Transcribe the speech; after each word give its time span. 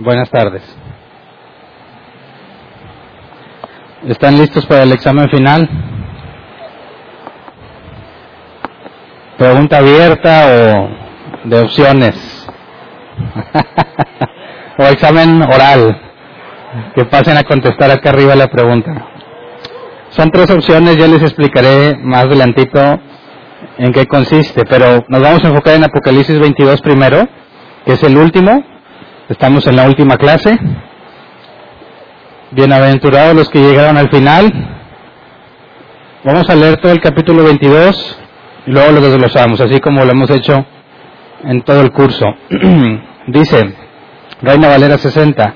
Buenas 0.00 0.30
tardes. 0.30 0.62
¿Están 4.08 4.38
listos 4.38 4.64
para 4.64 4.84
el 4.84 4.92
examen 4.92 5.28
final? 5.28 5.68
¿Pregunta 9.36 9.76
abierta 9.76 10.46
o 10.46 10.88
de 11.50 11.60
opciones? 11.60 12.48
¿O 14.78 14.84
examen 14.84 15.42
oral? 15.42 16.00
Que 16.94 17.04
pasen 17.04 17.36
a 17.36 17.42
contestar 17.42 17.90
acá 17.90 18.08
arriba 18.08 18.34
la 18.34 18.48
pregunta. 18.48 19.06
Son 20.08 20.30
tres 20.30 20.50
opciones, 20.50 20.96
ya 20.96 21.08
les 21.08 21.20
explicaré 21.20 21.98
más 21.98 22.24
adelantito 22.24 22.80
en 23.76 23.92
qué 23.92 24.06
consiste, 24.06 24.64
pero 24.64 25.04
nos 25.08 25.20
vamos 25.20 25.44
a 25.44 25.48
enfocar 25.48 25.74
en 25.74 25.84
Apocalipsis 25.84 26.38
22 26.40 26.80
primero, 26.80 27.28
que 27.84 27.92
es 27.92 28.02
el 28.02 28.16
último, 28.16 28.64
Estamos 29.30 29.64
en 29.68 29.76
la 29.76 29.86
última 29.86 30.16
clase. 30.16 30.58
Bienaventurados 32.50 33.36
los 33.36 33.48
que 33.48 33.60
llegaron 33.60 33.96
al 33.96 34.10
final. 34.10 34.52
Vamos 36.24 36.50
a 36.50 36.56
leer 36.56 36.78
todo 36.78 36.90
el 36.90 37.00
capítulo 37.00 37.44
22 37.44 38.18
y 38.66 38.72
luego 38.72 38.90
lo 38.90 39.00
desglosamos, 39.00 39.60
así 39.60 39.78
como 39.78 40.04
lo 40.04 40.10
hemos 40.10 40.30
hecho 40.30 40.66
en 41.44 41.62
todo 41.62 41.80
el 41.80 41.92
curso. 41.92 42.26
Dice, 43.28 43.72
Reina 44.42 44.66
Valera 44.66 44.98
60, 44.98 45.54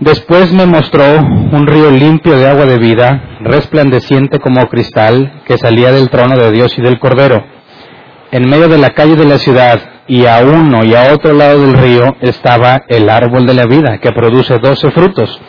Después 0.00 0.52
me 0.52 0.66
mostró 0.66 1.04
un 1.18 1.68
río 1.68 1.92
limpio 1.92 2.36
de 2.36 2.48
agua 2.48 2.66
de 2.66 2.78
vida, 2.78 3.38
resplandeciente 3.42 4.40
como 4.40 4.66
cristal, 4.66 5.42
que 5.44 5.56
salía 5.56 5.92
del 5.92 6.10
trono 6.10 6.36
de 6.36 6.50
Dios 6.50 6.76
y 6.76 6.82
del 6.82 6.98
Cordero. 6.98 7.44
En 8.32 8.50
medio 8.50 8.68
de 8.68 8.78
la 8.78 8.90
calle 8.90 9.14
de 9.14 9.26
la 9.26 9.38
ciudad 9.38 9.99
y 10.10 10.26
a 10.26 10.40
uno 10.40 10.84
y 10.84 10.92
a 10.92 11.14
otro 11.14 11.32
lado 11.32 11.60
del 11.60 11.74
río 11.74 12.16
estaba 12.20 12.82
el 12.88 13.08
árbol 13.08 13.46
de 13.46 13.54
la 13.54 13.66
vida, 13.66 13.98
que 13.98 14.10
produce 14.10 14.58
doce 14.58 14.90
frutos, 14.90 15.40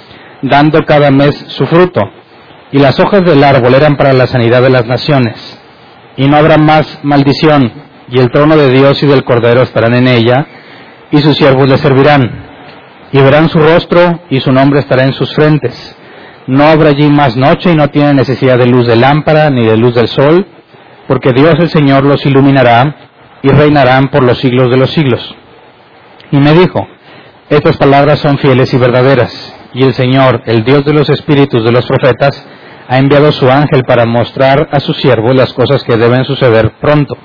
dando 0.43 0.85
cada 0.85 1.09
mes 1.09 1.35
su 1.47 1.65
fruto. 1.65 1.99
Y 2.71 2.77
las 2.77 2.99
hojas 2.99 3.25
del 3.25 3.43
árbol 3.43 3.73
eran 3.73 3.97
para 3.97 4.13
la 4.13 4.27
sanidad 4.27 4.61
de 4.61 4.69
las 4.69 4.85
naciones. 4.85 5.59
Y 6.15 6.27
no 6.27 6.37
habrá 6.37 6.59
más 6.59 6.99
maldición, 7.01 7.71
y 8.07 8.19
el 8.19 8.29
trono 8.29 8.55
de 8.55 8.69
Dios 8.69 9.01
y 9.01 9.07
del 9.07 9.23
Cordero 9.23 9.63
estarán 9.63 9.95
en 9.95 10.07
ella, 10.07 10.45
y 11.09 11.17
sus 11.17 11.37
siervos 11.37 11.67
le 11.67 11.79
servirán. 11.79 12.29
Y 13.11 13.19
verán 13.19 13.49
su 13.49 13.57
rostro, 13.57 14.21
y 14.29 14.41
su 14.41 14.51
nombre 14.51 14.81
estará 14.81 15.05
en 15.05 15.13
sus 15.13 15.33
frentes. 15.33 15.97
No 16.45 16.65
habrá 16.65 16.89
allí 16.89 17.09
más 17.09 17.35
noche, 17.35 17.71
y 17.71 17.75
no 17.75 17.87
tienen 17.87 18.15
necesidad 18.15 18.59
de 18.59 18.67
luz 18.67 18.85
de 18.85 18.95
lámpara, 18.95 19.49
ni 19.49 19.65
de 19.65 19.75
luz 19.75 19.95
del 19.95 20.07
sol, 20.07 20.45
porque 21.07 21.33
Dios 21.33 21.55
el 21.57 21.69
Señor 21.69 22.03
los 22.03 22.23
iluminará 22.27 23.09
y 23.43 23.49
reinarán 23.49 24.09
por 24.09 24.23
los 24.23 24.39
siglos 24.39 24.69
de 24.69 24.77
los 24.77 24.91
siglos. 24.91 25.35
Y 26.31 26.37
me 26.37 26.53
dijo, 26.53 26.87
estas 27.49 27.77
palabras 27.77 28.19
son 28.19 28.37
fieles 28.37 28.73
y 28.73 28.77
verdaderas, 28.77 29.55
y 29.73 29.83
el 29.83 29.93
Señor, 29.93 30.41
el 30.45 30.63
Dios 30.63 30.85
de 30.85 30.93
los 30.93 31.09
espíritus 31.09 31.63
de 31.63 31.71
los 31.71 31.85
profetas, 31.85 32.47
ha 32.87 32.97
enviado 32.97 33.31
su 33.31 33.49
ángel 33.49 33.83
para 33.83 34.05
mostrar 34.05 34.69
a 34.71 34.79
su 34.79 34.93
siervo 34.93 35.33
las 35.33 35.53
cosas 35.53 35.83
que 35.83 35.97
deben 35.97 36.25
suceder 36.25 36.73
pronto. 36.79 37.17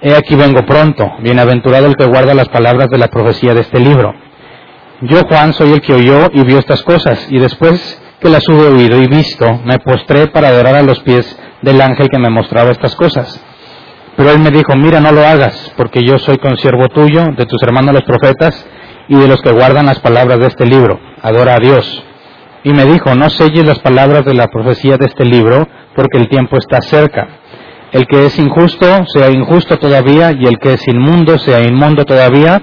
He 0.00 0.14
aquí 0.14 0.34
vengo 0.34 0.64
pronto, 0.66 1.08
bienaventurado 1.20 1.86
el 1.86 1.96
que 1.96 2.06
guarda 2.06 2.34
las 2.34 2.48
palabras 2.48 2.88
de 2.88 2.98
la 2.98 3.08
profecía 3.08 3.54
de 3.54 3.60
este 3.60 3.78
libro. 3.78 4.12
Yo, 5.02 5.22
Juan, 5.28 5.52
soy 5.52 5.72
el 5.72 5.80
que 5.80 5.94
oyó 5.94 6.28
y 6.32 6.44
vio 6.44 6.58
estas 6.58 6.82
cosas, 6.82 7.26
y 7.30 7.38
después 7.38 8.00
que 8.20 8.28
las 8.28 8.48
hube 8.48 8.68
oído 8.68 9.00
y 9.02 9.08
visto, 9.08 9.60
me 9.64 9.78
postré 9.80 10.28
para 10.28 10.48
adorar 10.48 10.76
a 10.76 10.82
los 10.82 11.00
pies 11.00 11.38
del 11.62 11.80
ángel 11.80 12.08
que 12.08 12.18
me 12.18 12.30
mostraba 12.30 12.70
estas 12.70 12.94
cosas. 12.94 13.40
Pero 14.16 14.30
él 14.30 14.38
me 14.40 14.50
dijo, 14.50 14.74
mira, 14.76 15.00
no 15.00 15.12
lo 15.12 15.24
hagas, 15.26 15.72
porque 15.76 16.02
yo 16.04 16.18
soy 16.18 16.38
consiervo 16.38 16.88
tuyo, 16.88 17.24
de 17.36 17.46
tus 17.46 17.62
hermanos 17.62 17.94
los 17.94 18.04
profetas, 18.04 18.66
y 19.08 19.16
de 19.16 19.26
los 19.26 19.40
que 19.40 19.52
guardan 19.52 19.86
las 19.86 20.00
palabras 20.00 20.38
de 20.38 20.46
este 20.46 20.66
libro. 20.66 21.00
Adora 21.22 21.54
a 21.56 21.58
Dios. 21.58 22.04
Y 22.64 22.72
me 22.72 22.84
dijo, 22.84 23.14
no 23.14 23.28
selles 23.30 23.66
las 23.66 23.80
palabras 23.80 24.24
de 24.24 24.34
la 24.34 24.48
profecía 24.48 24.96
de 24.96 25.06
este 25.06 25.24
libro, 25.24 25.66
porque 25.96 26.18
el 26.18 26.28
tiempo 26.28 26.56
está 26.58 26.80
cerca. 26.82 27.28
El 27.90 28.06
que 28.06 28.26
es 28.26 28.38
injusto 28.38 28.86
sea 29.12 29.30
injusto 29.30 29.78
todavía, 29.78 30.32
y 30.32 30.46
el 30.46 30.58
que 30.58 30.74
es 30.74 30.86
inmundo 30.88 31.38
sea 31.38 31.60
inmundo 31.60 32.04
todavía, 32.04 32.62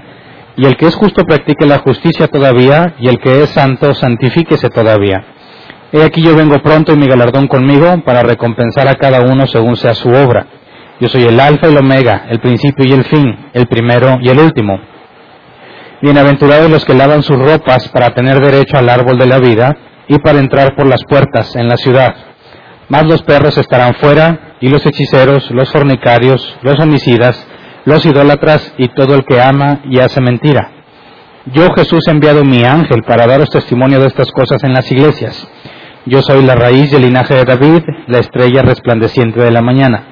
y 0.56 0.66
el 0.66 0.76
que 0.76 0.86
es 0.86 0.94
justo 0.94 1.24
practique 1.24 1.66
la 1.66 1.78
justicia 1.78 2.28
todavía, 2.28 2.94
y 2.98 3.08
el 3.08 3.18
que 3.18 3.42
es 3.42 3.50
santo 3.50 3.94
santifíquese 3.94 4.68
todavía. 4.70 5.24
He 5.92 6.02
aquí 6.02 6.22
yo 6.22 6.36
vengo 6.36 6.60
pronto 6.62 6.92
y 6.92 6.96
mi 6.96 7.06
galardón 7.06 7.48
conmigo 7.48 8.02
para 8.04 8.22
recompensar 8.22 8.86
a 8.86 8.94
cada 8.94 9.22
uno 9.22 9.46
según 9.46 9.76
sea 9.76 9.94
su 9.94 10.08
obra. 10.08 10.46
Yo 11.00 11.08
soy 11.08 11.22
el 11.22 11.40
alfa 11.40 11.66
y 11.66 11.70
el 11.70 11.78
omega, 11.78 12.26
el 12.28 12.40
principio 12.40 12.84
y 12.86 12.92
el 12.92 13.04
fin, 13.04 13.34
el 13.54 13.66
primero 13.66 14.18
y 14.20 14.28
el 14.28 14.38
último. 14.38 14.78
Bienaventurados 16.02 16.70
los 16.70 16.84
que 16.84 16.92
lavan 16.92 17.22
sus 17.22 17.38
ropas 17.38 17.88
para 17.88 18.10
tener 18.10 18.38
derecho 18.38 18.76
al 18.76 18.90
árbol 18.90 19.16
de 19.16 19.24
la 19.24 19.38
vida 19.38 19.74
y 20.08 20.18
para 20.18 20.40
entrar 20.40 20.76
por 20.76 20.86
las 20.86 21.02
puertas 21.04 21.56
en 21.56 21.68
la 21.68 21.78
ciudad. 21.78 22.14
Mas 22.90 23.04
los 23.06 23.22
perros 23.22 23.56
estarán 23.56 23.94
fuera 23.94 24.56
y 24.60 24.68
los 24.68 24.84
hechiceros, 24.84 25.50
los 25.52 25.72
fornicarios, 25.72 26.58
los 26.60 26.78
homicidas, 26.78 27.46
los 27.86 28.04
idólatras 28.04 28.74
y 28.76 28.88
todo 28.88 29.14
el 29.14 29.24
que 29.24 29.40
ama 29.40 29.80
y 29.84 30.00
hace 30.00 30.20
mentira. 30.20 30.70
Yo 31.46 31.72
Jesús 31.76 32.06
he 32.08 32.10
enviado 32.10 32.44
mi 32.44 32.62
ángel 32.64 33.04
para 33.04 33.26
daros 33.26 33.48
testimonio 33.48 34.00
de 34.00 34.08
estas 34.08 34.30
cosas 34.32 34.62
en 34.64 34.74
las 34.74 34.92
iglesias. 34.92 35.48
Yo 36.04 36.20
soy 36.20 36.42
la 36.44 36.56
raíz 36.56 36.90
del 36.90 37.02
linaje 37.02 37.36
de 37.36 37.44
David, 37.44 37.84
la 38.06 38.18
estrella 38.18 38.60
resplandeciente 38.60 39.40
de 39.40 39.50
la 39.50 39.62
mañana. 39.62 40.09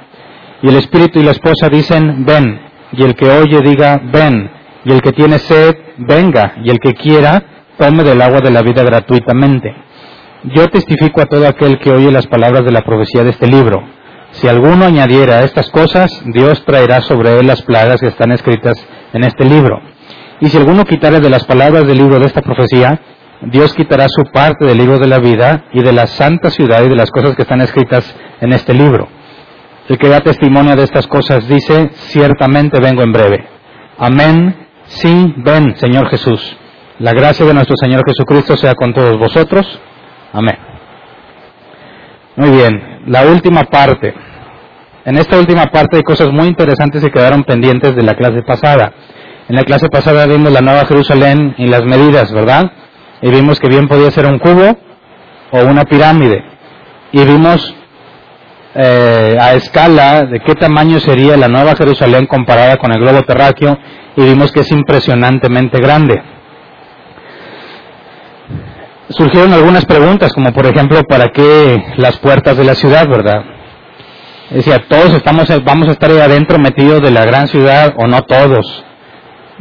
Y 0.63 0.69
el 0.69 0.77
espíritu 0.77 1.21
y 1.21 1.23
la 1.23 1.33
esposa 1.33 1.69
dicen, 1.69 2.25
ven. 2.25 2.61
Y 2.93 3.03
el 3.03 3.15
que 3.15 3.31
oye 3.31 3.61
diga, 3.61 4.01
ven. 4.13 4.51
Y 4.85 4.93
el 4.93 5.03
que 5.03 5.13
tiene 5.13 5.39
sed, 5.39 5.77
venga. 5.99 6.55
Y 6.65 6.71
el 6.71 6.79
que 6.79 6.95
quiera, 6.95 7.43
tome 7.77 8.03
del 8.05 8.21
agua 8.21 8.41
de 8.41 8.51
la 8.51 8.63
vida 8.63 8.83
gratuitamente. 8.83 9.75
Yo 10.55 10.69
testifico 10.69 11.21
a 11.21 11.27
todo 11.27 11.47
aquel 11.47 11.79
que 11.79 11.91
oye 11.91 12.11
las 12.11 12.27
palabras 12.27 12.65
de 12.65 12.73
la 12.73 12.83
profecía 12.83 13.25
de 13.25 13.31
este 13.31 13.47
libro. 13.47 13.83
Si 14.33 14.47
alguno 14.47 14.85
añadiera 14.85 15.43
estas 15.43 15.71
cosas, 15.71 16.23
Dios 16.27 16.65
traerá 16.65 17.01
sobre 17.01 17.39
él 17.39 17.47
las 17.47 17.63
plagas 17.63 18.01
que 18.01 18.09
están 18.09 18.31
escritas 18.33 18.77
en 19.13 19.25
este 19.25 19.45
libro. 19.45 19.81
Y 20.41 20.49
si 20.49 20.57
alguno 20.57 20.85
quitare 20.85 21.21
de 21.21 21.31
las 21.31 21.45
palabras 21.45 21.87
del 21.87 21.99
libro 21.99 22.21
de 22.21 22.27
esta 22.27 22.43
profecía, 22.43 23.01
Dios 23.43 23.75
quitará 23.75 24.07
su 24.09 24.25
parte 24.25 24.65
del 24.67 24.79
libro 24.79 24.99
de 24.99 25.07
la 25.07 25.19
vida 25.19 25.65
y 25.73 25.83
de 25.83 25.93
la 25.93 26.07
santa 26.07 26.51
ciudad 26.51 26.85
y 26.85 26.89
de 26.89 26.97
las 26.97 27.11
cosas 27.11 27.35
que 27.35 27.43
están 27.43 27.61
escritas 27.61 28.15
en 28.41 28.53
este 28.53 28.75
libro. 28.75 29.09
El 29.89 29.97
que 29.97 30.09
da 30.09 30.21
testimonio 30.21 30.77
de 30.77 30.85
estas 30.85 31.07
cosas 31.07 31.49
dice, 31.49 31.91
ciertamente 31.95 32.79
vengo 32.79 33.03
en 33.03 33.13
breve. 33.13 33.49
Amén. 33.99 34.67
Sí, 34.85 35.35
ven, 35.39 35.77
Señor 35.77 36.09
Jesús. 36.09 36.57
La 36.99 37.13
gracia 37.13 37.47
de 37.47 37.55
nuestro 37.55 37.75
Señor 37.77 38.03
Jesucristo 38.07 38.57
sea 38.57 38.75
con 38.75 38.93
todos 38.93 39.19
vosotros. 39.19 39.81
Amén. 40.33 40.59
Muy 42.37 42.51
bien, 42.51 43.03
la 43.07 43.23
última 43.23 43.65
parte. 43.65 44.15
En 45.07 45.17
esta 45.17 45.39
última 45.39 45.67
parte 45.67 45.97
hay 45.97 46.03
cosas 46.03 46.31
muy 46.33 46.49
interesantes 46.49 47.03
que 47.03 47.11
quedaron 47.11 47.45
pendientes 47.45 47.97
de 47.97 48.03
la 48.03 48.15
clase 48.15 48.43
pasada. 48.43 48.93
En 49.49 49.57
la 49.57 49.65
clase 49.65 49.89
pasada 49.89 50.27
vimos 50.27 50.53
la 50.53 50.61
Nueva 50.61 50.85
Jerusalén 50.85 51.55
y 51.57 51.67
las 51.67 51.83
medidas, 51.85 52.31
¿verdad? 52.31 52.71
Y 53.23 53.31
vimos 53.31 53.59
que 53.59 53.69
bien 53.69 53.89
podía 53.89 54.11
ser 54.11 54.27
un 54.27 54.39
cubo 54.39 54.77
o 55.51 55.65
una 55.65 55.85
pirámide. 55.85 56.45
Y 57.13 57.25
vimos 57.25 57.75
eh, 58.75 59.37
a 59.41 59.55
escala 59.55 60.25
de 60.25 60.41
qué 60.41 60.55
tamaño 60.55 61.01
sería 61.01 61.37
la 61.37 61.49
Nueva 61.49 61.75
Jerusalén 61.75 62.27
comparada 62.27 62.77
con 62.77 62.93
el 62.93 63.01
globo 63.01 63.23
terráqueo 63.23 63.79
y 64.17 64.23
vimos 64.23 64.53
que 64.53 64.61
es 64.61 64.71
impresionantemente 64.71 65.79
grande. 65.79 66.23
Surgieron 69.11 69.53
algunas 69.55 69.87
preguntas, 69.87 70.33
como 70.35 70.53
por 70.53 70.67
ejemplo, 70.67 71.03
¿para 71.05 71.29
qué 71.29 71.83
las 71.97 72.19
puertas 72.19 72.57
de 72.59 72.65
la 72.65 72.75
ciudad, 72.75 73.09
verdad? 73.09 73.43
Decía, 74.51 74.85
todos 74.87 75.13
estamos, 75.15 75.49
vamos 75.65 75.89
a 75.89 75.93
estar 75.93 76.11
ahí 76.11 76.19
adentro 76.19 76.59
metidos 76.59 77.01
de 77.03 77.11
la 77.11 77.25
gran 77.25 77.49
ciudad 77.49 77.95
o 77.97 78.07
no 78.07 78.23
todos. 78.23 78.85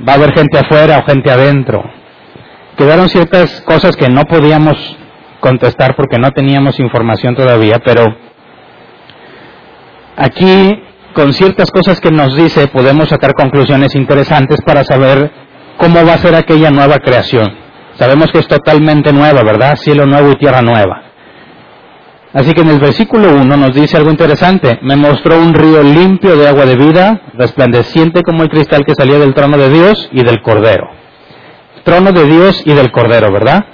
Va 0.07 0.13
a 0.13 0.15
haber 0.15 0.33
gente 0.33 0.57
afuera 0.57 0.99
o 0.99 1.05
gente 1.05 1.31
adentro. 1.31 1.83
Quedaron 2.77 3.09
ciertas 3.09 3.61
cosas 3.61 3.95
que 3.95 4.09
no 4.09 4.23
podíamos 4.25 4.77
contestar 5.39 5.95
porque 5.95 6.17
no 6.19 6.31
teníamos 6.31 6.79
información 6.79 7.35
todavía, 7.35 7.79
pero 7.83 8.26
Aquí, 10.17 10.83
con 11.13 11.31
ciertas 11.31 11.69
cosas 11.69 12.01
que 12.01 12.09
nos 12.09 12.35
dice, 12.35 12.67
podemos 12.67 13.09
sacar 13.09 13.33
conclusiones 13.35 13.93
interesantes 13.93 14.59
para 14.65 14.83
saber 14.83 15.31
cómo 15.77 16.03
va 16.03 16.15
a 16.15 16.17
ser 16.17 16.33
aquella 16.33 16.71
nueva 16.71 16.97
creación. 16.97 17.55
Sabemos 17.99 18.31
que 18.31 18.39
es 18.39 18.47
totalmente 18.47 19.13
nueva, 19.13 19.43
¿verdad? 19.43 19.75
Cielo 19.75 20.07
nuevo 20.07 20.31
y 20.31 20.35
tierra 20.35 20.63
nueva. 20.63 21.03
Así 22.33 22.51
que 22.53 22.61
en 22.61 22.69
el 22.69 22.79
versículo 22.79 23.31
1 23.31 23.57
nos 23.57 23.75
dice 23.75 23.95
algo 23.95 24.09
interesante. 24.09 24.79
Me 24.81 24.95
mostró 24.95 25.39
un 25.39 25.53
río 25.53 25.83
limpio 25.83 26.35
de 26.35 26.47
agua 26.47 26.65
de 26.65 26.75
vida, 26.75 27.21
resplandeciente 27.33 28.23
como 28.23 28.41
el 28.41 28.49
cristal 28.49 28.83
que 28.85 28.95
salía 28.95 29.19
del 29.19 29.35
trono 29.35 29.57
de 29.57 29.69
Dios 29.69 30.09
y 30.11 30.23
del 30.23 30.41
Cordero. 30.41 30.87
Trono 31.83 32.11
de 32.11 32.25
Dios 32.25 32.63
y 32.65 32.73
del 32.73 32.91
Cordero, 32.91 33.31
¿verdad? 33.31 33.65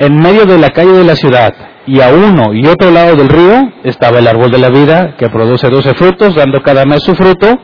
En 0.00 0.16
medio 0.16 0.46
de 0.46 0.58
la 0.58 0.70
calle 0.70 0.92
de 0.92 1.04
la 1.04 1.14
ciudad, 1.14 1.52
y 1.86 2.00
a 2.00 2.08
uno 2.08 2.54
y 2.54 2.66
otro 2.66 2.90
lado 2.90 3.16
del 3.16 3.28
río 3.28 3.70
estaba 3.84 4.18
el 4.18 4.26
árbol 4.26 4.50
de 4.50 4.58
la 4.58 4.70
vida 4.70 5.14
que 5.18 5.28
produce 5.28 5.68
doce 5.68 5.94
frutos, 5.94 6.34
dando 6.34 6.62
cada 6.62 6.86
mes 6.86 7.02
su 7.02 7.14
fruto, 7.14 7.58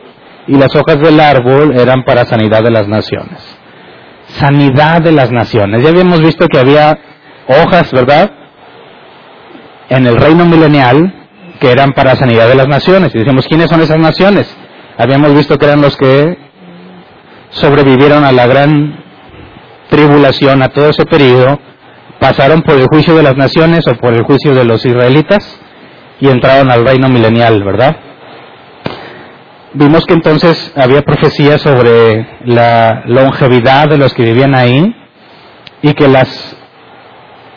y 0.47 0.55
las 0.55 0.73
hojas 0.75 0.99
del 0.99 1.19
árbol 1.19 1.77
eran 1.77 2.03
para 2.03 2.25
sanidad 2.25 2.63
de 2.63 2.71
las 2.71 2.87
naciones. 2.87 3.57
sanidad 4.27 5.01
de 5.01 5.13
las 5.13 5.31
naciones. 5.31 5.81
Ya 5.81 5.89
habíamos 5.89 6.21
visto 6.21 6.47
que 6.47 6.59
había 6.59 6.99
hojas, 7.47 7.91
¿verdad? 7.91 8.29
En 9.89 10.05
el 10.05 10.17
reino 10.17 10.45
milenial 10.45 11.13
que 11.59 11.71
eran 11.71 11.93
para 11.93 12.15
sanidad 12.17 12.47
de 12.47 12.55
las 12.55 12.67
naciones. 12.67 13.15
Y 13.15 13.19
decimos, 13.19 13.47
¿quiénes 13.47 13.69
son 13.69 13.81
esas 13.81 13.97
naciones? 13.97 14.53
Habíamos 14.97 15.33
visto 15.33 15.57
que 15.57 15.65
eran 15.65 15.81
los 15.81 15.95
que 15.95 16.37
sobrevivieron 17.51 18.23
a 18.25 18.31
la 18.31 18.45
gran 18.47 18.99
tribulación, 19.89 20.61
a 20.61 20.69
todo 20.69 20.89
ese 20.89 21.05
periodo, 21.05 21.57
pasaron 22.19 22.61
por 22.61 22.75
el 22.75 22.87
juicio 22.87 23.15
de 23.15 23.23
las 23.23 23.35
naciones 23.35 23.85
o 23.87 23.95
por 23.95 24.13
el 24.13 24.23
juicio 24.23 24.53
de 24.53 24.65
los 24.65 24.85
israelitas 24.85 25.59
y 26.19 26.27
entraron 26.29 26.71
al 26.71 26.85
reino 26.85 27.09
milenial, 27.09 27.63
¿verdad? 27.63 27.97
Vimos 29.73 30.05
que 30.05 30.13
entonces 30.13 30.73
había 30.75 31.03
profecía 31.03 31.57
sobre 31.57 32.27
la 32.45 33.03
longevidad 33.05 33.89
de 33.89 33.97
los 33.97 34.13
que 34.13 34.23
vivían 34.23 34.55
ahí 34.55 34.95
y 35.81 35.93
que 35.93 36.07
las 36.07 36.55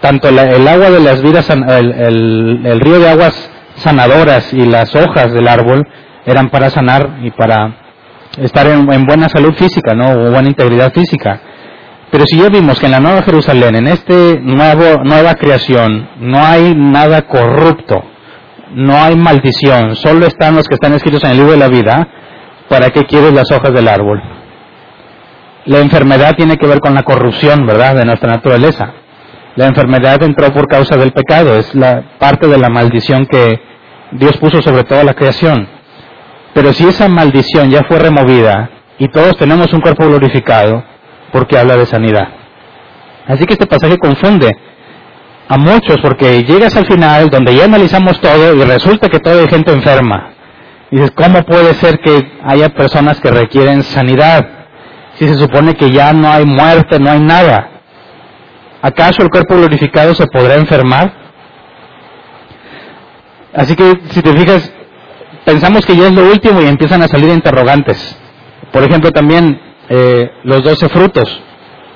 tanto 0.01 0.29
el 0.29 0.69
agua 0.69 0.91
de 0.91 1.01
las 1.01 1.23
vidas, 1.23 1.49
el, 1.51 2.81
río 2.81 2.99
de 2.99 3.11
aguas 3.11 3.51
sanadoras 3.77 4.53
y 4.53 4.65
las 4.65 4.95
hojas 4.95 5.33
del 5.33 5.47
árbol 5.47 5.87
eran 6.25 6.49
para 6.51 6.71
sanar 6.71 7.19
y 7.23 7.31
para 7.31 7.77
estar 8.39 8.67
en, 8.67 9.07
buena 9.07 9.29
salud 9.29 9.53
física, 9.55 9.95
¿no? 9.95 10.11
O 10.11 10.31
buena 10.31 10.49
integridad 10.49 10.93
física. 10.93 11.41
Pero 12.11 12.25
si 12.27 12.39
ya 12.39 12.49
vimos 12.49 12.81
que 12.81 12.87
en 12.87 12.93
la 12.93 13.01
Nueva 13.01 13.23
Jerusalén, 13.23 13.77
en 13.77 14.45
nuevo, 14.45 15.05
nueva 15.05 15.35
creación, 15.35 16.09
no 16.19 16.45
hay 16.45 16.75
nada 16.75 17.23
corrupto, 17.23 18.03
no 18.75 18.97
hay 18.97 19.17
maldición, 19.17 19.95
solo 19.95 20.27
están 20.27 20.57
los 20.57 20.67
que 20.67 20.75
están 20.75 20.93
escritos 20.95 21.23
en 21.25 21.31
el 21.31 21.37
libro 21.37 21.53
de 21.53 21.59
la 21.59 21.69
vida, 21.69 22.09
¿para 22.69 22.91
qué 22.91 23.05
quieres 23.05 23.33
las 23.33 23.51
hojas 23.53 23.73
del 23.73 23.87
árbol? 23.87 24.21
La 25.67 25.79
enfermedad 25.79 26.35
tiene 26.37 26.57
que 26.57 26.67
ver 26.67 26.81
con 26.81 26.95
la 26.95 27.05
corrupción, 27.05 27.65
¿verdad?, 27.65 27.95
de 27.95 28.05
nuestra 28.05 28.31
naturaleza. 28.31 28.93
La 29.55 29.67
enfermedad 29.67 30.23
entró 30.23 30.53
por 30.53 30.67
causa 30.67 30.97
del 30.97 31.13
pecado, 31.13 31.57
es 31.57 31.75
la 31.75 32.03
parte 32.19 32.49
de 32.49 32.59
la 32.59 32.69
maldición 32.71 33.27
que 33.27 33.61
Dios 34.13 34.37
puso 34.39 34.63
sobre 34.63 34.85
toda 34.85 35.05
la 35.05 35.15
creación. 35.15 35.69
Pero 36.55 36.73
si 36.73 36.87
esa 36.87 37.09
maldición 37.09 37.71
ya 37.71 37.83
fue 37.85 37.99
removida 38.01 38.71
y 38.99 39.09
todos 39.09 39.37
tenemos 39.37 39.73
un 39.73 39.81
cuerpo 39.81 40.07
glorificado, 40.07 40.90
porque 41.33 41.59
habla 41.59 41.77
de 41.77 41.87
sanidad. 41.87 42.29
Así 43.27 43.45
que 43.47 43.55
este 43.55 43.67
pasaje 43.67 43.97
confunde 43.99 44.51
a 45.49 45.57
muchos 45.57 45.99
porque 46.03 46.45
llegas 46.45 46.77
al 46.77 46.87
final 46.87 47.29
donde 47.29 47.55
ya 47.55 47.65
analizamos 47.65 48.21
todo 48.21 48.55
y 48.55 48.63
resulta 48.65 49.09
que 49.09 49.19
toda 49.19 49.41
hay 49.41 49.49
gente 49.49 49.73
enferma. 49.73 50.31
Y 50.91 50.97
dices, 50.97 51.13
¿cómo 51.13 51.45
puede 51.45 51.75
ser 51.75 51.99
que 52.01 52.33
haya 52.45 52.69
personas 52.71 53.21
que 53.21 53.31
requieren 53.31 53.83
sanidad? 53.83 54.49
Si 55.15 55.29
se 55.29 55.37
supone 55.37 55.75
que 55.75 55.91
ya 55.91 56.13
no 56.13 56.31
hay 56.31 56.45
muerte, 56.45 56.99
no 56.99 57.11
hay 57.11 57.21
nada. 57.21 57.69
¿Acaso 58.83 59.23
el 59.23 59.31
cuerpo 59.31 59.57
glorificado 59.57 60.15
se 60.15 60.27
podrá 60.27 60.55
enfermar? 60.55 61.13
Así 63.55 63.77
que 63.77 64.01
si 64.11 64.23
te 64.23 64.33
fijas, 64.33 64.73
pensamos 65.45 65.85
que 65.85 65.97
ya 65.97 66.07
es 66.07 66.13
lo 66.15 66.25
último 66.31 66.61
y 66.63 66.67
empiezan 66.67 67.03
a 67.03 67.09
salir 67.09 67.29
interrogantes. 67.31 68.17
Por 68.73 68.83
ejemplo, 68.83 69.11
también 69.11 69.61
eh, 69.91 70.31
los 70.45 70.63
doce 70.63 70.89
frutos. 70.89 71.43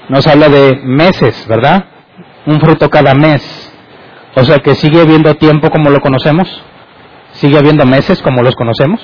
Nos 0.08 0.26
habla 0.26 0.48
de 0.48 0.80
meses, 0.82 1.46
¿verdad? 1.48 1.84
Un 2.44 2.60
fruto 2.60 2.90
cada 2.90 3.14
mes. 3.14 3.72
O 4.34 4.44
sea 4.44 4.58
que 4.58 4.74
sigue 4.74 5.00
habiendo 5.00 5.34
tiempo 5.36 5.70
como 5.70 5.90
lo 5.90 6.00
conocemos. 6.00 6.48
Sigue 7.32 7.56
habiendo 7.56 7.86
meses 7.86 8.20
como 8.20 8.42
los 8.42 8.56
conocemos. 8.56 9.00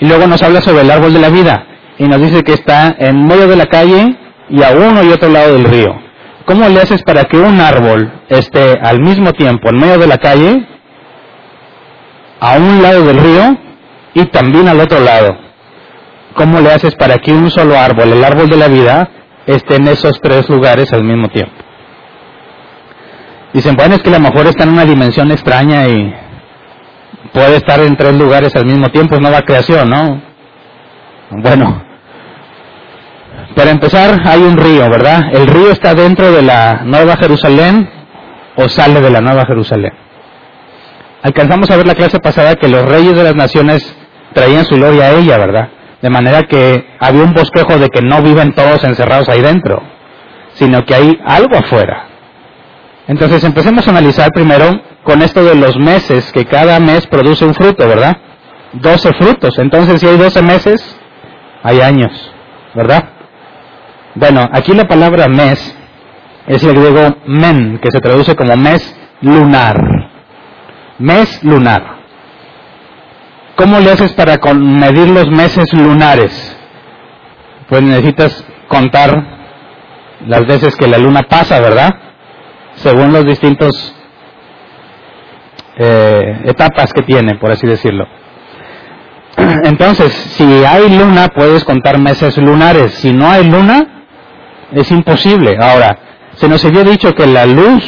Y 0.00 0.06
luego 0.06 0.26
nos 0.26 0.42
habla 0.42 0.62
sobre 0.62 0.80
el 0.80 0.90
árbol 0.90 1.12
de 1.12 1.20
la 1.20 1.28
vida. 1.28 1.66
Y 1.98 2.08
nos 2.08 2.20
dice 2.20 2.42
que 2.42 2.54
está 2.54 2.96
en 2.98 3.26
medio 3.26 3.46
de 3.46 3.56
la 3.56 3.66
calle 3.66 4.16
y 4.48 4.62
a 4.62 4.70
uno 4.70 5.02
y 5.02 5.12
otro 5.12 5.28
lado 5.28 5.52
del 5.52 5.64
río. 5.64 5.94
¿Cómo 6.46 6.68
le 6.68 6.80
haces 6.80 7.02
para 7.02 7.24
que 7.24 7.36
un 7.36 7.60
árbol 7.60 8.10
esté 8.28 8.78
al 8.82 9.00
mismo 9.00 9.32
tiempo 9.32 9.68
en 9.68 9.78
medio 9.78 9.98
de 9.98 10.06
la 10.06 10.18
calle, 10.18 10.66
a 12.40 12.56
un 12.56 12.82
lado 12.82 13.04
del 13.04 13.18
río 13.18 13.56
y 14.14 14.24
también 14.26 14.68
al 14.68 14.80
otro 14.80 15.00
lado? 15.00 15.43
¿Cómo 16.34 16.60
le 16.60 16.72
haces 16.72 16.94
para 16.96 17.18
que 17.18 17.32
un 17.32 17.50
solo 17.50 17.78
árbol, 17.78 18.12
el 18.12 18.24
árbol 18.24 18.48
de 18.48 18.56
la 18.56 18.68
vida, 18.68 19.08
esté 19.46 19.76
en 19.76 19.88
esos 19.88 20.20
tres 20.20 20.48
lugares 20.48 20.92
al 20.92 21.04
mismo 21.04 21.28
tiempo? 21.28 21.54
Dicen, 23.52 23.76
bueno, 23.76 23.94
es 23.94 24.02
que 24.02 24.08
a 24.08 24.18
lo 24.18 24.20
mejor 24.20 24.46
está 24.46 24.64
en 24.64 24.70
una 24.70 24.84
dimensión 24.84 25.30
extraña 25.30 25.86
y 25.86 26.12
puede 27.32 27.56
estar 27.56 27.80
en 27.80 27.96
tres 27.96 28.14
lugares 28.16 28.54
al 28.56 28.66
mismo 28.66 28.88
tiempo, 28.90 29.14
es 29.14 29.20
nueva 29.20 29.42
creación, 29.42 29.88
¿no? 29.88 30.20
Bueno, 31.30 31.84
para 33.54 33.70
empezar, 33.70 34.20
hay 34.24 34.42
un 34.42 34.56
río, 34.56 34.90
¿verdad? 34.90 35.32
¿El 35.32 35.46
río 35.46 35.70
está 35.70 35.94
dentro 35.94 36.32
de 36.32 36.42
la 36.42 36.82
Nueva 36.84 37.16
Jerusalén 37.16 37.88
o 38.56 38.68
sale 38.68 39.00
de 39.00 39.10
la 39.10 39.20
Nueva 39.20 39.46
Jerusalén? 39.46 39.92
Alcanzamos 41.22 41.70
a 41.70 41.76
ver 41.76 41.86
la 41.86 41.94
clase 41.94 42.18
pasada 42.18 42.56
que 42.56 42.68
los 42.68 42.84
reyes 42.84 43.14
de 43.14 43.22
las 43.22 43.36
naciones 43.36 43.96
traían 44.32 44.64
su 44.64 44.74
gloria 44.74 45.04
a 45.04 45.10
ella, 45.12 45.38
¿verdad? 45.38 45.68
De 46.04 46.10
manera 46.10 46.42
que 46.42 46.86
había 47.00 47.22
un 47.22 47.32
bosquejo 47.32 47.78
de 47.78 47.88
que 47.88 48.02
no 48.02 48.20
viven 48.20 48.52
todos 48.52 48.84
encerrados 48.84 49.26
ahí 49.30 49.40
dentro, 49.40 49.82
sino 50.52 50.84
que 50.84 50.94
hay 50.94 51.18
algo 51.24 51.56
afuera. 51.56 52.08
Entonces 53.08 53.42
empecemos 53.42 53.88
a 53.88 53.90
analizar 53.90 54.30
primero 54.30 54.82
con 55.02 55.22
esto 55.22 55.42
de 55.42 55.54
los 55.54 55.78
meses, 55.78 56.30
que 56.32 56.44
cada 56.44 56.78
mes 56.78 57.06
produce 57.06 57.46
un 57.46 57.54
fruto, 57.54 57.88
¿verdad? 57.88 58.18
12 58.74 59.14
frutos. 59.14 59.58
Entonces 59.58 59.98
si 59.98 60.06
hay 60.06 60.18
12 60.18 60.42
meses, 60.42 61.00
hay 61.62 61.80
años, 61.80 62.12
¿verdad? 62.74 63.08
Bueno, 64.14 64.46
aquí 64.52 64.74
la 64.74 64.84
palabra 64.84 65.26
mes 65.26 65.74
es 66.48 66.62
el 66.64 66.74
griego 66.74 67.16
men, 67.24 67.78
que 67.78 67.90
se 67.90 68.00
traduce 68.00 68.36
como 68.36 68.54
mes 68.58 68.94
lunar. 69.22 69.78
Mes 70.98 71.42
lunar. 71.42 71.93
¿Cómo 73.56 73.78
le 73.78 73.92
haces 73.92 74.12
para 74.14 74.38
medir 74.54 75.08
los 75.08 75.28
meses 75.28 75.72
lunares? 75.72 76.56
Pues 77.68 77.82
necesitas 77.82 78.44
contar 78.68 79.34
las 80.26 80.46
veces 80.46 80.74
que 80.76 80.88
la 80.88 80.98
luna 80.98 81.22
pasa, 81.28 81.60
¿verdad? 81.60 81.90
Según 82.76 83.12
los 83.12 83.24
distintos 83.24 83.94
eh, 85.76 86.40
etapas 86.44 86.92
que 86.92 87.02
tiene, 87.02 87.36
por 87.36 87.52
así 87.52 87.66
decirlo. 87.66 88.06
Entonces, 89.64 90.12
si 90.12 90.44
hay 90.64 90.96
luna, 90.96 91.28
puedes 91.28 91.64
contar 91.64 91.98
meses 91.98 92.36
lunares. 92.38 92.94
Si 92.94 93.12
no 93.12 93.30
hay 93.30 93.44
luna, 93.44 94.04
es 94.72 94.90
imposible. 94.90 95.56
Ahora, 95.60 95.98
se 96.34 96.48
nos 96.48 96.64
había 96.64 96.82
dicho 96.82 97.12
que 97.12 97.26
la 97.26 97.46
luz 97.46 97.84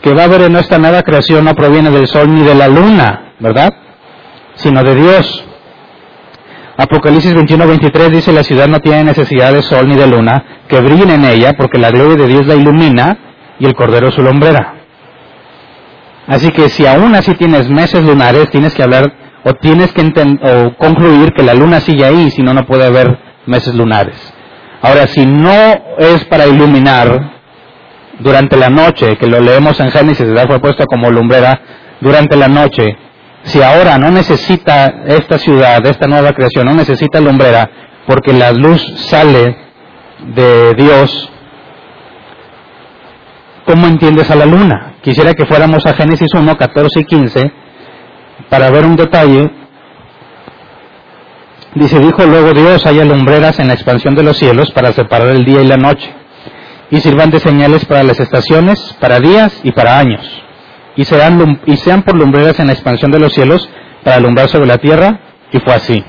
que 0.00 0.14
va 0.14 0.22
a 0.22 0.24
haber 0.26 0.42
en 0.42 0.52
nuestra 0.52 0.78
nueva 0.78 1.02
creación 1.02 1.44
no 1.44 1.54
proviene 1.54 1.90
del 1.90 2.06
sol 2.06 2.32
ni 2.32 2.42
de 2.42 2.54
la 2.54 2.68
luna, 2.68 3.34
¿verdad? 3.38 3.72
Sino 4.62 4.82
de 4.82 4.94
Dios. 4.94 5.44
Apocalipsis 6.76 7.34
21-23 7.34 8.08
dice, 8.08 8.32
la 8.32 8.42
ciudad 8.42 8.66
no 8.66 8.80
tiene 8.80 9.04
necesidad 9.04 9.52
de 9.52 9.62
sol 9.62 9.88
ni 9.88 9.94
de 9.94 10.06
luna, 10.06 10.62
que 10.68 10.80
brillen 10.80 11.10
en 11.10 11.24
ella, 11.24 11.52
porque 11.56 11.78
la 11.78 11.90
gloria 11.90 12.16
de 12.16 12.26
Dios 12.26 12.46
la 12.46 12.54
ilumina 12.54 13.18
y 13.58 13.66
el 13.66 13.74
cordero 13.74 14.10
su 14.10 14.22
lumbrera. 14.22 14.74
Así 16.26 16.50
que 16.50 16.68
si 16.68 16.86
aún 16.86 17.14
así 17.14 17.34
tienes 17.34 17.68
meses 17.68 18.02
lunares, 18.04 18.48
tienes 18.50 18.74
que 18.74 18.82
hablar 18.82 19.12
o 19.44 19.54
tienes 19.54 19.92
que 19.92 20.02
o 20.02 20.76
concluir 20.76 21.32
que 21.32 21.42
la 21.42 21.54
luna 21.54 21.80
sigue 21.80 22.04
ahí, 22.04 22.30
si 22.30 22.42
no, 22.42 22.54
no 22.54 22.64
puede 22.64 22.86
haber 22.86 23.18
meses 23.46 23.74
lunares. 23.74 24.16
Ahora, 24.80 25.06
si 25.08 25.26
no 25.26 25.52
es 25.98 26.24
para 26.24 26.46
iluminar 26.46 27.32
durante 28.20 28.56
la 28.56 28.70
noche, 28.70 29.16
que 29.16 29.26
lo 29.26 29.40
leemos 29.40 29.78
en 29.80 29.90
Génesis, 29.90 30.26
fue 30.46 30.60
puesto 30.60 30.86
como 30.86 31.10
lumbrera 31.10 31.60
durante 32.00 32.36
la 32.36 32.48
noche, 32.48 32.96
si 33.44 33.60
ahora 33.60 33.98
no 33.98 34.10
necesita 34.10 35.02
esta 35.06 35.38
ciudad, 35.38 35.84
esta 35.86 36.06
nueva 36.06 36.32
creación, 36.32 36.66
no 36.66 36.74
necesita 36.74 37.20
lumbrera, 37.20 37.68
porque 38.06 38.32
la 38.32 38.52
luz 38.52 38.80
sale 39.08 39.56
de 40.34 40.74
Dios, 40.74 41.30
¿cómo 43.66 43.86
entiendes 43.88 44.30
a 44.30 44.36
la 44.36 44.46
luna? 44.46 44.94
Quisiera 45.02 45.34
que 45.34 45.46
fuéramos 45.46 45.84
a 45.86 45.94
Génesis 45.94 46.32
1, 46.32 46.56
14 46.56 47.00
y 47.00 47.04
15 47.04 47.52
para 48.48 48.70
ver 48.70 48.84
un 48.84 48.96
detalle. 48.96 49.50
Dice, 51.74 51.98
dijo 51.98 52.24
luego 52.24 52.52
Dios, 52.52 52.86
haya 52.86 53.04
lumbreras 53.04 53.58
en 53.58 53.68
la 53.68 53.74
expansión 53.74 54.14
de 54.14 54.22
los 54.22 54.36
cielos 54.36 54.70
para 54.70 54.92
separar 54.92 55.28
el 55.28 55.44
día 55.44 55.62
y 55.62 55.66
la 55.66 55.78
noche, 55.78 56.12
y 56.90 57.00
sirvan 57.00 57.30
de 57.30 57.40
señales 57.40 57.84
para 57.86 58.02
las 58.02 58.20
estaciones, 58.20 58.94
para 59.00 59.18
días 59.18 59.58
y 59.64 59.72
para 59.72 59.98
años 59.98 60.42
y, 60.96 61.02
y 61.02 61.76
sean 61.76 62.02
por 62.02 62.16
lumbreras 62.16 62.58
en 62.60 62.66
la 62.66 62.72
expansión 62.72 63.10
de 63.10 63.18
los 63.18 63.32
cielos 63.32 63.68
para 64.04 64.16
alumbrar 64.16 64.48
sobre 64.48 64.66
la 64.66 64.78
tierra, 64.78 65.20
y 65.52 65.58
fue 65.58 65.74
así. 65.74 66.04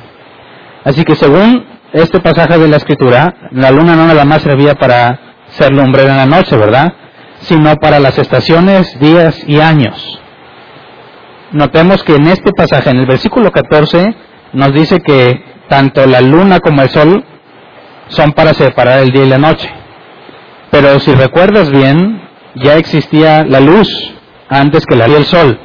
Así 0.83 1.03
que 1.03 1.15
según 1.15 1.65
este 1.93 2.19
pasaje 2.19 2.57
de 2.57 2.67
la 2.67 2.77
escritura, 2.77 3.35
la 3.51 3.71
luna 3.71 3.95
no 3.95 4.07
nada 4.07 4.25
más 4.25 4.41
servía 4.41 4.75
para 4.75 5.19
ser 5.49 5.71
lumbrera 5.71 6.11
en 6.11 6.17
la 6.17 6.25
noche, 6.25 6.57
¿verdad? 6.57 6.93
Sino 7.41 7.75
para 7.75 7.99
las 7.99 8.17
estaciones, 8.17 8.99
días 8.99 9.43
y 9.47 9.59
años. 9.59 10.19
Notemos 11.51 12.03
que 12.03 12.15
en 12.15 12.27
este 12.27 12.51
pasaje, 12.51 12.89
en 12.89 12.97
el 12.97 13.05
versículo 13.05 13.51
14, 13.51 14.15
nos 14.53 14.73
dice 14.73 15.01
que 15.01 15.43
tanto 15.69 16.05
la 16.07 16.21
luna 16.21 16.59
como 16.59 16.81
el 16.81 16.89
sol 16.89 17.23
son 18.07 18.31
para 18.33 18.53
separar 18.53 18.99
el 18.99 19.11
día 19.11 19.25
y 19.25 19.29
la 19.29 19.37
noche. 19.37 19.71
Pero 20.71 20.99
si 20.99 21.13
recuerdas 21.13 21.69
bien, 21.69 22.21
ya 22.55 22.75
existía 22.77 23.43
la 23.45 23.59
luz 23.59 24.12
antes 24.59 24.85
que 24.85 24.95
la 24.95 25.07
y 25.07 25.13
el 25.13 25.25
sol. 25.25 25.59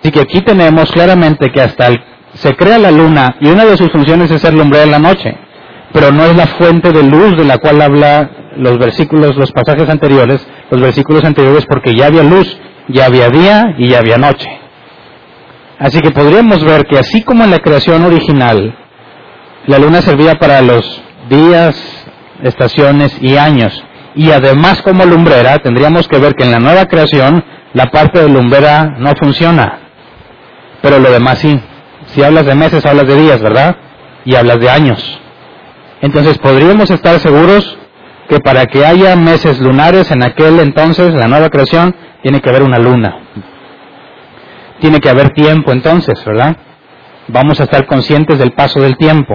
Así 0.00 0.10
que 0.10 0.20
aquí 0.20 0.40
tenemos 0.42 0.90
claramente 0.90 1.50
que 1.50 1.60
hasta 1.60 1.90
se 2.34 2.54
crea 2.56 2.78
la 2.78 2.90
luna 2.90 3.36
y 3.40 3.48
una 3.48 3.64
de 3.64 3.76
sus 3.76 3.90
funciones 3.90 4.30
es 4.30 4.40
ser 4.40 4.54
lumbre 4.54 4.82
en 4.82 4.90
la 4.90 4.98
noche, 4.98 5.36
pero 5.92 6.12
no 6.12 6.24
es 6.24 6.36
la 6.36 6.46
fuente 6.46 6.92
de 6.92 7.02
luz 7.02 7.36
de 7.36 7.44
la 7.44 7.58
cual 7.58 7.80
habla 7.80 8.30
los 8.56 8.78
versículos, 8.78 9.36
los 9.36 9.52
pasajes 9.52 9.88
anteriores, 9.88 10.46
los 10.70 10.80
versículos 10.80 11.24
anteriores, 11.24 11.66
porque 11.66 11.94
ya 11.94 12.06
había 12.06 12.22
luz, 12.22 12.56
ya 12.88 13.06
había 13.06 13.28
día 13.28 13.74
y 13.78 13.88
ya 13.88 13.98
había 13.98 14.18
noche. 14.18 14.48
Así 15.78 16.00
que 16.00 16.10
podríamos 16.10 16.64
ver 16.64 16.86
que 16.86 16.98
así 16.98 17.22
como 17.22 17.44
en 17.44 17.50
la 17.50 17.58
creación 17.58 18.04
original, 18.04 18.76
la 19.66 19.78
luna 19.78 20.02
servía 20.02 20.34
para 20.34 20.60
los 20.60 21.02
días, 21.28 22.06
estaciones 22.42 23.16
y 23.20 23.36
años, 23.36 23.82
y 24.14 24.30
además 24.30 24.80
como 24.82 25.04
lumbrera, 25.04 25.58
tendríamos 25.58 26.08
que 26.08 26.18
ver 26.18 26.34
que 26.34 26.44
en 26.44 26.52
la 26.52 26.60
nueva 26.60 26.86
creación 26.86 27.44
la 27.72 27.86
parte 27.86 28.20
de 28.20 28.28
lumbrera 28.28 28.94
no 28.98 29.12
funciona, 29.16 29.80
pero 30.80 30.98
lo 30.98 31.10
demás 31.10 31.38
sí. 31.38 31.60
Si 32.06 32.22
hablas 32.22 32.46
de 32.46 32.54
meses, 32.54 32.84
hablas 32.86 33.06
de 33.06 33.16
días, 33.16 33.40
¿verdad? 33.40 33.76
Y 34.24 34.34
hablas 34.36 34.60
de 34.60 34.70
años. 34.70 35.20
Entonces 36.00 36.38
podríamos 36.38 36.90
estar 36.90 37.18
seguros 37.18 37.78
que 38.28 38.38
para 38.38 38.66
que 38.66 38.84
haya 38.84 39.16
meses 39.16 39.60
lunares 39.60 40.10
en 40.10 40.22
aquel 40.22 40.60
entonces, 40.60 41.12
la 41.14 41.28
nueva 41.28 41.50
creación, 41.50 41.94
tiene 42.22 42.40
que 42.40 42.48
haber 42.48 42.62
una 42.62 42.78
luna. 42.78 43.18
Tiene 44.80 45.00
que 45.00 45.08
haber 45.08 45.30
tiempo 45.30 45.72
entonces, 45.72 46.22
¿verdad? 46.24 46.56
Vamos 47.28 47.60
a 47.60 47.64
estar 47.64 47.86
conscientes 47.86 48.38
del 48.38 48.52
paso 48.52 48.80
del 48.80 48.96
tiempo. 48.96 49.34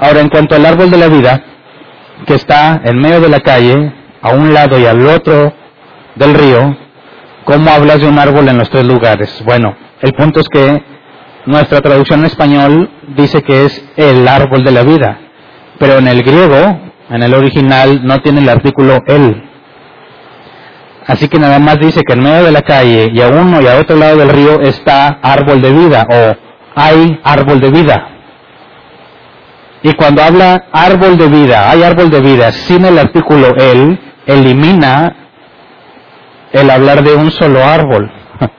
Ahora, 0.00 0.20
en 0.20 0.28
cuanto 0.28 0.54
al 0.54 0.64
árbol 0.64 0.90
de 0.90 0.96
la 0.96 1.08
vida, 1.08 1.42
que 2.26 2.34
está 2.34 2.80
en 2.84 2.98
medio 2.98 3.20
de 3.20 3.28
la 3.28 3.40
calle, 3.40 3.92
a 4.22 4.30
un 4.30 4.52
lado 4.52 4.78
y 4.78 4.86
al 4.86 5.04
otro 5.06 5.52
del 6.14 6.34
río, 6.34 6.76
¿cómo 7.44 7.70
hablas 7.70 8.00
de 8.00 8.08
un 8.08 8.18
árbol 8.18 8.48
en 8.48 8.58
los 8.58 8.70
tres 8.70 8.84
lugares? 8.84 9.42
Bueno, 9.44 9.76
el 10.00 10.12
punto 10.12 10.40
es 10.40 10.48
que 10.48 10.82
nuestra 11.46 11.80
traducción 11.80 12.20
en 12.20 12.26
español 12.26 12.90
dice 13.16 13.42
que 13.42 13.64
es 13.64 13.84
el 13.96 14.26
árbol 14.28 14.64
de 14.64 14.72
la 14.72 14.82
vida, 14.82 15.18
pero 15.78 15.98
en 15.98 16.08
el 16.08 16.22
griego, 16.22 16.78
en 17.10 17.22
el 17.22 17.34
original, 17.34 18.00
no 18.04 18.20
tiene 18.20 18.40
el 18.40 18.48
artículo 18.48 18.98
el. 19.06 19.44
Así 21.06 21.26
que 21.28 21.38
nada 21.38 21.58
más 21.58 21.78
dice 21.80 22.02
que 22.06 22.12
en 22.12 22.22
medio 22.22 22.44
de 22.44 22.52
la 22.52 22.62
calle 22.62 23.08
y 23.12 23.20
a 23.20 23.28
uno 23.28 23.62
y 23.62 23.66
a 23.66 23.80
otro 23.80 23.96
lado 23.96 24.18
del 24.18 24.28
río 24.28 24.60
está 24.60 25.18
árbol 25.22 25.62
de 25.62 25.72
vida 25.72 26.06
o 26.08 26.36
hay 26.76 27.18
árbol 27.24 27.60
de 27.60 27.70
vida. 27.70 28.17
Y 29.82 29.92
cuando 29.94 30.22
habla 30.22 30.64
árbol 30.72 31.16
de 31.16 31.28
vida, 31.28 31.70
hay 31.70 31.82
árbol 31.82 32.10
de 32.10 32.20
vida 32.20 32.50
sin 32.50 32.84
el 32.84 32.98
artículo 32.98 33.54
el, 33.56 33.98
elimina 34.26 35.14
el 36.52 36.70
hablar 36.70 37.02
de 37.02 37.14
un 37.14 37.30
solo 37.30 37.62
árbol. 37.62 38.10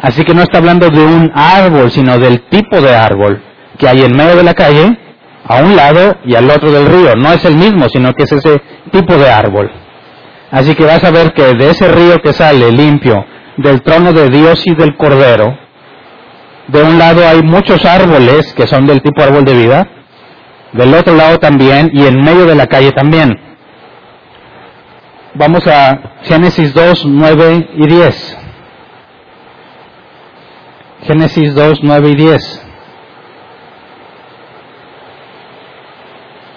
Así 0.00 0.24
que 0.24 0.34
no 0.34 0.42
está 0.42 0.58
hablando 0.58 0.88
de 0.88 1.04
un 1.04 1.30
árbol, 1.34 1.90
sino 1.90 2.18
del 2.18 2.42
tipo 2.48 2.80
de 2.80 2.94
árbol 2.94 3.42
que 3.78 3.88
hay 3.88 4.02
en 4.02 4.14
medio 4.14 4.36
de 4.36 4.42
la 4.42 4.54
calle, 4.54 4.98
a 5.46 5.62
un 5.62 5.74
lado 5.74 6.16
y 6.24 6.34
al 6.34 6.48
otro 6.50 6.70
del 6.70 6.86
río. 6.86 7.16
No 7.16 7.32
es 7.32 7.44
el 7.44 7.56
mismo, 7.56 7.88
sino 7.88 8.12
que 8.12 8.24
es 8.24 8.32
ese 8.32 8.62
tipo 8.92 9.16
de 9.16 9.30
árbol. 9.30 9.70
Así 10.50 10.74
que 10.74 10.84
vas 10.84 11.02
a 11.02 11.10
ver 11.10 11.32
que 11.32 11.54
de 11.54 11.70
ese 11.70 11.88
río 11.88 12.18
que 12.22 12.32
sale 12.32 12.70
limpio, 12.70 13.24
del 13.56 13.82
trono 13.82 14.12
de 14.12 14.28
Dios 14.28 14.62
y 14.66 14.74
del 14.74 14.96
Cordero, 14.96 15.56
de 16.68 16.82
un 16.82 16.98
lado 16.98 17.26
hay 17.26 17.42
muchos 17.42 17.84
árboles 17.84 18.52
que 18.54 18.66
son 18.66 18.86
del 18.86 19.02
tipo 19.02 19.22
árbol 19.22 19.44
de 19.44 19.54
vida, 19.54 19.88
del 20.72 20.94
otro 20.94 21.14
lado 21.14 21.38
también 21.38 21.90
y 21.92 22.06
en 22.06 22.20
medio 22.20 22.46
de 22.46 22.54
la 22.54 22.66
calle 22.66 22.92
también. 22.92 23.38
Vamos 25.34 25.66
a 25.66 26.16
Génesis 26.22 26.74
2, 26.74 27.06
9 27.06 27.70
y 27.74 27.86
10. 27.86 28.38
Génesis 31.06 31.54
2, 31.54 31.78
9 31.82 32.08
y 32.08 32.14
10. 32.16 32.66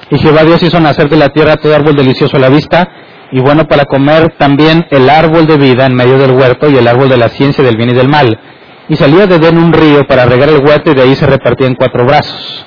Y 0.10 0.18
Jehová 0.20 0.44
Dios 0.44 0.62
hizo 0.62 0.80
nacer 0.80 1.10
de 1.10 1.18
la 1.18 1.30
tierra 1.30 1.58
todo 1.58 1.76
árbol 1.76 1.96
delicioso 1.96 2.38
a 2.38 2.40
la 2.40 2.50
vista 2.50 2.88
y 3.32 3.40
bueno 3.40 3.68
para 3.68 3.86
comer 3.86 4.36
también 4.38 4.86
el 4.92 5.10
árbol 5.10 5.48
de 5.48 5.58
vida 5.58 5.88
en 5.88 5.96
medio 5.96 6.20
del 6.20 6.32
huerto 6.32 6.70
y 6.70 6.78
el 6.78 6.88
árbol 6.88 7.10
de 7.10 7.18
la 7.18 7.30
ciencia 7.30 7.64
del 7.64 7.78
bien 7.78 7.90
y 7.90 7.94
del 7.94 8.10
mal. 8.10 8.40
Y 8.90 8.96
salía 8.96 9.26
de 9.26 9.36
en 9.48 9.58
un 9.58 9.74
río 9.74 10.06
para 10.06 10.26
regar 10.26 10.50
el 10.50 10.64
huerto 10.64 10.92
y 10.92 10.94
de 10.94 11.02
ahí 11.02 11.16
se 11.16 11.26
repartía 11.26 11.68
en 11.68 11.76
cuatro 11.76 12.06
brazos. 12.06 12.66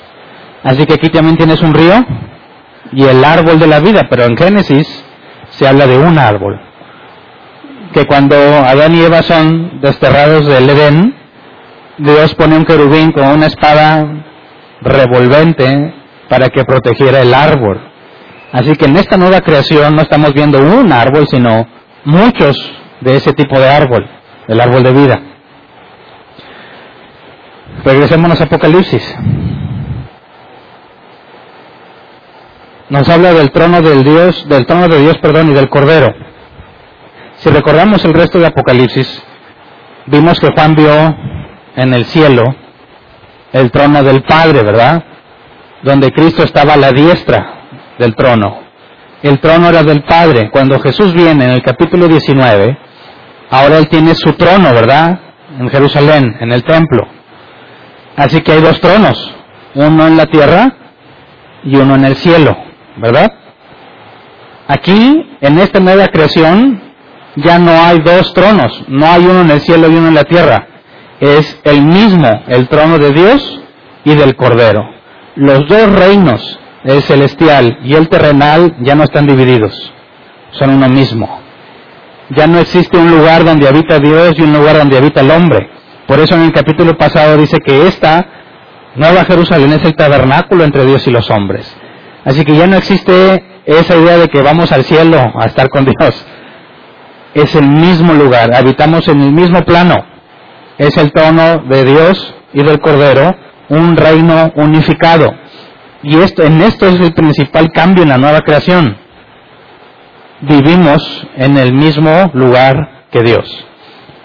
Así 0.66 0.84
que 0.84 0.94
aquí 0.94 1.10
también 1.10 1.36
tienes 1.36 1.62
un 1.62 1.72
río 1.72 2.04
y 2.90 3.04
el 3.04 3.24
árbol 3.24 3.60
de 3.60 3.68
la 3.68 3.78
vida, 3.78 4.08
pero 4.10 4.24
en 4.24 4.36
Génesis 4.36 5.04
se 5.50 5.68
habla 5.68 5.86
de 5.86 5.96
un 5.96 6.18
árbol. 6.18 6.60
Que 7.92 8.04
cuando 8.04 8.34
Adán 8.34 8.96
y 8.96 9.00
Eva 9.00 9.22
son 9.22 9.80
desterrados 9.80 10.44
del 10.44 10.68
Edén, 10.68 11.14
Dios 11.98 12.34
pone 12.34 12.56
un 12.56 12.64
querubín 12.64 13.12
con 13.12 13.28
una 13.28 13.46
espada 13.46 14.24
revolvente 14.80 15.94
para 16.28 16.48
que 16.48 16.64
protegiera 16.64 17.20
el 17.22 17.32
árbol. 17.32 17.80
Así 18.50 18.74
que 18.74 18.86
en 18.86 18.96
esta 18.96 19.16
nueva 19.16 19.42
creación 19.42 19.94
no 19.94 20.02
estamos 20.02 20.34
viendo 20.34 20.58
un 20.58 20.92
árbol, 20.92 21.28
sino 21.28 21.64
muchos 22.04 22.56
de 23.02 23.14
ese 23.16 23.32
tipo 23.34 23.56
de 23.56 23.68
árbol, 23.68 24.04
el 24.48 24.60
árbol 24.60 24.82
de 24.82 24.92
vida. 24.92 25.20
Regresemos 27.84 28.40
a 28.40 28.44
Apocalipsis. 28.44 29.16
Nos 32.88 33.08
habla 33.08 33.32
del 33.32 33.50
trono 33.50 33.82
del 33.82 34.04
Dios, 34.04 34.48
del 34.48 34.64
trono 34.64 34.86
de 34.86 35.00
Dios, 35.00 35.18
perdón, 35.18 35.50
y 35.50 35.54
del 35.54 35.68
Cordero. 35.68 36.14
Si 37.38 37.50
recordamos 37.50 38.04
el 38.04 38.14
resto 38.14 38.38
de 38.38 38.46
Apocalipsis, 38.46 39.22
vimos 40.06 40.38
que 40.38 40.52
Juan 40.54 40.76
vio 40.76 41.16
en 41.74 41.92
el 41.92 42.04
cielo 42.06 42.44
el 43.52 43.72
trono 43.72 44.04
del 44.04 44.22
Padre, 44.22 44.62
¿verdad? 44.62 45.02
Donde 45.82 46.12
Cristo 46.12 46.44
estaba 46.44 46.74
a 46.74 46.76
la 46.76 46.92
diestra 46.92 47.54
del 47.98 48.14
trono. 48.14 48.60
El 49.22 49.40
trono 49.40 49.68
era 49.68 49.82
del 49.82 50.04
Padre. 50.04 50.50
Cuando 50.52 50.78
Jesús 50.78 51.12
viene 51.12 51.44
en 51.44 51.50
el 51.50 51.62
capítulo 51.62 52.06
19, 52.06 52.78
ahora 53.50 53.78
Él 53.78 53.88
tiene 53.88 54.14
su 54.14 54.32
trono, 54.34 54.72
¿verdad? 54.72 55.18
En 55.58 55.68
Jerusalén, 55.70 56.36
en 56.38 56.52
el 56.52 56.62
templo. 56.62 57.08
Así 58.16 58.40
que 58.42 58.52
hay 58.52 58.60
dos 58.60 58.80
tronos, 58.80 59.34
uno 59.74 60.06
en 60.06 60.16
la 60.16 60.26
tierra 60.26 60.72
y 61.64 61.76
uno 61.76 61.96
en 61.96 62.04
el 62.04 62.16
cielo, 62.16 62.56
¿verdad? 62.96 63.32
Aquí, 64.68 65.36
en 65.40 65.58
esta 65.58 65.80
nueva 65.80 66.08
creación, 66.08 66.82
ya 67.36 67.58
no 67.58 67.70
hay 67.70 68.00
dos 68.00 68.32
tronos, 68.34 68.84
no 68.88 69.06
hay 69.06 69.24
uno 69.26 69.42
en 69.42 69.50
el 69.50 69.60
cielo 69.60 69.88
y 69.88 69.94
uno 69.96 70.08
en 70.08 70.14
la 70.14 70.24
tierra 70.24 70.66
es 71.20 71.60
el 71.64 71.82
mismo, 71.82 72.28
el 72.48 72.68
trono 72.68 72.98
de 72.98 73.12
Dios 73.12 73.60
y 74.04 74.14
del 74.14 74.36
Cordero. 74.36 74.82
Los 75.34 75.66
dos 75.68 75.92
reinos, 75.92 76.58
el 76.84 77.02
celestial 77.02 77.78
y 77.84 77.94
el 77.94 78.08
terrenal, 78.08 78.76
ya 78.80 78.94
no 78.94 79.04
están 79.04 79.26
divididos, 79.26 79.92
son 80.52 80.70
uno 80.70 80.88
mismo. 80.88 81.40
Ya 82.30 82.46
no 82.46 82.58
existe 82.58 82.96
un 82.98 83.10
lugar 83.10 83.44
donde 83.44 83.68
habita 83.68 83.98
Dios 83.98 84.34
y 84.36 84.42
un 84.42 84.52
lugar 84.52 84.78
donde 84.78 84.98
habita 84.98 85.20
el 85.20 85.30
hombre. 85.30 85.70
Por 86.08 86.18
eso 86.18 86.34
en 86.34 86.42
el 86.42 86.52
capítulo 86.52 86.96
pasado 86.96 87.36
dice 87.36 87.58
que 87.64 87.86
esta 87.86 88.26
Nueva 88.96 89.24
Jerusalén 89.24 89.72
es 89.74 89.84
el 89.84 89.94
tabernáculo 89.94 90.64
entre 90.64 90.86
Dios 90.86 91.06
y 91.06 91.10
los 91.10 91.30
hombres. 91.30 91.76
Así 92.26 92.44
que 92.44 92.54
ya 92.54 92.66
no 92.66 92.76
existe 92.76 93.42
esa 93.64 93.96
idea 93.96 94.18
de 94.18 94.28
que 94.28 94.42
vamos 94.42 94.70
al 94.70 94.84
cielo 94.84 95.32
a 95.40 95.46
estar 95.46 95.70
con 95.70 95.86
Dios. 95.86 96.26
Es 97.32 97.54
el 97.54 97.66
mismo 97.66 98.12
lugar, 98.12 98.54
habitamos 98.54 99.08
en 99.08 99.22
el 99.22 99.32
mismo 99.32 99.62
plano 99.62 100.16
es 100.78 100.96
el 100.96 101.12
trono 101.12 101.58
de 101.68 101.84
Dios 101.84 102.34
y 102.52 102.62
del 102.62 102.80
Cordero, 102.80 103.34
un 103.68 103.96
reino 103.96 104.52
unificado. 104.56 105.34
Y 106.02 106.16
esto, 106.18 106.42
en 106.42 106.60
esto 106.62 106.86
es 106.86 107.00
el 107.00 107.12
principal 107.14 107.72
cambio 107.72 108.02
en 108.02 108.10
la 108.10 108.18
nueva 108.18 108.42
creación. 108.42 108.96
Vivimos 110.42 111.26
en 111.36 111.56
el 111.56 111.72
mismo 111.72 112.30
lugar 112.34 113.06
que 113.10 113.22
Dios. 113.22 113.64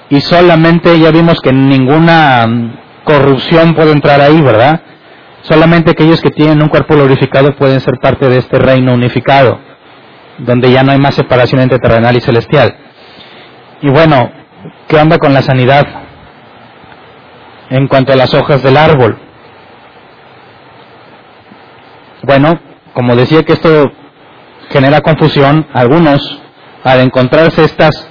Y 0.10 0.20
solamente 0.22 1.00
ya 1.00 1.10
vimos 1.12 1.40
que 1.42 1.54
ninguna 1.54 2.46
corrupción 3.06 3.74
puede 3.74 3.94
entrar 3.94 4.20
ahí, 4.20 4.42
¿verdad? 4.42 4.82
Solamente 5.44 5.92
aquellos 5.92 6.22
que 6.22 6.30
tienen 6.30 6.62
un 6.62 6.70
cuerpo 6.70 6.96
glorificado 6.96 7.56
pueden 7.56 7.80
ser 7.80 7.96
parte 8.00 8.30
de 8.30 8.38
este 8.38 8.60
reino 8.60 8.94
unificado, 8.94 9.60
donde 10.38 10.72
ya 10.72 10.84
no 10.84 10.92
hay 10.92 11.00
más 11.00 11.16
separación 11.16 11.62
entre 11.62 11.80
terrenal 11.80 12.16
y 12.16 12.22
celestial. 12.22 12.76
Y 13.82 13.90
bueno, 13.90 14.32
¿qué 14.88 14.98
onda 14.98 15.18
con 15.18 15.34
la 15.34 15.42
sanidad? 15.42 16.02
en 17.72 17.88
cuanto 17.88 18.12
a 18.12 18.18
las 18.18 18.34
hojas 18.34 18.62
del 18.62 18.76
árbol. 18.76 19.18
Bueno, 22.24 22.60
como 22.94 23.16
decía 23.16 23.44
que 23.44 23.54
esto 23.54 23.92
genera 24.70 25.02
confusión, 25.02 25.66
algunos 25.74 26.42
al 26.84 27.00
encontrarse 27.00 27.64
estas 27.64 28.08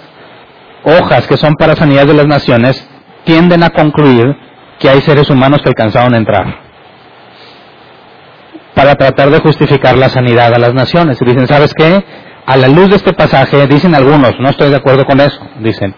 hojas 0.83 1.27
que 1.27 1.37
son 1.37 1.55
para 1.55 1.77
sanidad 1.77 2.07
de 2.07 2.15
las 2.15 2.27
naciones, 2.27 2.89
tienden 3.25 3.63
a 3.63 3.71
concluir 3.71 4.35
que 4.79 4.89
hay 4.89 5.03
seres 5.03 5.29
humanos 5.29 5.61
que 5.63 5.69
alcanzaron 5.69 6.15
a 6.15 6.19
entrar. 6.19 6.70
Para 8.81 8.95
tratar 8.95 9.29
de 9.29 9.41
justificar 9.41 9.99
la 9.99 10.09
sanidad 10.09 10.55
a 10.55 10.59
las 10.59 10.73
naciones. 10.73 11.21
Y 11.21 11.25
dicen, 11.27 11.47
¿sabes 11.47 11.75
qué? 11.75 12.03
A 12.47 12.57
la 12.57 12.67
luz 12.67 12.89
de 12.89 12.97
este 12.97 13.13
pasaje, 13.13 13.67
dicen 13.67 13.95
algunos, 13.95 14.33
no 14.41 14.49
estoy 14.49 14.71
de 14.71 14.77
acuerdo 14.77 15.05
con 15.05 15.21
eso, 15.21 15.39
dicen, 15.59 15.95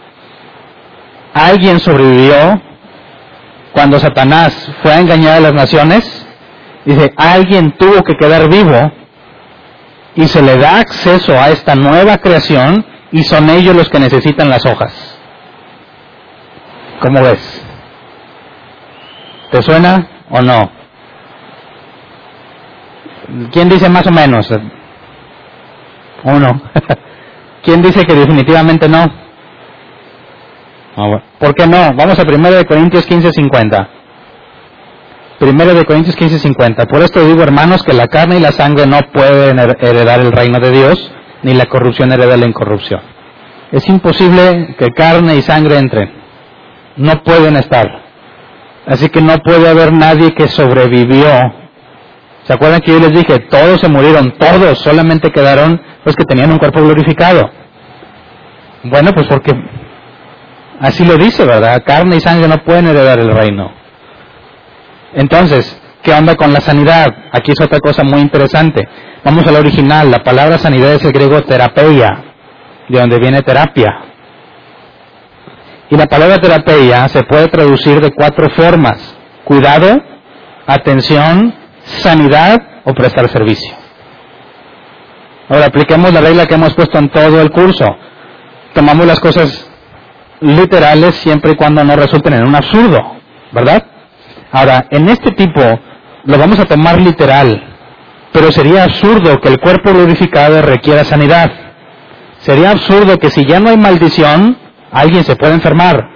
alguien 1.33 1.79
sobrevivió 1.79 2.61
cuando 3.73 4.01
Satanás 4.01 4.69
fue 4.83 4.95
a 4.95 4.99
engañar 4.99 5.35
a 5.35 5.41
las 5.41 5.55
naciones, 5.55 6.27
dice, 6.85 7.15
alguien 7.17 7.71
tuvo 7.79 8.03
que 8.03 8.15
quedar 8.15 8.49
vivo 8.49 8.91
y 10.17 10.27
se 10.27 10.43
le 10.43 10.57
da 10.57 10.81
acceso 10.81 11.39
a 11.39 11.51
esta 11.51 11.77
nueva 11.77 12.19
creación 12.19 12.85
y 13.13 13.23
son 13.23 13.49
ellos 13.49 13.77
los 13.77 13.89
que 13.89 14.01
necesitan 14.01 14.51
las 14.51 14.67
hojas. 14.67 14.93
¿Cómo 17.01 17.23
ves? 17.23 17.63
¿Te 19.53 19.63
suena 19.63 20.25
o 20.31 20.43
no? 20.43 20.82
¿Quién 23.51 23.69
dice 23.69 23.89
más 23.89 24.07
o 24.07 24.11
menos? 24.11 24.49
Uno. 26.25 26.63
¿Quién 27.63 27.81
dice 27.83 28.05
que 28.05 28.15
definitivamente 28.15 28.89
no? 28.89 29.05
Ah, 30.97 31.23
¿Por 31.39 31.55
qué 31.55 31.67
no? 31.67 31.95
Vamos 31.95 32.19
a 32.19 32.23
1 32.23 32.51
de 32.51 32.67
Corintios 32.67 33.07
15, 33.07 33.33
50. 33.33 33.89
1 35.41 35.65
de 35.75 35.85
Corintios 35.85 36.17
15, 36.17 36.39
50. 36.39 36.87
Por 36.87 37.03
esto 37.03 37.27
digo, 37.27 37.43
hermanos, 37.43 37.83
que 37.83 37.93
la 37.93 38.09
carne 38.09 38.37
y 38.37 38.41
la 38.41 38.53
sangre 38.53 38.87
no 38.87 39.01
pueden 39.13 39.59
heredar 39.59 40.21
el 40.21 40.33
reino 40.33 40.61
de 40.61 40.71
Dios, 40.71 41.13
ni 41.43 41.55
la 41.55 41.67
corrupción 41.67 42.13
hereda 42.13 42.37
la 42.37 42.47
incorrupción. 42.47 43.01
Es 43.73 43.89
imposible 43.89 44.77
que 44.79 44.91
carne 44.91 45.37
y 45.37 45.43
sangre 45.43 45.79
entren. 45.79 46.13
No 46.97 47.23
pueden 47.23 47.57
estar. 47.57 48.03
Así 48.87 49.09
que 49.09 49.23
no 49.23 49.39
puede 49.39 49.69
haber 49.69 49.93
nadie 49.93 50.35
que 50.35 50.49
sobrevivió. 50.49 51.62
¿Se 52.45 52.53
acuerdan 52.53 52.81
que 52.81 52.93
yo 52.93 52.99
les 52.99 53.13
dije, 53.13 53.39
todos 53.51 53.81
se 53.81 53.89
murieron, 53.89 54.37
todos, 54.39 54.79
solamente 54.79 55.31
quedaron 55.31 55.81
los 56.05 56.17
que 56.17 56.25
tenían 56.25 56.51
un 56.51 56.59
cuerpo 56.59 56.81
glorificado? 56.83 57.51
Bueno, 58.85 59.13
pues 59.13 59.29
porque 59.29 59.53
Así 60.83 61.05
lo 61.05 61.17
dice, 61.17 61.45
¿verdad? 61.45 61.81
Carne 61.87 62.17
y 62.17 62.21
sangre 62.21 62.49
no 62.49 62.59
pueden 62.65 62.89
heredar 62.89 63.21
el 63.21 63.31
reino. 63.31 63.71
Entonces, 65.15 65.81
¿qué 66.03 66.13
onda 66.13 66.35
con 66.35 66.53
la 66.53 66.61
sanidad? 66.61 67.15
Aquí 67.31 67.53
es 67.53 67.61
otra 67.61 67.79
cosa 67.79 68.03
muy 68.03 68.21
interesante. 68.21 68.89
Vamos 69.23 69.47
al 69.47 69.55
original. 69.55 70.11
La 70.11 70.25
palabra 70.25 70.59
sanidad 70.59 70.95
es 70.95 71.05
el 71.05 71.13
griego 71.13 71.41
terapeia, 71.43 72.25
de 72.89 72.99
donde 72.99 73.21
viene 73.21 73.43
terapia. 73.43 73.95
Y 75.89 75.97
la 75.97 76.07
palabra 76.07 76.39
terapia 76.39 77.07
se 77.07 77.23
puede 77.23 77.47
traducir 77.47 78.01
de 78.01 78.11
cuatro 78.11 78.51
formas. 78.51 79.17
Cuidado, 79.45 80.03
atención, 80.67 81.55
sanidad 81.85 82.61
o 82.85 82.95
prestar 82.95 83.29
servicio. 83.29 83.75
Ahora 85.49 85.67
apliquemos 85.67 86.13
la 86.13 86.21
regla 86.21 86.47
que 86.47 86.55
hemos 86.55 86.75
puesto 86.75 86.99
en 86.99 87.09
todo 87.11 87.41
el 87.41 87.51
curso. 87.51 87.85
Tomamos 88.75 89.07
las 89.07 89.21
cosas 89.21 89.69
literales 90.41 91.15
siempre 91.17 91.53
y 91.53 91.57
cuando 91.57 91.85
no 91.85 91.95
resulten 91.95 92.35
en 92.35 92.47
un 92.47 92.55
absurdo, 92.55 93.17
¿verdad? 93.53 93.85
Ahora, 94.51 94.87
en 94.91 95.09
este 95.09 95.31
tipo 95.33 95.61
lo 96.25 96.39
vamos 96.39 96.59
a 96.59 96.65
tomar 96.65 97.01
literal, 97.01 97.63
pero 98.33 98.51
sería 98.51 98.85
absurdo 98.85 99.41
que 99.41 99.49
el 99.49 99.61
cuerpo 99.61 99.93
glorificado 99.93 100.63
requiera 100.63 101.05
sanidad. 101.05 101.51
Sería 102.39 102.71
absurdo 102.71 103.19
que 103.19 103.31
si 103.31 103.45
ya 103.45 103.61
no 103.61 103.71
hay 103.71 103.77
maldición, 103.77 104.57
alguien 104.91 105.25
se 105.25 105.37
pueda 105.37 105.55
enfermar. 105.55 106.09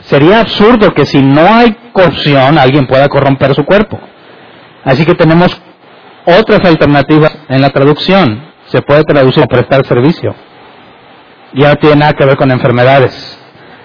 Sería 0.00 0.40
absurdo 0.40 0.92
que 0.94 1.06
si 1.06 1.20
no 1.20 1.42
hay 1.42 1.76
corrupción, 1.92 2.58
alguien 2.58 2.86
pueda 2.86 3.08
corromper 3.08 3.54
su 3.54 3.64
cuerpo. 3.64 3.98
Así 4.84 5.04
que 5.04 5.14
tenemos 5.14 5.60
otras 6.26 6.60
alternativas 6.64 7.36
en 7.48 7.60
la 7.60 7.70
traducción. 7.70 8.52
Se 8.66 8.82
puede 8.82 9.04
traducir 9.04 9.46
prestar 9.46 9.86
servicio 9.86 10.34
ya 11.54 11.70
no 11.70 11.76
tiene 11.76 11.96
nada 11.96 12.12
que 12.12 12.24
ver 12.24 12.36
con 12.36 12.50
enfermedades. 12.50 13.38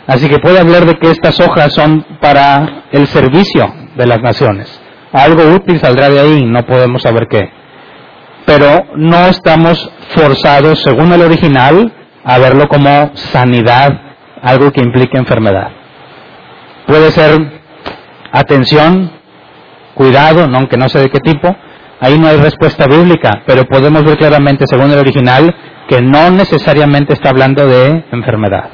Así 0.07 0.27
que 0.27 0.39
puede 0.39 0.59
hablar 0.59 0.85
de 0.85 0.95
que 0.95 1.11
estas 1.11 1.39
hojas 1.39 1.73
son 1.73 2.03
para 2.19 2.83
el 2.91 3.07
servicio 3.07 3.71
de 3.95 4.07
las 4.07 4.21
naciones. 4.21 4.81
Algo 5.13 5.43
útil 5.53 5.79
saldrá 5.79 6.09
de 6.09 6.19
ahí, 6.19 6.45
no 6.45 6.65
podemos 6.65 7.03
saber 7.03 7.27
qué. 7.29 7.51
Pero 8.45 8.85
no 8.95 9.27
estamos 9.27 9.91
forzados, 10.09 10.81
según 10.81 11.13
el 11.13 11.21
original, 11.21 11.93
a 12.23 12.37
verlo 12.39 12.67
como 12.67 13.11
sanidad, 13.13 13.89
algo 14.41 14.71
que 14.71 14.81
implique 14.81 15.17
enfermedad. 15.17 15.69
Puede 16.87 17.11
ser 17.11 17.61
atención, 18.31 19.11
cuidado, 19.99 20.49
aunque 20.55 20.77
no 20.77 20.87
sé 20.87 20.99
de 20.99 21.09
qué 21.09 21.19
tipo. 21.19 21.53
Ahí 21.99 22.17
no 22.17 22.29
hay 22.29 22.37
respuesta 22.37 22.87
bíblica, 22.87 23.43
pero 23.45 23.65
podemos 23.65 24.05
ver 24.05 24.17
claramente, 24.17 24.65
según 24.65 24.89
el 24.91 24.99
original, 24.99 25.53
que 25.89 26.01
no 26.01 26.31
necesariamente 26.31 27.13
está 27.13 27.31
hablando 27.31 27.67
de 27.67 28.05
enfermedad. 28.13 28.69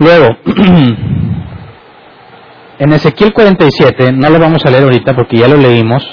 Luego, 0.00 0.36
en 2.80 2.92
Ezequiel 2.92 3.32
47, 3.32 4.10
no 4.10 4.28
lo 4.28 4.40
vamos 4.40 4.66
a 4.66 4.70
leer 4.70 4.82
ahorita 4.82 5.14
porque 5.14 5.36
ya 5.36 5.46
lo 5.46 5.56
leímos, 5.56 6.04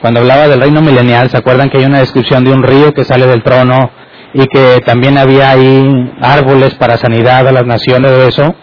cuando 0.00 0.18
hablaba 0.18 0.48
del 0.48 0.60
reino 0.60 0.80
milenial, 0.80 1.30
¿se 1.30 1.36
acuerdan 1.36 1.70
que 1.70 1.78
hay 1.78 1.84
una 1.84 2.00
descripción 2.00 2.42
de 2.44 2.52
un 2.52 2.64
río 2.64 2.92
que 2.92 3.04
sale 3.04 3.26
del 3.26 3.44
trono 3.44 3.92
y 4.34 4.46
que 4.46 4.80
también 4.84 5.16
había 5.16 5.50
ahí 5.50 6.12
árboles 6.20 6.74
para 6.74 6.96
sanidad 6.96 7.46
a 7.46 7.52
las 7.52 7.66
naciones 7.66 8.10
de 8.10 8.26
eso? 8.26 8.54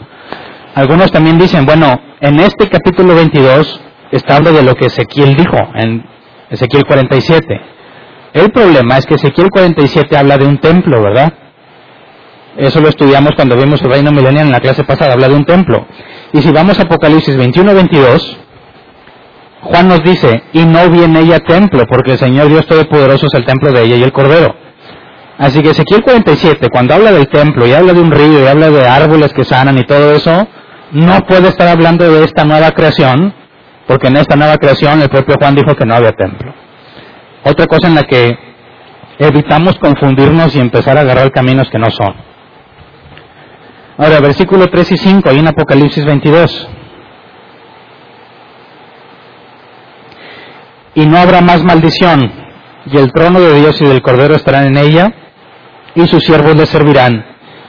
Algunos 0.75 1.09
también 1.13 1.37
dicen, 1.37 1.65
bueno, 1.65 1.97
en 2.19 2.41
este 2.41 2.67
capítulo 2.67 3.15
22 3.15 3.84
está 4.17 4.37
hablando 4.37 4.59
de 4.59 4.65
lo 4.65 4.75
que 4.75 4.85
Ezequiel 4.85 5.35
dijo 5.35 5.57
en 5.75 6.05
Ezequiel 6.49 6.83
47. 6.85 7.61
El 8.33 8.51
problema 8.51 8.97
es 8.97 9.05
que 9.05 9.15
Ezequiel 9.15 9.49
47 9.49 10.17
habla 10.17 10.37
de 10.37 10.45
un 10.45 10.57
templo, 10.57 11.01
¿verdad? 11.01 11.33
Eso 12.57 12.79
lo 12.79 12.89
estudiamos 12.89 13.31
cuando 13.35 13.55
vimos 13.57 13.81
el 13.81 13.91
reino 13.91 14.11
milenial 14.11 14.47
en 14.47 14.51
la 14.51 14.59
clase 14.59 14.83
pasada, 14.83 15.13
habla 15.13 15.27
de 15.27 15.35
un 15.35 15.45
templo. 15.45 15.85
Y 16.33 16.41
si 16.41 16.51
vamos 16.51 16.79
a 16.79 16.83
Apocalipsis 16.83 17.37
21-22, 17.37 18.37
Juan 19.61 19.87
nos 19.87 20.03
dice, 20.03 20.43
y 20.53 20.63
no 20.63 20.89
viene 20.89 21.21
ella 21.21 21.39
templo, 21.39 21.85
porque 21.89 22.13
el 22.13 22.17
Señor 22.17 22.47
Dios 22.49 22.65
Todopoderoso 22.67 23.27
es 23.27 23.33
el 23.33 23.45
templo 23.45 23.71
de 23.71 23.83
ella 23.83 23.95
y 23.97 24.03
el 24.03 24.11
Cordero. 24.11 24.55
Así 25.37 25.61
que 25.61 25.71
Ezequiel 25.71 26.01
47, 26.01 26.69
cuando 26.69 26.93
habla 26.93 27.11
del 27.11 27.27
templo 27.27 27.67
y 27.67 27.73
habla 27.73 27.93
de 27.93 27.99
un 27.99 28.11
río 28.11 28.43
y 28.43 28.47
habla 28.47 28.69
de 28.69 28.87
árboles 28.87 29.33
que 29.33 29.43
sanan 29.43 29.77
y 29.77 29.83
todo 29.83 30.13
eso, 30.13 30.47
no 30.91 31.21
puede 31.27 31.49
estar 31.49 31.67
hablando 31.67 32.09
de 32.09 32.23
esta 32.23 32.45
nueva 32.45 32.71
creación, 32.71 33.33
porque 33.87 34.07
en 34.07 34.17
esta 34.17 34.35
nueva 34.35 34.57
creación 34.57 35.01
el 35.01 35.09
propio 35.09 35.35
Juan 35.39 35.55
dijo 35.55 35.75
que 35.75 35.85
no 35.85 35.95
había 35.95 36.11
templo. 36.11 36.53
Otra 37.43 37.67
cosa 37.67 37.87
en 37.87 37.95
la 37.95 38.03
que 38.03 38.37
evitamos 39.19 39.77
confundirnos 39.79 40.55
y 40.55 40.59
empezar 40.59 40.97
a 40.97 41.01
agarrar 41.01 41.31
caminos 41.31 41.69
que 41.69 41.79
no 41.79 41.89
son. 41.91 42.15
Ahora, 43.97 44.19
versículo 44.19 44.67
3 44.67 44.91
y 44.91 44.97
5, 44.97 45.29
ahí 45.29 45.39
en 45.39 45.47
Apocalipsis 45.47 46.03
22. 46.03 46.67
Y 50.95 51.05
no 51.05 51.17
habrá 51.17 51.41
más 51.41 51.63
maldición, 51.63 52.31
y 52.85 52.97
el 52.97 53.11
trono 53.13 53.39
de 53.39 53.59
Dios 53.59 53.79
y 53.81 53.85
del 53.85 54.01
Cordero 54.01 54.35
estarán 54.35 54.65
en 54.65 54.77
ella, 54.77 55.13
y 55.93 56.07
sus 56.07 56.23
siervos 56.23 56.55
le 56.55 56.65
servirán, 56.65 57.25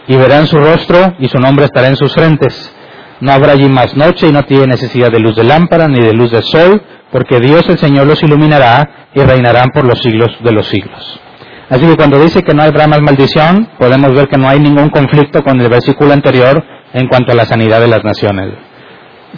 y 0.09 0.17
verán 0.17 0.47
su 0.47 0.59
rostro, 0.59 1.15
y 1.19 1.29
su 1.29 1.39
nombre 1.39 1.67
estará 1.67 1.89
en 1.89 1.97
sus 1.97 2.13
frentes. 2.13 2.76
No 3.21 3.33
habrá 3.33 3.53
allí 3.53 3.69
más 3.69 3.97
noche, 3.97 4.29
y 4.29 4.33
no 4.33 4.43
tiene 4.43 4.67
necesidad 4.67 5.11
de 5.11 5.21
luz 5.21 5.37
de 5.37 5.45
lámpara, 5.45 5.89
ni 5.89 6.01
de 6.01 6.13
luz 6.13 6.31
de 6.31 6.43
sol, 6.43 6.83
porque 7.11 7.41
Dios 7.41 7.65
el 7.69 7.79
Señor 7.79 8.07
los 8.07 8.23
iluminará 8.23 9.09
y 9.15 9.21
reinarán 9.21 9.71
por 9.71 9.85
los 9.85 10.01
siglos 10.01 10.29
de 10.41 10.53
los 10.53 10.67
siglos. 10.67 11.21
Así 11.69 11.85
que 11.85 11.97
cuando 11.97 12.21
dice 12.21 12.43
que 12.43 12.55
no 12.55 12.63
hay 12.63 12.73
más 12.73 13.01
maldición, 13.01 13.71
podemos 13.79 14.15
ver 14.15 14.29
que 14.29 14.39
no 14.39 14.49
hay 14.49 14.61
ningún 14.61 14.91
conflicto 14.91 15.43
con 15.43 15.61
el 15.61 15.69
versículo 15.69 16.13
anterior 16.13 16.63
en 16.93 17.09
cuanto 17.09 17.33
a 17.33 17.35
la 17.35 17.45
sanidad 17.45 17.81
de 17.81 17.89
las 17.89 18.05
naciones. 18.05 18.55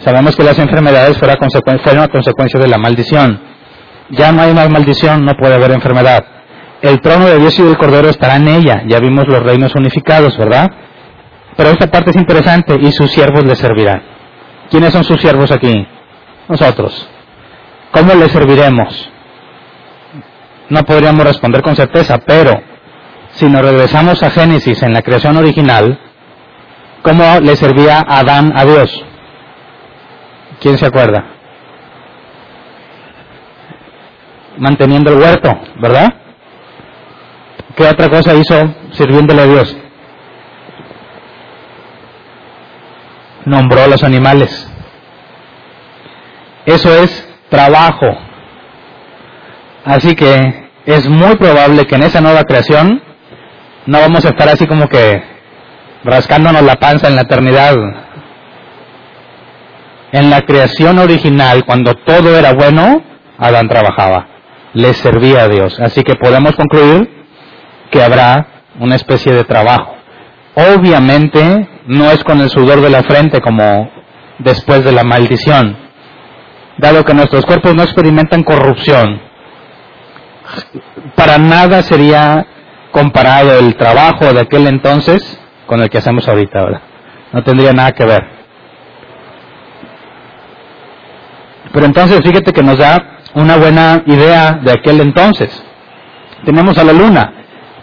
Sabemos 0.01 0.35
que 0.35 0.43
las 0.43 0.59
enfermedades 0.59 1.17
fueron 1.17 1.37
una 1.93 2.07
consecuencia 2.07 2.59
de 2.59 2.67
la 2.67 2.77
maldición. 2.77 3.41
Ya 4.11 4.31
no 4.31 4.41
hay 4.43 4.53
más 4.53 4.69
maldición, 4.69 5.25
no 5.25 5.33
puede 5.35 5.55
haber 5.55 5.71
enfermedad. 5.71 6.23
El 6.81 7.01
trono 7.01 7.25
de 7.25 7.37
Dios 7.39 7.57
y 7.59 7.63
del 7.63 7.77
Cordero 7.77 8.09
estará 8.09 8.37
en 8.37 8.47
ella. 8.47 8.83
Ya 8.87 8.99
vimos 8.99 9.25
los 9.27 9.43
reinos 9.43 9.75
unificados, 9.75 10.37
¿verdad? 10.37 10.67
Pero 11.59 11.71
esta 11.71 11.87
parte 11.87 12.11
es 12.11 12.15
interesante 12.15 12.77
y 12.79 12.89
sus 12.93 13.11
siervos 13.11 13.43
le 13.43 13.53
servirán. 13.53 14.01
¿Quiénes 14.71 14.93
son 14.93 15.03
sus 15.03 15.19
siervos 15.19 15.51
aquí? 15.51 15.85
Nosotros. 16.47 17.09
¿Cómo 17.91 18.13
le 18.13 18.29
serviremos? 18.29 19.11
No 20.69 20.83
podríamos 20.85 21.25
responder 21.25 21.61
con 21.61 21.75
certeza, 21.75 22.17
pero 22.19 22.53
si 23.31 23.47
nos 23.49 23.61
regresamos 23.61 24.23
a 24.23 24.29
Génesis 24.29 24.81
en 24.83 24.93
la 24.93 25.01
creación 25.01 25.35
original, 25.35 25.99
¿cómo 27.01 27.41
le 27.41 27.57
servía 27.57 28.05
Adán 28.07 28.53
a 28.55 28.63
Dios? 28.63 29.03
¿Quién 30.61 30.77
se 30.77 30.85
acuerda? 30.85 31.25
Manteniendo 34.59 35.11
el 35.11 35.19
huerto, 35.19 35.59
¿verdad? 35.81 36.07
¿Qué 37.75 37.83
otra 37.83 38.07
cosa 38.07 38.33
hizo 38.33 38.75
sirviéndole 38.93 39.41
a 39.41 39.45
Dios? 39.45 39.77
Nombró 43.49 43.81
a 43.81 43.87
los 43.87 44.03
animales. 44.03 44.67
Eso 46.67 46.93
es 46.93 47.27
trabajo. 47.49 48.05
Así 49.83 50.15
que 50.15 50.69
es 50.85 51.09
muy 51.09 51.35
probable 51.35 51.87
que 51.87 51.95
en 51.95 52.03
esa 52.03 52.21
nueva 52.21 52.43
creación 52.43 53.01
no 53.87 53.99
vamos 54.01 54.23
a 54.23 54.29
estar 54.29 54.49
así 54.49 54.67
como 54.67 54.87
que 54.87 55.23
rascándonos 56.03 56.61
la 56.61 56.75
panza 56.75 57.07
en 57.07 57.15
la 57.15 57.23
eternidad. 57.23 57.73
En 60.11 60.29
la 60.29 60.41
creación 60.41 60.99
original, 60.99 61.65
cuando 61.65 61.95
todo 61.95 62.37
era 62.37 62.53
bueno, 62.53 63.01
Adán 63.39 63.67
trabajaba, 63.67 64.27
le 64.75 64.93
servía 64.93 65.45
a 65.45 65.47
Dios. 65.47 65.79
Así 65.79 66.03
que 66.03 66.13
podemos 66.17 66.55
concluir 66.55 67.25
que 67.89 68.03
habrá 68.03 68.45
una 68.79 68.95
especie 68.95 69.33
de 69.33 69.43
trabajo. 69.43 69.95
Obviamente 70.53 71.78
no 71.89 72.11
es 72.11 72.23
con 72.23 72.39
el 72.39 72.49
sudor 72.51 72.81
de 72.81 72.89
la 72.91 73.01
frente 73.01 73.41
como 73.41 73.89
después 74.37 74.83
de 74.85 74.91
la 74.91 75.03
maldición, 75.03 75.75
dado 76.77 77.03
que 77.03 77.15
nuestros 77.15 77.45
cuerpos 77.45 77.73
no 77.73 77.81
experimentan 77.81 78.43
corrupción. 78.43 79.19
Para 81.15 81.39
nada 81.39 81.81
sería 81.81 82.45
comparado 82.91 83.57
el 83.57 83.75
trabajo 83.75 84.31
de 84.31 84.39
aquel 84.39 84.67
entonces 84.67 85.39
con 85.65 85.81
el 85.81 85.89
que 85.89 85.97
hacemos 85.97 86.27
ahorita, 86.27 86.63
¿verdad? 86.63 86.81
No 87.33 87.43
tendría 87.43 87.73
nada 87.73 87.91
que 87.91 88.05
ver. 88.05 88.23
Pero 91.73 91.85
entonces 91.87 92.21
fíjate 92.23 92.53
que 92.53 92.63
nos 92.63 92.77
da 92.77 93.17
una 93.33 93.57
buena 93.57 94.03
idea 94.05 94.59
de 94.61 94.71
aquel 94.71 95.01
entonces. 95.01 95.63
Tenemos 96.45 96.77
a 96.77 96.83
la 96.83 96.93
luna 96.93 97.33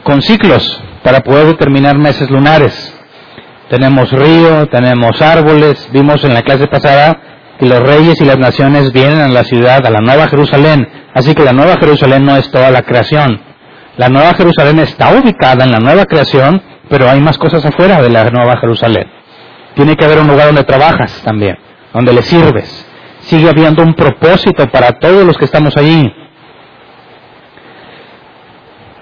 con 0.05 0.23
ciclos 0.23 0.81
para 1.03 1.21
poder 1.21 1.47
determinar 1.47 1.99
meses 1.99 2.31
lunares. 2.31 2.96
Tenemos 3.69 4.13
río, 4.13 4.67
tenemos 4.69 5.21
árboles. 5.21 5.89
Vimos 5.93 6.23
en 6.25 6.35
la 6.35 6.43
clase 6.43 6.67
pasada 6.69 7.19
que 7.59 7.67
los 7.67 7.81
reyes 7.81 8.21
y 8.21 8.25
las 8.25 8.39
naciones 8.39 8.93
vienen 8.93 9.21
a 9.21 9.29
la 9.29 9.45
ciudad, 9.45 9.85
a 9.85 9.91
la 9.91 10.01
Nueva 10.01 10.29
Jerusalén. 10.29 10.89
Así 11.15 11.35
que 11.35 11.45
la 11.45 11.53
Nueva 11.53 11.77
Jerusalén 11.79 12.25
no 12.25 12.37
es 12.37 12.51
toda 12.51 12.71
la 12.71 12.83
creación. 12.83 13.41
La 13.97 14.09
Nueva 14.09 14.35
Jerusalén 14.35 14.79
está 14.79 15.11
ubicada 15.13 15.65
en 15.65 15.73
la 15.73 15.81
Nueva 15.81 16.05
creación, 16.05 16.63
pero 16.89 17.09
hay 17.09 17.21
más 17.21 17.39
cosas 17.39 17.65
afuera 17.65 18.01
de 18.03 18.11
la 18.11 18.31
Nueva 18.31 18.57
Jerusalén. 18.59 19.11
Tiene 19.75 19.97
que 19.97 20.05
haber 20.05 20.21
un 20.21 20.29
lugar 20.29 20.47
donde 20.47 20.65
trabajas 20.65 21.21
también, 21.25 21.57
donde 21.93 22.13
le 22.13 22.23
sirves. 22.23 22.87
Sigue 23.21 23.49
habiendo 23.49 23.83
un 23.83 23.95
propósito 23.95 24.69
para 24.69 24.93
todos 25.01 25.25
los 25.25 25.37
que 25.37 25.47
estamos 25.47 25.77
allí 25.77 26.13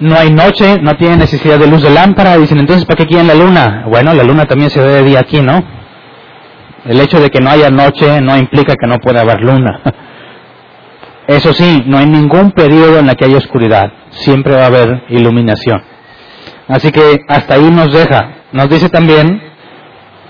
no 0.00 0.16
hay 0.16 0.30
noche, 0.30 0.78
no 0.80 0.96
tiene 0.96 1.16
necesidad 1.16 1.58
de 1.58 1.66
luz 1.66 1.82
de 1.82 1.90
lámpara. 1.90 2.36
Dicen, 2.36 2.58
entonces, 2.58 2.84
¿para 2.84 2.98
qué 2.98 3.06
quieren 3.06 3.26
la 3.26 3.34
luna? 3.34 3.84
Bueno, 3.88 4.12
la 4.12 4.24
luna 4.24 4.44
también 4.46 4.70
se 4.70 4.80
ve 4.80 4.88
de 4.88 5.02
día 5.04 5.20
aquí, 5.20 5.40
¿no? 5.40 5.62
El 6.84 7.00
hecho 7.00 7.20
de 7.20 7.30
que 7.30 7.40
no 7.40 7.50
haya 7.50 7.70
noche 7.70 8.20
no 8.20 8.36
implica 8.36 8.74
que 8.74 8.86
no 8.86 8.98
pueda 8.98 9.22
haber 9.22 9.40
luna. 9.40 9.80
Eso 11.26 11.54
sí, 11.54 11.84
no 11.86 11.96
hay 11.96 12.06
ningún 12.06 12.52
periodo 12.52 12.98
en 12.98 13.08
el 13.08 13.16
que 13.16 13.24
haya 13.24 13.38
oscuridad. 13.38 13.90
Siempre 14.10 14.54
va 14.54 14.64
a 14.64 14.66
haber 14.66 15.04
iluminación. 15.08 15.82
Así 16.68 16.90
que 16.92 17.20
hasta 17.28 17.54
ahí 17.54 17.70
nos 17.70 17.92
deja. 17.92 18.34
Nos 18.52 18.68
dice 18.68 18.90
también 18.90 19.42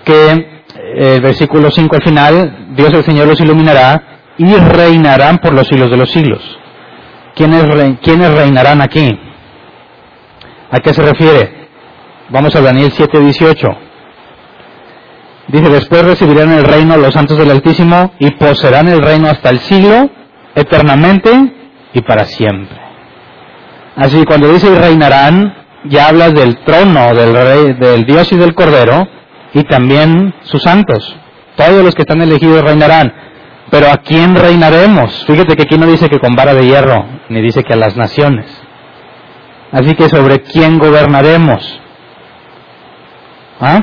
que 0.04 0.30
eh, 0.30 1.14
el 1.16 1.20
versículo 1.20 1.70
5 1.70 1.96
al 1.96 2.02
final, 2.02 2.66
Dios 2.76 2.92
el 2.92 3.04
Señor 3.04 3.26
los 3.26 3.40
iluminará 3.40 4.02
y 4.38 4.54
reinarán 4.54 5.38
por 5.38 5.52
los 5.52 5.66
siglos 5.66 5.90
de 5.90 5.96
los 5.96 6.10
siglos. 6.10 6.40
¿Quiénes, 7.34 7.64
¿quiénes 8.02 8.32
reinarán 8.32 8.80
aquí? 8.80 9.18
¿A 10.74 10.80
qué 10.80 10.92
se 10.92 11.02
refiere? 11.02 11.68
Vamos 12.30 12.56
a 12.56 12.60
Daniel 12.60 12.90
7:18. 12.90 13.76
Dice, 15.46 15.68
después 15.70 16.04
recibirán 16.04 16.50
el 16.50 16.64
reino 16.64 16.96
los 16.96 17.14
santos 17.14 17.38
del 17.38 17.52
Altísimo 17.52 18.12
y 18.18 18.32
poseerán 18.32 18.88
el 18.88 19.00
reino 19.00 19.28
hasta 19.28 19.50
el 19.50 19.60
siglo, 19.60 20.10
eternamente 20.56 21.30
y 21.92 22.00
para 22.00 22.24
siempre. 22.24 22.76
Así 23.94 24.24
cuando 24.24 24.52
dice 24.52 24.74
reinarán, 24.74 25.54
ya 25.84 26.08
hablas 26.08 26.34
del 26.34 26.56
trono 26.64 27.14
del 27.14 27.34
rey, 27.34 27.74
del 27.74 28.04
Dios 28.04 28.32
y 28.32 28.36
del 28.36 28.56
Cordero, 28.56 29.06
y 29.52 29.62
también 29.62 30.34
sus 30.42 30.60
santos. 30.60 31.14
Todos 31.54 31.84
los 31.84 31.94
que 31.94 32.02
están 32.02 32.20
elegidos 32.20 32.62
reinarán. 32.62 33.14
Pero 33.70 33.92
¿a 33.92 33.98
quién 33.98 34.34
reinaremos? 34.34 35.24
Fíjate 35.24 35.54
que 35.54 35.62
aquí 35.62 35.78
no 35.78 35.86
dice 35.86 36.08
que 36.08 36.18
con 36.18 36.34
vara 36.34 36.52
de 36.52 36.66
hierro, 36.66 37.06
ni 37.28 37.40
dice 37.42 37.62
que 37.62 37.74
a 37.74 37.76
las 37.76 37.96
naciones. 37.96 38.63
Así 39.74 39.92
que 39.96 40.08
sobre 40.08 40.40
quién 40.40 40.78
gobernaremos. 40.78 41.80
¿Ah? 43.60 43.82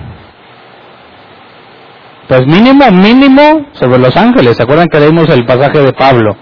Pues 2.29 2.47
mínimo, 2.47 2.89
mínimo 2.91 3.65
sobre 3.73 3.97
los 3.97 4.15
ángeles. 4.15 4.55
¿Se 4.55 4.63
acuerdan 4.63 4.87
que 4.87 5.01
leímos 5.01 5.29
el 5.29 5.45
pasaje 5.45 5.79
de 5.79 5.91
Pablo 5.91 6.37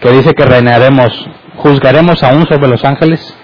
que 0.00 0.12
dice 0.12 0.32
que 0.34 0.44
reinaremos, 0.44 1.08
juzgaremos 1.56 2.22
aún 2.22 2.46
sobre 2.46 2.68
los 2.68 2.84
ángeles? 2.84 3.36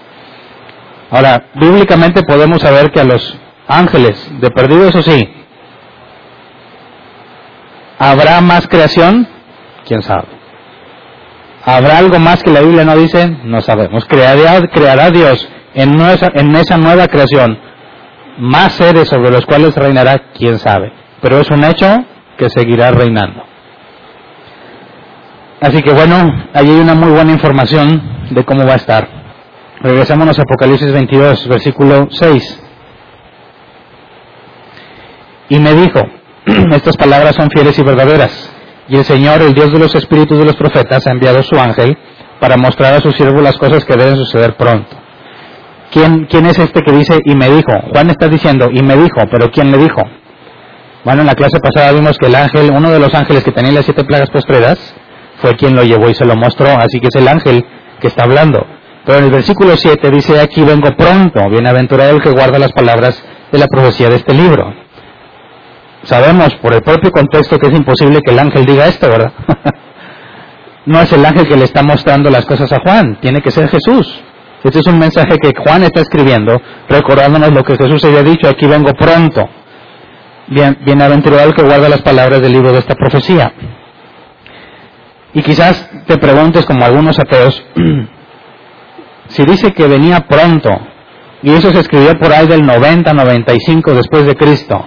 Ahora, 1.11 1.47
bíblicamente 1.55 2.21
podemos 2.23 2.61
saber 2.61 2.91
que 2.91 3.01
a 3.01 3.03
los 3.03 3.37
ángeles, 3.67 4.31
de 4.39 4.49
perdido 4.51 4.87
eso 4.87 5.01
sí, 5.01 5.29
¿habrá 7.97 8.39
más 8.39 8.65
creación? 8.69 9.27
¿Quién 9.85 10.03
sabe? 10.03 10.38
¿Habrá 11.77 11.99
algo 11.99 12.17
más 12.17 12.41
que 12.41 12.49
la 12.49 12.61
Biblia 12.61 12.83
no 12.83 12.95
dice? 12.97 13.29
No 13.43 13.61
sabemos. 13.61 14.03
¿Creará, 14.05 14.59
creará 14.69 15.11
Dios 15.11 15.47
en, 15.75 16.01
esa 16.55 16.77
nueva 16.77 17.07
creación 17.07 17.59
más 18.39 18.73
seres 18.73 19.07
sobre 19.07 19.29
los 19.29 19.45
cuales 19.45 19.75
reinará? 19.75 20.31
¿Quién 20.33 20.57
sabe? 20.57 20.91
Pero 21.21 21.39
es 21.39 21.49
un 21.51 21.63
hecho 21.63 22.05
que 22.37 22.49
seguirá 22.49 22.89
reinando. 22.89 23.43
Así 25.61 25.83
que 25.83 25.91
bueno, 25.91 26.15
ahí 26.53 26.69
hay 26.69 26.79
una 26.79 26.95
muy 26.95 27.11
buena 27.11 27.33
información 27.33 28.29
de 28.31 28.43
cómo 28.45 28.65
va 28.65 28.73
a 28.73 28.77
estar. 28.77 29.07
Regresémonos 29.81 30.39
a 30.39 30.41
Apocalipsis 30.41 30.91
22, 30.91 31.47
versículo 31.47 32.07
6. 32.09 32.63
Y 35.49 35.59
me 35.59 35.73
dijo, 35.73 36.01
estas 36.71 36.97
palabras 36.97 37.35
son 37.35 37.51
fieles 37.51 37.77
y 37.77 37.83
verdaderas. 37.83 38.58
Y 38.89 38.97
el 38.97 39.05
Señor, 39.05 39.41
el 39.41 39.53
Dios 39.53 39.71
de 39.71 39.79
los 39.79 39.93
espíritus 39.95 40.37
de 40.37 40.45
los 40.45 40.55
profetas, 40.55 41.05
ha 41.05 41.11
enviado 41.11 41.43
su 41.43 41.55
ángel 41.59 41.97
para 42.39 42.57
mostrar 42.57 42.93
a 42.93 42.99
su 42.99 43.11
siervo 43.11 43.41
las 43.41 43.57
cosas 43.57 43.85
que 43.85 43.95
deben 43.95 44.17
suceder 44.17 44.55
pronto. 44.55 44.97
¿Quién, 45.91 46.25
¿Quién 46.25 46.45
es 46.45 46.57
este 46.59 46.81
que 46.81 46.91
dice 46.91 47.19
y 47.23 47.35
me 47.35 47.49
dijo? 47.49 47.71
Juan 47.93 48.09
está 48.09 48.27
diciendo 48.27 48.69
y 48.71 48.81
me 48.81 48.95
dijo, 48.95 49.21
pero 49.31 49.51
¿quién 49.51 49.71
le 49.71 49.77
dijo? 49.77 50.01
Bueno, 51.03 51.21
en 51.21 51.27
la 51.27 51.35
clase 51.35 51.59
pasada 51.59 51.91
vimos 51.91 52.17
que 52.17 52.27
el 52.27 52.35
ángel, 52.35 52.71
uno 52.71 52.91
de 52.91 52.99
los 52.99 53.13
ángeles 53.13 53.43
que 53.43 53.51
tenía 53.51 53.71
las 53.71 53.85
siete 53.85 54.03
plagas 54.03 54.29
postreras, 54.29 54.77
fue 55.37 55.55
quien 55.55 55.75
lo 55.75 55.83
llevó 55.83 56.09
y 56.09 56.15
se 56.15 56.25
lo 56.25 56.35
mostró, 56.35 56.67
así 56.69 56.99
que 56.99 57.07
es 57.07 57.15
el 57.15 57.27
ángel 57.27 57.65
que 57.99 58.07
está 58.07 58.23
hablando. 58.23 58.65
Pero 59.05 59.19
en 59.19 59.25
el 59.25 59.31
versículo 59.31 59.75
7 59.75 60.11
dice, 60.11 60.39
aquí 60.39 60.61
vengo 60.61 60.95
pronto, 60.95 61.39
bienaventurado 61.49 62.15
el 62.15 62.21
que 62.21 62.31
guarda 62.31 62.59
las 62.59 62.73
palabras 62.73 63.23
de 63.51 63.57
la 63.57 63.67
profecía 63.67 64.09
de 64.09 64.17
este 64.17 64.33
libro. 64.33 64.73
Sabemos 66.03 66.55
por 66.55 66.73
el 66.73 66.81
propio 66.81 67.11
contexto 67.11 67.57
que 67.57 67.67
es 67.67 67.73
imposible 67.73 68.21
que 68.21 68.31
el 68.31 68.39
ángel 68.39 68.65
diga 68.65 68.87
esto, 68.87 69.09
¿verdad? 69.09 69.33
no 70.85 71.01
es 71.01 71.11
el 71.11 71.25
ángel 71.25 71.47
que 71.47 71.57
le 71.57 71.65
está 71.65 71.83
mostrando 71.83 72.29
las 72.29 72.45
cosas 72.45 72.71
a 72.71 72.79
Juan, 72.79 73.17
tiene 73.21 73.41
que 73.41 73.51
ser 73.51 73.67
Jesús. 73.67 74.21
Este 74.63 74.79
es 74.79 74.87
un 74.87 74.99
mensaje 74.99 75.37
que 75.41 75.53
Juan 75.57 75.83
está 75.83 76.01
escribiendo, 76.01 76.61
recordándonos 76.89 77.53
lo 77.53 77.63
que 77.63 77.77
Jesús 77.77 78.03
había 78.05 78.23
dicho, 78.23 78.47
aquí 78.47 78.65
vengo 78.65 78.93
pronto. 78.93 79.47
Bien, 80.47 80.77
bienaventurado 80.81 81.49
el 81.49 81.53
que 81.53 81.63
guarda 81.63 81.89
las 81.89 82.01
palabras 82.01 82.41
del 82.41 82.51
libro 82.51 82.71
de 82.71 82.79
esta 82.79 82.95
profecía. 82.95 83.53
Y 85.33 85.41
quizás 85.43 85.89
te 86.07 86.17
preguntes, 86.17 86.65
como 86.65 86.83
algunos 86.83 87.19
ateos, 87.19 87.63
si 89.27 89.45
dice 89.45 89.71
que 89.71 89.87
venía 89.87 90.21
pronto, 90.21 90.69
y 91.43 91.51
eso 91.51 91.71
se 91.71 91.79
escribió 91.79 92.17
por 92.19 92.33
ahí 92.33 92.47
del 92.47 92.65
90, 92.65 93.13
95 93.13 93.93
después 93.93 94.25
de 94.25 94.35
Cristo, 94.35 94.85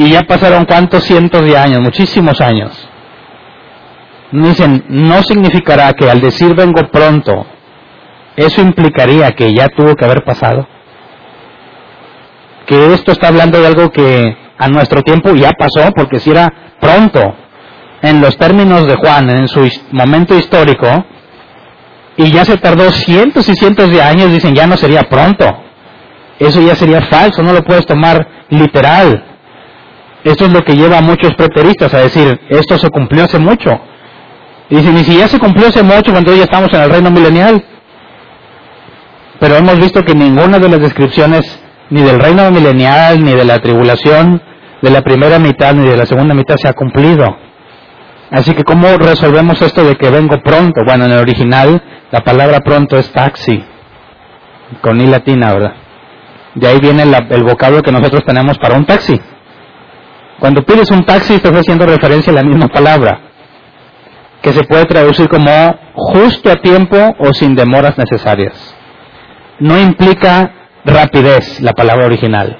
y 0.00 0.08
ya 0.08 0.22
pasaron 0.22 0.64
cuántos 0.64 1.04
cientos 1.04 1.44
de 1.44 1.58
años, 1.58 1.82
muchísimos 1.82 2.40
años. 2.40 2.88
Dicen, 4.32 4.82
no 4.88 5.22
significará 5.22 5.92
que 5.92 6.08
al 6.08 6.22
decir 6.22 6.54
vengo 6.54 6.80
pronto, 6.90 7.44
eso 8.34 8.62
implicaría 8.62 9.32
que 9.32 9.52
ya 9.52 9.68
tuvo 9.68 9.94
que 9.94 10.06
haber 10.06 10.24
pasado. 10.24 10.66
Que 12.64 12.94
esto 12.94 13.12
está 13.12 13.28
hablando 13.28 13.60
de 13.60 13.66
algo 13.66 13.90
que 13.90 14.34
a 14.56 14.68
nuestro 14.68 15.02
tiempo 15.02 15.34
ya 15.34 15.50
pasó, 15.50 15.92
porque 15.94 16.18
si 16.18 16.30
era 16.30 16.50
pronto, 16.80 17.34
en 18.00 18.22
los 18.22 18.38
términos 18.38 18.86
de 18.86 18.96
Juan, 18.96 19.28
en 19.28 19.48
su 19.48 19.68
momento 19.90 20.34
histórico, 20.34 20.88
y 22.16 22.30
ya 22.32 22.46
se 22.46 22.56
tardó 22.56 22.90
cientos 22.90 23.46
y 23.50 23.54
cientos 23.54 23.90
de 23.90 24.00
años, 24.00 24.32
dicen 24.32 24.54
ya 24.54 24.66
no 24.66 24.78
sería 24.78 25.02
pronto. 25.02 25.44
Eso 26.38 26.62
ya 26.62 26.74
sería 26.74 27.02
falso, 27.02 27.42
no 27.42 27.52
lo 27.52 27.62
puedes 27.62 27.84
tomar 27.84 28.46
literal. 28.48 29.26
Esto 30.24 30.46
es 30.46 30.52
lo 30.52 30.62
que 30.62 30.74
lleva 30.74 30.98
a 30.98 31.02
muchos 31.02 31.34
preteristas 31.34 31.94
a 31.94 31.98
decir, 31.98 32.40
esto 32.48 32.76
se 32.78 32.90
cumplió 32.90 33.24
hace 33.24 33.38
mucho. 33.38 33.80
Y 34.68 34.76
dicen, 34.76 34.96
y 34.98 35.04
si 35.04 35.16
ya 35.16 35.26
se 35.26 35.38
cumplió 35.38 35.68
hace 35.68 35.82
mucho, 35.82 36.12
cuando 36.12 36.34
ya 36.34 36.44
estamos 36.44 36.72
en 36.72 36.82
el 36.82 36.90
reino 36.90 37.10
milenial. 37.10 37.64
Pero 39.38 39.56
hemos 39.56 39.78
visto 39.78 40.02
que 40.02 40.14
ninguna 40.14 40.58
de 40.58 40.68
las 40.68 40.80
descripciones, 40.80 41.60
ni 41.88 42.02
del 42.02 42.20
reino 42.20 42.50
milenial, 42.50 43.24
ni 43.24 43.32
de 43.32 43.44
la 43.44 43.58
tribulación, 43.58 44.42
de 44.82 44.90
la 44.90 45.02
primera 45.02 45.38
mitad, 45.38 45.74
ni 45.74 45.88
de 45.88 45.96
la 45.96 46.06
segunda 46.06 46.34
mitad, 46.34 46.56
se 46.56 46.68
ha 46.68 46.72
cumplido. 46.74 47.26
Así 48.30 48.54
que 48.54 48.62
¿cómo 48.62 48.86
resolvemos 48.96 49.60
esto 49.60 49.82
de 49.84 49.96
que 49.96 50.08
vengo 50.08 50.38
pronto? 50.42 50.82
Bueno, 50.84 51.06
en 51.06 51.12
el 51.12 51.18
original 51.18 51.82
la 52.12 52.20
palabra 52.20 52.60
pronto 52.60 52.96
es 52.96 53.10
taxi, 53.10 53.64
con 54.80 55.00
i 55.00 55.06
latina, 55.06 55.52
¿verdad? 55.52 55.74
De 56.54 56.68
ahí 56.68 56.78
viene 56.78 57.02
el 57.02 57.42
vocablo 57.42 57.82
que 57.82 57.90
nosotros 57.90 58.24
tenemos 58.24 58.58
para 58.58 58.76
un 58.76 58.84
taxi. 58.84 59.20
Cuando 60.40 60.62
pides 60.62 60.90
un 60.90 61.04
taxi 61.04 61.34
estás 61.34 61.52
haciendo 61.52 61.84
referencia 61.84 62.32
a 62.32 62.36
la 62.36 62.42
misma 62.42 62.68
palabra, 62.68 63.20
que 64.40 64.52
se 64.52 64.64
puede 64.64 64.86
traducir 64.86 65.28
como 65.28 65.50
justo 65.94 66.50
a 66.50 66.56
tiempo 66.56 66.96
o 67.18 67.34
sin 67.34 67.54
demoras 67.54 67.98
necesarias. 67.98 68.74
No 69.58 69.78
implica 69.78 70.50
rapidez 70.84 71.60
la 71.60 71.72
palabra 71.72 72.06
original. 72.06 72.58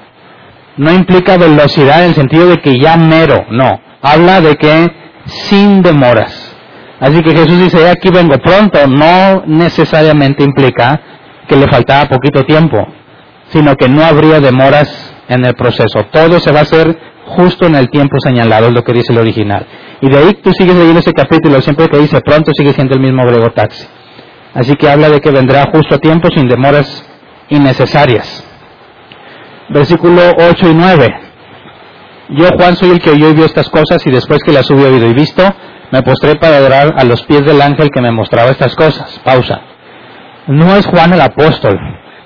No 0.77 0.93
implica 0.93 1.37
velocidad 1.37 2.03
en 2.03 2.09
el 2.09 2.15
sentido 2.15 2.49
de 2.49 2.57
que 2.57 2.79
ya 2.79 2.97
mero, 2.97 3.45
no. 3.49 3.81
Habla 4.03 4.41
de 4.41 4.55
que 4.57 4.87
sin 5.25 5.81
demoras. 5.81 6.55
Así 6.99 7.19
que 7.23 7.31
Jesús 7.31 7.59
dice, 7.59 7.89
aquí 7.89 8.09
vengo 8.09 8.37
pronto, 8.37 8.87
no 8.87 9.43
necesariamente 9.47 10.43
implica 10.43 11.01
que 11.47 11.55
le 11.55 11.67
faltaba 11.67 12.09
poquito 12.09 12.43
tiempo, 12.43 12.77
sino 13.49 13.75
que 13.75 13.89
no 13.89 14.05
habría 14.05 14.39
demoras 14.39 15.15
en 15.31 15.45
el 15.45 15.55
proceso. 15.55 16.05
Todo 16.11 16.39
se 16.39 16.51
va 16.51 16.59
a 16.59 16.63
hacer 16.63 16.97
justo 17.25 17.65
en 17.65 17.75
el 17.75 17.89
tiempo 17.89 18.17
señalado, 18.19 18.67
es 18.67 18.73
lo 18.73 18.83
que 18.83 18.93
dice 18.93 19.13
el 19.13 19.19
original. 19.19 19.65
Y 20.01 20.09
de 20.09 20.17
ahí 20.17 20.33
tú 20.43 20.51
sigues 20.51 20.75
leyendo 20.75 20.99
ese 20.99 21.13
capítulo, 21.13 21.61
siempre 21.61 21.87
que 21.87 21.97
dice 21.97 22.19
pronto 22.21 22.51
sigue 22.53 22.73
siendo 22.73 22.95
el 22.95 23.01
mismo 23.01 23.25
griego 23.25 23.49
taxi. 23.51 23.85
Así 24.53 24.75
que 24.75 24.89
habla 24.89 25.09
de 25.09 25.21
que 25.21 25.31
vendrá 25.31 25.69
justo 25.73 25.95
a 25.95 25.97
tiempo 25.99 26.27
sin 26.35 26.47
demoras 26.47 27.05
innecesarias. 27.49 28.43
Versículo 29.69 30.21
8 30.37 30.69
y 30.69 30.73
9. 30.73 31.19
Yo, 32.31 32.47
Juan, 32.57 32.75
soy 32.75 32.91
el 32.91 32.99
que 32.99 33.11
oyó 33.11 33.29
y 33.29 33.33
vio 33.33 33.45
estas 33.45 33.69
cosas 33.69 34.05
y 34.05 34.11
después 34.11 34.41
que 34.43 34.51
las 34.51 34.69
hubo 34.69 34.83
oído 34.83 35.07
y 35.07 35.13
visto, 35.13 35.43
me 35.91 36.01
postré 36.01 36.35
para 36.35 36.57
adorar 36.57 36.93
a 36.97 37.03
los 37.05 37.23
pies 37.23 37.45
del 37.45 37.61
ángel 37.61 37.89
que 37.89 38.01
me 38.01 38.11
mostraba 38.11 38.51
estas 38.51 38.75
cosas. 38.75 39.19
Pausa. 39.23 39.61
No 40.47 40.75
es 40.75 40.85
Juan 40.87 41.13
el 41.13 41.21
apóstol, 41.21 41.77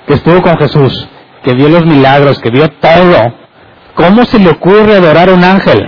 que 0.08 0.14
estuvo 0.14 0.42
con 0.42 0.58
Jesús, 0.58 1.08
que 1.46 1.54
vio 1.54 1.70
los 1.70 1.86
milagros, 1.86 2.40
que 2.40 2.50
vio 2.50 2.68
todo. 2.82 3.34
¿Cómo 3.94 4.26
se 4.26 4.40
le 4.40 4.50
ocurre 4.50 4.96
adorar 4.96 5.30
a 5.30 5.34
un 5.34 5.44
ángel? 5.44 5.80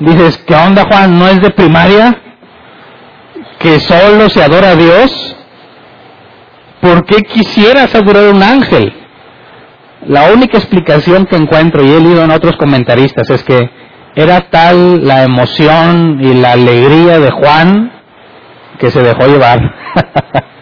Dices, 0.00 0.36
¿qué 0.46 0.54
onda 0.54 0.84
Juan? 0.84 1.18
¿No 1.18 1.26
es 1.26 1.40
de 1.40 1.50
primaria? 1.50 2.20
¿Que 3.58 3.80
solo 3.80 4.28
se 4.28 4.42
adora 4.42 4.70
a 4.70 4.76
Dios? 4.76 5.36
¿Por 6.82 7.06
qué 7.06 7.22
quisieras 7.22 7.94
adorar 7.94 8.26
a 8.26 8.30
un 8.30 8.42
ángel? 8.42 8.92
La 10.06 10.30
única 10.30 10.58
explicación 10.58 11.24
que 11.24 11.36
encuentro, 11.36 11.82
y 11.82 11.90
he 11.90 12.00
leído 12.00 12.22
en 12.22 12.30
otros 12.30 12.56
comentaristas, 12.58 13.30
es 13.30 13.42
que 13.42 13.70
era 14.14 14.50
tal 14.50 15.06
la 15.06 15.22
emoción 15.22 16.18
y 16.20 16.34
la 16.34 16.52
alegría 16.52 17.18
de 17.18 17.30
Juan 17.30 17.90
que 18.78 18.90
se 18.90 19.02
dejó 19.02 19.26
llevar. 19.26 19.58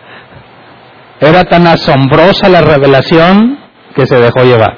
era 1.29 1.45
tan 1.45 1.67
asombrosa 1.67 2.49
la 2.49 2.63
revelación 2.63 3.59
que 3.95 4.07
se 4.07 4.17
dejó 4.17 4.43
llevar. 4.43 4.77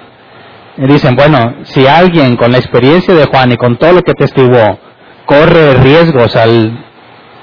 Y 0.76 0.86
dicen, 0.86 1.16
bueno, 1.16 1.54
si 1.64 1.86
alguien 1.86 2.36
con 2.36 2.52
la 2.52 2.58
experiencia 2.58 3.14
de 3.14 3.24
Juan 3.26 3.52
y 3.52 3.56
con 3.56 3.76
todo 3.78 3.92
lo 3.92 4.02
que 4.02 4.12
testiguó 4.12 4.78
corre 5.24 5.74
riesgos 5.74 6.36
al 6.36 6.84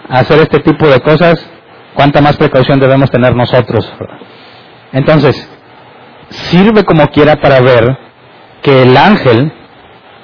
hacer 0.08 0.42
este 0.42 0.60
tipo 0.60 0.88
de 0.88 1.00
cosas, 1.00 1.44
¿cuánta 1.96 2.22
más 2.22 2.38
precaución 2.38 2.80
debemos 2.80 3.10
tener 3.10 3.36
nosotros? 3.36 3.92
Entonces, 4.92 5.50
sirve 6.30 6.84
como 6.84 7.08
quiera 7.08 7.38
para 7.38 7.60
ver 7.60 7.98
que 8.62 8.84
el 8.84 8.96
ángel, 8.96 9.52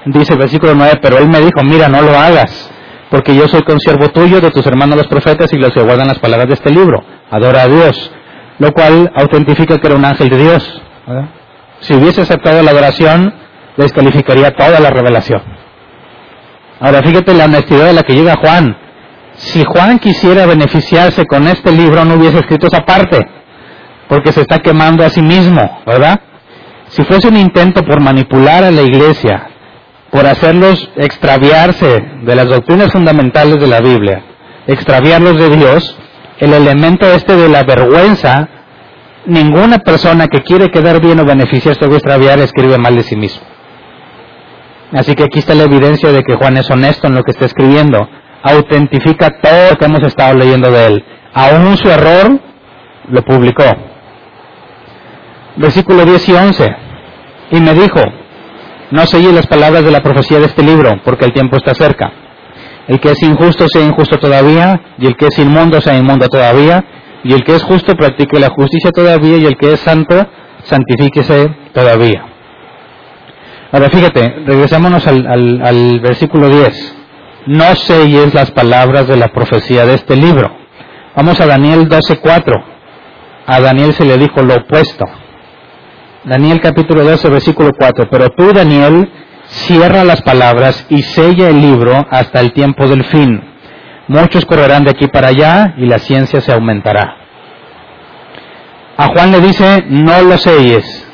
dice 0.05 0.33
el 0.33 0.39
versículo 0.39 0.75
9, 0.75 0.99
pero 1.01 1.17
él 1.17 1.27
me 1.29 1.39
dijo, 1.39 1.63
mira, 1.63 1.87
no 1.87 2.01
lo 2.03 2.15
hagas, 2.15 2.69
porque 3.09 3.33
yo 3.33 3.47
soy 3.47 3.63
consiervo 3.63 4.09
tuyo, 4.09 4.39
de 4.39 4.51
tus 4.51 4.67
hermanos 4.67 4.97
los 4.97 5.07
profetas 5.07 5.51
y 5.53 5.57
los 5.57 5.71
que 5.71 5.81
guardan 5.81 6.09
las 6.09 6.19
palabras 6.19 6.47
de 6.47 6.53
este 6.53 6.69
libro. 6.69 7.03
Adora 7.31 7.63
a 7.63 7.67
Dios, 7.67 8.11
lo 8.59 8.71
cual 8.71 9.11
autentifica 9.15 9.77
que 9.77 9.87
era 9.87 9.95
un 9.95 10.05
ángel 10.05 10.29
de 10.29 10.37
Dios. 10.37 10.81
Si 11.79 11.93
hubiese 11.93 12.21
aceptado 12.21 12.61
la 12.63 12.71
adoración, 12.71 13.33
descalificaría 13.77 14.51
toda 14.51 14.79
la 14.79 14.89
revelación. 14.89 15.41
Ahora 16.79 17.01
fíjate 17.01 17.33
la 17.33 17.45
honestidad 17.45 17.85
de 17.85 17.93
la 17.93 18.03
que 18.03 18.13
llega 18.13 18.35
Juan. 18.35 18.77
Si 19.35 19.63
Juan 19.63 19.99
quisiera 19.99 20.45
beneficiarse 20.45 21.25
con 21.25 21.47
este 21.47 21.71
libro, 21.71 22.03
no 22.05 22.15
hubiese 22.15 22.39
escrito 22.39 22.67
esa 22.67 22.85
parte, 22.85 23.19
porque 24.07 24.31
se 24.31 24.41
está 24.41 24.59
quemando 24.59 25.05
a 25.05 25.09
sí 25.09 25.21
mismo, 25.21 25.81
¿verdad? 25.85 26.19
Si 26.87 27.03
fuese 27.03 27.27
un 27.27 27.37
intento 27.37 27.83
por 27.83 27.99
manipular 27.99 28.63
a 28.63 28.71
la 28.71 28.81
iglesia, 28.81 29.49
por 30.09 30.25
hacerlos 30.25 30.89
extraviarse 30.95 32.03
de 32.23 32.35
las 32.35 32.47
doctrinas 32.47 32.91
fundamentales 32.91 33.59
de 33.59 33.67
la 33.67 33.81
Biblia, 33.81 34.23
extraviarlos 34.65 35.37
de 35.37 35.55
Dios, 35.55 35.97
el 36.39 36.53
elemento 36.53 37.05
este 37.07 37.35
de 37.35 37.49
la 37.49 37.63
vergüenza 37.63 38.49
ninguna 39.25 39.79
persona 39.79 40.27
que 40.27 40.41
quiere 40.41 40.69
quedar 40.69 41.01
bien 41.01 41.19
o 41.19 41.25
beneficiarse 41.25 41.85
o 41.85 41.93
extraviar 41.93 42.39
escribe 42.39 42.77
mal 42.77 42.95
de 42.95 43.03
sí 43.03 43.15
mismo. 43.15 43.45
Así 44.93 45.15
que 45.15 45.23
aquí 45.23 45.39
está 45.39 45.53
la 45.53 45.63
evidencia 45.63 46.11
de 46.11 46.23
que 46.23 46.35
Juan 46.35 46.57
es 46.57 46.69
honesto 46.69 47.07
en 47.07 47.15
lo 47.15 47.23
que 47.23 47.31
está 47.31 47.45
escribiendo. 47.45 48.07
Autentifica 48.41 49.29
todo 49.41 49.71
lo 49.71 49.75
que 49.75 49.85
hemos 49.85 50.03
estado 50.03 50.37
leyendo 50.37 50.71
de 50.71 50.85
él. 50.85 51.05
Aún 51.33 51.77
su 51.77 51.89
error 51.89 52.39
lo 53.09 53.21
publicó. 53.23 53.65
Versículo 55.57 56.05
10 56.05 56.29
y 56.29 56.33
11. 56.33 56.75
Y 57.51 57.59
me 57.59 57.73
dijo, 57.73 58.01
no 58.91 59.05
selle 59.05 59.33
las 59.33 59.47
palabras 59.47 59.83
de 59.83 59.91
la 59.91 60.01
profecía 60.01 60.39
de 60.39 60.45
este 60.45 60.63
libro, 60.63 61.01
porque 61.03 61.25
el 61.25 61.33
tiempo 61.33 61.57
está 61.57 61.73
cerca. 61.73 62.11
El 62.87 62.99
que 62.99 63.11
es 63.11 63.21
injusto 63.21 63.67
sea 63.67 63.83
injusto 63.83 64.17
todavía, 64.17 64.81
y 64.97 65.07
el 65.07 65.15
que 65.15 65.27
es 65.27 65.37
inmundo 65.39 65.81
sea 65.81 65.97
inmundo 65.97 66.27
todavía, 66.27 66.83
y 67.23 67.33
el 67.33 67.43
que 67.43 67.55
es 67.55 67.63
justo 67.63 67.93
practique 67.95 68.39
la 68.39 68.49
justicia 68.49 68.91
todavía 68.91 69.37
y 69.37 69.45
el 69.45 69.57
que 69.57 69.73
es 69.73 69.79
santo 69.81 70.27
santifíquese 70.63 71.49
todavía. 71.73 72.25
Ahora 73.71 73.89
fíjate, 73.89 74.43
regresémonos 74.45 75.05
al, 75.07 75.99
versículo 75.99 76.47
10. 76.47 76.95
No 77.47 77.75
selles 77.75 78.33
las 78.33 78.51
palabras 78.51 79.07
de 79.07 79.17
la 79.17 79.27
profecía 79.29 79.85
de 79.85 79.95
este 79.95 80.15
libro. 80.15 80.55
Vamos 81.15 81.39
a 81.41 81.47
Daniel 81.47 81.89
12.4. 81.89 82.63
A 83.45 83.59
Daniel 83.59 83.93
se 83.93 84.05
le 84.05 84.17
dijo 84.17 84.41
lo 84.41 84.55
opuesto. 84.55 85.05
Daniel 86.23 86.61
capítulo 86.61 87.03
12, 87.03 87.29
versículo 87.29 87.71
4. 87.77 88.07
Pero 88.09 88.29
tú, 88.29 88.53
Daniel, 88.53 89.09
cierra 89.47 90.03
las 90.03 90.21
palabras 90.21 90.85
y 90.89 91.01
sella 91.01 91.49
el 91.49 91.61
libro 91.61 92.05
hasta 92.09 92.39
el 92.39 92.53
tiempo 92.53 92.87
del 92.87 93.03
fin 93.05 93.47
Muchos 94.07 94.45
correrán 94.45 94.85
de 94.85 94.91
aquí 94.91 95.07
para 95.07 95.27
allá 95.27 95.73
y 95.77 95.85
la 95.85 95.99
ciencia 95.99 96.39
se 96.39 96.53
aumentará. 96.53 97.17
A 98.95 99.07
Juan 99.07 99.31
le 99.31 99.41
dice, 99.41 99.83
no 99.89 100.21
lo 100.21 100.37
selles. 100.37 101.05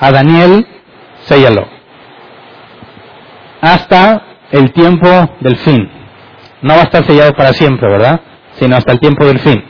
A 0.00 0.12
Daniel, 0.12 0.66
séllalo. 1.24 1.66
Hasta 3.60 4.22
el 4.52 4.72
tiempo 4.72 5.08
del 5.40 5.56
fin. 5.56 5.90
No 6.62 6.74
va 6.74 6.80
a 6.80 6.84
estar 6.84 7.04
sellado 7.04 7.32
para 7.32 7.52
siempre, 7.52 7.88
¿verdad? 7.88 8.20
Sino 8.54 8.76
hasta 8.76 8.92
el 8.92 9.00
tiempo 9.00 9.24
del 9.24 9.40
fin. 9.40 9.62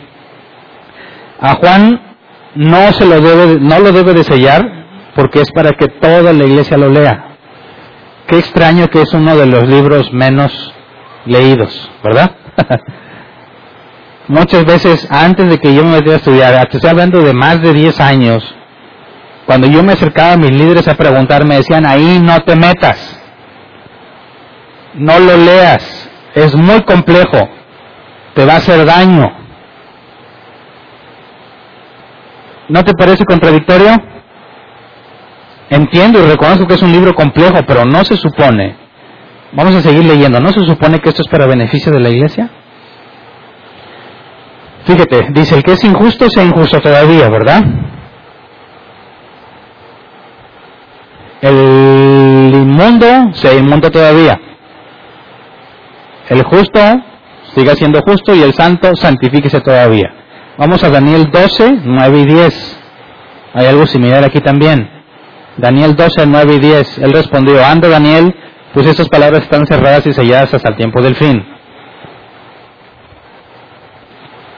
A 1.41 1.55
Juan 1.55 2.01
no 2.55 2.93
se 2.93 3.07
lo 3.07 3.21
debe, 3.21 3.59
no 3.59 3.79
lo 3.79 3.91
debe 3.91 4.13
de 4.13 4.23
sellar 4.23 4.63
porque 5.15 5.41
es 5.41 5.51
para 5.51 5.73
que 5.73 5.89
toda 5.89 6.33
la 6.33 6.45
iglesia 6.45 6.77
lo 6.77 6.91
lea. 6.91 7.26
Qué 8.27 8.39
extraño 8.39 8.89
que 8.89 9.03
es 9.03 9.15
uno 9.15 9.37
de 9.37 9.47
los 9.47 9.69
libros 9.69 10.13
menos 10.13 10.53
leídos, 11.27 11.91
¿verdad? 12.03 12.33
Muchas 14.29 14.65
veces 14.65 15.07
antes 15.11 15.49
de 15.49 15.59
que 15.59 15.73
yo 15.73 15.85
me 15.85 15.93
metiera 15.93 16.15
a 16.15 16.17
estudiar, 16.17 16.69
estoy 16.69 16.91
hablando 16.91 17.23
de 17.23 17.33
más 17.33 17.63
de 17.63 17.73
10 17.73 18.01
años, 18.01 18.55
cuando 19.47 19.69
yo 19.69 19.85
me 19.85 19.93
acercaba 19.93 20.33
a 20.33 20.37
mis 20.37 20.51
líderes 20.51 20.89
a 20.89 20.97
preguntar, 20.97 21.45
me 21.45 21.57
decían, 21.57 21.87
ahí 21.87 22.19
no 22.21 22.41
te 22.41 22.57
metas, 22.57 22.99
no 24.95 25.21
lo 25.21 25.37
leas, 25.37 26.11
es 26.35 26.57
muy 26.57 26.83
complejo, 26.83 27.49
te 28.35 28.45
va 28.45 28.55
a 28.55 28.59
hacer 28.59 28.85
daño. 28.85 29.25
¿No 32.69 32.83
te 32.83 32.93
parece 32.95 33.25
contradictorio? 33.25 34.16
Entiendo 35.71 36.23
y 36.23 36.27
reconozco 36.27 36.67
que 36.67 36.75
es 36.75 36.83
un 36.83 36.93
libro 36.93 37.15
complejo, 37.15 37.59
pero 37.67 37.85
no 37.85 38.05
se 38.05 38.17
supone 38.17 38.87
Vamos 39.53 39.75
a 39.75 39.81
seguir 39.81 40.05
leyendo. 40.05 40.41
¿No 40.41 40.51
se 40.51 40.61
supone 40.61 41.01
que 41.01 41.09
esto 41.09 41.23
es 41.23 41.29
para 41.29 41.47
beneficio 41.47 41.93
de 41.93 42.01
la 42.01 42.11
iglesia? 42.11 42.51
Fíjate, 44.85 45.29
dice, 45.31 45.57
el 45.57 45.63
que 45.63 45.73
es 45.73 45.85
injusto 45.85 46.29
sea 46.29 46.45
injusto 46.45 46.79
todavía, 46.81 47.29
¿verdad? 47.29 47.65
El 51.41 52.53
inmundo 52.55 53.07
sea 53.33 53.55
inmundo 53.55 53.91
todavía. 53.91 54.39
El 56.29 56.43
justo 56.45 56.81
siga 57.55 57.75
siendo 57.75 58.01
justo 58.03 58.35
y 58.35 58.43
el 58.43 58.53
santo 58.53 58.95
santifíquese 58.95 59.61
todavía. 59.61 60.13
Vamos 60.59 60.85
a 60.85 60.91
Daniel 60.91 61.31
12, 61.31 61.79
9 61.83 62.19
y 62.19 62.25
10. 62.27 62.81
Hay 63.55 63.67
algo 63.67 63.87
similar 63.87 64.25
aquí 64.25 64.41
también. 64.41 64.96
Daniel 65.57 65.97
12, 65.97 66.27
9 66.27 66.55
y 66.55 66.59
10. 66.59 66.99
Él 66.99 67.13
respondió, 67.13 67.65
anda 67.65 67.89
Daniel, 67.89 68.35
pues 68.75 68.87
estas 68.87 69.09
palabras 69.09 69.43
están 69.43 69.67
cerradas 69.67 70.07
y 70.07 70.13
selladas 70.13 70.53
hasta 70.53 70.69
el 70.69 70.77
tiempo 70.77 71.01
del 71.01 71.15
fin. 71.15 71.45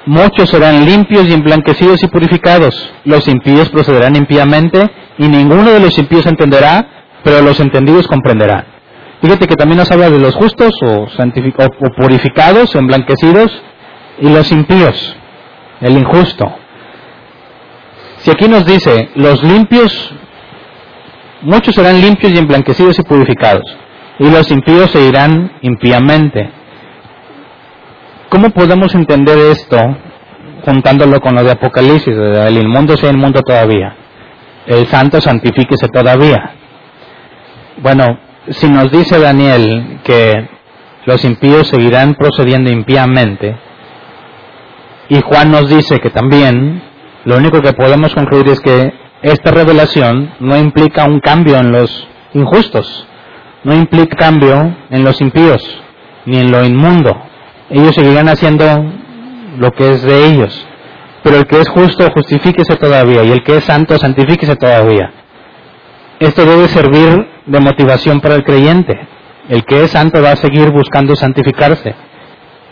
Muchos 0.06 0.48
serán 0.48 0.86
limpios 0.86 1.28
y 1.28 1.34
emblanquecidos 1.34 2.02
y 2.02 2.08
purificados. 2.08 2.74
Los 3.04 3.28
impíos 3.28 3.68
procederán 3.68 4.16
impíamente 4.16 4.90
y 5.18 5.28
ninguno 5.28 5.70
de 5.70 5.80
los 5.80 5.98
impíos 5.98 6.24
entenderá, 6.26 6.86
pero 7.22 7.42
los 7.42 7.60
entendidos 7.60 8.06
comprenderán. 8.06 8.64
Fíjate 9.20 9.46
que 9.46 9.54
también 9.54 9.78
nos 9.78 9.90
habla 9.90 10.08
de 10.08 10.18
los 10.18 10.34
justos 10.34 10.72
o, 10.82 11.02
o 11.02 11.90
purificados 11.96 12.74
o 12.74 12.78
emblanquecidos 12.78 13.52
y 14.20 14.30
los 14.30 14.50
impíos, 14.50 15.16
el 15.80 15.98
injusto. 15.98 16.44
Si 18.18 18.30
aquí 18.30 18.48
nos 18.48 18.64
dice, 18.64 19.10
los 19.14 19.42
limpios, 19.42 20.12
muchos 21.42 21.74
serán 21.74 22.00
limpios 22.00 22.32
y 22.32 22.38
emblanquecidos 22.38 22.98
y 22.98 23.02
purificados, 23.02 23.64
y 24.18 24.30
los 24.30 24.50
impíos 24.50 24.90
se 24.90 25.06
irán 25.06 25.52
impíamente. 25.62 26.50
¿Cómo 28.28 28.50
podemos 28.50 28.94
entender 28.94 29.38
esto 29.38 29.78
juntándolo 30.64 31.20
con 31.20 31.34
lo 31.34 31.42
de 31.42 31.52
Apocalipsis? 31.52 32.14
El 32.14 32.58
inmundo 32.58 32.96
sea 32.96 33.10
inmundo 33.10 33.42
todavía. 33.42 33.96
El 34.66 34.86
santo 34.86 35.20
santifíquese 35.20 35.88
todavía. 35.88 36.52
Bueno, 37.78 38.04
si 38.50 38.68
nos 38.68 38.90
dice 38.90 39.18
Daniel 39.18 40.00
que 40.04 40.48
los 41.06 41.24
impíos 41.24 41.68
seguirán 41.68 42.14
procediendo 42.14 42.70
impíamente, 42.70 43.56
y 45.08 45.20
Juan 45.22 45.50
nos 45.50 45.70
dice 45.70 46.00
que 46.00 46.10
también, 46.10 46.82
lo 47.24 47.38
único 47.38 47.62
que 47.62 47.72
podemos 47.72 48.14
concluir 48.14 48.48
es 48.48 48.60
que 48.60 48.92
esta 49.22 49.50
revelación 49.50 50.34
no 50.40 50.56
implica 50.56 51.04
un 51.04 51.20
cambio 51.20 51.56
en 51.56 51.72
los 51.72 52.06
injustos, 52.34 53.06
no 53.64 53.74
implica 53.74 54.16
cambio 54.16 54.76
en 54.90 55.04
los 55.04 55.20
impíos, 55.20 55.62
ni 56.26 56.38
en 56.38 56.50
lo 56.50 56.64
inmundo, 56.64 57.16
ellos 57.70 57.94
seguirán 57.94 58.28
haciendo 58.28 58.64
lo 59.58 59.72
que 59.72 59.90
es 59.90 60.02
de 60.02 60.26
ellos. 60.26 60.66
Pero 61.22 61.36
el 61.36 61.46
que 61.46 61.60
es 61.60 61.68
justo, 61.68 62.08
justifíquese 62.14 62.76
todavía, 62.76 63.24
y 63.24 63.30
el 63.30 63.42
que 63.42 63.56
es 63.56 63.64
santo, 63.64 63.98
santifíquese 63.98 64.56
todavía. 64.56 65.12
Esto 66.20 66.44
debe 66.44 66.68
servir 66.68 67.28
de 67.46 67.60
motivación 67.60 68.20
para 68.20 68.36
el 68.36 68.44
creyente. 68.44 68.94
El 69.48 69.64
que 69.64 69.84
es 69.84 69.90
santo 69.90 70.22
va 70.22 70.32
a 70.32 70.36
seguir 70.36 70.70
buscando 70.70 71.14
santificarse. 71.16 71.94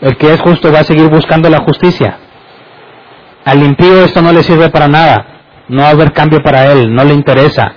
El 0.01 0.17
que 0.17 0.33
es 0.33 0.41
justo 0.41 0.71
va 0.71 0.79
a 0.79 0.83
seguir 0.83 1.09
buscando 1.09 1.49
la 1.49 1.59
justicia. 1.59 2.17
Al 3.45 3.63
impío 3.63 4.03
esto 4.03 4.21
no 4.21 4.31
le 4.31 4.43
sirve 4.43 4.69
para 4.69 4.87
nada. 4.87 5.36
No 5.69 5.81
va 5.81 5.89
a 5.89 5.91
haber 5.91 6.13
cambio 6.13 6.41
para 6.41 6.71
él, 6.71 6.93
no 6.93 7.03
le 7.03 7.13
interesa. 7.13 7.73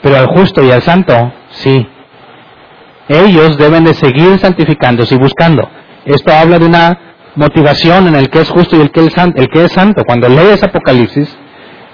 Pero 0.00 0.16
al 0.16 0.26
justo 0.26 0.62
y 0.62 0.70
al 0.70 0.82
santo, 0.82 1.32
sí. 1.50 1.86
Ellos 3.08 3.58
deben 3.58 3.84
de 3.84 3.94
seguir 3.94 4.38
santificándose 4.38 5.14
y 5.14 5.18
buscando. 5.18 5.68
Esto 6.04 6.32
habla 6.32 6.58
de 6.58 6.66
una 6.66 6.98
motivación 7.34 8.08
en 8.08 8.16
el 8.16 8.28
que 8.30 8.40
es 8.40 8.50
justo 8.50 8.76
y 8.76 8.80
el 8.80 8.90
que 8.90 9.06
es 9.06 9.12
santo. 9.12 9.40
El 9.40 9.48
que 9.48 9.64
es 9.64 9.72
santo. 9.72 10.02
Cuando 10.04 10.28
lees 10.28 10.62
Apocalipsis, 10.62 11.36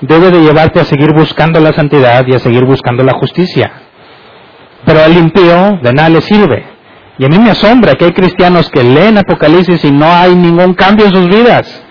debe 0.00 0.30
de 0.30 0.40
llevarte 0.40 0.80
a 0.80 0.84
seguir 0.84 1.12
buscando 1.12 1.60
la 1.60 1.72
santidad 1.72 2.26
y 2.26 2.34
a 2.34 2.38
seguir 2.38 2.64
buscando 2.64 3.02
la 3.02 3.14
justicia. 3.14 3.72
Pero 4.84 5.02
al 5.02 5.16
impío 5.16 5.78
de 5.82 5.92
nada 5.92 6.08
le 6.08 6.20
sirve. 6.20 6.64
Y 7.18 7.24
a 7.24 7.28
mí 7.28 7.38
me 7.38 7.50
asombra 7.50 7.94
que 7.94 8.04
hay 8.04 8.12
cristianos 8.12 8.70
que 8.70 8.82
leen 8.82 9.18
Apocalipsis 9.18 9.84
y 9.84 9.90
no 9.90 10.06
hay 10.06 10.34
ningún 10.34 10.74
cambio 10.74 11.06
en 11.06 11.12
sus 11.12 11.28
vidas. 11.28 11.84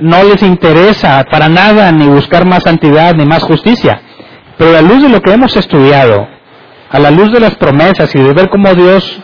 No 0.00 0.24
les 0.24 0.42
interesa 0.42 1.24
para 1.30 1.48
nada 1.48 1.92
ni 1.92 2.06
buscar 2.06 2.44
más 2.44 2.62
santidad 2.64 3.14
ni 3.14 3.24
más 3.24 3.42
justicia. 3.42 4.00
Pero 4.58 4.70
a 4.70 4.74
la 4.74 4.82
luz 4.82 5.02
de 5.02 5.08
lo 5.08 5.20
que 5.20 5.32
hemos 5.32 5.56
estudiado, 5.56 6.26
a 6.90 6.98
la 6.98 7.10
luz 7.10 7.32
de 7.32 7.40
las 7.40 7.54
promesas 7.56 8.14
y 8.14 8.18
de 8.18 8.32
ver 8.32 8.48
cómo 8.48 8.74
Dios 8.74 9.20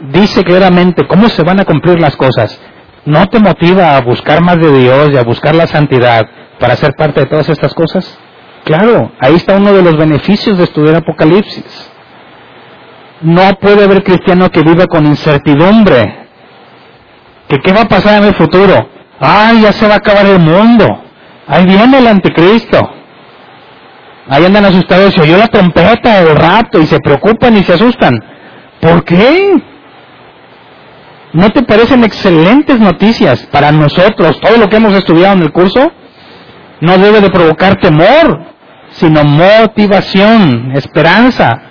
dice 0.00 0.44
claramente 0.44 1.06
cómo 1.06 1.28
se 1.28 1.42
van 1.42 1.60
a 1.60 1.64
cumplir 1.64 2.00
las 2.00 2.16
cosas, 2.16 2.58
¿no 3.04 3.26
te 3.28 3.38
motiva 3.38 3.96
a 3.96 4.00
buscar 4.00 4.42
más 4.42 4.58
de 4.58 4.72
Dios 4.78 5.10
y 5.12 5.16
a 5.16 5.22
buscar 5.22 5.54
la 5.54 5.66
santidad 5.66 6.26
para 6.58 6.76
ser 6.76 6.94
parte 6.94 7.20
de 7.20 7.26
todas 7.26 7.48
estas 7.48 7.72
cosas? 7.74 8.18
Claro, 8.64 9.12
ahí 9.20 9.34
está 9.36 9.56
uno 9.56 9.72
de 9.72 9.82
los 9.82 9.96
beneficios 9.96 10.58
de 10.58 10.64
estudiar 10.64 10.96
Apocalipsis. 10.96 11.90
No 13.20 13.54
puede 13.60 13.84
haber 13.84 14.02
cristiano 14.02 14.50
que 14.50 14.62
viva 14.62 14.86
con 14.86 15.06
incertidumbre. 15.06 16.26
¿Que 17.48 17.58
qué 17.58 17.72
va 17.72 17.82
a 17.82 17.88
pasar 17.88 18.22
en 18.22 18.28
el 18.28 18.34
futuro? 18.34 18.88
¡Ay, 19.20 19.62
ya 19.62 19.72
se 19.72 19.86
va 19.86 19.94
a 19.94 19.98
acabar 19.98 20.26
el 20.26 20.38
mundo! 20.38 21.02
Ahí 21.46 21.64
viene 21.64 21.98
el 21.98 22.06
anticristo. 22.06 22.90
Ahí 24.28 24.44
andan 24.44 24.64
asustados, 24.64 25.14
se 25.14 25.20
oyó 25.20 25.36
la 25.36 25.46
trompeta 25.46 26.22
del 26.22 26.36
rato 26.36 26.80
y 26.80 26.86
se 26.86 26.98
preocupan 26.98 27.56
y 27.56 27.62
se 27.62 27.74
asustan. 27.74 28.18
¿Por 28.80 29.04
qué? 29.04 29.54
¿No 31.32 31.50
te 31.50 31.62
parecen 31.62 32.02
excelentes 32.02 32.80
noticias 32.80 33.46
para 33.52 33.70
nosotros 33.70 34.40
todo 34.40 34.56
lo 34.56 34.68
que 34.68 34.76
hemos 34.76 34.94
estudiado 34.94 35.36
en 35.36 35.42
el 35.42 35.52
curso? 35.52 35.92
No 36.80 36.98
debe 36.98 37.20
de 37.20 37.30
provocar 37.30 37.76
temor, 37.76 38.40
sino 38.90 39.22
motivación, 39.22 40.72
esperanza 40.74 41.62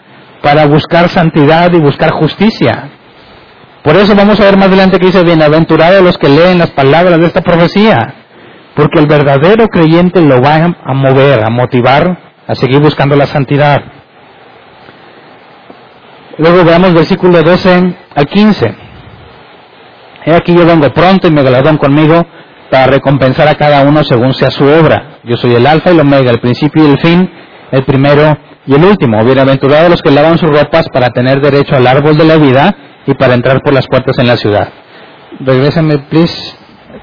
para 0.41 0.65
buscar 0.65 1.09
santidad 1.09 1.73
y 1.73 1.79
buscar 1.79 2.11
justicia. 2.11 2.89
Por 3.85 3.95
eso 3.97 4.15
vamos 4.15 4.39
a 4.39 4.45
ver 4.45 4.57
más 4.57 4.65
adelante 4.65 4.97
que 4.97 5.05
dice, 5.05 5.23
bienaventurados 5.23 6.01
los 6.01 6.17
que 6.17 6.27
leen 6.27 6.57
las 6.57 6.71
palabras 6.71 7.19
de 7.19 7.27
esta 7.27 7.41
profecía, 7.41 8.15
porque 8.75 8.99
el 8.99 9.05
verdadero 9.05 9.67
creyente 9.67 10.21
lo 10.21 10.41
va 10.41 10.55
a 10.83 10.93
mover, 10.95 11.45
a 11.45 11.51
motivar 11.51 12.17
a 12.47 12.55
seguir 12.55 12.79
buscando 12.79 13.15
la 13.15 13.27
santidad. 13.27 13.83
Luego 16.39 16.65
veamos 16.65 16.95
versículo 16.95 17.43
12 17.43 17.95
al 18.15 18.25
15. 18.25 18.75
He 20.25 20.33
aquí 20.33 20.55
yo 20.55 20.65
vengo 20.65 20.91
pronto 20.91 21.27
y 21.27 21.31
me 21.31 21.43
galardón 21.43 21.77
conmigo 21.77 22.25
para 22.71 22.87
recompensar 22.87 23.47
a 23.47 23.53
cada 23.53 23.83
uno 23.83 24.03
según 24.03 24.33
sea 24.33 24.49
su 24.49 24.63
obra. 24.65 25.19
Yo 25.25 25.37
soy 25.37 25.53
el 25.53 25.67
alfa 25.67 25.91
y 25.91 25.93
el 25.93 25.99
omega, 25.99 26.31
el 26.31 26.39
principio 26.39 26.87
y 26.87 26.89
el 26.89 26.97
fin, 26.97 27.29
el 27.71 27.85
primero 27.85 28.35
y 28.65 28.73
el 28.73 28.83
último. 28.83 29.23
Bienaventurados 29.23 29.91
los 29.91 30.01
que 30.01 30.09
lavan 30.09 30.39
sus 30.39 30.49
ropas 30.49 30.89
para 30.89 31.11
tener 31.11 31.39
derecho 31.39 31.75
al 31.75 31.85
árbol 31.85 32.17
de 32.17 32.25
la 32.25 32.37
vida 32.37 32.75
y 33.07 33.13
para 33.13 33.33
entrar 33.33 33.61
por 33.61 33.73
las 33.73 33.87
puertas 33.87 34.17
en 34.19 34.27
la 34.27 34.37
ciudad. 34.37 34.69
Regrésame, 35.39 35.99
please, 35.99 36.55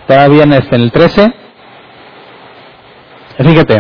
todavía 0.07 0.45
en 0.45 0.53
el 0.53 0.93
13. 0.93 1.33
Fíjate, 3.39 3.77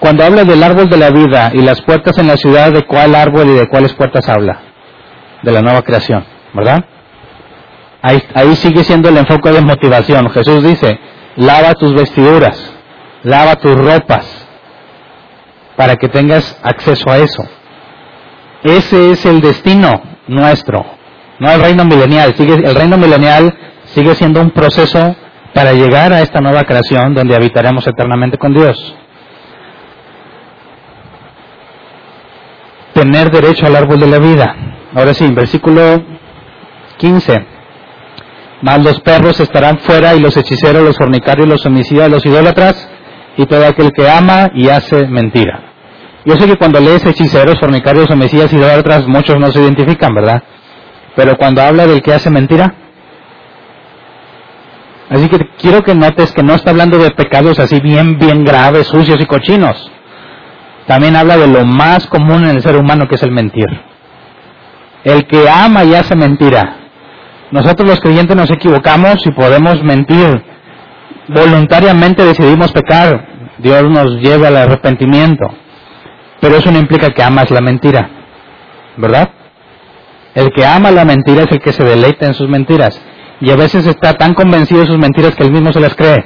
cuando 0.00 0.24
habla 0.24 0.44
del 0.44 0.62
árbol 0.62 0.88
de 0.88 0.96
la 0.96 1.10
vida 1.10 1.50
y 1.52 1.58
las 1.62 1.80
puertas 1.82 2.16
en 2.18 2.26
la 2.26 2.36
ciudad, 2.36 2.72
¿de 2.72 2.86
cuál 2.86 3.14
árbol 3.14 3.50
y 3.50 3.52
de 3.52 3.68
cuáles 3.68 3.92
puertas 3.94 4.28
habla? 4.28 4.60
De 5.42 5.52
la 5.52 5.60
nueva 5.60 5.82
creación, 5.82 6.24
¿verdad? 6.54 6.84
Ahí, 8.02 8.56
sigue 8.56 8.82
siendo 8.82 9.10
el 9.10 9.18
enfoque 9.18 9.50
de 9.50 9.60
motivación. 9.60 10.30
Jesús 10.30 10.62
dice, 10.62 10.98
lava 11.36 11.74
tus 11.74 11.94
vestiduras, 11.94 12.58
lava 13.24 13.56
tus 13.56 13.76
ropas, 13.76 14.48
para 15.76 15.96
que 15.96 16.08
tengas 16.08 16.58
acceso 16.62 17.10
a 17.10 17.18
eso. 17.18 17.42
Ese 18.62 19.10
es 19.10 19.26
el 19.26 19.42
destino 19.42 20.02
nuestro, 20.30 20.84
no 21.38 21.50
el 21.50 21.60
reino 21.60 21.84
milenial. 21.84 22.34
Sigue, 22.36 22.54
el 22.54 22.74
reino 22.74 22.96
milenial 22.96 23.52
sigue 23.86 24.14
siendo 24.14 24.40
un 24.40 24.50
proceso 24.50 25.16
para 25.52 25.72
llegar 25.72 26.12
a 26.12 26.20
esta 26.20 26.40
nueva 26.40 26.64
creación 26.64 27.14
donde 27.14 27.34
habitaremos 27.34 27.86
eternamente 27.86 28.38
con 28.38 28.54
Dios. 28.54 28.96
Tener 32.94 33.30
derecho 33.30 33.66
al 33.66 33.76
árbol 33.76 33.98
de 33.98 34.06
la 34.06 34.18
vida. 34.18 34.54
Ahora 34.94 35.14
sí, 35.14 35.26
versículo 35.32 36.02
15. 36.98 37.46
Mas 38.62 38.84
los 38.84 39.00
perros 39.00 39.40
estarán 39.40 39.78
fuera 39.78 40.14
y 40.14 40.20
los 40.20 40.36
hechiceros, 40.36 40.82
los 40.82 40.96
fornicarios, 40.96 41.48
los 41.48 41.64
homicidas, 41.64 42.10
los 42.10 42.24
idólatras 42.26 42.88
y 43.36 43.46
todo 43.46 43.66
aquel 43.66 43.92
que 43.92 44.08
ama 44.08 44.50
y 44.54 44.68
hace 44.68 45.06
mentira. 45.06 45.69
Yo 46.24 46.36
sé 46.36 46.46
que 46.46 46.56
cuando 46.56 46.80
lees 46.80 47.04
hechiceros, 47.04 47.58
fornicarios, 47.58 48.10
homicidas 48.10 48.52
y 48.52 48.56
idólatras, 48.56 49.06
muchos 49.06 49.38
no 49.38 49.50
se 49.50 49.60
identifican, 49.60 50.14
¿verdad? 50.14 50.42
Pero 51.16 51.36
cuando 51.36 51.62
habla 51.62 51.86
del 51.86 52.02
que 52.02 52.12
hace 52.12 52.30
mentira, 52.30 52.74
así 55.08 55.28
que 55.28 55.38
quiero 55.58 55.82
que 55.82 55.94
notes 55.94 56.32
que 56.32 56.42
no 56.42 56.54
está 56.54 56.70
hablando 56.70 56.98
de 56.98 57.10
pecados 57.10 57.58
así 57.58 57.80
bien, 57.80 58.18
bien 58.18 58.44
graves, 58.44 58.86
sucios 58.88 59.20
y 59.20 59.26
cochinos. 59.26 59.90
También 60.86 61.16
habla 61.16 61.36
de 61.36 61.46
lo 61.46 61.64
más 61.64 62.06
común 62.06 62.44
en 62.44 62.56
el 62.56 62.62
ser 62.62 62.76
humano 62.76 63.08
que 63.08 63.14
es 63.14 63.22
el 63.22 63.30
mentir. 63.30 63.68
El 65.04 65.26
que 65.26 65.48
ama 65.48 65.84
y 65.84 65.94
hace 65.94 66.14
mentira, 66.14 66.76
nosotros 67.50 67.88
los 67.88 68.00
creyentes 68.00 68.36
nos 68.36 68.50
equivocamos 68.50 69.26
y 69.26 69.30
podemos 69.32 69.82
mentir. 69.82 70.44
Voluntariamente 71.28 72.24
decidimos 72.24 72.72
pecar. 72.72 73.26
Dios 73.58 73.84
nos 73.84 74.20
lleva 74.20 74.48
al 74.48 74.56
arrepentimiento. 74.56 75.46
Pero 76.40 76.56
eso 76.56 76.70
no 76.70 76.78
implica 76.78 77.10
que 77.10 77.22
amas 77.22 77.50
la 77.50 77.60
mentira. 77.60 78.08
¿Verdad? 78.96 79.30
El 80.34 80.50
que 80.50 80.64
ama 80.64 80.90
la 80.90 81.04
mentira 81.04 81.42
es 81.42 81.52
el 81.52 81.60
que 81.60 81.72
se 81.72 81.84
deleita 81.84 82.26
en 82.26 82.34
sus 82.34 82.48
mentiras. 82.48 83.00
Y 83.40 83.50
a 83.50 83.56
veces 83.56 83.86
está 83.86 84.14
tan 84.14 84.34
convencido 84.34 84.80
de 84.80 84.86
sus 84.86 84.98
mentiras 84.98 85.34
que 85.34 85.44
él 85.44 85.52
mismo 85.52 85.72
se 85.72 85.80
las 85.80 85.94
cree. 85.94 86.24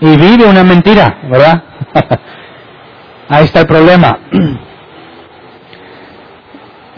Y 0.00 0.16
vive 0.16 0.46
una 0.46 0.64
mentira, 0.64 1.20
¿verdad? 1.30 1.62
Ahí 3.28 3.44
está 3.44 3.60
el 3.60 3.66
problema. 3.66 4.18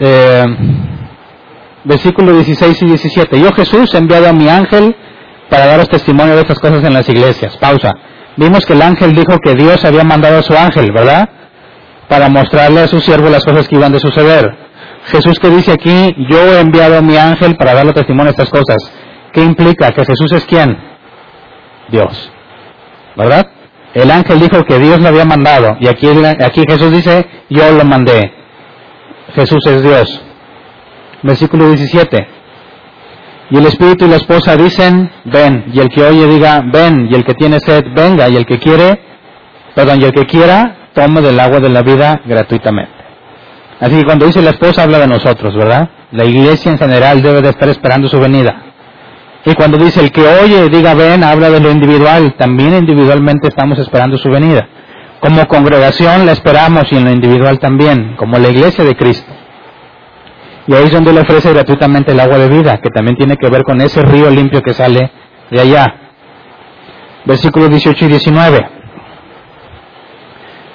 Eh, 0.03 0.43
versículo 1.83 2.33
16 2.33 2.81
y 2.81 2.85
17. 2.87 3.39
Yo 3.39 3.51
Jesús 3.53 3.93
he 3.93 3.99
enviado 3.99 4.27
a 4.27 4.33
mi 4.33 4.49
ángel 4.49 4.95
para 5.47 5.67
daros 5.67 5.89
testimonio 5.89 6.33
de 6.33 6.41
estas 6.41 6.57
cosas 6.57 6.83
en 6.83 6.91
las 6.91 7.07
iglesias. 7.07 7.55
Pausa. 7.57 7.93
Vimos 8.35 8.65
que 8.65 8.73
el 8.73 8.81
ángel 8.81 9.13
dijo 9.13 9.37
que 9.43 9.53
Dios 9.53 9.85
había 9.85 10.03
mandado 10.03 10.39
a 10.39 10.41
su 10.41 10.57
ángel, 10.57 10.91
¿verdad? 10.91 11.29
Para 12.11 12.27
mostrarle 12.27 12.81
a 12.81 12.87
su 12.89 12.99
siervo 12.99 13.29
las 13.29 13.45
cosas 13.45 13.69
que 13.69 13.75
iban 13.77 13.93
de 13.93 13.99
suceder. 14.01 14.53
Jesús 15.05 15.39
que 15.39 15.47
dice 15.47 15.71
aquí, 15.71 16.13
yo 16.29 16.39
he 16.39 16.59
enviado 16.59 16.97
a 16.97 17.01
mi 17.01 17.15
ángel 17.15 17.55
para 17.55 17.73
darle 17.73 17.93
testimonio 17.93 18.33
de 18.33 18.43
estas 18.43 18.49
cosas. 18.49 18.91
¿Qué 19.31 19.41
implica? 19.41 19.93
Que 19.93 20.03
Jesús 20.03 20.29
es 20.33 20.45
quién? 20.45 20.77
Dios. 21.87 22.29
¿Verdad? 23.15 23.47
El 23.93 24.11
ángel 24.11 24.41
dijo 24.41 24.61
que 24.65 24.77
Dios 24.77 24.99
lo 24.99 25.07
había 25.07 25.23
mandado 25.23 25.77
y 25.79 25.87
aquí, 25.87 26.09
aquí 26.43 26.63
Jesús 26.67 26.91
dice, 26.91 27.25
yo 27.49 27.71
lo 27.71 27.85
mandé. 27.85 28.33
Jesús 29.33 29.65
es 29.67 29.81
Dios. 29.81 30.21
Versículo 31.23 31.69
17. 31.69 32.27
Y 33.51 33.57
el 33.57 33.65
espíritu 33.67 34.05
y 34.05 34.09
la 34.09 34.17
esposa 34.17 34.57
dicen, 34.57 35.09
ven, 35.23 35.71
y 35.73 35.79
el 35.79 35.87
que 35.87 36.03
oye 36.03 36.27
diga, 36.27 36.61
ven, 36.73 37.07
y 37.09 37.15
el 37.15 37.23
que 37.23 37.35
tiene 37.35 37.61
sed, 37.61 37.85
venga, 37.95 38.27
y 38.27 38.35
el 38.35 38.45
que 38.45 38.59
quiere, 38.59 38.99
perdón, 39.75 40.01
y 40.01 40.03
el 40.03 40.11
que 40.11 40.25
quiera, 40.25 40.80
tome 40.93 41.21
del 41.21 41.39
agua 41.39 41.59
de 41.59 41.69
la 41.69 41.81
vida 41.81 42.21
gratuitamente. 42.25 42.93
Así 43.79 43.97
que 43.97 44.03
cuando 44.03 44.25
dice 44.25 44.41
la 44.41 44.51
esposa 44.51 44.83
habla 44.83 44.99
de 44.99 45.07
nosotros, 45.07 45.55
¿verdad? 45.55 45.89
La 46.11 46.25
iglesia 46.25 46.71
en 46.71 46.77
general 46.77 47.21
debe 47.21 47.41
de 47.41 47.49
estar 47.49 47.69
esperando 47.69 48.07
su 48.07 48.19
venida. 48.19 48.71
Y 49.43 49.55
cuando 49.55 49.77
dice 49.77 50.01
el 50.01 50.11
que 50.11 50.21
oye, 50.21 50.69
diga 50.69 50.93
ven, 50.93 51.23
habla 51.23 51.49
de 51.49 51.59
lo 51.59 51.71
individual. 51.71 52.35
También 52.37 52.75
individualmente 52.75 53.47
estamos 53.47 53.79
esperando 53.79 54.17
su 54.17 54.29
venida. 54.29 54.67
Como 55.19 55.47
congregación 55.47 56.25
la 56.25 56.33
esperamos 56.33 56.91
y 56.91 56.97
en 56.97 57.05
lo 57.05 57.11
individual 57.11 57.59
también, 57.59 58.15
como 58.17 58.37
la 58.37 58.49
iglesia 58.49 58.83
de 58.83 58.95
Cristo. 58.95 59.31
Y 60.67 60.75
ahí 60.75 60.83
es 60.83 60.91
donde 60.91 61.11
le 61.13 61.21
ofrece 61.21 61.51
gratuitamente 61.51 62.11
el 62.11 62.19
agua 62.19 62.37
de 62.37 62.49
vida, 62.49 62.77
que 62.77 62.89
también 62.89 63.17
tiene 63.17 63.35
que 63.37 63.49
ver 63.49 63.63
con 63.63 63.81
ese 63.81 64.01
río 64.03 64.29
limpio 64.29 64.61
que 64.61 64.73
sale 64.73 65.11
de 65.49 65.59
allá. 65.59 65.95
Versículos 67.25 67.69
18 67.69 68.05
y 68.05 68.07
19. 68.09 68.80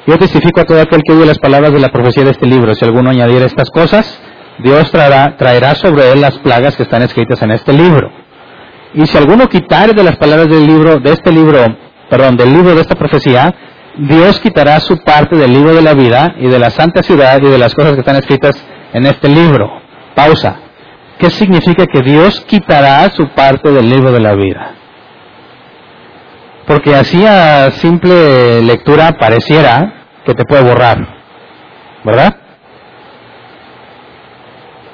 Yo 0.07 0.17
testifico 0.19 0.61
a 0.61 0.65
todo 0.65 0.81
aquel 0.81 1.03
que 1.03 1.13
oye 1.13 1.27
las 1.27 1.39
palabras 1.39 1.73
de 1.73 1.81
la 1.81 1.89
profecía 1.89 2.23
de 2.25 2.31
este 2.31 2.47
libro. 2.47 2.75
Si 2.75 2.85
alguno 2.85 3.11
añadiera 3.11 3.45
estas 3.45 3.71
cosas, 3.71 4.21
Dios 4.59 4.91
traerá, 4.93 5.75
sobre 5.75 6.13
él 6.13 6.21
las 6.21 6.39
plagas 6.39 6.77
que 6.77 6.85
están 6.85 7.03
escritas 7.03 7.43
en 7.43 7.51
este 7.51 7.73
libro. 7.73 8.11
Y 8.95 9.05
si 9.07 9.19
alguno 9.19 9.49
quitare 9.49 9.93
de 9.93 10.05
las 10.05 10.17
palabras 10.17 10.49
del 10.49 10.65
libro, 10.65 11.01
de 11.01 11.13
este 11.13 11.33
libro, 11.33 11.59
perdón, 12.09 12.37
del 12.37 12.53
libro 12.53 12.75
de 12.75 12.83
esta 12.83 12.95
profecía, 12.95 13.53
Dios 13.99 14.39
quitará 14.41 14.79
su 14.79 14.99
parte 14.99 15.37
del 15.37 15.53
libro 15.53 15.75
de 15.75 15.83
la 15.83 15.95
vida 15.95 16.37
y 16.39 16.47
de 16.47 16.59
la 16.59 16.71
santa 16.71 17.03
ciudad 17.03 17.43
y 17.43 17.47
de 17.47 17.59
las 17.59 17.75
cosas 17.75 17.95
que 17.95 18.01
están 18.01 18.17
escritas 18.17 18.65
en 18.93 19.07
este 19.07 19.29
libro. 19.29 19.69
Pausa. 20.15 20.61
¿Qué 21.19 21.31
significa 21.31 21.87
que 21.87 22.03
Dios 22.03 22.45
quitará 22.47 23.09
su 23.11 23.27
parte 23.31 23.71
del 23.73 23.89
libro 23.89 24.13
de 24.13 24.21
la 24.21 24.35
vida? 24.35 24.75
Porque 26.67 26.95
así 26.95 27.25
a 27.25 27.71
simple 27.71 28.61
lectura 28.63 29.13
pareciera 29.19 30.07
que 30.25 30.35
te 30.35 30.45
puede 30.45 30.63
borrar. 30.63 30.99
¿Verdad? 32.05 32.37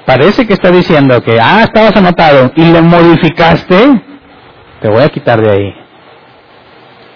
Parece 0.04 0.46
que 0.46 0.54
está 0.54 0.70
diciendo 0.70 1.20
que, 1.22 1.40
ah, 1.40 1.62
estabas 1.62 1.96
anotado 1.96 2.52
y 2.56 2.70
lo 2.70 2.82
modificaste, 2.82 4.02
te 4.80 4.88
voy 4.88 5.02
a 5.02 5.08
quitar 5.08 5.40
de 5.40 5.50
ahí. 5.50 5.74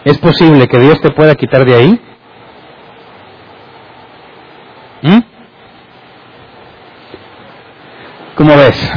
¿Es 0.04 0.18
posible 0.18 0.68
que 0.68 0.78
Dios 0.78 1.00
te 1.00 1.10
pueda 1.10 1.34
quitar 1.34 1.64
de 1.64 1.74
ahí? 1.74 2.00
¿Mm? 5.02 5.18
¿Cómo 8.36 8.56
ves? 8.56 8.92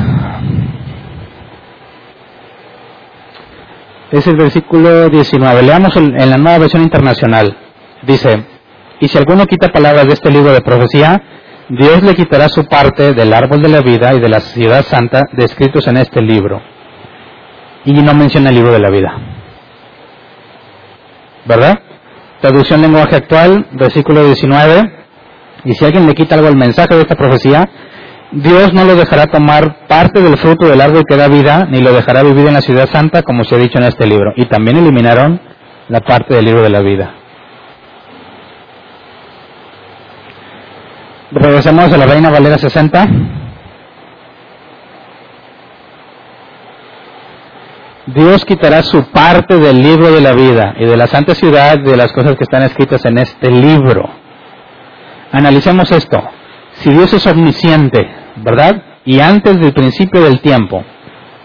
Es 4.11 4.25
el 4.25 4.35
versículo 4.35 5.09
19. 5.09 5.61
Leamos 5.61 5.95
en 5.95 6.29
la 6.29 6.37
nueva 6.37 6.57
versión 6.57 6.81
internacional. 6.81 7.55
Dice, 8.03 8.43
y 8.99 9.07
si 9.07 9.17
alguno 9.17 9.45
quita 9.45 9.69
palabras 9.69 10.07
de 10.07 10.13
este 10.13 10.31
libro 10.31 10.51
de 10.51 10.61
profecía, 10.61 11.21
Dios 11.69 12.01
le 12.01 12.15
quitará 12.15 12.49
su 12.49 12.65
parte 12.65 13.13
del 13.13 13.33
árbol 13.33 13.61
de 13.61 13.69
la 13.69 13.81
vida 13.81 14.13
y 14.15 14.19
de 14.19 14.29
la 14.29 14.39
ciudad 14.39 14.83
santa 14.83 15.21
descritos 15.33 15.87
en 15.87 15.97
este 15.97 16.21
libro. 16.21 16.61
Y 17.85 17.93
no 17.93 18.13
menciona 18.13 18.49
el 18.49 18.55
libro 18.55 18.71
de 18.71 18.79
la 18.79 18.89
vida. 18.89 19.13
¿Verdad? 21.45 21.79
Traducción 22.41 22.81
lenguaje 22.81 23.15
actual, 23.15 23.67
versículo 23.73 24.25
19. 24.25 24.91
Y 25.65 25.73
si 25.73 25.85
alguien 25.85 26.07
le 26.07 26.15
quita 26.15 26.35
algo 26.35 26.47
al 26.47 26.55
mensaje 26.55 26.95
de 26.95 27.01
esta 27.01 27.15
profecía, 27.15 27.69
Dios 28.31 28.73
no 28.73 28.85
lo 28.85 28.95
dejará 28.95 29.25
tomar 29.25 29.87
parte 29.87 30.21
del 30.21 30.37
fruto 30.37 30.67
del 30.67 30.81
árbol 30.81 31.03
que 31.07 31.17
da 31.17 31.27
vida, 31.27 31.65
ni 31.69 31.81
lo 31.81 31.91
dejará 31.91 32.21
vivir 32.21 32.47
en 32.47 32.53
la 32.53 32.61
ciudad 32.61 32.87
santa, 32.87 33.23
como 33.23 33.43
se 33.43 33.55
ha 33.55 33.57
dicho 33.57 33.79
en 33.79 33.85
este 33.85 34.05
libro. 34.05 34.33
Y 34.35 34.45
también 34.45 34.77
eliminaron 34.77 35.41
la 35.87 36.01
parte 36.01 36.35
del 36.35 36.45
libro 36.45 36.61
de 36.61 36.69
la 36.69 36.81
vida. 36.81 37.13
Regresemos 41.31 41.91
a 41.91 41.97
la 41.97 42.05
Reina 42.05 42.29
Valera 42.29 42.57
60. 42.57 43.07
Dios 48.07 48.45
quitará 48.45 48.81
su 48.83 49.03
parte 49.11 49.57
del 49.57 49.81
libro 49.83 50.11
de 50.11 50.21
la 50.21 50.33
vida 50.33 50.75
y 50.79 50.85
de 50.85 50.97
la 50.97 51.07
santa 51.07 51.35
ciudad 51.35 51.77
de 51.79 51.95
las 51.95 52.11
cosas 52.11 52.35
que 52.35 52.43
están 52.43 52.63
escritas 52.63 53.05
en 53.05 53.17
este 53.17 53.49
libro. 53.51 54.09
Analicemos 55.31 55.91
esto. 55.91 56.38
Si 56.79 56.89
Dios 56.91 57.13
es 57.13 57.25
omnisciente, 57.27 58.09
¿verdad? 58.37 58.83
Y 59.05 59.19
antes 59.19 59.59
del 59.59 59.73
principio 59.73 60.21
del 60.21 60.41
tiempo, 60.41 60.83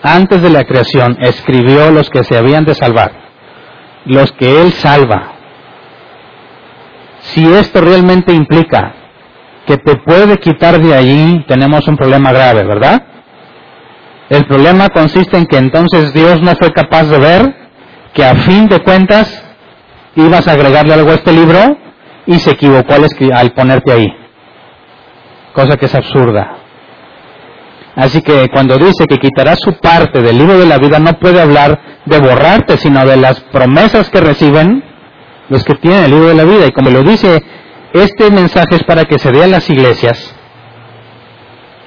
antes 0.03 0.43
de 0.43 0.51
la 0.51 0.65
creación, 0.65 1.17
escribió 1.21 1.91
los 1.91 2.11
que 2.11 2.25
se 2.25 2.37
habían 2.37 2.65
de 2.65 2.75
salvar, 2.75 3.13
los 4.05 4.33
que 4.33 4.61
Él 4.61 4.73
salva. 4.73 5.33
Si 7.21 7.45
esto 7.45 7.81
realmente 7.81 8.33
implica 8.33 8.95
que 9.67 9.79
te 9.79 9.97
puede 9.97 10.39
quitar 10.39 10.81
de 10.81 10.95
allí, 10.95 11.45
tenemos 11.49 11.89
un 11.89 11.97
problema 11.97 12.33
grave, 12.33 12.65
¿verdad? 12.65 13.03
El 14.29 14.47
problema 14.47 14.89
consiste 14.91 15.37
en 15.37 15.47
que 15.47 15.57
entonces 15.57 16.13
Dios 16.13 16.41
no 16.43 16.55
fue 16.57 16.73
capaz 16.73 17.05
de 17.05 17.19
ver 17.19 17.55
que 18.13 18.25
a 18.25 18.35
fin 18.35 18.69
de 18.69 18.81
cuentas 18.81 19.43
ibas 20.17 20.47
a 20.47 20.53
agregarle 20.53 20.95
algo 20.95 21.11
a 21.11 21.15
este 21.15 21.33
libro 21.33 21.79
y 22.27 22.39
se 22.39 22.53
equivocó 22.53 22.95
al, 22.95 23.53
ponerte 23.53 23.93
ahí. 23.93 24.24
Cosa 25.55 25.77
que 25.79 25.87
es 25.87 25.95
absurda. 25.95 26.59
Así 27.97 28.21
que 28.21 28.49
cuando 28.51 28.77
dice 28.77 29.07
que 29.09 29.19
quitará 29.19 29.55
su 29.57 29.73
parte 29.75 30.21
del 30.21 30.37
libro 30.37 30.59
de 30.59 30.67
la 30.67 30.79
vida, 30.79 30.99
no 30.99 31.13
puede 31.15 31.41
hablar 31.41 32.03
de 32.05 32.19
borrarte, 32.19 32.77
sino 32.77 33.07
de 33.07 33.17
las 33.17 33.41
promesas 33.41 34.11
que 34.11 34.21
reciben 34.21 34.85
los 35.49 35.65
que 35.65 35.75
tienen 35.77 36.05
el 36.05 36.11
libro 36.11 36.29
de 36.29 36.35
la 36.35 36.45
vida. 36.45 36.67
Y 36.67 36.73
como 36.73 36.91
lo 36.91 37.03
dice 37.03 37.43
este 37.95 38.29
mensaje 38.33 38.75
es 38.75 38.83
para 38.83 39.05
que 39.05 39.21
se 39.21 39.29
a 39.29 39.47
las 39.47 39.71
iglesias. 39.71 40.35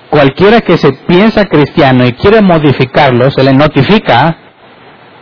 Cualquiera 0.10 0.62
que 0.62 0.78
se 0.78 0.94
piensa 0.94 1.44
cristiano 1.44 2.06
y 2.06 2.14
quiere 2.14 2.42
modificarlo, 2.42 3.30
se 3.30 3.44
le 3.44 3.54
notifica 3.54 4.38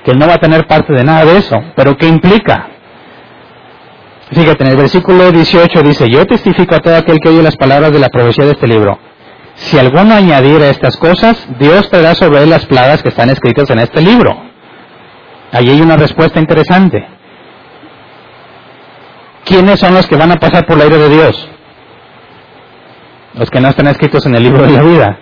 que 0.04 0.14
no 0.14 0.28
va 0.28 0.36
a 0.36 0.38
tener 0.38 0.68
parte 0.68 0.94
de 0.94 1.04
nada 1.04 1.26
de 1.26 1.38
eso. 1.38 1.58
¿Pero 1.76 1.98
qué 1.98 2.08
implica? 2.08 2.68
Fíjate, 4.32 4.64
en 4.64 4.72
el 4.72 4.78
versículo 4.78 5.32
18 5.32 5.84
dice, 5.84 6.10
yo 6.10 6.26
testifico 6.26 6.76
a 6.76 6.80
todo 6.80 6.96
aquel 6.98 7.20
que 7.20 7.30
oye 7.30 7.44
las 7.44 7.56
palabras 7.56 7.92
de 7.92 8.00
la 8.00 8.10
profecía 8.10 8.46
de 8.46 8.52
este 8.52 8.68
libro. 8.68 8.98
Si 9.56 9.78
alguno 9.78 10.14
añadiera 10.14 10.70
estas 10.70 10.98
cosas, 10.98 11.48
Dios 11.60 11.90
traerá 11.90 12.16
sobre 12.16 12.46
las 12.46 12.66
plagas 12.66 13.02
que 13.04 13.10
están 13.10 13.30
escritas 13.30 13.70
en 13.70 13.80
este 13.80 14.02
libro. 14.02 14.36
Allí 15.52 15.70
hay 15.70 15.82
una 15.82 15.96
respuesta 15.96 16.40
interesante. 16.40 17.16
¿quiénes 19.46 19.80
son 19.80 19.94
los 19.94 20.06
que 20.08 20.18
van 20.18 20.32
a 20.32 20.36
pasar 20.36 20.66
por 20.66 20.78
la 20.78 20.86
ira 20.86 20.98
de 20.98 21.10
Dios? 21.10 21.48
Los 23.36 23.50
que 23.50 23.62
no 23.62 23.70
están 23.70 23.88
escritos 23.88 24.26
en 24.26 24.36
el 24.36 24.44
libro 24.44 24.64
de 24.64 24.72
la 24.72 24.82
vida. 24.82 25.20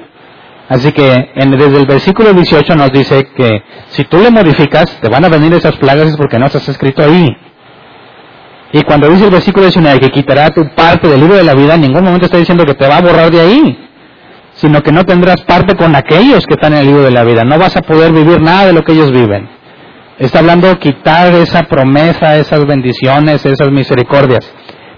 Así 0.69 0.91
que 0.91 1.29
desde 1.35 1.77
el 1.77 1.85
versículo 1.85 2.33
18 2.33 2.75
nos 2.75 2.91
dice 2.91 3.27
que 3.35 3.63
si 3.89 4.05
tú 4.05 4.17
le 4.19 4.31
modificas, 4.31 4.89
te 5.01 5.09
van 5.09 5.25
a 5.25 5.29
venir 5.29 5.53
esas 5.53 5.75
plagas 5.75 6.15
porque 6.15 6.39
no 6.39 6.45
estás 6.45 6.67
escrito 6.69 7.03
ahí. 7.03 7.27
Y 8.73 8.81
cuando 8.81 9.07
dice 9.07 9.25
el 9.25 9.29
versículo 9.29 9.67
19 9.67 9.99
que 9.99 10.09
quitará 10.09 10.49
tu 10.49 10.67
parte 10.75 11.07
del 11.07 11.21
libro 11.21 11.35
de 11.35 11.43
la 11.43 11.53
vida, 11.53 11.75
en 11.75 11.81
ningún 11.81 12.03
momento 12.03 12.25
está 12.25 12.39
diciendo 12.39 12.65
que 12.65 12.73
te 12.73 12.87
va 12.87 12.97
a 12.97 13.01
borrar 13.01 13.29
de 13.29 13.39
ahí, 13.39 13.87
sino 14.55 14.81
que 14.81 14.91
no 14.91 15.05
tendrás 15.05 15.41
parte 15.43 15.75
con 15.75 15.95
aquellos 15.95 16.47
que 16.47 16.55
están 16.55 16.73
en 16.73 16.79
el 16.79 16.87
libro 16.87 17.03
de 17.03 17.11
la 17.11 17.23
vida. 17.23 17.43
No 17.43 17.59
vas 17.59 17.77
a 17.77 17.81
poder 17.81 18.11
vivir 18.11 18.41
nada 18.41 18.65
de 18.65 18.73
lo 18.73 18.81
que 18.81 18.93
ellos 18.93 19.11
viven. 19.11 19.47
Está 20.17 20.39
hablando 20.39 20.67
de 20.67 20.77
quitar 20.79 21.31
esa 21.35 21.63
promesa, 21.63 22.35
esas 22.37 22.65
bendiciones, 22.65 23.45
esas 23.45 23.69
misericordias, 23.69 24.51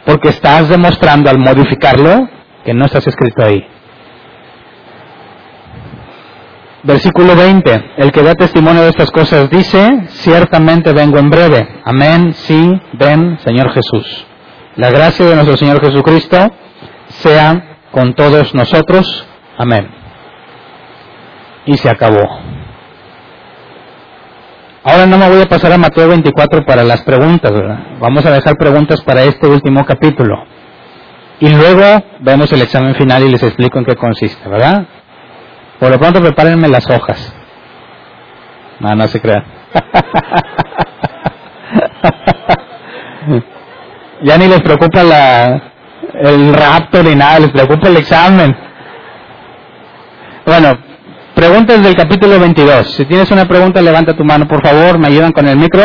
porque 0.06 0.30
estás 0.30 0.70
demostrando 0.70 1.30
al 1.30 1.38
modificarlo 1.38 2.30
que 2.64 2.74
no 2.74 2.86
estás 2.86 3.06
escrito 3.08 3.44
ahí. 3.44 3.62
Versículo 6.86 7.36
20. 7.36 7.94
El 7.98 8.12
que 8.12 8.22
da 8.22 8.36
testimonio 8.36 8.84
de 8.84 8.90
estas 8.90 9.10
cosas 9.10 9.50
dice, 9.50 10.06
ciertamente 10.10 10.94
vengo 10.94 11.18
en 11.18 11.32
breve. 11.32 11.68
Amén, 11.84 12.32
sí, 12.34 12.80
ven, 12.94 13.40
Señor 13.44 13.72
Jesús. 13.74 14.28
La 14.76 14.92
gracia 14.92 15.26
de 15.26 15.34
nuestro 15.34 15.58
Señor 15.58 15.82
Jesucristo 15.82 16.38
sea 17.08 17.80
con 17.90 18.14
todos 18.14 18.54
nosotros. 18.54 19.26
Amén. 19.58 19.90
Y 21.66 21.76
se 21.78 21.90
acabó. 21.90 22.24
Ahora 24.84 25.08
no 25.08 25.18
me 25.18 25.28
voy 25.28 25.42
a 25.42 25.48
pasar 25.48 25.74
a 25.74 25.80
Mateo 25.80 26.08
24 26.08 26.68
para 26.68 26.84
las 26.84 27.02
preguntas, 27.02 27.52
¿verdad? 27.52 27.80
Vamos 28.00 28.24
a 28.28 28.32
dejar 28.32 28.58
preguntas 28.58 29.02
para 29.02 29.24
este 29.24 29.48
último 29.48 29.84
capítulo. 29.86 30.46
Y 31.40 31.50
luego 31.50 32.04
vemos 32.20 32.52
el 32.54 32.62
examen 32.62 32.94
final 32.94 33.24
y 33.24 33.32
les 33.32 33.42
explico 33.42 33.80
en 33.80 33.86
qué 33.86 33.96
consiste, 33.96 34.48
¿verdad? 34.48 34.86
Por 35.86 35.92
lo 35.92 36.00
pronto 36.00 36.20
prepárenme 36.20 36.68
las 36.68 36.90
hojas. 36.90 37.32
No, 38.80 38.96
no 38.96 39.08
se 39.08 39.22
crean. 39.22 39.46
ya 44.24 44.38
ni 44.40 44.48
les 44.48 44.64
preocupa 44.64 45.04
la, 45.04 45.62
el 46.12 46.56
rapto 46.56 47.04
ni 47.04 47.14
nada, 47.14 47.42
les 47.42 47.52
preocupa 47.52 47.90
el 47.90 47.98
examen. 47.98 48.58
Bueno, 50.44 50.76
preguntas 51.36 51.84
del 51.84 51.96
capítulo 51.96 52.40
22. 52.40 52.96
Si 52.96 53.06
tienes 53.06 53.30
una 53.30 53.48
pregunta, 53.48 53.80
levanta 53.80 54.18
tu 54.18 54.26
mano, 54.26 54.48
por 54.48 54.66
favor. 54.66 54.98
¿Me 54.98 55.10
ayudan 55.10 55.34
con 55.34 55.48
el 55.48 55.56
micro? 55.56 55.84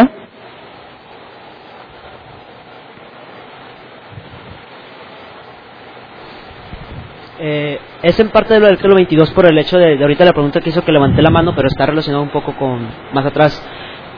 Eh, 7.38 7.78
es 8.02 8.18
en 8.18 8.30
parte 8.30 8.54
de 8.54 8.60
lo 8.60 8.66
del 8.66 8.76
capítulo 8.76 8.96
22 8.96 9.30
por 9.32 9.46
el 9.46 9.58
hecho 9.58 9.78
de, 9.78 9.96
de 9.96 10.02
ahorita 10.02 10.24
la 10.24 10.32
pregunta 10.32 10.60
que 10.60 10.70
hizo 10.70 10.84
que 10.84 10.92
levanté 10.92 11.20
la 11.20 11.30
mano, 11.30 11.54
pero 11.54 11.68
está 11.68 11.86
relacionado 11.86 12.22
un 12.22 12.30
poco 12.30 12.56
con 12.56 12.88
más 13.12 13.26
atrás. 13.26 13.62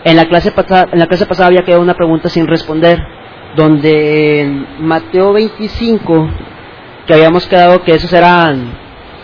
En 0.04 0.16
la 0.16 0.26
clase 0.26 0.52
pasada, 0.52 0.88
en 0.92 0.98
la 0.98 1.06
clase 1.06 1.26
pasada 1.26 1.48
había 1.48 1.62
quedado 1.62 1.82
una 1.82 1.94
pregunta 1.94 2.28
sin 2.28 2.46
responder, 2.46 2.98
donde 3.56 4.40
en 4.40 4.66
Mateo 4.86 5.32
25, 5.32 6.28
que 7.06 7.14
habíamos 7.14 7.46
quedado 7.46 7.82
que 7.82 7.92
esos 7.92 8.12
eran, 8.12 8.72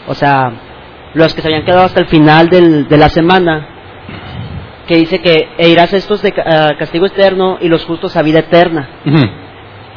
o 0.06 0.14
sea, 0.14 0.52
los 1.14 1.34
que 1.34 1.40
se 1.40 1.48
habían 1.48 1.64
quedado 1.64 1.84
hasta 1.84 2.00
el 2.00 2.06
final 2.06 2.48
del, 2.48 2.88
de 2.88 2.96
la 2.96 3.08
semana, 3.08 3.68
que 4.86 4.96
dice 4.96 5.20
que 5.20 5.48
e 5.58 5.68
irás 5.68 5.92
estos 5.92 6.22
de 6.22 6.32
castigo 6.32 7.06
eterno 7.06 7.58
y 7.60 7.68
los 7.68 7.84
justos 7.84 8.16
a 8.16 8.22
vida 8.22 8.40
eterna. 8.40 8.88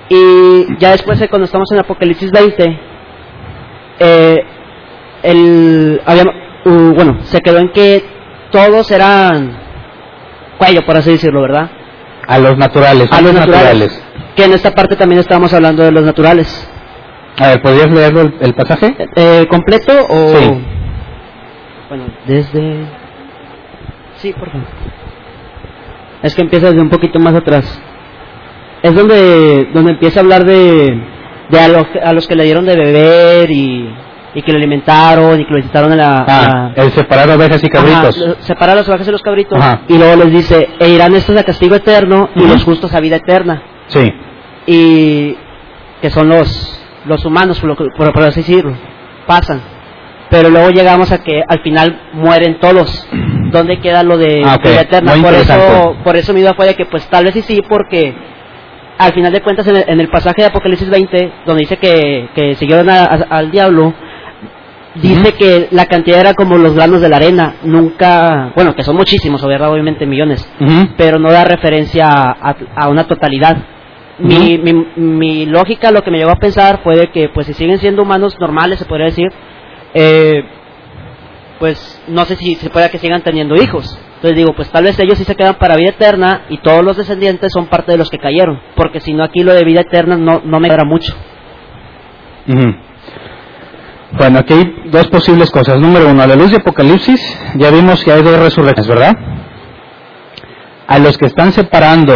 Y 0.10 0.78
ya 0.78 0.92
después, 0.92 1.20
de 1.20 1.30
cuando 1.30 1.46
estamos 1.46 1.72
en 1.72 1.80
Apocalipsis 1.80 2.32
20, 2.32 2.91
eh, 4.04 4.44
el, 5.24 6.02
había- 6.06 6.24
uh, 6.66 6.94
bueno, 6.94 7.20
se 7.24 7.40
quedó 7.42 7.60
en 7.60 7.70
que 7.70 8.04
todos 8.52 8.90
eran 8.92 9.58
cuello, 10.58 10.86
por 10.86 10.98
así 10.98 11.12
decirlo, 11.12 11.42
¿verdad? 11.42 11.70
A 12.28 12.38
los 12.40 12.58
naturales. 12.58 13.10
A 13.12 13.22
los 13.22 13.34
naturales. 13.34 14.04
Que 14.36 14.46
en 14.46 14.54
esta 14.54 14.72
parte 14.72 14.96
también 14.96 15.20
estábamos 15.20 15.54
hablando 15.54 15.84
de 15.84 15.92
los 15.92 16.04
naturales. 16.04 16.70
A 17.40 17.48
ver, 17.48 17.62
¿podrías 17.62 17.90
leerlo 17.92 18.22
el, 18.22 18.36
el 18.42 18.54
pasaje? 18.54 18.96
Eh, 19.16 19.48
¿Completo 19.50 19.92
o...? 20.10 20.36
Sí. 20.38 20.66
Bueno, 21.90 22.06
desde... 22.26 22.86
Sí, 24.18 24.34
por 24.34 24.50
favor. 24.52 24.68
Es 26.22 26.36
que 26.36 26.42
empieza 26.42 26.68
desde 26.68 26.82
un 26.82 26.90
poquito 26.90 27.20
más 27.20 27.34
atrás. 27.36 27.82
Es 28.84 28.94
donde, 28.94 29.70
donde 29.74 29.92
empieza 29.94 30.20
a 30.20 30.24
hablar 30.24 30.46
de, 30.46 31.02
de 31.52 31.60
a, 31.60 31.68
los, 31.68 31.86
a 32.04 32.14
los 32.14 32.28
que 32.28 32.36
le 32.36 32.44
dieron 32.46 32.66
de 32.66 32.76
beber 32.76 33.52
y, 33.52 33.90
y 34.34 34.42
que 34.42 34.52
lo 34.52 34.58
alimentaron 34.58 35.40
y 35.40 35.46
que 35.46 35.52
lo 35.52 35.58
visitaron 35.58 35.92
en 35.92 35.98
la... 35.98 36.26
Ah, 36.28 36.72
la- 36.76 36.84
el 36.84 36.92
separar 36.92 37.30
ovejas 37.30 37.64
y 37.64 37.68
cabritos. 37.68 38.18
Ajá, 38.18 38.26
lo- 38.28 38.36
separa 38.44 38.72
a 38.74 38.76
los 38.76 38.88
ovejas 38.90 39.08
y 39.08 39.12
los 39.12 39.22
cabritos 39.22 39.58
Ajá. 39.60 39.82
y 39.88 39.98
luego 39.98 40.16
les 40.24 40.32
dice, 40.32 40.70
e 40.80 40.90
irán 40.90 41.14
estos 41.16 41.36
a 41.38 41.44
castigo 41.44 41.76
eterno 41.76 42.30
y 42.36 42.48
los 42.48 42.64
justos 42.64 42.94
a 42.94 43.00
vida 43.00 43.18
eterna. 43.18 43.62
Sí. 43.88 44.12
Y 44.68 45.36
que 46.02 46.10
son 46.10 46.30
los, 46.30 46.80
los 47.06 47.26
humanos, 47.26 47.60
por, 47.60 47.76
por, 47.76 48.14
por 48.14 48.24
así 48.24 48.42
decirlo, 48.42 48.74
pasan. 49.28 49.62
Pero 50.30 50.50
luego 50.50 50.70
llegamos 50.70 51.12
a 51.12 51.22
que 51.24 51.44
al 51.46 51.62
final 51.62 52.00
mueren 52.14 52.58
todos. 52.60 53.06
¿Dónde 53.52 53.80
queda 53.82 54.02
lo 54.02 54.18
de 54.18 54.42
Ah, 54.46 54.58
vida 54.64 54.82
eterna? 54.82 55.12
Muy 55.16 55.24
Por 55.24 55.34
eso, 55.34 55.96
por 56.06 56.16
eso 56.16 56.34
mi 56.34 56.40
duda 56.40 56.54
fue 56.56 56.68
de 56.68 56.76
que 56.76 56.86
pues 56.86 57.06
tal 57.10 57.26
vez 57.26 57.34
sí 57.34 57.42
sí, 57.42 57.62
porque 57.68 58.16
al 59.06 59.14
final 59.14 59.32
de 59.34 59.42
cuentas 59.42 59.68
en 59.68 59.76
el, 59.78 59.84
en 59.88 60.00
el 60.00 60.10
pasaje 60.10 60.42
de 60.42 60.48
Apocalipsis 60.48 60.90
20, 60.90 61.32
donde 61.46 61.62
dice 61.62 61.78
que, 61.78 62.30
que 62.36 62.56
siguieron 62.56 62.90
a- 62.90 63.04
a- 63.06 63.28
al 63.30 63.52
diablo, 63.52 63.94
dice 64.96 65.34
que 65.34 65.68
la 65.72 65.86
cantidad 65.86 66.20
era 66.20 66.34
como 66.34 66.58
los 66.58 66.74
granos 66.76 67.02
de 67.02 67.10
la 67.10 67.18
arena, 67.18 67.56
nunca, 67.64 68.52
bueno, 68.56 68.76
que 68.76 68.84
son 68.84 68.96
muchísimos, 68.98 69.44
obviamente 69.44 70.06
millones, 70.06 70.48
pero 70.98 71.18
no 71.20 71.32
da 71.32 71.44
referencia 71.46 72.08
a, 72.10 72.56
a 72.76 72.90
una 72.90 73.06
totalidad. 73.08 73.58
Mi, 74.20 74.58
mi 74.98 75.46
lógica, 75.48 75.90
lo 75.92 76.04
que 76.04 76.12
me 76.12 76.18
llevó 76.20 76.32
a 76.32 76.36
pensar 76.36 76.82
fue 76.84 76.96
de 76.96 77.10
que, 77.12 77.30
pues, 77.30 77.48
si 77.48 77.54
siguen 77.54 77.80
siendo 77.80 78.04
humanos 78.04 78.36
normales, 78.40 78.78
se 78.80 78.86
podría 78.86 79.08
decir, 79.08 79.28
eh, 79.96 80.44
pues, 81.60 82.02
no 82.08 82.26
sé 82.26 82.36
si 82.36 82.56
se 82.56 82.70
pueda 82.70 82.90
que 82.90 82.98
sigan 83.00 83.22
teniendo 83.24 83.56
hijos. 83.56 83.98
Entonces 84.22 84.38
digo, 84.38 84.54
pues 84.56 84.70
tal 84.70 84.84
vez 84.84 85.00
ellos 85.00 85.18
sí 85.18 85.24
se 85.24 85.36
quedan 85.36 85.56
para 85.56 85.76
vida 85.76 85.90
eterna 85.90 86.44
y 86.50 86.60
todos 86.60 86.84
los 86.84 86.96
descendientes 86.96 87.52
son 87.52 87.66
parte 87.66 87.94
de 87.94 87.98
los 87.98 88.08
que 88.12 88.20
cayeron, 88.20 88.62
porque 88.76 89.00
si 89.00 89.14
no 89.14 89.24
aquí 89.24 89.42
lo 89.42 89.52
de 89.52 89.64
vida 89.64 89.82
eterna 89.82 90.16
no, 90.16 90.44
no 90.46 90.60
me 90.60 90.70
queda 90.70 90.84
mucho. 90.86 91.12
Ujú. 92.48 92.76
Bueno, 94.12 94.38
aquí 94.38 94.54
hay 94.54 94.76
dos 94.92 95.08
posibles 95.08 95.50
cosas. 95.50 95.82
Número 95.82 96.08
uno, 96.08 96.22
a 96.22 96.28
la 96.28 96.36
luz 96.36 96.52
de 96.52 96.58
Apocalipsis, 96.58 97.20
ya 97.56 97.72
vimos 97.72 98.04
que 98.04 98.12
hay 98.12 98.22
dos 98.22 98.38
resurrecciones, 98.38 98.88
¿verdad? 98.88 99.18
A 100.86 101.00
los 101.00 101.18
que 101.18 101.26
están 101.26 101.52
separando 101.52 102.14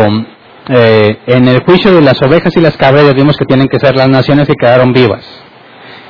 eh, 0.69 1.17
en 1.25 1.47
el 1.47 1.63
juicio 1.63 1.91
de 1.91 2.01
las 2.01 2.21
ovejas 2.21 2.55
y 2.55 2.61
las 2.61 2.77
cabras, 2.77 3.15
vimos 3.15 3.35
que 3.35 3.45
tienen 3.45 3.67
que 3.67 3.79
ser 3.79 3.95
las 3.95 4.09
naciones 4.09 4.47
que 4.47 4.53
quedaron 4.53 4.93
vivas. 4.93 5.25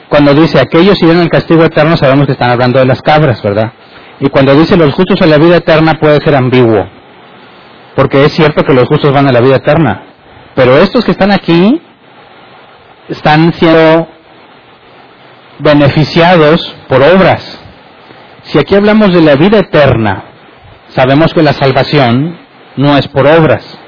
Cuando 0.09 0.33
dice 0.33 0.59
aquellos 0.59 1.01
irán 1.01 1.21
al 1.21 1.29
castigo 1.29 1.63
eterno, 1.63 1.95
sabemos 1.95 2.25
que 2.25 2.33
están 2.33 2.51
hablando 2.51 2.79
de 2.79 2.85
las 2.85 3.01
cabras, 3.01 3.41
¿verdad? 3.41 3.71
Y 4.19 4.29
cuando 4.29 4.55
dice 4.55 4.77
los 4.77 4.93
justos 4.93 5.21
a 5.21 5.25
la 5.25 5.37
vida 5.37 5.57
eterna 5.57 5.95
puede 5.99 6.21
ser 6.23 6.35
ambiguo, 6.35 6.87
porque 7.95 8.23
es 8.23 8.33
cierto 8.33 8.63
que 8.63 8.73
los 8.73 8.87
justos 8.87 9.11
van 9.11 9.27
a 9.27 9.31
la 9.31 9.41
vida 9.41 9.57
eterna, 9.57 10.03
pero 10.55 10.77
estos 10.77 11.03
que 11.03 11.11
están 11.11 11.31
aquí 11.31 11.81
están 13.09 13.53
siendo 13.53 14.07
beneficiados 15.59 16.75
por 16.87 17.01
obras. 17.01 17.59
Si 18.43 18.57
aquí 18.57 18.75
hablamos 18.75 19.13
de 19.13 19.21
la 19.21 19.35
vida 19.35 19.59
eterna, 19.59 20.23
sabemos 20.89 21.33
que 21.33 21.43
la 21.43 21.53
salvación 21.53 22.37
no 22.77 22.97
es 22.97 23.07
por 23.07 23.25
obras. 23.27 23.79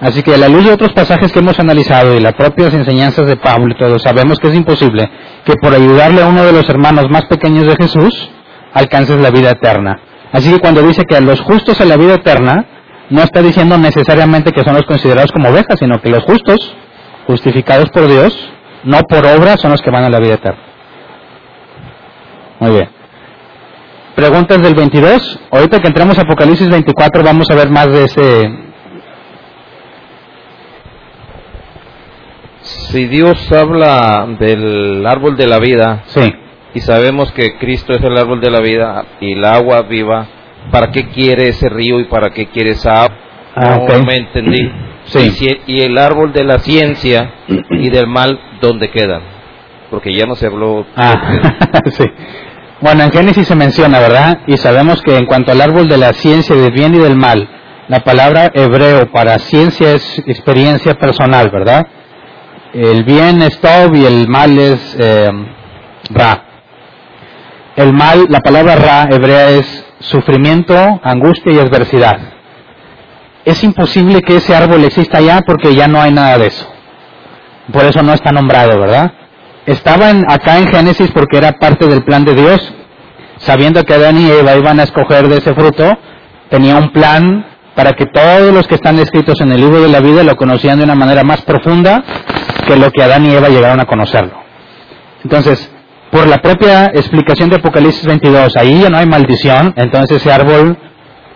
Así 0.00 0.22
que 0.22 0.34
a 0.34 0.38
la 0.38 0.48
luz 0.48 0.64
de 0.64 0.72
otros 0.72 0.92
pasajes 0.92 1.30
que 1.30 1.40
hemos 1.40 1.58
analizado 1.60 2.16
y 2.16 2.20
las 2.20 2.32
propias 2.32 2.72
enseñanzas 2.72 3.26
de 3.26 3.36
Pablo 3.36 3.74
y 3.74 3.78
todo, 3.78 3.98
sabemos 3.98 4.38
que 4.38 4.48
es 4.48 4.54
imposible 4.54 5.10
que 5.44 5.54
por 5.60 5.74
ayudarle 5.74 6.22
a 6.22 6.26
uno 6.26 6.42
de 6.42 6.52
los 6.52 6.68
hermanos 6.70 7.04
más 7.10 7.26
pequeños 7.26 7.66
de 7.66 7.76
Jesús 7.76 8.30
alcances 8.74 9.20
la 9.20 9.30
vida 9.30 9.50
eterna. 9.50 10.00
Así 10.32 10.50
que 10.50 10.60
cuando 10.60 10.82
dice 10.82 11.04
que 11.04 11.16
a 11.16 11.20
los 11.20 11.40
justos 11.40 11.80
a 11.80 11.84
la 11.84 11.96
vida 11.96 12.14
eterna, 12.14 12.66
no 13.10 13.22
está 13.22 13.42
diciendo 13.42 13.76
necesariamente 13.76 14.52
que 14.52 14.62
son 14.62 14.74
los 14.74 14.84
considerados 14.84 15.32
como 15.32 15.48
ovejas, 15.48 15.78
sino 15.78 16.00
que 16.00 16.08
los 16.08 16.24
justos, 16.24 16.74
justificados 17.26 17.90
por 17.90 18.06
Dios, 18.06 18.32
no 18.84 19.00
por 19.02 19.26
obras, 19.26 19.60
son 19.60 19.72
los 19.72 19.82
que 19.82 19.90
van 19.90 20.04
a 20.04 20.10
la 20.10 20.20
vida 20.20 20.34
eterna. 20.34 20.62
Muy 22.60 22.70
bien. 22.72 22.88
Preguntas 24.14 24.60
del 24.62 24.74
22. 24.74 25.40
Ahorita 25.50 25.80
que 25.80 25.88
entramos 25.88 26.18
a 26.18 26.22
Apocalipsis 26.22 26.68
24 26.68 27.22
vamos 27.24 27.50
a 27.50 27.54
ver 27.54 27.70
más 27.70 27.86
de 27.90 28.04
ese... 28.04 28.70
Si 32.62 33.06
Dios 33.06 33.50
habla 33.50 34.26
del 34.38 35.06
árbol 35.06 35.36
de 35.36 35.46
la 35.46 35.58
vida 35.58 36.02
Sí. 36.06 36.39
Y 36.74 36.80
sabemos 36.80 37.32
que 37.32 37.56
Cristo 37.58 37.92
es 37.92 38.02
el 38.02 38.16
árbol 38.16 38.40
de 38.40 38.50
la 38.50 38.60
vida 38.60 39.04
y 39.20 39.32
el 39.32 39.44
agua 39.44 39.82
viva, 39.82 40.26
¿para 40.70 40.90
qué 40.90 41.08
quiere 41.08 41.48
ese 41.48 41.68
río 41.68 42.00
y 42.00 42.04
para 42.04 42.30
qué 42.30 42.46
quiere 42.46 42.70
esa 42.70 43.04
agua? 43.04 43.16
Ah, 43.54 43.80
no 43.88 44.04
me 44.04 44.16
entendí. 44.16 44.70
Sí. 45.04 45.58
Y, 45.66 45.80
el 45.80 45.98
árbol 45.98 46.32
de 46.32 46.44
la 46.44 46.60
ciencia 46.60 47.32
y 47.70 47.90
del 47.90 48.06
mal, 48.06 48.38
¿dónde 48.60 48.90
quedan? 48.90 49.22
Porque 49.90 50.14
ya 50.14 50.24
no 50.26 50.36
se 50.36 50.46
habló. 50.46 50.86
Ah, 50.94 51.34
sí. 51.90 52.04
Bueno, 52.80 53.02
en 53.02 53.10
Génesis 53.10 53.48
se 53.48 53.56
menciona, 53.56 53.98
¿verdad? 53.98 54.40
Y 54.46 54.56
sabemos 54.56 55.02
que 55.02 55.16
en 55.16 55.26
cuanto 55.26 55.52
al 55.52 55.60
árbol 55.60 55.88
de 55.88 55.98
la 55.98 56.12
ciencia 56.12 56.54
del 56.54 56.72
bien 56.72 56.94
y 56.94 56.98
del 56.98 57.16
mal, 57.16 57.48
la 57.88 58.00
palabra 58.00 58.52
hebreo 58.54 59.10
para 59.10 59.38
ciencia 59.40 59.92
es 59.92 60.22
experiencia 60.26 60.94
personal, 60.94 61.50
¿verdad? 61.50 61.86
El 62.72 63.02
bien 63.02 63.42
es 63.42 63.58
Tob 63.60 63.96
y 63.96 64.06
el 64.06 64.28
mal 64.28 64.56
es 64.58 64.96
eh, 64.98 65.28
Ra. 66.10 66.49
El 67.76 67.92
mal, 67.92 68.26
la 68.28 68.40
palabra 68.40 68.76
Ra 68.76 69.08
hebrea 69.10 69.50
es 69.50 69.84
sufrimiento, 70.00 71.00
angustia 71.02 71.52
y 71.52 71.58
adversidad. 71.58 72.18
Es 73.44 73.62
imposible 73.64 74.22
que 74.22 74.36
ese 74.36 74.54
árbol 74.54 74.84
exista 74.84 75.20
ya 75.20 75.40
porque 75.46 75.74
ya 75.74 75.88
no 75.88 76.00
hay 76.00 76.12
nada 76.12 76.38
de 76.38 76.46
eso. 76.48 76.66
Por 77.72 77.84
eso 77.84 78.02
no 78.02 78.12
está 78.12 78.32
nombrado, 78.32 78.78
¿verdad? 78.78 79.12
Estaba 79.66 80.10
en- 80.10 80.24
acá 80.30 80.58
en 80.58 80.68
Génesis 80.68 81.10
porque 81.12 81.38
era 81.38 81.52
parte 81.52 81.86
del 81.86 82.02
plan 82.04 82.24
de 82.24 82.34
Dios. 82.34 82.72
Sabiendo 83.38 83.84
que 83.84 83.94
Adán 83.94 84.18
y 84.20 84.30
Eva 84.30 84.54
iban 84.56 84.80
a 84.80 84.82
escoger 84.82 85.28
de 85.28 85.38
ese 85.38 85.54
fruto, 85.54 85.96
tenía 86.50 86.76
un 86.76 86.92
plan 86.92 87.46
para 87.74 87.92
que 87.92 88.04
todos 88.06 88.52
los 88.52 88.66
que 88.66 88.74
están 88.74 88.98
escritos 88.98 89.40
en 89.40 89.52
el 89.52 89.60
libro 89.60 89.80
de 89.80 89.88
la 89.88 90.00
vida 90.00 90.22
lo 90.22 90.36
conocían 90.36 90.78
de 90.78 90.84
una 90.84 90.94
manera 90.94 91.22
más 91.22 91.40
profunda 91.42 92.02
que 92.66 92.76
lo 92.76 92.90
que 92.90 93.02
Adán 93.02 93.24
y 93.24 93.32
Eva 93.32 93.48
llegaron 93.48 93.80
a 93.80 93.86
conocerlo. 93.86 94.34
Entonces, 95.24 95.70
por 96.10 96.26
la 96.26 96.38
propia 96.38 96.86
explicación 96.86 97.50
de 97.50 97.56
Apocalipsis 97.56 98.04
22, 98.04 98.56
ahí 98.56 98.80
ya 98.82 98.90
no 98.90 98.98
hay 98.98 99.06
maldición, 99.06 99.72
entonces 99.76 100.18
ese 100.18 100.32
árbol 100.32 100.76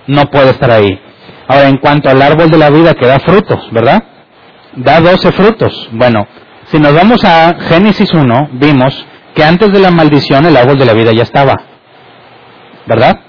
no 0.06 0.24
puede 0.30 0.50
estar 0.50 0.70
ahí. 0.70 1.00
Ahora, 1.46 1.68
en 1.68 1.76
cuanto 1.76 2.08
al 2.08 2.20
árbol 2.20 2.50
de 2.50 2.58
la 2.58 2.70
vida 2.70 2.94
que 2.94 3.06
da 3.06 3.20
frutos, 3.20 3.60
¿verdad? 3.70 4.02
Da 4.76 5.00
12 5.00 5.32
frutos. 5.32 5.88
Bueno, 5.92 6.26
si 6.70 6.78
nos 6.78 6.94
vamos 6.94 7.24
a 7.24 7.54
Génesis 7.68 8.12
1, 8.12 8.48
vimos 8.52 9.06
que 9.34 9.44
antes 9.44 9.72
de 9.72 9.78
la 9.78 9.90
maldición 9.90 10.46
el 10.46 10.56
árbol 10.56 10.78
de 10.78 10.86
la 10.86 10.92
vida 10.92 11.12
ya 11.12 11.22
estaba, 11.22 11.54
¿verdad? 12.86 13.20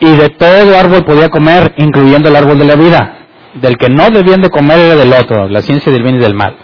Y 0.00 0.16
de 0.16 0.28
todo 0.30 0.78
árbol 0.78 1.04
podía 1.04 1.28
comer, 1.28 1.74
incluyendo 1.76 2.28
el 2.28 2.36
árbol 2.36 2.58
de 2.58 2.64
la 2.64 2.76
vida. 2.76 3.14
Del 3.54 3.76
que 3.76 3.88
no 3.88 4.10
debían 4.10 4.40
de 4.40 4.50
comer 4.50 4.78
era 4.78 4.94
del 4.94 5.12
otro, 5.12 5.48
la 5.48 5.62
ciencia 5.62 5.90
del 5.90 6.02
bien 6.02 6.16
y 6.16 6.18
del 6.18 6.34
mal. 6.34 6.56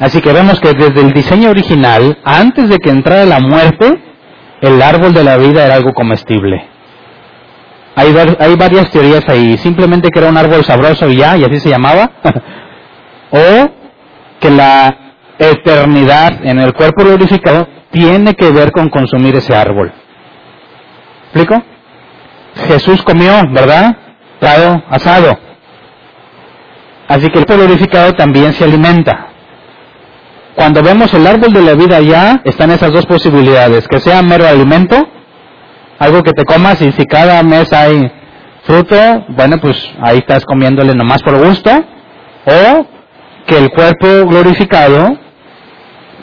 Así 0.00 0.22
que 0.22 0.32
vemos 0.32 0.58
que 0.60 0.72
desde 0.72 1.00
el 1.02 1.12
diseño 1.12 1.50
original, 1.50 2.18
antes 2.24 2.70
de 2.70 2.78
que 2.78 2.88
entrara 2.88 3.26
la 3.26 3.38
muerte, 3.38 4.02
el 4.62 4.80
árbol 4.80 5.12
de 5.12 5.22
la 5.22 5.36
vida 5.36 5.66
era 5.66 5.74
algo 5.74 5.92
comestible. 5.92 6.66
Hay, 7.94 8.56
varias 8.56 8.90
teorías 8.90 9.28
ahí. 9.28 9.58
Simplemente 9.58 10.08
que 10.08 10.18
era 10.18 10.30
un 10.30 10.38
árbol 10.38 10.64
sabroso 10.64 11.06
y 11.10 11.16
ya, 11.16 11.36
y 11.36 11.44
así 11.44 11.60
se 11.60 11.68
llamaba. 11.68 12.12
o 13.30 13.70
que 14.40 14.50
la 14.50 14.96
eternidad 15.38 16.46
en 16.46 16.58
el 16.58 16.72
cuerpo 16.72 17.04
glorificado 17.04 17.68
tiene 17.90 18.34
que 18.34 18.50
ver 18.50 18.72
con 18.72 18.88
consumir 18.88 19.36
ese 19.36 19.54
árbol. 19.54 19.92
¿Explico? 21.24 21.62
Jesús 22.68 23.02
comió, 23.02 23.32
¿verdad? 23.50 23.94
Trado, 24.38 24.82
asado. 24.88 25.38
Así 27.06 27.28
que 27.28 27.38
el 27.38 27.44
cuerpo 27.44 27.64
glorificado 27.64 28.14
también 28.14 28.54
se 28.54 28.64
alimenta. 28.64 29.29
Cuando 30.54 30.82
vemos 30.82 31.12
el 31.14 31.26
árbol 31.26 31.52
de 31.52 31.62
la 31.62 31.74
vida 31.74 32.00
ya, 32.00 32.40
están 32.44 32.70
esas 32.70 32.92
dos 32.92 33.06
posibilidades, 33.06 33.86
que 33.88 34.00
sea 34.00 34.22
mero 34.22 34.46
alimento, 34.46 34.96
algo 35.98 36.22
que 36.22 36.32
te 36.32 36.44
comas 36.44 36.80
y 36.82 36.90
si 36.92 37.04
cada 37.06 37.42
mes 37.42 37.72
hay 37.72 38.10
fruto, 38.64 38.96
bueno, 39.28 39.58
pues 39.58 39.76
ahí 40.02 40.18
estás 40.18 40.44
comiéndole 40.44 40.94
nomás 40.94 41.22
por 41.22 41.38
gusto, 41.38 41.70
o 41.70 42.86
que 43.46 43.58
el 43.58 43.70
cuerpo 43.70 44.26
glorificado 44.26 45.18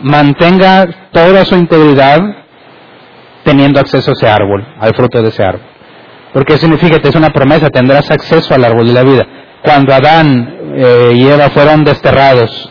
mantenga 0.04 1.10
toda 1.12 1.46
su 1.46 1.56
integridad 1.56 2.20
teniendo 3.44 3.80
acceso 3.80 4.12
a 4.12 4.14
ese 4.14 4.28
árbol, 4.28 4.68
al 4.80 4.94
fruto 4.94 5.22
de 5.22 5.30
ese 5.30 5.44
árbol. 5.44 5.66
Porque 6.34 6.58
significa 6.58 7.00
que 7.00 7.08
es 7.08 7.16
una 7.16 7.30
promesa, 7.30 7.70
tendrás 7.70 8.12
acceso 8.12 8.54
al 8.54 8.66
árbol 8.66 8.88
de 8.88 8.94
la 8.94 9.04
vida. 9.04 9.26
Cuando 9.64 9.94
Adán 9.94 10.74
eh, 10.76 11.12
y 11.16 11.28
Eva 11.28 11.50
fueron 11.50 11.84
desterrados, 11.84 12.70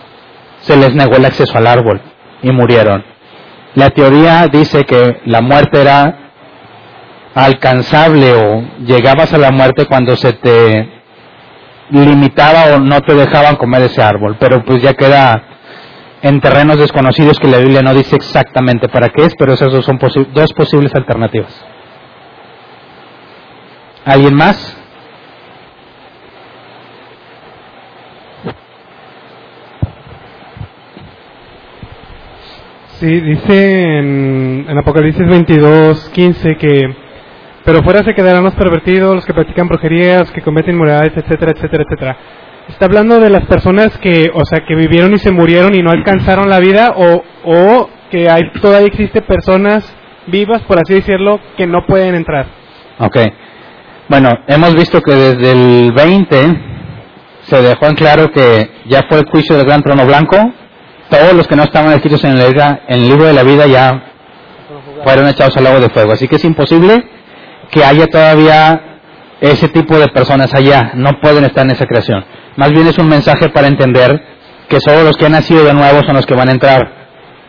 se 0.67 0.77
les 0.77 0.95
negó 0.95 1.17
el 1.17 1.25
acceso 1.25 1.57
al 1.57 1.67
árbol 1.67 2.01
y 2.43 2.51
murieron. 2.51 3.05
La 3.75 3.91
teoría 3.91 4.49
dice 4.49 4.85
que 4.85 5.21
la 5.27 5.41
muerte 5.41 5.81
era 5.81 6.31
alcanzable 7.35 8.33
o 8.33 8.63
llegabas 8.85 9.33
a 9.33 9.39
la 9.39 9.51
muerte 9.51 9.85
cuando 9.87 10.17
se 10.17 10.33
te 10.33 10.89
limitaba 11.91 12.75
o 12.75 12.81
no 12.81 13.01
te 13.03 13.15
dejaban 13.15 13.57
comer 13.57 13.83
ese 13.83 14.03
árbol, 14.03 14.37
pero 14.41 14.65
pues 14.65 14.83
ya 14.83 14.95
queda 14.95 15.43
en 16.23 16.41
terrenos 16.41 16.79
desconocidos 16.79 17.39
que 17.39 17.47
la 17.47 17.59
Biblia 17.59 17.83
no 17.83 17.95
dice 17.95 18.17
exactamente 18.17 18.89
para 18.89 19.11
qué 19.11 19.27
es, 19.27 19.35
pero 19.39 19.53
esas 19.53 19.73
son 19.85 19.99
dos 20.33 20.53
posibles 20.55 20.93
alternativas. 20.95 21.65
¿Alguien 24.05 24.35
más? 24.35 24.76
Sí, 32.99 33.21
dice 33.21 33.99
en, 33.99 34.79
Apocalipsis 34.79 35.29
22, 35.29 36.09
15 36.15 36.57
que 36.57 36.97
pero 37.63 37.83
fuera 37.83 38.03
se 38.05 38.15
quedarán 38.15 38.45
los 38.45 38.55
pervertidos, 38.55 39.17
los 39.17 39.27
que 39.27 39.35
practican 39.35 39.69
brujerías, 39.69 40.31
que 40.31 40.41
cometen 40.41 40.77
inmoralidades, 40.77 41.17
etcétera, 41.17 41.51
etcétera, 41.51 41.83
etcétera. 41.83 42.17
Está 42.69 42.87
hablando 42.87 43.19
de 43.19 43.29
las 43.29 43.45
personas 43.47 43.99
que, 43.99 44.31
o 44.33 44.45
sea, 44.45 44.65
que 44.65 44.77
vivieron 44.77 45.13
y 45.13 45.19
se 45.19 45.33
murieron 45.33 45.75
y 45.75 45.83
no 45.83 45.91
alcanzaron 45.91 46.49
la 46.49 46.61
vida, 46.61 46.95
o, 46.97 47.25
o 47.45 47.91
que 48.11 48.31
hay, 48.31 48.51
todavía 48.63 48.87
existe 48.87 49.21
personas 49.21 49.85
vivas, 50.29 50.63
por 50.63 50.79
así 50.79 50.95
decirlo, 50.95 51.41
que 51.57 51.67
no 51.67 51.85
pueden 51.87 52.15
entrar. 52.15 52.47
Ok. 53.01 53.19
Bueno, 54.09 54.31
hemos 54.47 54.75
visto 54.75 55.01
que 55.03 55.13
desde 55.13 55.53
el 55.53 55.93
20 55.93 56.37
se 57.43 57.63
dejó 57.63 57.87
en 57.87 57.97
claro 57.97 58.31
que 58.31 58.71
ya 58.87 59.03
fue 59.09 59.19
el 59.19 59.27
juicio 59.27 59.57
del 59.57 59.67
gran 59.67 59.83
trono 59.83 60.07
blanco. 60.07 60.37
Todos 61.11 61.35
los 61.35 61.47
que 61.47 61.57
no 61.57 61.63
estaban 61.63 61.93
escritos 61.93 62.25
en 62.25 62.33
el, 62.33 63.09
libro 63.09 63.25
de 63.25 63.33
la 63.33 63.43
vida 63.43 63.67
ya 63.67 64.03
fueron 65.05 65.29
echados 65.29 65.57
al 65.57 65.67
agua 65.67 65.81
de 65.81 65.91
fuego. 65.91 66.13
Así 66.13 66.27
que 66.27 66.37
es 66.37 66.45
imposible 66.45 67.05
que 67.71 67.85
haya 67.85 68.07
todavía 68.07 68.99
ese 69.41 69.69
tipo 69.69 69.99
de 69.99 70.09
personas 70.09 70.53
allá, 70.55 70.93
no 70.95 71.21
pueden 71.21 71.45
estar 71.45 71.65
en 71.65 71.73
esa 71.73 71.87
creación. 71.87 72.25
Más 72.57 72.71
bien 72.71 72.87
es 72.87 72.99
un 72.99 73.09
mensaje 73.09 73.49
para 73.51 73.69
entender 73.69 74.21
que 74.69 74.81
solo 74.81 75.05
los 75.05 75.17
que 75.17 75.27
han 75.27 75.33
nacido 75.33 75.65
de 75.65 75.75
nuevo 75.75 76.01
son 76.05 76.17
los 76.17 76.27
que 76.27 76.35
van 76.35 76.49
a 76.49 76.53
entrar, 76.53 76.91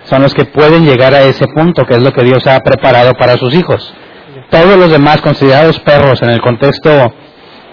son 0.03 0.21
los 0.21 0.33
que 0.33 0.45
pueden 0.45 0.85
llegar 0.85 1.13
a 1.13 1.23
ese 1.23 1.45
punto, 1.47 1.85
que 1.85 1.95
es 1.95 2.01
lo 2.01 2.11
que 2.11 2.23
Dios 2.23 2.45
ha 2.45 2.59
preparado 2.59 3.13
para 3.13 3.37
sus 3.37 3.53
hijos. 3.55 3.93
Todos 4.49 4.77
los 4.77 4.91
demás 4.91 5.21
considerados 5.21 5.79
perros 5.79 6.21
en 6.21 6.29
el 6.29 6.41
contexto 6.41 7.13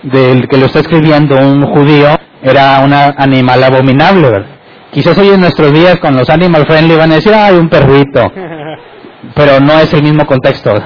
del 0.03 0.49
que 0.49 0.57
lo 0.57 0.67
está 0.67 0.81
escribiendo 0.81 1.37
un 1.37 1.65
judío 1.67 2.09
era 2.43 2.81
un 2.81 2.93
animal 2.93 3.65
abominable. 3.65 4.54
Quizás 4.95 5.19
hoy 5.19 5.29
en 5.29 5.41
nuestros 5.41 5.73
días 5.73 5.99
con 5.99 6.15
los 6.15 6.31
animal 6.31 6.65
friendly 6.67 6.95
van 6.95 7.13
a 7.13 7.17
decir, 7.17 7.35
hay 7.35 7.57
un 7.57 7.69
perrito. 7.69 8.33
pero 9.35 9.61
no 9.61 9.79
es 9.79 9.93
el 9.93 10.03
mismo 10.03 10.27
contexto. 10.27 10.75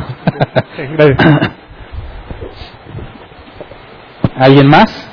¿Alguien 4.37 4.69
más? 4.69 5.09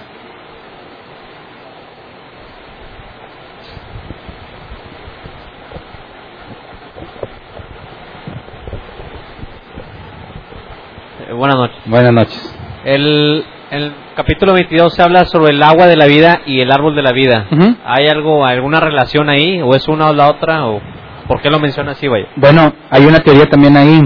Eh, 11.27 11.33
buenas 11.33 11.57
noches. 11.57 11.81
Buenas 11.85 12.13
noches. 12.13 12.55
El, 12.83 13.43
el 13.75 13.93
capítulo 14.15 14.53
22 14.53 14.93
se 14.93 15.01
habla 15.01 15.25
sobre 15.25 15.53
el 15.53 15.61
agua 15.61 15.87
de 15.87 15.97
la 15.97 16.05
vida 16.05 16.41
y 16.45 16.61
el 16.61 16.71
árbol 16.71 16.95
de 16.95 17.01
la 17.01 17.11
vida. 17.11 17.47
¿Hay 17.85 18.07
algo, 18.07 18.45
alguna 18.45 18.79
relación 18.79 19.29
ahí? 19.29 19.61
¿O 19.61 19.75
es 19.75 19.87
una 19.87 20.09
o 20.09 20.13
la 20.13 20.29
otra? 20.29 20.67
¿O 20.67 20.81
¿Por 21.27 21.41
qué 21.41 21.49
lo 21.49 21.59
menciona 21.59 21.91
así, 21.91 22.07
vaya? 22.07 22.27
Bueno, 22.35 22.73
hay 22.89 23.05
una 23.05 23.19
teoría 23.19 23.45
también 23.47 23.75
ahí. 23.75 24.01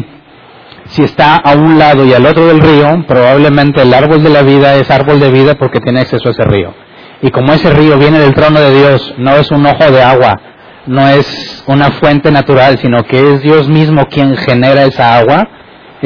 Si 0.86 1.03
está 1.03 1.36
a 1.36 1.53
un 1.53 1.78
lado 1.78 2.03
y 2.05 2.13
al 2.13 2.26
otro 2.26 2.47
del 2.47 2.59
río, 2.59 3.05
probablemente 3.07 3.84
el 3.84 3.93
árbol 3.93 4.24
de 4.24 4.30
la 4.30 4.41
vida 4.41 4.76
es 4.76 4.89
árbol 4.89 5.20
de 5.20 5.30
vida 5.30 5.55
porque 5.55 5.80
tiene 5.80 5.99
acceso 5.99 6.30
a 6.30 6.32
ese 6.32 6.45
río. 6.45 6.74
Y 7.22 7.30
como 7.30 7.53
ese 7.53 7.70
río 7.72 7.99
viene 7.99 8.17
del 8.17 8.34
trono 8.34 8.59
de 8.59 8.74
Dios, 8.74 9.13
no 9.17 9.36
es 9.36 9.51
un 9.51 9.65
ojo 9.65 9.91
de 9.91 10.01
agua, 10.01 10.39
no 10.88 11.07
es 11.09 11.63
una 11.67 11.91
fuente 11.91 12.32
natural, 12.32 12.80
sino 12.80 13.03
que 13.03 13.20
es 13.20 13.41
Dios 13.41 13.67
mismo 13.67 14.05
quien 14.05 14.36
genera 14.36 14.86
esa 14.86 15.17
agua, 15.20 15.47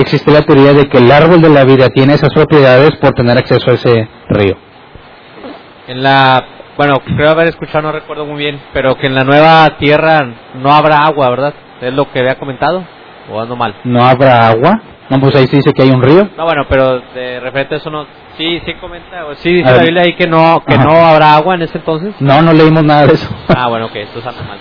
existe 0.02 0.32
la 0.32 0.42
teoría 0.42 0.74
de 0.74 0.88
que 0.90 0.98
el 0.98 1.12
árbol 1.12 1.42
de 1.42 1.50
la 1.50 1.64
vida 1.64 1.90
tiene 1.90 2.14
esas 2.14 2.34
propiedades 2.34 2.96
por 2.98 3.12
tener 3.12 3.38
acceso 3.38 3.72
a 3.72 3.74
ese 3.74 4.08
río. 4.30 4.58
En 5.88 6.02
la 6.02 6.46
bueno, 6.76 6.96
creo 7.06 7.30
haber 7.30 7.50
escuchado, 7.50 7.84
no 7.84 7.92
recuerdo 7.92 8.26
muy 8.26 8.38
bien, 8.38 8.60
pero 8.74 8.96
que 8.96 9.06
en 9.06 9.14
la 9.14 9.24
nueva 9.24 9.78
tierra 9.78 10.28
no 10.56 10.74
habrá 10.74 11.04
agua, 11.04 11.30
¿verdad? 11.30 11.54
¿Es 11.82 11.94
lo 11.94 12.12
que 12.12 12.20
había 12.20 12.40
comentado? 12.40 12.84
¿O 13.32 13.40
ando 13.40 13.56
mal? 13.56 13.76
¿No 13.84 14.04
habrá 14.04 14.48
agua? 14.48 14.82
No, 15.10 15.20
pues 15.20 15.36
ahí 15.36 15.46
sí 15.46 15.58
dice 15.58 15.72
que 15.72 15.84
hay 15.84 15.92
un 15.92 16.02
río. 16.02 16.28
No, 16.36 16.46
bueno, 16.46 16.66
pero 16.68 17.00
de 17.14 17.40
repente 17.40 17.76
eso 17.76 17.92
no... 17.92 18.08
Sí, 18.38 18.60
sí 18.66 18.74
comenta, 18.82 19.26
o 19.28 19.36
sí 19.36 19.54
dice 19.54 19.72
la 19.72 19.84
Biblia 19.84 20.02
ahí 20.02 20.16
que 20.16 20.26
no, 20.26 20.64
que 20.66 20.76
no 20.76 21.06
habrá 21.06 21.36
agua 21.36 21.54
en 21.54 21.62
ese 21.62 21.78
entonces. 21.78 22.16
No, 22.20 22.42
no 22.42 22.52
leímos 22.52 22.84
nada 22.84 23.06
de 23.06 23.14
eso. 23.14 23.30
Ah, 23.56 23.68
bueno, 23.68 23.86
ok, 23.86 23.96
esto 23.98 24.28
ando 24.28 24.44
mal. 24.44 24.58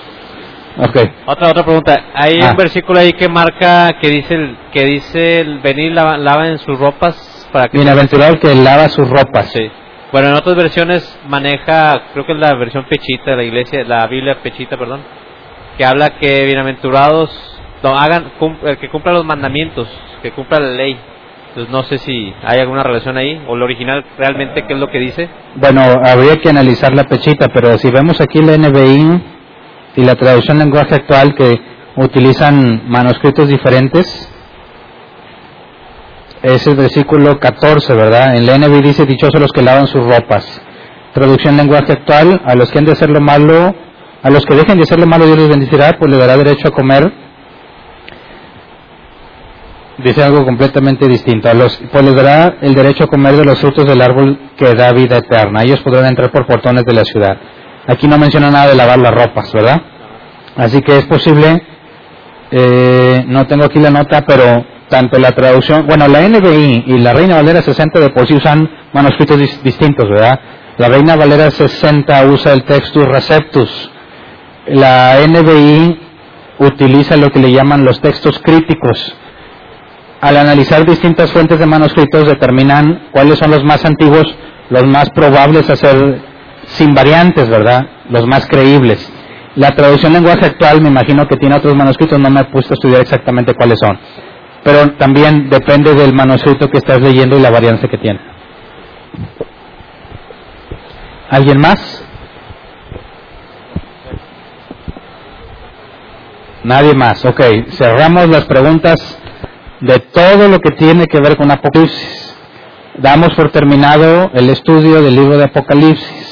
Okay. 0.76 1.04
Otra 1.26 1.50
otra 1.50 1.64
pregunta. 1.64 2.04
Hay 2.14 2.36
un 2.36 2.44
ah. 2.44 2.54
versículo 2.56 2.98
ahí 2.98 3.12
que 3.12 3.28
marca 3.28 3.98
que 4.00 4.08
dice 4.08 4.34
el, 4.34 4.56
que 4.72 4.84
dice 4.84 5.40
el 5.40 5.58
venir 5.58 5.92
lava, 5.92 6.16
lava 6.16 6.48
en 6.48 6.58
sus 6.58 6.78
ropas 6.78 7.48
para 7.52 7.68
que 7.68 7.76
bienaventurado 7.76 8.38
que 8.38 8.54
lava 8.54 8.88
sus 8.88 9.08
ropas. 9.08 9.50
Sí. 9.52 9.70
Bueno, 10.12 10.28
en 10.28 10.34
otras 10.34 10.56
versiones 10.56 11.18
maneja, 11.26 12.02
creo 12.12 12.26
que 12.26 12.32
es 12.32 12.38
la 12.38 12.54
versión 12.54 12.84
pechita 12.84 13.30
de 13.30 13.36
la 13.36 13.44
iglesia, 13.44 13.84
la 13.84 14.06
Biblia 14.06 14.38
pechita, 14.42 14.76
perdón, 14.76 15.00
que 15.78 15.84
habla 15.84 16.18
que 16.18 16.44
bienaventurados 16.44 17.30
no, 17.82 17.98
hagan, 17.98 18.32
que 18.80 18.88
cumpla 18.88 19.12
los 19.12 19.24
mandamientos, 19.24 19.88
que 20.22 20.30
cumpla 20.32 20.60
la 20.60 20.70
ley. 20.70 20.96
Entonces 21.48 21.70
no 21.70 21.82
sé 21.82 21.98
si 21.98 22.32
hay 22.44 22.60
alguna 22.60 22.82
relación 22.82 23.18
ahí, 23.18 23.42
o 23.46 23.56
lo 23.56 23.64
original 23.64 24.04
realmente, 24.16 24.64
¿qué 24.66 24.74
es 24.74 24.78
lo 24.78 24.88
que 24.88 24.98
dice? 24.98 25.28
Bueno, 25.56 25.82
habría 25.82 26.36
que 26.36 26.48
analizar 26.48 26.94
la 26.94 27.04
pechita, 27.04 27.48
pero 27.48 27.76
si 27.76 27.90
vemos 27.90 28.20
aquí 28.20 28.40
la 28.40 28.56
NBI 28.56 29.22
y 29.96 30.04
la 30.04 30.14
traducción 30.14 30.58
lenguaje 30.58 30.94
actual 30.94 31.34
que 31.34 31.60
utilizan 31.96 32.88
manuscritos 32.88 33.48
diferentes, 33.48 34.28
es 36.42 36.66
el 36.66 36.76
versículo 36.76 37.38
14, 37.38 37.94
¿verdad? 37.94 38.34
En 38.34 38.46
la 38.46 38.58
NB 38.58 38.82
dice, 38.82 39.06
dichosos 39.06 39.40
los 39.40 39.52
que 39.52 39.62
lavan 39.62 39.86
sus 39.86 40.04
ropas. 40.04 40.60
Traducción 41.14 41.56
lenguaje 41.56 41.92
actual, 41.92 42.40
a 42.44 42.54
los 42.54 42.70
que 42.70 42.78
han 42.78 42.84
de 42.84 42.92
hacer 42.92 43.10
lo 43.10 43.20
malo, 43.20 43.74
a 44.22 44.30
los 44.30 44.44
que 44.44 44.54
dejen 44.54 44.76
de 44.76 44.84
hacer 44.84 44.98
lo 44.98 45.06
malo 45.06 45.26
Dios 45.26 45.38
les 45.38 45.48
bendecirá, 45.48 45.96
pues 45.98 46.10
le 46.10 46.18
dará 46.18 46.36
derecho 46.36 46.68
a 46.68 46.70
comer 46.70 47.12
dice 50.02 50.22
algo 50.22 50.44
completamente 50.44 51.08
distinto. 51.08 51.48
A 51.48 51.54
los, 51.54 51.80
pues 51.90 52.04
les 52.04 52.14
dará 52.14 52.56
el 52.60 52.74
derecho 52.74 53.04
a 53.04 53.06
comer 53.06 53.36
de 53.36 53.44
los 53.44 53.58
frutos 53.60 53.86
del 53.86 54.00
árbol 54.00 54.38
que 54.56 54.74
da 54.74 54.92
vida 54.92 55.18
eterna. 55.18 55.62
Ellos 55.62 55.80
podrán 55.80 56.06
entrar 56.06 56.30
por 56.30 56.46
portones 56.46 56.84
de 56.84 56.92
la 56.92 57.04
ciudad. 57.04 57.36
Aquí 57.86 58.06
no 58.06 58.18
menciona 58.18 58.50
nada 58.50 58.68
de 58.68 58.74
lavar 58.76 58.98
las 58.98 59.12
ropas, 59.14 59.52
¿verdad? 59.52 59.80
Así 60.56 60.80
que 60.82 60.98
es 60.98 61.06
posible, 61.06 61.62
eh, 62.50 63.24
no 63.26 63.46
tengo 63.46 63.64
aquí 63.64 63.78
la 63.80 63.90
nota, 63.90 64.22
pero 64.26 64.64
tanto 64.88 65.18
la 65.18 65.32
traducción, 65.32 65.86
bueno, 65.86 66.06
la 66.06 66.20
NBI 66.28 66.84
y 66.86 66.98
la 66.98 67.12
Reina 67.14 67.36
Valera 67.36 67.62
60 67.62 67.98
de 67.98 68.10
por 68.10 68.30
usan 68.30 68.68
manuscritos 68.92 69.38
dis- 69.38 69.62
distintos, 69.62 70.08
¿verdad? 70.08 70.38
La 70.76 70.88
Reina 70.88 71.16
Valera 71.16 71.50
60 71.50 72.24
usa 72.26 72.52
el 72.52 72.64
textus 72.64 73.06
receptus. 73.06 73.90
La 74.66 75.16
NBI 75.26 75.98
utiliza 76.58 77.16
lo 77.16 77.30
que 77.30 77.40
le 77.40 77.50
llaman 77.52 77.84
los 77.84 78.00
textos 78.00 78.38
críticos. 78.44 79.16
Al 80.20 80.36
analizar 80.36 80.84
distintas 80.86 81.32
fuentes 81.32 81.58
de 81.58 81.66
manuscritos 81.66 82.26
determinan 82.28 83.08
cuáles 83.12 83.38
son 83.38 83.50
los 83.50 83.64
más 83.64 83.84
antiguos, 83.84 84.32
los 84.70 84.86
más 84.86 85.10
probables 85.10 85.68
a 85.68 85.74
ser 85.76 86.20
sin 86.72 86.94
variantes, 86.94 87.48
¿verdad? 87.48 87.86
Los 88.10 88.26
más 88.26 88.46
creíbles. 88.46 89.10
La 89.56 89.72
traducción 89.72 90.12
lenguaje 90.12 90.46
actual 90.46 90.80
me 90.80 90.88
imagino 90.88 91.26
que 91.26 91.36
tiene 91.36 91.56
otros 91.56 91.74
manuscritos, 91.74 92.18
no 92.18 92.30
me 92.30 92.40
he 92.40 92.44
puesto 92.44 92.72
a 92.72 92.76
estudiar 92.76 93.02
exactamente 93.02 93.54
cuáles 93.54 93.78
son. 93.78 93.98
Pero 94.64 94.92
también 94.92 95.50
depende 95.50 95.94
del 95.94 96.14
manuscrito 96.14 96.68
que 96.68 96.78
estás 96.78 97.00
leyendo 97.00 97.36
y 97.38 97.42
la 97.42 97.50
varianza 97.50 97.88
que 97.88 97.98
tiene. 97.98 98.20
¿Alguien 101.28 101.60
más? 101.60 102.04
Nadie 106.64 106.94
más. 106.94 107.24
Ok, 107.24 107.40
cerramos 107.70 108.28
las 108.28 108.44
preguntas 108.44 109.18
de 109.80 109.98
todo 109.98 110.48
lo 110.48 110.60
que 110.60 110.70
tiene 110.76 111.06
que 111.06 111.20
ver 111.20 111.36
con 111.36 111.50
Apocalipsis. 111.50 112.36
Damos 112.98 113.34
por 113.34 113.50
terminado 113.50 114.30
el 114.34 114.48
estudio 114.50 115.02
del 115.02 115.16
libro 115.16 115.36
de 115.38 115.44
Apocalipsis. 115.44 116.31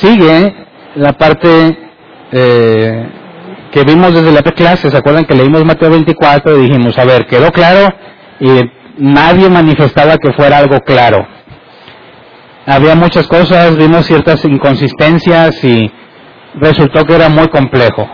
Sigue 0.00 0.54
la 0.96 1.12
parte 1.12 1.78
eh, 2.32 3.08
que 3.70 3.84
vimos 3.84 4.14
desde 4.14 4.32
la 4.32 4.42
clase. 4.42 4.90
¿Se 4.90 4.96
acuerdan 4.96 5.24
que 5.24 5.34
leímos 5.34 5.64
Mateo 5.64 5.90
24 5.90 6.58
y 6.58 6.68
dijimos, 6.68 6.98
a 6.98 7.04
ver, 7.04 7.26
quedó 7.26 7.50
claro 7.50 7.94
y 8.40 8.60
nadie 8.98 9.48
manifestaba 9.48 10.16
que 10.16 10.32
fuera 10.32 10.58
algo 10.58 10.80
claro? 10.80 11.26
Había 12.66 12.94
muchas 12.94 13.26
cosas, 13.26 13.76
vimos 13.76 14.06
ciertas 14.06 14.44
inconsistencias 14.44 15.62
y 15.64 15.90
resultó 16.54 17.04
que 17.04 17.14
era 17.14 17.28
muy 17.28 17.48
complejo. 17.48 18.08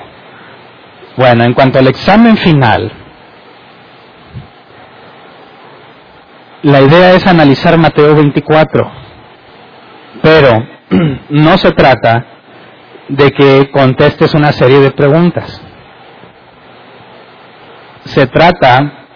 Bueno, 1.16 1.44
en 1.44 1.52
cuanto 1.52 1.78
al 1.78 1.88
examen 1.88 2.36
final, 2.36 2.92
la 6.62 6.80
idea 6.80 7.14
es 7.14 7.26
analizar 7.26 7.76
Mateo 7.78 8.14
24, 8.14 8.90
pero 10.22 10.77
no 11.30 11.58
se 11.58 11.72
trata 11.72 12.26
de 13.08 13.30
que 13.30 13.70
contestes 13.70 14.34
una 14.34 14.52
serie 14.52 14.80
de 14.80 14.90
preguntas. 14.90 15.60
Se 18.04 18.26
trata 18.26 19.06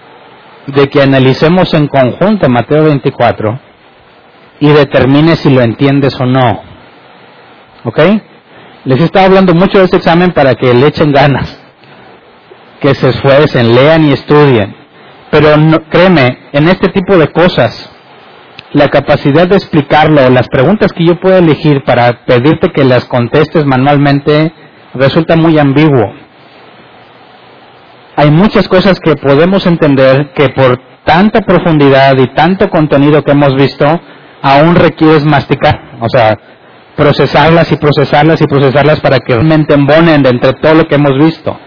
de 0.67 0.89
que 0.89 1.03
analicemos 1.03 1.73
en 1.75 1.89
conjunto 1.89 2.49
Mateo 2.49 2.85
24 2.85 3.61
y 4.61 4.69
determines 4.69 5.41
si 5.41 5.51
lo 5.51 5.63
entiendes 5.63 6.19
o 6.21 6.27
no. 6.27 6.63
¿Ok? 7.85 7.99
Les 8.85 9.01
he 9.01 9.05
estado 9.05 9.27
hablando 9.27 9.55
mucho 9.55 9.79
de 9.79 9.85
este 9.85 9.97
examen 9.97 10.33
para 10.33 10.55
que 10.55 10.73
le 10.73 10.87
echen 10.87 11.13
ganas 11.13 11.63
que 12.83 12.95
se 12.97 13.11
esfuercen, 13.11 13.75
lean 13.75 14.05
y 14.05 14.13
estudien. 14.13 14.75
Pero 15.31 15.57
no, 15.57 15.89
créeme, 15.89 16.49
en 16.53 16.69
este 16.69 16.89
tipo 16.89 17.17
de 17.17 17.29
cosas, 17.29 17.91
la 18.73 18.89
capacidad 18.89 19.47
de 19.47 19.57
explicarlo, 19.57 20.29
las 20.31 20.49
preguntas 20.49 20.93
que 20.93 21.05
yo 21.05 21.21
puedo 21.21 21.37
elegir 21.37 21.85
para 21.85 22.25
pedirte 22.25 22.73
que 22.73 22.85
las 22.85 23.05
contestes 23.05 23.67
manualmente, 23.67 24.53
resulta 24.95 25.37
muy 25.37 25.59
ambiguo. 25.59 26.13
Hay 28.17 28.31
muchas 28.31 28.69
cosas 28.69 28.99
que 29.01 29.17
podemos 29.17 29.67
entender 29.67 30.33
que 30.35 30.49
por 30.51 30.81
tanta 31.05 31.41
profundidad 31.41 32.17
y 32.19 32.29
tanto 32.35 32.69
contenido 32.69 33.23
que 33.23 33.33
hemos 33.33 33.55
visto, 33.55 33.85
aún 34.43 34.75
requieres 34.75 35.25
masticar, 35.25 35.99
o 36.01 36.09
sea, 36.09 36.39
procesarlas 36.97 37.71
y 37.73 37.77
procesarlas 37.77 38.41
y 38.41 38.47
procesarlas 38.47 39.01
para 39.01 39.19
que 39.19 39.35
realmente 39.35 39.75
embonen 39.75 40.23
de 40.23 40.31
entre 40.31 40.53
todo 40.55 40.75
lo 40.75 40.85
que 40.85 40.97
hemos 40.97 41.17
visto. 41.19 41.59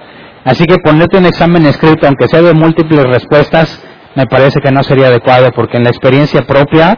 Así 0.44 0.66
que 0.66 0.78
ponerte 0.78 1.18
un 1.18 1.26
examen 1.26 1.66
escrito, 1.66 2.06
aunque 2.06 2.28
sea 2.28 2.42
de 2.42 2.54
múltiples 2.54 3.04
respuestas, 3.06 3.84
me 4.16 4.26
parece 4.26 4.62
que 4.62 4.72
no 4.72 4.84
sería 4.84 5.08
adecuado, 5.08 5.52
porque 5.52 5.78
en 5.78 5.84
la 5.84 5.90
experiencia 5.90 6.42
propia, 6.44 6.98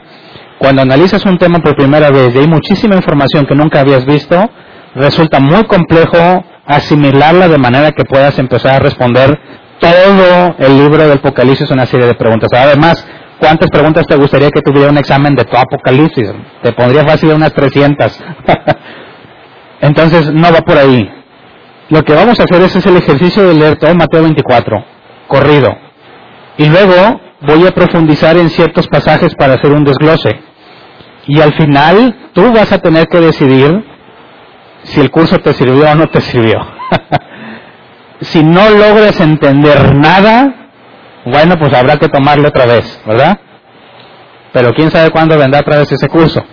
cuando 0.59 0.81
analizas 0.81 1.25
un 1.25 1.37
tema 1.37 1.59
por 1.59 1.75
primera 1.75 2.09
vez 2.09 2.33
y 2.33 2.39
hay 2.39 2.47
muchísima 2.47 2.95
información 2.95 3.45
que 3.45 3.55
nunca 3.55 3.81
habías 3.81 4.05
visto, 4.05 4.49
resulta 4.95 5.39
muy 5.39 5.63
complejo 5.65 6.43
asimilarla 6.65 7.47
de 7.47 7.57
manera 7.57 7.91
que 7.91 8.03
puedas 8.03 8.37
empezar 8.39 8.75
a 8.75 8.79
responder 8.79 9.39
todo 9.79 10.55
el 10.59 10.77
libro 10.77 11.03
del 11.03 11.17
Apocalipsis 11.17 11.69
una 11.71 11.85
serie 11.85 12.07
de 12.07 12.15
preguntas. 12.15 12.49
Además, 12.53 13.05
¿cuántas 13.39 13.69
preguntas 13.69 14.05
te 14.07 14.15
gustaría 14.15 14.49
que 14.49 14.61
tuviera 14.61 14.89
un 14.89 14.97
examen 14.97 15.35
de 15.35 15.45
todo 15.45 15.61
Apocalipsis? 15.61 16.29
Te 16.61 16.71
pondría 16.73 17.03
fácil 17.05 17.31
unas 17.31 17.53
300. 17.53 18.19
Entonces, 19.81 20.33
no 20.33 20.51
va 20.51 20.61
por 20.61 20.77
ahí. 20.77 21.09
Lo 21.89 22.03
que 22.03 22.13
vamos 22.13 22.39
a 22.39 22.43
hacer 22.43 22.61
es, 22.61 22.75
es 22.75 22.85
el 22.85 22.97
ejercicio 22.97 23.47
de 23.47 23.53
leer 23.53 23.77
todo 23.77 23.93
Mateo 23.95 24.23
24, 24.23 24.83
corrido. 25.27 25.86
Y 26.57 26.67
luego 26.67 27.21
voy 27.41 27.67
a 27.67 27.71
profundizar 27.71 28.37
en 28.37 28.49
ciertos 28.49 28.87
pasajes 28.87 29.33
para 29.35 29.53
hacer 29.53 29.71
un 29.71 29.83
desglose. 29.83 30.39
Y 31.27 31.39
al 31.41 31.53
final 31.53 32.29
tú 32.33 32.51
vas 32.51 32.71
a 32.71 32.79
tener 32.79 33.07
que 33.07 33.19
decidir 33.19 33.83
si 34.83 34.99
el 34.99 35.11
curso 35.11 35.37
te 35.39 35.53
sirvió 35.53 35.91
o 35.91 35.95
no 35.95 36.07
te 36.07 36.21
sirvió. 36.21 36.59
si 38.21 38.43
no 38.43 38.69
logras 38.69 39.19
entender 39.19 39.93
nada, 39.95 40.71
bueno, 41.25 41.55
pues 41.59 41.73
habrá 41.73 41.97
que 41.97 42.07
tomarlo 42.07 42.47
otra 42.47 42.65
vez, 42.65 43.01
¿verdad? 43.05 43.39
Pero 44.53 44.73
quién 44.73 44.89
sabe 44.89 45.11
cuándo 45.11 45.37
vendrá 45.37 45.59
otra 45.59 45.77
vez 45.77 45.91
ese 45.91 46.07
curso. 46.07 46.43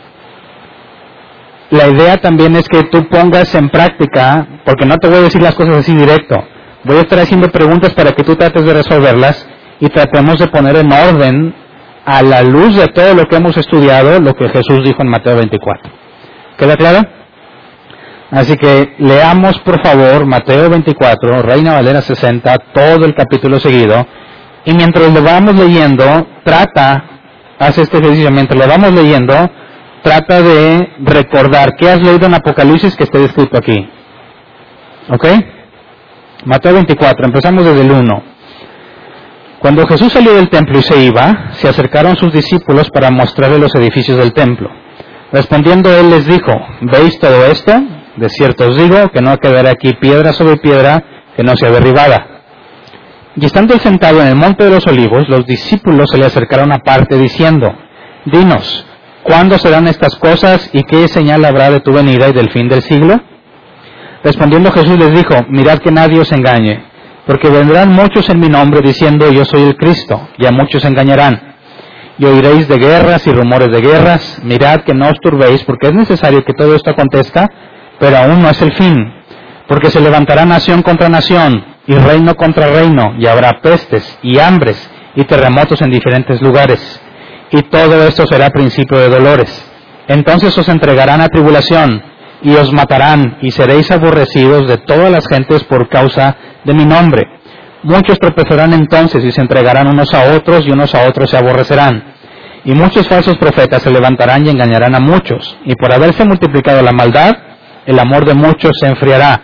La 1.71 1.89
idea 1.89 2.19
también 2.19 2.55
es 2.57 2.69
que 2.69 2.83
tú 2.85 3.09
pongas 3.09 3.55
en 3.55 3.71
práctica, 3.71 4.47
porque 4.65 4.85
no 4.85 4.99
te 4.99 5.09
voy 5.09 5.19
a 5.19 5.23
decir 5.23 5.41
las 5.41 5.55
cosas 5.55 5.77
así 5.77 5.95
directo, 5.95 6.37
voy 6.85 6.99
a 6.99 7.01
estar 7.01 7.19
haciendo 7.21 7.49
preguntas 7.49 7.95
para 7.95 8.13
que 8.13 8.23
tú 8.23 8.37
trates 8.37 8.65
de 8.65 8.75
resolverlas 8.75 9.49
y 9.81 9.89
tratemos 9.89 10.39
de 10.39 10.47
poner 10.49 10.77
en 10.77 10.93
orden 10.93 11.55
a 12.05 12.23
la 12.23 12.43
luz 12.43 12.77
de 12.77 12.89
todo 12.89 13.15
lo 13.15 13.27
que 13.27 13.37
hemos 13.37 13.57
estudiado 13.57 14.21
lo 14.21 14.35
que 14.35 14.49
Jesús 14.49 14.85
dijo 14.85 15.03
en 15.03 15.09
Mateo 15.09 15.37
24. 15.37 15.91
¿Queda 16.59 16.77
claro? 16.77 17.09
Así 18.31 18.57
que 18.57 18.95
leamos 18.99 19.59
por 19.61 19.83
favor 19.83 20.27
Mateo 20.27 20.69
24, 20.69 21.43
Reina 21.43 21.75
Valera 21.75 22.03
60, 22.03 22.59
todo 22.75 23.05
el 23.05 23.15
capítulo 23.15 23.59
seguido. 23.59 24.07
Y 24.65 24.73
mientras 24.75 25.13
lo 25.13 25.23
vamos 25.23 25.55
leyendo, 25.55 26.27
trata, 26.43 27.05
hace 27.59 27.83
este 27.83 27.99
ejercicio, 27.99 28.31
mientras 28.31 28.59
lo 28.59 28.67
vamos 28.67 28.93
leyendo, 28.93 29.35
trata 30.03 30.43
de 30.43 30.89
recordar 31.01 31.77
qué 31.77 31.91
has 31.91 32.01
leído 32.01 32.27
en 32.27 32.35
Apocalipsis 32.35 32.97
que 32.97 33.05
esté 33.05 33.19
descrito 33.19 33.59
aquí. 33.59 33.89
¿Ok? 35.11 35.27
Mateo 36.45 36.75
24, 36.75 37.27
empezamos 37.27 37.65
desde 37.65 37.83
el 37.83 37.91
1. 37.91 38.34
Cuando 39.65 39.87
Jesús 39.87 40.13
salió 40.13 40.35
del 40.35 40.51
templo 40.51 40.79
y 40.79 40.83
se 40.83 41.05
iba, 41.05 41.53
se 41.53 41.67
acercaron 41.67 42.17
sus 42.17 42.31
discípulos 42.35 42.91
para 42.91 43.11
mostrarle 43.11 43.59
los 43.59 43.75
edificios 43.75 44.19
del 44.19 44.35
templo. 44.35 44.69
Respondiendo 45.33 45.91
él 45.91 46.11
les 46.11 46.27
dijo, 46.27 46.53
¿veis 46.83 47.19
todo 47.19 47.47
esto? 47.47 47.73
De 48.15 48.29
cierto 48.29 48.69
os 48.69 48.77
digo 48.77 49.09
que 49.09 49.23
no 49.23 49.39
quedará 49.39 49.71
aquí 49.71 49.95
piedra 49.95 50.35
sobre 50.35 50.59
piedra 50.59 51.03
que 51.35 51.43
no 51.43 51.57
sea 51.57 51.71
derribada. 51.71 52.43
Y 53.37 53.47
estando 53.47 53.73
él 53.73 53.81
sentado 53.81 54.21
en 54.21 54.27
el 54.27 54.35
monte 54.35 54.65
de 54.65 54.71
los 54.71 54.87
olivos, 54.87 55.31
los 55.31 55.47
discípulos 55.47 56.11
se 56.11 56.19
le 56.19 56.27
acercaron 56.27 56.71
aparte 56.71 57.17
diciendo, 57.17 57.75
Dinos, 58.27 58.85
¿cuándo 59.23 59.57
serán 59.57 59.89
estas 59.89 60.15
cosas 60.17 60.69
y 60.75 60.83
qué 60.83 61.09
señal 61.09 61.43
habrá 61.43 61.71
de 61.71 61.81
tu 61.81 61.91
venida 61.91 62.29
y 62.29 62.35
del 62.35 62.51
fin 62.51 62.69
del 62.69 62.83
siglo? 62.83 63.19
Respondiendo 64.23 64.71
Jesús 64.73 64.99
les 64.99 65.15
dijo, 65.15 65.37
mirad 65.49 65.79
que 65.79 65.91
nadie 65.91 66.21
os 66.21 66.31
engañe, 66.33 66.85
porque 67.27 67.49
vendrán 67.49 67.93
muchos 67.93 68.29
en 68.29 68.41
mi 68.41 68.49
nombre 68.49 68.81
diciendo 68.83 69.31
yo 69.31 69.45
soy 69.45 69.63
el 69.63 69.77
Cristo, 69.77 70.29
y 70.39 70.47
a 70.47 70.53
muchos 70.53 70.85
engañarán. 70.85 71.55
Y 72.19 72.27
oiréis 72.27 72.69
de 72.69 72.79
guerras 72.79 73.27
y 73.27 73.33
rumores 73.33 73.73
de 73.73 73.81
guerras, 73.81 74.41
mirad 74.45 74.83
que 74.83 74.95
no 74.95 75.09
os 75.09 75.19
turbéis, 75.21 75.65
porque 75.65 75.89
es 75.89 75.95
necesario 75.95 76.45
que 76.45 76.53
todo 76.53 76.75
esto 76.75 76.91
acontezca, 76.91 77.49
pero 77.99 78.17
aún 78.19 78.43
no 78.43 78.51
es 78.51 78.61
el 78.63 78.73
fin, 78.73 79.13
porque 79.67 79.91
se 79.91 80.01
levantará 80.01 80.45
nación 80.45 80.83
contra 80.83 81.09
nación, 81.09 81.65
y 81.87 81.95
reino 81.95 82.35
contra 82.35 82.69
reino, 82.69 83.15
y 83.19 83.27
habrá 83.27 83.61
pestes, 83.63 84.19
y 84.23 84.39
hambres, 84.39 84.91
y 85.17 85.25
terremotos 85.25 85.81
en 85.83 85.91
diferentes 85.91 86.41
lugares, 86.41 87.01
y 87.51 87.63
todo 87.63 88.07
esto 88.07 88.27
será 88.27 88.51
principio 88.51 88.99
de 88.99 89.09
dolores. 89.09 89.71
Entonces 90.07 90.57
os 90.57 90.69
entregarán 90.69 91.21
a 91.21 91.29
tribulación, 91.29 92.03
y 92.45 92.55
os 92.55 92.73
matarán, 92.73 93.39
y 93.41 93.51
seréis 93.51 93.91
aborrecidos 93.91 94.69
de 94.69 94.77
todas 94.77 95.11
las 95.11 95.27
gentes 95.27 95.65
por 95.65 95.89
causa 95.89 96.37
de 96.65 96.75
mi 96.75 96.85
nombre. 96.85 97.23
Muchos 97.83 98.19
tropezarán 98.19 98.75
entonces 98.75 99.25
y 99.25 99.33
se 99.33 99.41
entregarán 99.41 99.89
unos 99.89 100.13
a 100.15 100.37
otros 100.37 100.67
y 100.67 100.71
unos 100.71 100.95
a 100.95 101.09
otros 101.09 101.31
se 101.31 101.39
aborrecerán. 101.39 102.15
Y 102.65 102.73
muchos 102.73 103.09
falsos 103.09 103.37
profetas 103.39 103.83
se 103.83 103.91
levantarán 103.91 104.47
y 104.47 104.51
engañarán 104.51 104.95
a 104.95 105.01
muchos. 105.01 105.57
Y 105.65 105.75
por 105.75 105.93
haberse 105.93 106.25
multiplicado 106.25 106.83
la 106.83 106.93
maldad, 106.93 107.37
el 107.87 107.99
amor 107.99 108.25
de 108.25 108.35
muchos 108.35 108.73
se 108.79 108.87
enfriará. 108.89 109.43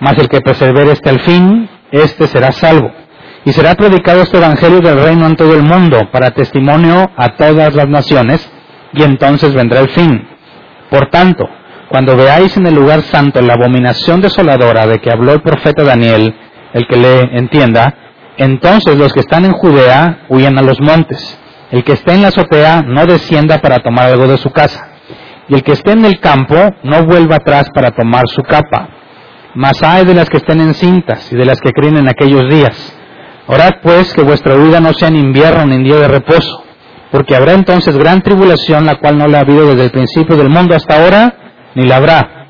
Mas 0.00 0.18
el 0.18 0.28
que 0.28 0.40
persevere 0.40 0.92
hasta 0.92 1.10
el 1.10 1.20
fin, 1.20 1.68
éste 1.92 2.26
será 2.26 2.52
salvo. 2.52 2.90
Y 3.44 3.52
será 3.52 3.74
predicado 3.76 4.22
este 4.22 4.38
evangelio 4.38 4.80
del 4.80 5.00
reino 5.00 5.26
en 5.26 5.36
todo 5.36 5.54
el 5.54 5.62
mundo 5.62 6.08
para 6.10 6.32
testimonio 6.32 7.08
a 7.16 7.36
todas 7.36 7.74
las 7.76 7.88
naciones, 7.88 8.50
y 8.92 9.02
entonces 9.04 9.54
vendrá 9.54 9.80
el 9.80 9.88
fin. 9.90 10.28
Por 10.90 11.08
tanto, 11.10 11.48
cuando 11.88 12.16
veáis 12.16 12.56
en 12.56 12.66
el 12.66 12.74
lugar 12.74 13.02
santo 13.02 13.40
la 13.40 13.54
abominación 13.54 14.20
desoladora 14.20 14.86
de 14.86 14.98
que 14.98 15.10
habló 15.10 15.32
el 15.32 15.42
profeta 15.42 15.84
Daniel, 15.84 16.34
el 16.72 16.86
que 16.88 16.96
le 16.96 17.20
entienda, 17.38 17.94
entonces 18.36 18.96
los 18.96 19.12
que 19.12 19.20
están 19.20 19.44
en 19.44 19.52
Judea 19.52 20.26
huyan 20.28 20.58
a 20.58 20.62
los 20.62 20.80
montes. 20.80 21.38
El 21.70 21.84
que 21.84 21.92
esté 21.92 22.12
en 22.12 22.22
la 22.22 22.28
azotea 22.28 22.82
no 22.82 23.06
descienda 23.06 23.58
para 23.58 23.78
tomar 23.78 24.06
algo 24.06 24.26
de 24.28 24.36
su 24.36 24.50
casa. 24.50 24.88
Y 25.48 25.54
el 25.54 25.62
que 25.62 25.72
esté 25.72 25.92
en 25.92 26.04
el 26.04 26.20
campo 26.20 26.56
no 26.82 27.04
vuelva 27.04 27.36
atrás 27.36 27.68
para 27.74 27.92
tomar 27.92 28.28
su 28.28 28.42
capa. 28.42 28.88
Mas 29.54 29.82
hay 29.82 30.04
de 30.04 30.14
las 30.14 30.28
que 30.28 30.36
estén 30.36 30.60
en 30.60 30.74
cintas 30.74 31.32
y 31.32 31.36
de 31.36 31.44
las 31.44 31.60
que 31.60 31.72
creen 31.72 31.96
en 31.96 32.08
aquellos 32.08 32.48
días. 32.48 32.94
Orad 33.46 33.74
pues 33.82 34.12
que 34.12 34.22
vuestra 34.22 34.54
huida 34.54 34.80
no 34.80 34.92
sea 34.92 35.08
en 35.08 35.16
invierno 35.16 35.66
ni 35.66 35.76
en 35.76 35.84
día 35.84 35.96
de 35.96 36.08
reposo, 36.08 36.64
porque 37.12 37.36
habrá 37.36 37.52
entonces 37.52 37.96
gran 37.96 38.20
tribulación, 38.20 38.84
la 38.84 38.96
cual 38.96 39.18
no 39.18 39.28
la 39.28 39.38
ha 39.38 39.40
habido 39.42 39.68
desde 39.68 39.84
el 39.84 39.90
principio 39.92 40.36
del 40.36 40.50
mundo 40.50 40.74
hasta 40.74 41.00
ahora, 41.00 41.45
ni 41.76 41.86
la 41.86 41.96
habrá. 41.96 42.48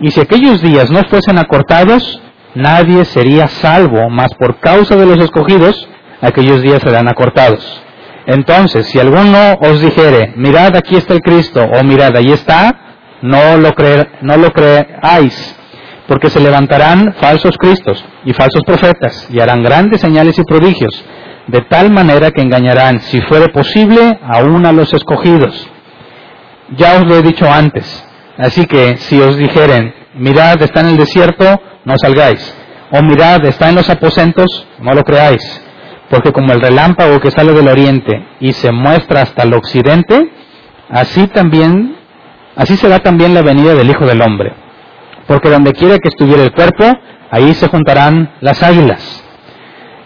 Y 0.00 0.10
si 0.10 0.20
aquellos 0.20 0.60
días 0.60 0.90
no 0.90 1.02
fuesen 1.04 1.38
acortados, 1.38 2.20
nadie 2.54 3.04
sería 3.04 3.46
salvo, 3.46 4.08
mas 4.10 4.34
por 4.34 4.58
causa 4.58 4.96
de 4.96 5.06
los 5.06 5.20
escogidos, 5.20 5.88
aquellos 6.20 6.62
días 6.62 6.82
serán 6.82 7.06
acortados. 7.06 7.82
Entonces, 8.26 8.86
si 8.86 8.98
alguno 8.98 9.58
os 9.60 9.80
dijere, 9.80 10.32
mirad 10.36 10.74
aquí 10.74 10.96
está 10.96 11.14
el 11.14 11.20
Cristo, 11.20 11.62
o 11.62 11.84
mirad 11.84 12.16
ahí 12.16 12.32
está, 12.32 12.72
no 13.20 13.56
lo, 13.58 13.72
creer, 13.74 14.10
no 14.22 14.36
lo 14.36 14.50
creáis, 14.50 15.56
porque 16.08 16.30
se 16.30 16.40
levantarán 16.40 17.14
falsos 17.20 17.56
cristos 17.58 18.04
y 18.24 18.32
falsos 18.32 18.62
profetas, 18.64 19.28
y 19.30 19.38
harán 19.38 19.62
grandes 19.62 20.00
señales 20.00 20.38
y 20.38 20.44
prodigios, 20.44 21.04
de 21.46 21.60
tal 21.62 21.90
manera 21.90 22.30
que 22.30 22.40
engañarán, 22.40 23.00
si 23.00 23.20
fuere 23.22 23.48
posible, 23.48 24.18
aún 24.22 24.64
a 24.64 24.72
los 24.72 24.94
escogidos. 24.94 25.68
Ya 26.76 26.96
os 26.96 27.06
lo 27.06 27.16
he 27.16 27.22
dicho 27.22 27.50
antes, 27.50 28.08
así 28.38 28.66
que 28.66 28.96
si 28.98 29.20
os 29.20 29.36
dijeren, 29.36 29.94
mirad 30.14 30.60
está 30.62 30.80
en 30.80 30.88
el 30.88 30.96
desierto, 30.96 31.60
no 31.84 31.94
salgáis, 31.98 32.54
o 32.90 33.02
mirad 33.02 33.44
está 33.44 33.68
en 33.68 33.76
los 33.76 33.88
aposentos, 33.90 34.66
no 34.80 34.92
lo 34.94 35.02
creáis 35.02 35.62
porque 36.12 36.30
como 36.30 36.52
el 36.52 36.60
relámpago 36.60 37.20
que 37.20 37.30
sale 37.30 37.54
del 37.54 37.68
oriente 37.68 38.22
y 38.38 38.52
se 38.52 38.70
muestra 38.70 39.22
hasta 39.22 39.44
el 39.44 39.54
occidente, 39.54 40.30
así 40.90 41.26
también, 41.28 41.96
así 42.54 42.76
será 42.76 42.98
también 42.98 43.32
la 43.32 43.40
venida 43.40 43.74
del 43.74 43.88
Hijo 43.88 44.04
del 44.04 44.20
Hombre. 44.20 44.52
Porque 45.26 45.48
donde 45.48 45.72
quiera 45.72 45.96
que 45.98 46.10
estuviera 46.10 46.42
el 46.42 46.52
cuerpo, 46.52 46.84
ahí 47.30 47.54
se 47.54 47.66
juntarán 47.68 48.30
las 48.42 48.62
águilas. 48.62 49.24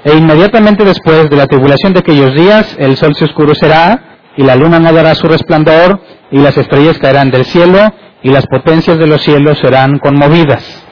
E 0.05 0.15
inmediatamente 0.15 0.85
después 0.85 1.29
de 1.29 1.37
la 1.37 1.49
tribulación 1.49 1.93
de 1.93 1.99
aquellos 1.99 2.33
días, 2.37 2.77
el 2.79 2.97
sol 2.97 3.17
se 3.17 3.25
oscurecerá, 3.25 4.19
y 4.37 4.45
la 4.45 4.55
luna 4.55 4.79
no 4.79 4.93
dará 4.93 5.13
su 5.17 5.27
resplandor, 5.27 6.01
y 6.31 6.39
las 6.39 6.57
estrellas 6.57 6.99
caerán 6.99 7.33
del 7.33 7.47
cielo, 7.47 7.93
y 8.23 8.31
las 8.31 8.47
potencias 8.47 8.99
de 8.99 9.07
los 9.07 9.23
cielos 9.23 9.59
serán 9.59 9.99
conmovidas. 9.99 10.85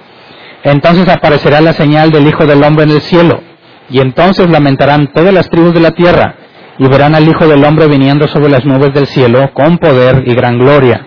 Entonces 0.62 1.09
aparecerá 1.09 1.61
la 1.61 1.72
señal 1.72 2.11
del 2.11 2.27
Hijo 2.27 2.47
del 2.47 2.62
Hombre 2.62 2.85
en 2.85 2.91
el 2.91 3.01
cielo 3.01 3.41
y 3.91 4.01
entonces 4.01 4.49
lamentarán 4.49 5.12
todas 5.12 5.33
las 5.33 5.49
tribus 5.51 5.75
de 5.75 5.81
la 5.81 5.91
tierra, 5.91 6.37
y 6.79 6.89
verán 6.89 7.14
al 7.14 7.29
Hijo 7.29 7.47
del 7.47 7.64
Hombre 7.64 7.87
viniendo 7.87 8.27
sobre 8.27 8.49
las 8.49 8.64
nubes 8.64 8.93
del 8.93 9.07
cielo 9.07 9.51
con 9.53 9.79
poder 9.79 10.25
y 10.27 10.35
gran 10.35 10.59
gloria. 10.59 11.07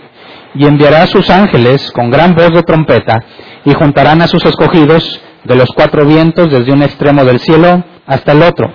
Y 0.55 0.65
enviará 0.65 1.03
a 1.03 1.07
sus 1.07 1.29
ángeles 1.29 1.91
con 1.91 2.09
gran 2.09 2.33
voz 2.33 2.51
de 2.51 2.63
trompeta, 2.63 3.19
y 3.65 3.73
juntarán 3.73 4.21
a 4.21 4.27
sus 4.27 4.45
escogidos 4.45 5.21
de 5.43 5.55
los 5.55 5.69
cuatro 5.75 6.05
vientos 6.05 6.49
desde 6.51 6.71
un 6.71 6.83
extremo 6.83 7.25
del 7.25 7.39
cielo 7.39 7.83
hasta 8.05 8.31
el 8.31 8.43
otro. 8.43 8.71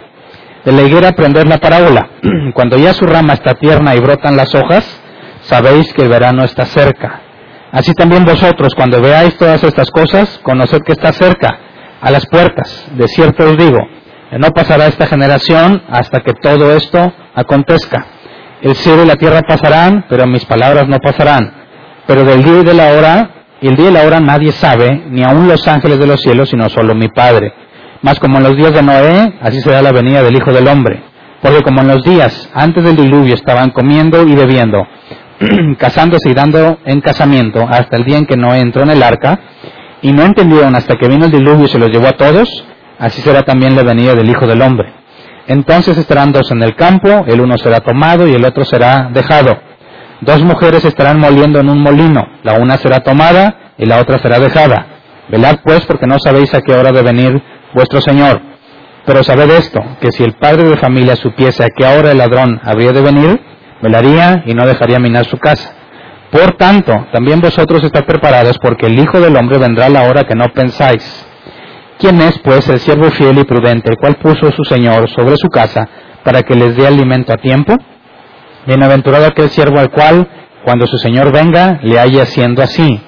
De 0.64 0.72
la 0.72 0.82
higuera 0.82 1.08
aprender 1.08 1.46
la 1.46 1.58
parábola. 1.58 2.08
Cuando 2.54 2.76
ya 2.76 2.92
su 2.92 3.06
rama 3.06 3.34
está 3.34 3.54
tierna 3.54 3.94
y 3.94 4.00
brotan 4.00 4.36
las 4.36 4.54
hojas, 4.54 4.84
sabéis 5.42 5.92
que 5.92 6.02
el 6.02 6.08
verano 6.08 6.44
está 6.44 6.66
cerca. 6.66 7.20
Así 7.72 7.92
también 7.94 8.26
vosotros, 8.26 8.74
cuando 8.74 9.00
veáis 9.00 9.36
todas 9.38 9.64
estas 9.64 9.90
cosas, 9.90 10.38
conoced 10.42 10.82
que 10.82 10.92
está 10.92 11.12
cerca 11.12 11.58
a 12.02 12.10
las 12.10 12.26
puertas. 12.26 12.86
De 12.96 13.08
cierto 13.08 13.44
os 13.44 13.56
digo, 13.56 13.78
no 14.38 14.50
pasará 14.50 14.86
esta 14.88 15.06
generación 15.06 15.82
hasta 15.88 16.20
que 16.20 16.34
todo 16.34 16.76
esto 16.76 17.12
acontezca. 17.34 18.06
El 18.60 18.76
cielo 18.76 19.04
y 19.04 19.06
la 19.06 19.16
tierra 19.16 19.40
pasarán, 19.40 20.04
pero 20.08 20.26
mis 20.26 20.44
palabras 20.44 20.86
no 20.86 20.98
pasarán. 20.98 21.50
Pero 22.06 22.24
del 22.24 22.42
día 22.42 22.60
y 22.60 22.64
de 22.64 22.74
la 22.74 22.92
hora, 22.92 23.30
y 23.62 23.68
el 23.68 23.76
día 23.76 23.88
y 23.88 23.92
la 23.92 24.02
hora 24.02 24.20
nadie 24.20 24.52
sabe, 24.52 25.04
ni 25.08 25.24
aun 25.24 25.48
los 25.48 25.66
ángeles 25.66 25.98
de 25.98 26.06
los 26.06 26.20
cielos, 26.20 26.50
sino 26.50 26.68
solo 26.68 26.94
mi 26.94 27.08
Padre. 27.08 27.54
Mas 28.02 28.18
como 28.20 28.36
en 28.36 28.44
los 28.44 28.56
días 28.56 28.74
de 28.74 28.82
Noé, 28.82 29.38
así 29.40 29.62
será 29.62 29.80
la 29.80 29.92
venida 29.92 30.22
del 30.22 30.36
Hijo 30.36 30.52
del 30.52 30.68
Hombre. 30.68 31.02
Porque 31.40 31.62
como 31.62 31.80
en 31.80 31.88
los 31.88 32.04
días 32.04 32.50
antes 32.54 32.84
del 32.84 32.96
diluvio 32.96 33.34
estaban 33.34 33.70
comiendo 33.70 34.22
y 34.22 34.34
bebiendo, 34.34 34.86
casándose 35.78 36.30
y 36.30 36.34
dando 36.34 36.78
en 36.84 37.00
casamiento, 37.00 37.66
hasta 37.68 37.96
el 37.96 38.04
día 38.04 38.18
en 38.18 38.26
que 38.26 38.36
Noé 38.36 38.60
entró 38.60 38.82
en 38.82 38.90
el 38.90 39.02
arca, 39.02 39.38
y 40.00 40.12
no 40.12 40.24
entendieron 40.24 40.74
hasta 40.74 40.96
que 40.96 41.08
vino 41.08 41.26
el 41.26 41.30
diluvio 41.30 41.66
y 41.66 41.68
se 41.68 41.78
los 41.78 41.90
llevó 41.90 42.08
a 42.08 42.12
todos, 42.12 42.48
así 42.98 43.22
será 43.22 43.42
también 43.42 43.76
la 43.76 43.82
venida 43.82 44.14
del 44.14 44.28
Hijo 44.28 44.46
del 44.46 44.62
Hombre. 44.62 44.92
Entonces 45.46 45.96
estarán 45.98 46.32
dos 46.32 46.50
en 46.50 46.62
el 46.62 46.74
campo, 46.76 47.24
el 47.26 47.40
uno 47.40 47.56
será 47.58 47.80
tomado 47.80 48.26
y 48.26 48.34
el 48.34 48.44
otro 48.44 48.64
será 48.64 49.10
dejado. 49.12 49.58
Dos 50.20 50.42
mujeres 50.42 50.84
estarán 50.84 51.18
moliendo 51.18 51.58
en 51.58 51.68
un 51.68 51.82
molino, 51.82 52.24
la 52.44 52.54
una 52.54 52.76
será 52.78 53.00
tomada 53.00 53.72
y 53.76 53.86
la 53.86 53.98
otra 53.98 54.18
será 54.18 54.38
dejada. 54.38 54.86
Velad 55.28 55.56
pues 55.64 55.84
porque 55.86 56.06
no 56.06 56.18
sabéis 56.18 56.54
a 56.54 56.60
qué 56.60 56.72
hora 56.72 56.92
de 56.92 57.02
venir 57.02 57.42
vuestro 57.74 58.00
Señor. 58.00 58.40
Pero 59.04 59.24
sabed 59.24 59.50
esto, 59.50 59.80
que 60.00 60.12
si 60.12 60.22
el 60.22 60.34
padre 60.34 60.68
de 60.68 60.76
familia 60.76 61.16
supiese 61.16 61.64
a 61.64 61.70
qué 61.76 61.84
hora 61.84 62.12
el 62.12 62.18
ladrón 62.18 62.60
habría 62.62 62.92
de 62.92 63.00
venir, 63.00 63.40
velaría 63.82 64.44
y 64.46 64.54
no 64.54 64.66
dejaría 64.66 64.98
minar 64.98 65.26
su 65.26 65.38
casa. 65.38 65.74
Por 66.30 66.56
tanto, 66.56 67.08
también 67.12 67.40
vosotros 67.40 67.84
estad 67.84 68.06
preparados 68.06 68.56
porque 68.58 68.86
el 68.86 68.98
Hijo 68.98 69.20
del 69.20 69.36
Hombre 69.36 69.58
vendrá 69.58 69.86
a 69.86 69.90
la 69.90 70.04
hora 70.04 70.24
que 70.24 70.34
no 70.34 70.48
pensáis. 70.54 71.26
¿Quién 71.98 72.20
es, 72.22 72.38
pues, 72.38 72.66
el 72.68 72.80
siervo 72.80 73.10
fiel 73.10 73.38
y 73.38 73.44
prudente, 73.44 73.90
el 73.90 73.98
cual 73.98 74.16
puso 74.16 74.50
su 74.52 74.64
Señor 74.64 75.10
sobre 75.10 75.36
su 75.36 75.48
casa 75.48 75.86
para 76.24 76.42
que 76.42 76.54
les 76.54 76.74
dé 76.74 76.86
alimento 76.86 77.34
a 77.34 77.36
tiempo? 77.36 77.76
Bienaventurado 78.66 79.26
aquel 79.26 79.50
siervo 79.50 79.78
al 79.78 79.90
cual, 79.90 80.26
cuando 80.64 80.86
su 80.86 80.96
Señor 80.96 81.32
venga, 81.32 81.80
le 81.82 81.98
haya 81.98 82.22
haciendo 82.22 82.62
así. 82.62 83.00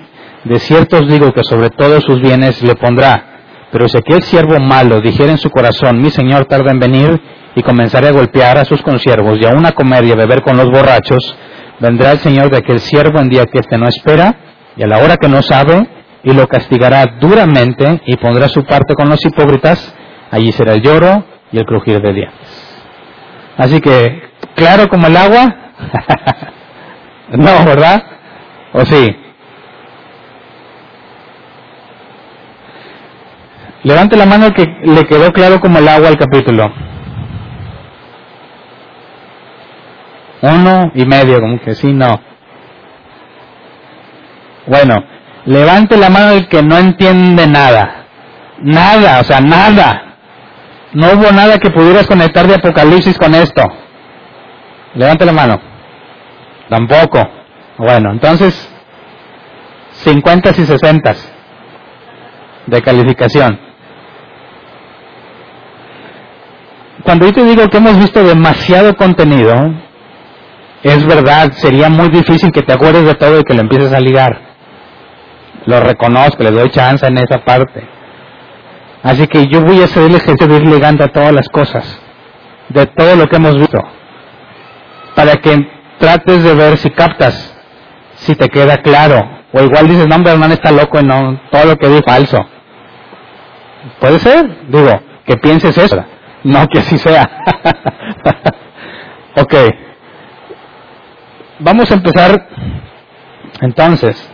De 0.44 0.58
cierto 0.58 0.98
os 0.98 1.08
digo 1.08 1.32
que 1.32 1.44
sobre 1.44 1.70
todos 1.70 2.04
sus 2.04 2.20
bienes 2.20 2.62
le 2.62 2.74
pondrá. 2.74 3.24
Pero 3.72 3.88
si 3.88 3.96
aquel 3.96 4.22
siervo 4.22 4.60
malo 4.60 5.00
dijera 5.00 5.32
en 5.32 5.38
su 5.38 5.48
corazón, 5.50 6.00
mi 6.00 6.10
Señor 6.10 6.44
tarda 6.44 6.70
en 6.70 6.78
venir, 6.78 7.20
y 7.56 7.62
comenzaré 7.62 8.08
a 8.08 8.12
golpear 8.12 8.58
a 8.58 8.64
sus 8.64 8.82
consiervos 8.82 9.38
y 9.40 9.46
aún 9.46 9.64
a 9.66 9.72
comer 9.72 10.04
y 10.04 10.12
a 10.12 10.16
beber 10.16 10.42
con 10.42 10.56
los 10.56 10.70
borrachos, 10.70 11.36
vendrá 11.80 12.12
el 12.12 12.18
Señor 12.18 12.50
de 12.50 12.58
aquel 12.58 12.80
siervo 12.80 13.20
en 13.20 13.28
día 13.28 13.46
que 13.46 13.58
éste 13.58 13.78
no 13.78 13.86
espera 13.86 14.34
y 14.76 14.82
a 14.82 14.86
la 14.86 14.98
hora 14.98 15.16
que 15.16 15.28
no 15.28 15.42
sabe 15.42 15.86
y 16.22 16.32
lo 16.32 16.46
castigará 16.48 17.04
duramente 17.20 18.00
y 18.06 18.16
pondrá 18.16 18.48
su 18.48 18.64
parte 18.64 18.94
con 18.94 19.08
los 19.08 19.24
hipócritas, 19.24 19.94
allí 20.30 20.52
será 20.52 20.72
el 20.72 20.82
lloro 20.82 21.24
y 21.52 21.58
el 21.58 21.64
crujir 21.64 22.00
de 22.00 22.12
dientes. 22.12 22.74
Así 23.56 23.80
que, 23.80 24.22
claro 24.56 24.88
como 24.88 25.06
el 25.06 25.16
agua, 25.16 25.54
no, 27.30 27.64
¿verdad? 27.64 28.02
¿O 28.72 28.84
sí? 28.84 29.16
Levante 33.84 34.16
la 34.16 34.26
mano 34.26 34.50
que 34.54 34.64
le 34.82 35.04
quedó 35.04 35.30
claro 35.30 35.60
como 35.60 35.78
el 35.78 35.86
agua 35.86 36.08
al 36.08 36.16
capítulo. 36.16 36.72
Uno 40.44 40.92
y 40.94 41.06
medio, 41.06 41.40
como 41.40 41.58
que 41.58 41.74
sí, 41.74 41.90
no. 41.90 42.20
Bueno, 44.66 44.96
levante 45.46 45.96
la 45.96 46.10
mano 46.10 46.32
el 46.32 46.48
que 46.48 46.62
no 46.62 46.76
entiende 46.76 47.46
nada. 47.46 48.04
Nada, 48.60 49.20
o 49.20 49.24
sea, 49.24 49.40
nada. 49.40 50.16
No 50.92 51.12
hubo 51.12 51.32
nada 51.32 51.58
que 51.58 51.70
pudieras 51.70 52.06
conectar 52.06 52.46
de 52.46 52.56
Apocalipsis 52.56 53.16
con 53.16 53.34
esto. 53.34 53.62
Levante 54.94 55.24
la 55.24 55.32
mano. 55.32 55.60
Tampoco. 56.68 57.26
Bueno, 57.78 58.12
entonces, 58.12 58.70
50 59.92 60.50
y 60.50 60.54
60 60.66 61.14
de 62.66 62.82
calificación. 62.82 63.58
Cuando 67.02 67.24
yo 67.24 67.32
te 67.32 67.44
digo 67.44 67.66
que 67.70 67.78
hemos 67.78 67.98
visto 67.98 68.22
demasiado 68.22 68.94
contenido, 68.94 69.54
es 70.84 71.06
verdad, 71.06 71.52
sería 71.52 71.88
muy 71.88 72.10
difícil 72.10 72.52
que 72.52 72.62
te 72.62 72.74
acuerdes 72.74 73.06
de 73.06 73.14
todo 73.14 73.40
y 73.40 73.44
que 73.44 73.54
lo 73.54 73.62
empieces 73.62 73.92
a 73.92 74.00
ligar. 74.00 74.38
Lo 75.64 75.80
reconozco, 75.80 76.42
le 76.42 76.50
doy 76.50 76.68
chance 76.70 77.06
en 77.06 77.16
esa 77.16 77.42
parte. 77.42 77.88
Así 79.02 79.26
que 79.26 79.46
yo 79.48 79.62
voy 79.62 79.80
a 79.80 79.84
hacer 79.84 80.04
el 80.04 80.14
ejercicio 80.14 80.46
de 80.46 80.56
ir 80.56 80.66
ligando 80.66 81.04
a 81.04 81.08
todas 81.08 81.32
las 81.32 81.48
cosas, 81.48 81.98
de 82.68 82.86
todo 82.86 83.16
lo 83.16 83.26
que 83.28 83.36
hemos 83.36 83.56
visto, 83.56 83.78
para 85.14 85.36
que 85.36 85.56
trates 85.98 86.42
de 86.42 86.54
ver 86.54 86.76
si 86.76 86.90
captas, 86.90 87.54
si 88.16 88.34
te 88.34 88.48
queda 88.48 88.78
claro, 88.78 89.20
o 89.52 89.62
igual 89.62 89.88
dices, 89.88 90.06
no, 90.06 90.16
hombre, 90.16 90.34
está 90.52 90.70
loco 90.70 91.00
y 91.00 91.04
no, 91.04 91.40
todo 91.50 91.64
lo 91.64 91.76
que 91.76 91.88
di 91.88 92.02
falso. 92.02 92.46
Puede 94.00 94.18
ser, 94.18 94.68
digo, 94.68 95.00
que 95.24 95.36
pienses 95.36 95.76
eso, 95.78 96.04
no 96.42 96.66
que 96.68 96.80
así 96.80 96.98
sea. 96.98 97.26
ok. 99.36 99.54
Vamos 101.60 101.90
a 101.90 101.94
empezar 101.94 102.48
entonces. 103.60 104.30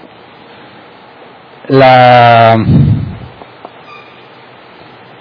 La 1.69 2.57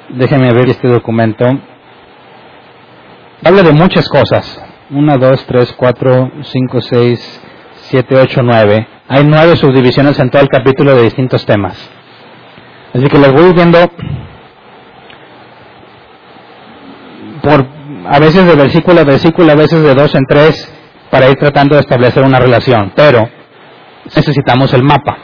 déjenme 0.10 0.54
ver 0.54 0.70
este 0.70 0.88
documento. 0.88 1.46
Habla 3.44 3.64
de 3.64 3.74
muchas 3.74 4.08
cosas. 4.08 4.64
1, 4.90 5.18
2, 5.18 5.46
3, 5.46 5.74
4, 5.74 6.32
5, 6.42 6.82
6, 6.82 7.42
7, 7.76 8.16
8, 8.18 8.42
9. 8.44 8.88
Hay 9.08 9.24
nueve 9.26 9.56
subdivisiones 9.56 10.20
en 10.20 10.30
todo 10.30 10.42
el 10.42 10.50
capítulo 10.50 10.96
de 10.96 11.04
distintos 11.04 11.46
temas. 11.46 11.78
Así 12.94 13.06
que 13.08 13.18
los 13.18 13.34
voy 13.34 13.54
viendo 13.54 13.80
por 17.42 17.66
a 18.08 18.20
veces 18.20 18.46
de 18.46 18.56
versículo 18.56 19.02
a 19.02 19.04
versículo, 19.04 19.52
a 19.52 19.56
veces 19.56 19.84
de 19.84 19.94
dos 19.94 20.16
en 20.16 20.26
tres, 20.28 20.79
para 21.10 21.30
ir 21.30 21.38
tratando 21.38 21.76
de 21.76 21.82
establecer 21.82 22.24
una 22.24 22.40
relación. 22.40 22.92
Pero 22.96 23.30
necesitamos 24.16 24.74
el 24.74 24.84
mapa. 24.84 25.18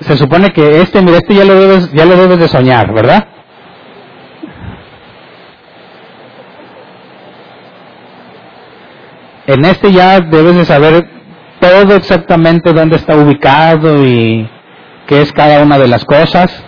Se 0.00 0.16
supone 0.16 0.50
que 0.52 0.80
este, 0.80 1.02
mira, 1.02 1.18
este 1.18 1.34
ya 1.34 1.44
lo 1.44 1.54
debes, 1.54 1.92
ya 1.92 2.04
lo 2.04 2.16
debes 2.16 2.38
de 2.38 2.48
soñar, 2.48 2.92
¿verdad? 2.92 3.26
En 9.46 9.64
este 9.64 9.92
ya 9.92 10.20
debes 10.20 10.56
de 10.56 10.64
saber 10.66 11.08
todo 11.58 11.96
exactamente 11.96 12.72
dónde 12.72 12.96
está 12.96 13.16
ubicado 13.16 14.04
y 14.04 14.48
qué 15.06 15.22
es 15.22 15.32
cada 15.32 15.62
una 15.62 15.78
de 15.78 15.88
las 15.88 16.04
cosas. 16.04 16.64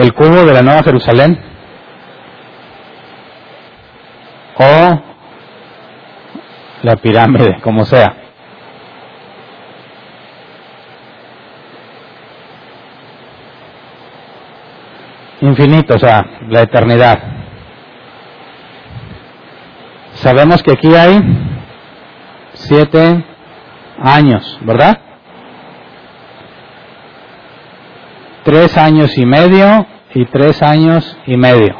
El 0.00 0.14
cubo 0.14 0.46
de 0.46 0.52
la 0.54 0.62
Nueva 0.62 0.82
Jerusalén 0.82 1.38
o 4.56 5.02
la 6.82 6.96
pirámide, 6.96 7.60
como 7.60 7.84
sea. 7.84 8.16
Infinito, 15.42 15.94
o 15.94 15.98
sea, 15.98 16.24
la 16.48 16.62
eternidad. 16.62 17.18
Sabemos 20.14 20.62
que 20.62 20.72
aquí 20.72 20.94
hay 20.94 21.18
siete 22.54 23.24
años, 24.02 24.58
¿verdad? 24.62 25.09
Tres 28.44 28.76
años 28.76 29.16
y 29.16 29.26
medio 29.26 29.86
y 30.14 30.24
tres 30.26 30.62
años 30.62 31.16
y 31.26 31.36
medio. 31.36 31.76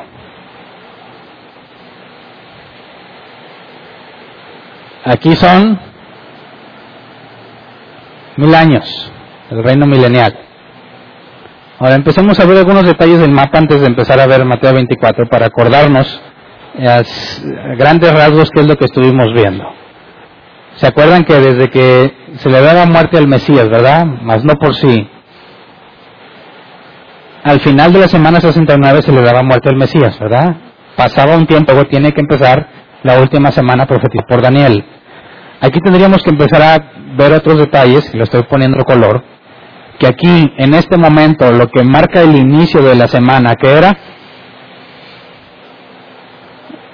Aquí 5.04 5.34
son 5.36 5.80
mil 8.36 8.54
años, 8.54 9.12
el 9.50 9.64
reino 9.64 9.86
milenial. 9.86 10.38
Ahora 11.78 11.94
empecemos 11.94 12.38
a 12.38 12.44
ver 12.44 12.58
algunos 12.58 12.84
detalles 12.84 13.20
del 13.20 13.30
mapa 13.30 13.58
antes 13.58 13.80
de 13.80 13.86
empezar 13.86 14.20
a 14.20 14.26
ver 14.26 14.44
Mateo 14.44 14.74
24 14.74 15.26
para 15.28 15.46
acordarnos 15.46 16.20
a 16.78 17.02
grandes 17.76 18.12
rasgos 18.12 18.50
qué 18.50 18.60
es 18.60 18.66
lo 18.66 18.76
que 18.76 18.84
estuvimos 18.84 19.32
viendo. 19.32 19.64
¿Se 20.76 20.86
acuerdan 20.86 21.24
que 21.24 21.34
desde 21.34 21.70
que 21.70 22.14
se 22.36 22.50
le 22.50 22.60
daba 22.60 22.86
muerte 22.86 23.18
al 23.18 23.26
Mesías, 23.26 23.68
verdad? 23.68 24.04
Mas 24.22 24.44
no 24.44 24.54
por 24.56 24.74
sí, 24.74 25.08
al 27.42 27.60
final 27.60 27.92
de 27.92 28.00
la 28.00 28.08
semana 28.08 28.40
69 28.40 29.02
se 29.02 29.12
le 29.12 29.22
daba 29.22 29.42
muerte 29.42 29.68
al 29.68 29.76
Mesías, 29.76 30.18
¿verdad? 30.18 30.56
Pasaba 30.96 31.36
un 31.36 31.46
tiempo, 31.46 31.72
luego 31.72 31.88
tiene 31.88 32.12
que 32.12 32.20
empezar 32.20 32.68
la 33.02 33.20
última 33.20 33.50
semana 33.50 33.86
profetizada 33.86 34.26
por 34.28 34.42
Daniel. 34.42 34.84
Aquí 35.60 35.80
tendríamos 35.80 36.22
que 36.22 36.30
empezar 36.30 36.62
a 36.62 36.92
ver 37.16 37.32
otros 37.32 37.58
detalles, 37.58 38.14
lo 38.14 38.24
estoy 38.24 38.42
poniendo 38.44 38.84
color, 38.84 39.22
que 39.98 40.06
aquí, 40.06 40.52
en 40.56 40.74
este 40.74 40.96
momento, 40.96 41.50
lo 41.52 41.68
que 41.68 41.82
marca 41.84 42.22
el 42.22 42.34
inicio 42.36 42.82
de 42.82 42.94
la 42.94 43.06
semana, 43.08 43.54
que 43.56 43.70
era 43.70 43.96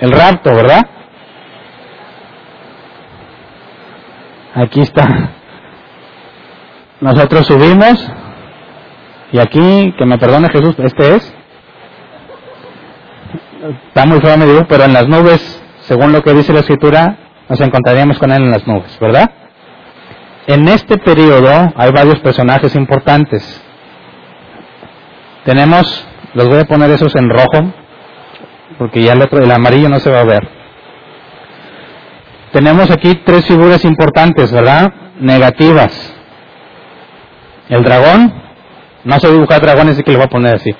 el 0.00 0.12
rapto, 0.12 0.54
¿verdad? 0.54 0.82
Aquí 4.54 4.80
está. 4.80 5.30
Nosotros 7.00 7.46
subimos, 7.46 8.10
y 9.32 9.38
aquí, 9.38 9.94
que 9.98 10.06
me 10.06 10.18
perdone 10.18 10.48
Jesús, 10.50 10.74
este 10.78 11.16
es. 11.16 11.34
Está 13.88 14.06
muy 14.06 14.20
feo, 14.20 14.36
me 14.36 14.46
digo, 14.46 14.66
pero 14.68 14.84
en 14.84 14.92
las 14.92 15.08
nubes, 15.08 15.62
según 15.80 16.12
lo 16.12 16.22
que 16.22 16.32
dice 16.32 16.52
la 16.52 16.60
escritura, 16.60 17.16
nos 17.48 17.60
encontraríamos 17.60 18.18
con 18.18 18.30
él 18.30 18.42
en 18.42 18.50
las 18.50 18.66
nubes, 18.66 18.96
¿verdad? 19.00 19.30
En 20.46 20.68
este 20.68 20.98
periodo 20.98 21.72
hay 21.74 21.90
varios 21.90 22.20
personajes 22.20 22.74
importantes. 22.76 23.62
Tenemos, 25.44 26.06
los 26.34 26.48
voy 26.48 26.58
a 26.60 26.64
poner 26.64 26.90
esos 26.90 27.14
en 27.16 27.28
rojo, 27.28 27.72
porque 28.78 29.02
ya 29.02 29.12
el 29.14 29.22
otro, 29.22 29.40
el 29.40 29.50
amarillo 29.50 29.88
no 29.88 29.98
se 29.98 30.10
va 30.10 30.20
a 30.20 30.24
ver. 30.24 30.48
Tenemos 32.52 32.90
aquí 32.90 33.22
tres 33.24 33.44
figuras 33.46 33.84
importantes, 33.84 34.52
¿verdad? 34.52 34.92
Negativas. 35.18 36.14
El 37.68 37.82
dragón, 37.82 38.45
no 39.06 39.20
sé 39.20 39.30
dibujar 39.30 39.60
dragones, 39.60 39.94
así 39.94 40.02
que 40.02 40.10
le 40.10 40.16
voy 40.16 40.26
a 40.26 40.30
poner 40.30 40.56
así. 40.56 40.74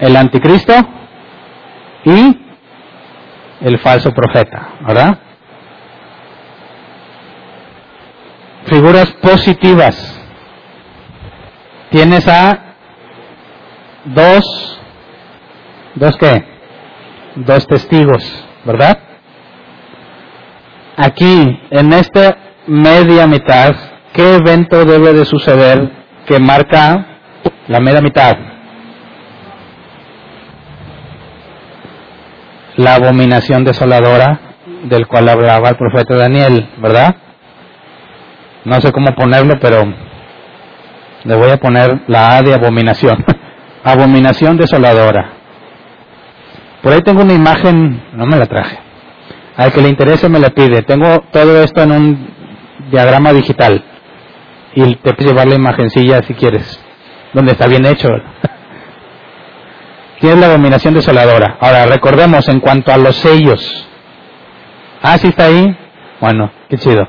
El 0.00 0.16
anticristo 0.16 0.72
y 2.04 2.38
el 3.60 3.78
falso 3.80 4.10
profeta, 4.12 4.68
¿verdad? 4.80 5.18
Figuras 8.64 9.12
positivas. 9.20 10.14
Tienes 11.90 12.26
a 12.26 12.58
dos, 14.06 14.80
dos 15.94 16.16
qué? 16.16 16.42
Dos 17.36 17.66
testigos, 17.66 18.46
¿verdad? 18.64 18.98
Aquí, 20.96 21.60
en 21.70 21.92
esta 21.92 22.36
media 22.66 23.26
mitad, 23.26 23.74
¿Qué 24.18 24.34
evento 24.34 24.84
debe 24.84 25.12
de 25.12 25.24
suceder 25.24 25.92
que 26.26 26.40
marca 26.40 27.06
la 27.68 27.78
media 27.78 28.00
mitad? 28.00 28.36
La 32.78 32.96
abominación 32.96 33.62
desoladora 33.62 34.40
del 34.82 35.06
cual 35.06 35.28
hablaba 35.28 35.68
el 35.68 35.76
profeta 35.76 36.16
Daniel, 36.16 36.68
¿verdad? 36.78 37.14
No 38.64 38.80
sé 38.80 38.90
cómo 38.90 39.14
ponerlo, 39.14 39.54
pero 39.60 39.84
le 41.22 41.36
voy 41.36 41.50
a 41.50 41.58
poner 41.58 42.00
la 42.08 42.38
A 42.38 42.42
de 42.42 42.54
abominación. 42.54 43.24
abominación 43.84 44.56
desoladora. 44.56 45.30
Por 46.82 46.92
ahí 46.92 47.02
tengo 47.02 47.22
una 47.22 47.34
imagen, 47.34 48.02
no 48.14 48.26
me 48.26 48.36
la 48.36 48.46
traje. 48.46 48.80
Al 49.56 49.70
que 49.70 49.80
le 49.80 49.90
interese 49.90 50.28
me 50.28 50.40
la 50.40 50.50
pide. 50.50 50.82
Tengo 50.82 51.20
todo 51.30 51.62
esto 51.62 51.82
en 51.84 51.92
un 51.92 52.30
diagrama 52.90 53.32
digital 53.32 53.84
y 54.74 54.94
te 54.96 55.14
puedes 55.14 55.32
llevar 55.32 55.48
la 55.48 55.54
imagencilla 55.54 56.22
si 56.22 56.34
quieres, 56.34 56.80
donde 57.32 57.52
está 57.52 57.66
bien 57.66 57.86
hecho. 57.86 58.08
Tienes 60.20 60.38
la 60.38 60.46
abominación 60.46 60.94
desoladora. 60.94 61.58
Ahora, 61.60 61.86
recordemos 61.86 62.48
en 62.48 62.60
cuanto 62.60 62.92
a 62.92 62.96
los 62.96 63.16
sellos. 63.16 63.86
Ah, 65.02 65.16
sí 65.16 65.28
está 65.28 65.44
ahí. 65.44 65.76
Bueno, 66.20 66.50
qué 66.68 66.76
chido. 66.76 67.06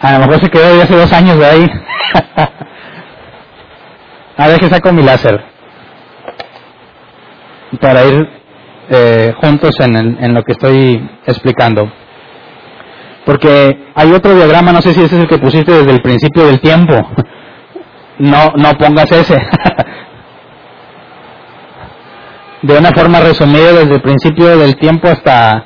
A 0.00 0.12
lo 0.12 0.18
mejor 0.20 0.40
se 0.40 0.50
quedó 0.50 0.76
ya 0.76 0.82
hace 0.84 0.96
dos 0.96 1.12
años 1.12 1.38
de 1.38 1.46
ahí. 1.46 1.66
a 4.36 4.48
ver 4.48 4.60
que 4.60 4.68
saco 4.68 4.92
mi 4.92 5.02
láser. 5.02 5.42
Para 7.80 8.04
ir 8.04 8.28
eh, 8.90 9.34
juntos 9.40 9.74
en, 9.80 10.22
en 10.22 10.34
lo 10.34 10.42
que 10.42 10.52
estoy 10.52 11.10
explicando. 11.26 11.90
Porque 13.26 13.90
hay 13.94 14.12
otro 14.12 14.34
diagrama, 14.36 14.72
no 14.72 14.80
sé 14.80 14.94
si 14.94 15.02
ese 15.02 15.16
es 15.16 15.22
el 15.22 15.28
que 15.28 15.38
pusiste 15.38 15.72
desde 15.72 15.90
el 15.90 16.00
principio 16.00 16.46
del 16.46 16.60
tiempo. 16.60 16.94
no, 18.18 18.52
no 18.56 18.72
pongas 18.78 19.10
ese. 19.10 19.36
de 22.62 22.78
una 22.78 22.92
forma 22.92 23.18
resumida 23.20 23.72
desde 23.72 23.96
el 23.96 24.00
principio 24.00 24.56
del 24.56 24.76
tiempo 24.76 25.08
hasta, 25.08 25.64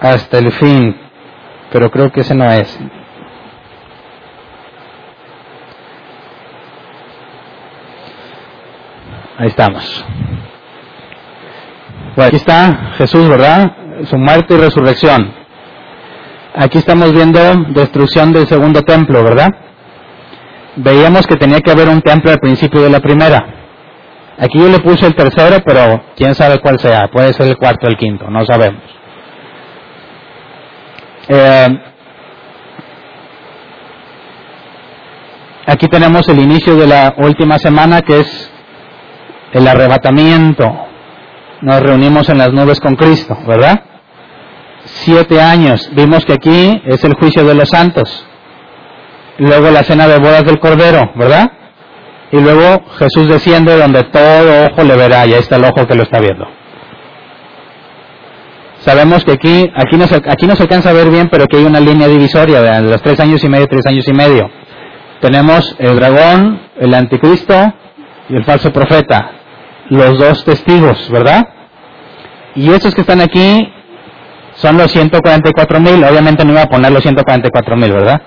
hasta 0.00 0.38
el 0.38 0.52
fin. 0.52 0.96
Pero 1.72 1.90
creo 1.90 2.12
que 2.12 2.20
ese 2.20 2.36
no 2.36 2.50
es. 2.50 2.78
Ahí 9.38 9.48
estamos. 9.48 10.04
Bueno, 12.14 12.28
aquí 12.28 12.36
está 12.36 12.92
Jesús, 12.98 13.28
¿verdad? 13.28 13.72
Su 14.04 14.16
muerte 14.18 14.54
y 14.54 14.58
resurrección. 14.58 15.39
Aquí 16.54 16.78
estamos 16.78 17.12
viendo 17.12 17.38
destrucción 17.68 18.32
del 18.32 18.48
segundo 18.48 18.82
templo, 18.82 19.22
¿verdad? 19.22 19.48
Veíamos 20.76 21.26
que 21.26 21.36
tenía 21.36 21.60
que 21.60 21.70
haber 21.70 21.88
un 21.88 22.02
templo 22.02 22.32
al 22.32 22.38
principio 22.38 22.80
de 22.82 22.90
la 22.90 23.00
primera. 23.00 23.54
Aquí 24.36 24.58
yo 24.58 24.68
le 24.68 24.80
puse 24.80 25.06
el 25.06 25.14
tercero, 25.14 25.58
pero 25.64 26.02
quién 26.16 26.34
sabe 26.34 26.58
cuál 26.58 26.80
sea. 26.80 27.08
Puede 27.08 27.32
ser 27.34 27.46
el 27.48 27.56
cuarto 27.56 27.86
o 27.86 27.90
el 27.90 27.96
quinto, 27.96 28.28
no 28.28 28.44
sabemos. 28.44 28.82
Eh, 31.28 31.78
aquí 35.66 35.86
tenemos 35.86 36.28
el 36.28 36.40
inicio 36.40 36.74
de 36.74 36.86
la 36.88 37.14
última 37.18 37.58
semana, 37.58 38.02
que 38.02 38.20
es 38.20 38.50
el 39.52 39.68
arrebatamiento. 39.68 40.86
Nos 41.60 41.80
reunimos 41.80 42.28
en 42.28 42.38
las 42.38 42.52
nubes 42.52 42.80
con 42.80 42.96
Cristo, 42.96 43.36
¿verdad? 43.46 43.84
Siete 45.04 45.40
años. 45.40 45.90
Vimos 45.92 46.24
que 46.24 46.34
aquí 46.34 46.82
es 46.84 47.04
el 47.04 47.14
juicio 47.14 47.44
de 47.44 47.54
los 47.54 47.68
santos. 47.68 48.26
Luego 49.38 49.70
la 49.70 49.82
cena 49.82 50.06
de 50.06 50.18
bodas 50.18 50.44
del 50.44 50.58
Cordero, 50.58 51.12
¿verdad? 51.16 51.50
Y 52.32 52.40
luego 52.40 52.84
Jesús 52.98 53.28
desciende 53.28 53.76
donde 53.76 54.04
todo 54.04 54.66
ojo 54.66 54.84
le 54.84 54.96
verá, 54.96 55.26
y 55.26 55.32
ahí 55.32 55.40
está 55.40 55.56
el 55.56 55.64
ojo 55.64 55.86
que 55.86 55.94
lo 55.94 56.02
está 56.02 56.20
viendo. 56.20 56.46
Sabemos 58.80 59.24
que 59.24 59.32
aquí, 59.32 59.70
aquí 59.74 59.96
no, 59.96 60.06
se, 60.06 60.16
aquí 60.16 60.46
no 60.46 60.56
se 60.56 60.62
alcanza 60.62 60.90
a 60.90 60.92
ver 60.92 61.10
bien, 61.10 61.28
pero 61.30 61.46
que 61.46 61.56
hay 61.56 61.64
una 61.64 61.80
línea 61.80 62.08
divisoria 62.08 62.62
de 62.62 62.82
los 62.82 63.02
tres 63.02 63.20
años 63.20 63.42
y 63.44 63.48
medio, 63.48 63.66
tres 63.66 63.86
años 63.86 64.06
y 64.06 64.12
medio. 64.12 64.50
Tenemos 65.20 65.76
el 65.78 65.96
dragón, 65.96 66.60
el 66.78 66.94
anticristo 66.94 67.74
y 68.28 68.36
el 68.36 68.44
falso 68.44 68.72
profeta 68.72 69.40
los 69.90 70.18
dos 70.18 70.44
testigos, 70.44 71.10
¿verdad? 71.10 71.48
Y 72.54 72.70
estos 72.70 72.94
que 72.94 73.02
están 73.02 73.20
aquí 73.20 73.72
son 74.60 74.76
los 74.76 74.90
144 74.92 75.80
mil, 75.80 76.04
obviamente 76.04 76.44
no 76.44 76.52
iba 76.52 76.62
a 76.62 76.68
poner 76.68 76.92
los 76.92 77.02
144 77.02 77.76
mil, 77.76 77.92
¿verdad? 77.92 78.20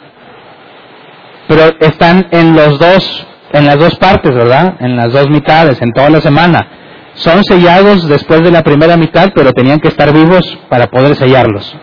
Pero 1.48 1.64
están 1.80 2.28
en 2.32 2.56
los 2.56 2.80
dos, 2.80 3.28
en 3.52 3.66
las 3.66 3.78
dos 3.78 3.96
partes, 3.98 4.34
¿verdad? 4.34 4.76
En 4.80 4.96
las 4.96 5.14
dos 5.14 5.30
mitades, 5.30 5.80
en 5.82 5.92
toda 5.92 6.10
la 6.10 6.22
semana. 6.22 6.68
Son 7.16 7.44
sellados 7.44 8.08
después 8.10 8.44
de 8.44 8.50
la 8.50 8.64
primera 8.64 8.98
mitad, 8.98 9.32
pero 9.36 9.52
tenían 9.52 9.80
que 9.80 9.90
estar 9.90 10.12
vivos 10.12 10.58
para 10.70 10.88
poder 10.88 11.16
sellarlos. 11.16 11.76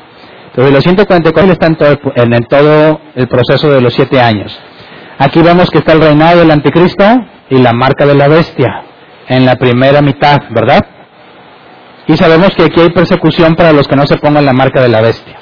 Entonces 0.46 0.74
los 0.74 0.82
144 0.82 1.53
están 1.53 1.76
todo, 1.76 1.96
en 2.16 2.32
el, 2.34 2.48
todo 2.48 3.01
el 3.14 3.28
proceso 3.28 3.70
de 3.70 3.80
los 3.80 3.94
siete 3.94 4.20
años. 4.20 4.59
Aquí 5.18 5.40
vemos 5.42 5.70
que 5.70 5.78
está 5.78 5.92
el 5.92 6.01
reinado 6.01 6.40
del 6.40 6.51
anticristo 6.51 7.05
y 7.51 7.59
la 7.59 7.72
marca 7.72 8.05
de 8.05 8.16
la 8.16 8.26
bestia 8.26 8.82
en 9.28 9.46
la 9.46 9.55
primera 9.55 10.03
mitad, 10.03 10.38
¿verdad? 10.51 10.84
Y 12.11 12.17
sabemos 12.17 12.51
que 12.57 12.65
aquí 12.65 12.81
hay 12.81 12.91
persecución 12.91 13.55
para 13.55 13.73
los 13.73 13.87
que 13.87 13.95
no 13.95 14.05
se 14.05 14.17
pongan 14.17 14.45
la 14.45 14.53
marca 14.53 14.83
de 14.83 14.89
la 14.89 15.01
bestia. 15.01 15.37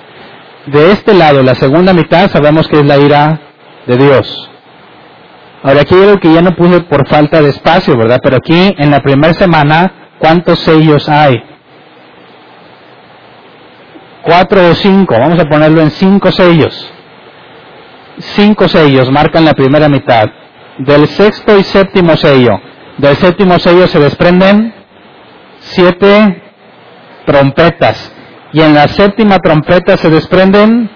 De 0.66 0.93
este 0.93 1.14
lado, 1.14 1.43
la 1.43 1.55
segunda 1.55 1.95
mitad, 1.95 2.31
sabemos 2.31 2.69
que 2.69 2.81
es 2.81 2.85
la 2.85 2.99
ira 2.99 3.41
de 3.87 3.97
Dios. 3.97 4.51
Ahora 5.62 5.81
aquí 5.81 5.95
algo 5.95 6.19
que 6.21 6.31
ya 6.31 6.43
no 6.43 6.55
puse 6.55 6.81
por 6.83 7.09
falta 7.09 7.41
de 7.41 7.49
espacio, 7.49 7.97
¿verdad? 7.97 8.21
Pero 8.23 8.37
aquí 8.37 8.75
en 8.77 8.91
la 8.91 9.01
primera 9.01 9.33
semana, 9.33 10.11
¿cuántos 10.19 10.59
sellos 10.59 11.09
hay? 11.09 11.43
Cuatro 14.23 14.69
o 14.69 14.75
cinco, 14.75 15.16
vamos 15.19 15.41
a 15.41 15.45
ponerlo 15.45 15.81
en 15.81 15.91
cinco 15.91 16.31
sellos. 16.31 16.93
Cinco 18.19 18.69
sellos 18.69 19.11
marcan 19.11 19.47
la 19.47 19.55
primera 19.55 19.89
mitad. 19.89 20.27
Del 20.81 21.09
sexto 21.09 21.59
y 21.59 21.64
séptimo 21.64 22.14
sello, 22.16 22.61
del 22.99 23.16
séptimo 23.16 23.59
sello 23.59 23.87
se 23.87 23.99
desprenden 24.01 24.75
siete 25.61 26.43
trompetas. 27.29 28.11
Y 28.55 28.62
en 28.62 28.74
la 28.74 28.89
séptima 28.89 29.39
trompeta 29.39 29.99
se 29.99 30.09
desprenden 30.09 30.91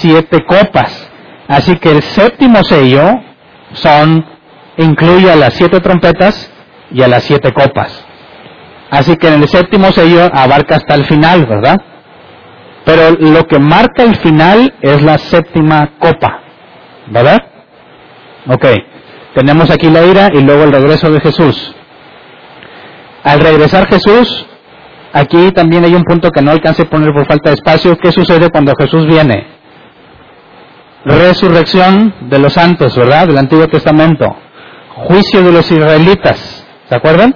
siete 0.00 0.38
copas. 0.46 1.08
Así 1.46 1.76
que 1.76 1.90
el 1.90 2.02
séptimo 2.02 2.64
sello 2.64 3.20
son, 3.72 4.24
incluye 4.78 5.30
a 5.30 5.36
las 5.36 5.52
siete 5.54 5.80
trompetas 5.80 6.50
y 6.90 7.02
a 7.02 7.08
las 7.08 7.24
siete 7.24 7.52
copas. 7.52 8.06
Así 8.90 9.16
que 9.16 9.28
en 9.28 9.42
el 9.42 9.48
séptimo 9.48 9.92
sello 9.92 10.30
abarca 10.32 10.76
hasta 10.76 10.94
el 10.94 11.04
final, 11.04 11.44
¿verdad? 11.46 11.76
Pero 12.84 13.10
lo 13.10 13.44
que 13.46 13.58
marca 13.58 14.02
el 14.02 14.16
final 14.16 14.72
es 14.80 15.02
la 15.02 15.18
séptima 15.18 15.90
copa, 15.98 16.40
¿verdad? 17.08 17.38
Ok. 18.48 18.66
Tenemos 19.34 19.70
aquí 19.70 19.90
la 19.90 20.04
ira 20.06 20.30
y 20.32 20.40
luego 20.40 20.64
el 20.64 20.72
regreso 20.72 21.10
de 21.10 21.20
Jesús. 21.20 21.74
Al 23.22 23.40
regresar 23.40 23.86
Jesús, 23.86 24.46
aquí 25.12 25.52
también 25.52 25.84
hay 25.84 25.94
un 25.94 26.04
punto 26.04 26.30
que 26.30 26.42
no 26.42 26.50
alcancé 26.50 26.82
a 26.82 26.90
poner 26.90 27.12
por 27.12 27.26
falta 27.26 27.50
de 27.50 27.56
espacio. 27.56 27.96
¿Qué 27.98 28.12
sucede 28.12 28.50
cuando 28.50 28.72
Jesús 28.78 29.06
viene? 29.06 29.46
Resurrección 31.04 32.14
de 32.28 32.38
los 32.38 32.52
santos, 32.52 32.96
¿verdad? 32.96 33.26
Del 33.26 33.38
Antiguo 33.38 33.66
Testamento. 33.68 34.26
Juicio 34.94 35.42
de 35.42 35.52
los 35.52 35.70
israelitas, 35.70 36.66
¿se 36.88 36.94
acuerdan? 36.94 37.34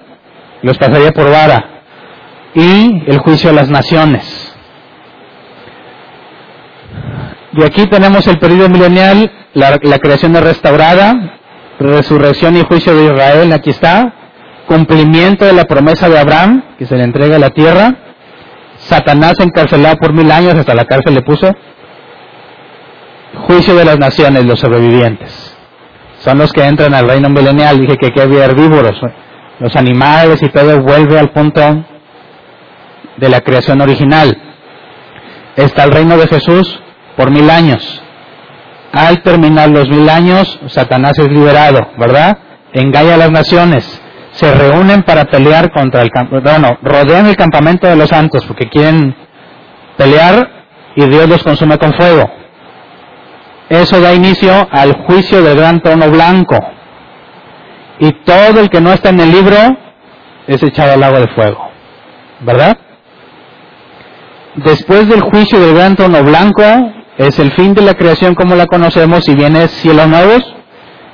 Los 0.62 0.76
pasaría 0.76 1.12
por 1.12 1.30
vara. 1.30 1.82
Y 2.54 3.02
el 3.06 3.18
juicio 3.18 3.50
de 3.50 3.56
las 3.56 3.70
naciones. 3.70 4.54
Y 7.56 7.62
aquí 7.62 7.86
tenemos 7.86 8.26
el 8.26 8.38
periodo 8.38 8.68
milenial, 8.68 9.30
la, 9.54 9.78
la 9.82 9.98
creación 9.98 10.34
es 10.36 10.42
restaurada, 10.42 11.38
resurrección 11.78 12.56
y 12.56 12.62
juicio 12.62 12.94
de 12.94 13.04
Israel, 13.04 13.52
aquí 13.52 13.70
está, 13.70 14.12
cumplimiento 14.66 15.44
de 15.44 15.52
la 15.52 15.64
promesa 15.64 16.08
de 16.08 16.18
Abraham, 16.18 16.62
que 16.78 16.86
se 16.86 16.96
le 16.96 17.04
entrega 17.04 17.38
la 17.38 17.50
tierra, 17.50 17.94
Satanás 18.78 19.34
encarcelado 19.40 19.96
por 19.96 20.12
mil 20.12 20.30
años, 20.30 20.54
hasta 20.54 20.74
la 20.74 20.84
cárcel 20.84 21.14
le 21.14 21.22
puso, 21.22 21.54
juicio 23.46 23.74
de 23.74 23.84
las 23.84 23.98
naciones, 23.98 24.44
los 24.44 24.60
sobrevivientes. 24.60 25.56
Son 26.20 26.38
los 26.38 26.52
que 26.52 26.64
entran 26.64 26.94
al 26.94 27.06
reino 27.06 27.28
milenial, 27.28 27.80
dije 27.80 27.96
que, 27.96 28.10
que 28.10 28.22
había 28.22 28.44
herbívoros, 28.44 28.98
los 29.58 29.76
animales 29.76 30.42
y 30.42 30.48
todo 30.48 30.80
vuelve 30.82 31.18
al 31.18 31.30
punto 31.30 31.84
de 33.16 33.28
la 33.28 33.40
creación 33.40 33.80
original. 33.80 34.36
Está 35.56 35.84
el 35.84 35.92
reino 35.92 36.16
de 36.16 36.26
Jesús 36.26 36.80
por 37.16 37.30
mil 37.30 37.48
años. 37.50 38.02
Al 38.92 39.22
terminar 39.22 39.68
los 39.70 39.88
mil 39.88 40.08
años, 40.08 40.58
Satanás 40.68 41.18
es 41.18 41.28
liberado, 41.28 41.80
¿verdad? 41.98 42.38
Engaña 42.72 43.14
a 43.14 43.18
las 43.18 43.30
naciones. 43.30 44.00
Se 44.34 44.52
reúnen 44.52 45.02
para 45.02 45.24
pelear 45.26 45.70
contra 45.70 46.02
el 46.02 46.10
bueno, 46.42 46.78
rodean 46.82 47.26
el 47.26 47.36
campamento 47.36 47.86
de 47.86 47.96
los 47.96 48.08
santos 48.08 48.44
porque 48.46 48.68
quieren 48.68 49.14
pelear 49.96 50.48
y 50.96 51.06
Dios 51.06 51.28
los 51.28 51.42
consume 51.42 51.78
con 51.78 51.92
fuego. 51.94 52.28
Eso 53.68 54.00
da 54.00 54.12
inicio 54.12 54.68
al 54.70 54.92
juicio 55.06 55.42
del 55.42 55.56
gran 55.56 55.80
trono 55.80 56.10
blanco. 56.10 56.58
Y 58.00 58.10
todo 58.24 58.60
el 58.60 58.68
que 58.68 58.80
no 58.80 58.92
está 58.92 59.10
en 59.10 59.20
el 59.20 59.30
libro 59.30 59.56
es 60.46 60.62
echado 60.62 60.92
al 60.92 61.02
agua 61.02 61.20
de 61.20 61.28
fuego. 61.28 61.70
¿Verdad? 62.40 62.76
Después 64.56 65.08
del 65.08 65.20
juicio 65.20 65.60
del 65.60 65.74
gran 65.74 65.96
trono 65.96 66.22
blanco, 66.22 66.62
es 67.18 67.38
el 67.38 67.52
fin 67.52 67.74
de 67.74 67.82
la 67.82 67.94
creación 67.94 68.34
como 68.34 68.56
la 68.56 68.66
conocemos 68.66 69.28
y 69.28 69.34
viene 69.34 69.68
cielos 69.68 70.08
nuevos 70.08 70.54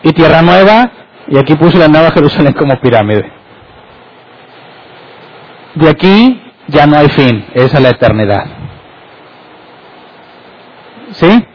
y 0.03 0.13
tierra 0.13 0.43
nueva 0.43 0.91
y 1.31 1.39
aquí 1.39 1.55
puse 1.55 1.79
la 1.79 1.89
nueva 1.89 2.11
Jerusalén 2.11 2.53
como 2.53 2.79
pirámide. 2.81 3.33
De 5.77 5.89
aquí 5.89 6.43
ya 6.67 6.87
no 6.87 6.99
hay 6.99 7.09
fin, 7.09 7.47
es 7.55 7.75
a 7.75 7.81
la 7.81 7.91
eternidad. 7.91 8.45
¿Sí? 11.13 11.47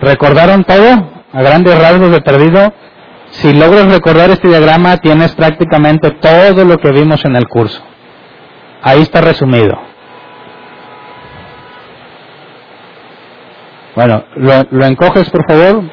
¿Recordaron 0.00 0.64
todo? 0.64 1.10
A 1.32 1.42
grandes 1.42 1.78
rasgos 1.78 2.10
de 2.10 2.20
perdido. 2.20 2.72
Si 3.30 3.52
logras 3.52 3.90
recordar 3.90 4.30
este 4.30 4.48
diagrama, 4.48 4.98
tienes 4.98 5.34
prácticamente 5.34 6.10
todo 6.12 6.64
lo 6.64 6.76
que 6.78 6.92
vimos 6.92 7.24
en 7.24 7.36
el 7.36 7.48
curso. 7.48 7.82
Ahí 8.82 9.00
está 9.00 9.22
resumido. 9.22 9.76
Bueno, 13.96 14.24
¿lo, 14.36 14.64
¿lo, 14.70 14.86
encoges 14.86 15.30
por 15.30 15.46
favor? 15.46 15.84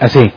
Así. 0.00 0.32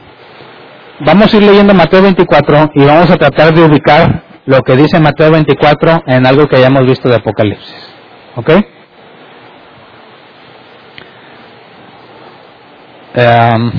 Vamos 0.99 1.33
a 1.33 1.37
ir 1.37 1.43
leyendo 1.43 1.73
Mateo 1.73 2.01
24 2.01 2.71
y 2.75 2.85
vamos 2.85 3.09
a 3.09 3.17
tratar 3.17 3.53
de 3.53 3.63
ubicar 3.63 4.23
lo 4.45 4.61
que 4.61 4.75
dice 4.75 4.99
Mateo 4.99 5.31
24 5.31 6.03
en 6.05 6.27
algo 6.27 6.47
que 6.47 6.57
hayamos 6.57 6.85
visto 6.85 7.07
de 7.09 7.15
Apocalipsis. 7.15 7.89
¿Ok? 8.35 8.49
Em, 13.15 13.71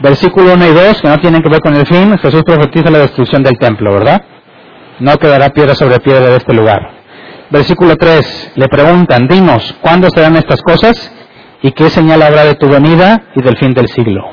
versículo 0.00 0.54
1 0.54 0.66
y 0.66 0.72
2, 0.72 1.02
que 1.02 1.08
no 1.08 1.18
tienen 1.18 1.42
que 1.42 1.48
ver 1.48 1.60
con 1.60 1.74
el 1.74 1.86
fin, 1.86 2.16
Jesús 2.18 2.42
profetiza 2.44 2.90
la 2.90 3.00
destrucción 3.00 3.42
del 3.42 3.58
templo, 3.58 3.92
¿verdad? 3.92 4.22
No 5.00 5.18
quedará 5.18 5.50
piedra 5.50 5.74
sobre 5.74 6.00
piedra 6.00 6.30
de 6.30 6.36
este 6.36 6.54
lugar. 6.54 6.92
Versículo 7.50 7.96
3, 7.96 8.52
le 8.56 8.68
preguntan, 8.68 9.28
dinos, 9.28 9.76
¿cuándo 9.82 10.08
serán 10.10 10.36
estas 10.36 10.62
cosas? 10.62 11.12
¿Y 11.66 11.72
qué 11.72 11.90
señal 11.90 12.22
habrá 12.22 12.44
de 12.44 12.54
tu 12.54 12.68
venida 12.68 13.24
y 13.34 13.42
del 13.42 13.56
fin 13.56 13.74
del 13.74 13.88
siglo? 13.88 14.30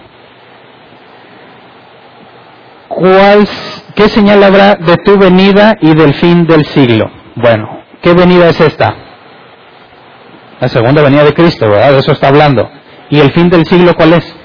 ¿Cuál, 2.87 3.47
¿Qué 3.95 4.07
señal 4.07 4.43
habrá 4.43 4.75
de 4.75 4.97
tu 4.97 5.17
venida 5.17 5.75
y 5.81 5.95
del 5.95 6.13
fin 6.13 6.45
del 6.45 6.63
siglo? 6.63 7.09
Bueno, 7.33 7.85
¿qué 8.03 8.13
venida 8.13 8.49
es 8.49 8.61
esta? 8.61 8.95
La 10.59 10.67
segunda 10.67 11.01
venida 11.01 11.23
de 11.23 11.33
Cristo, 11.33 11.67
¿verdad? 11.67 11.93
De 11.93 11.97
eso 11.97 12.11
está 12.11 12.27
hablando. 12.27 12.69
¿Y 13.09 13.19
el 13.19 13.31
fin 13.31 13.49
del 13.49 13.65
siglo 13.65 13.95
cuál 13.95 14.13
es? 14.13 14.35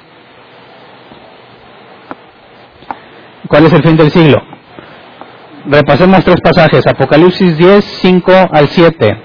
¿Cuál 3.48 3.66
es 3.66 3.72
el 3.74 3.82
fin 3.82 3.98
del 3.98 4.10
siglo? 4.10 4.42
Repasemos 5.66 6.24
tres 6.24 6.40
pasajes. 6.40 6.86
Apocalipsis 6.86 7.58
10, 7.58 7.84
5 7.84 8.32
al 8.50 8.66
7. 8.66 9.22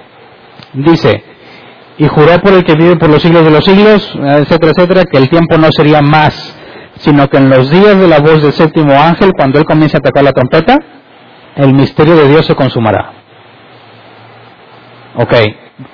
Dice, 0.74 1.33
y 1.98 2.08
juró 2.08 2.40
por 2.40 2.54
el 2.54 2.64
que 2.64 2.74
vive 2.76 2.96
por 2.96 3.10
los 3.10 3.22
siglos 3.22 3.44
de 3.46 3.52
los 3.52 3.64
siglos, 3.64 4.14
etcétera, 4.16 4.72
etcétera, 4.76 5.04
que 5.06 5.18
el 5.18 5.30
tiempo 5.30 5.58
no 5.58 5.72
sería 5.72 6.02
más, 6.02 6.56
sino 6.98 7.28
que 7.30 7.38
en 7.38 7.50
los 7.50 7.70
días 7.70 8.00
de 8.00 8.08
la 8.08 8.20
voz 8.20 8.42
del 8.42 8.54
séptimo 8.54 8.94
ángel, 8.94 9.32
cuando 9.36 9.60
él 9.60 9.66
comience 9.66 9.98
a 9.98 10.00
tocar 10.00 10.24
la 10.24 10.32
trompeta, 10.32 10.78
el 11.56 11.74
misterio 11.74 12.16
de 12.16 12.30
Dios 12.30 12.46
se 12.46 12.56
consumará. 12.56 13.14
Ok, 15.16 15.34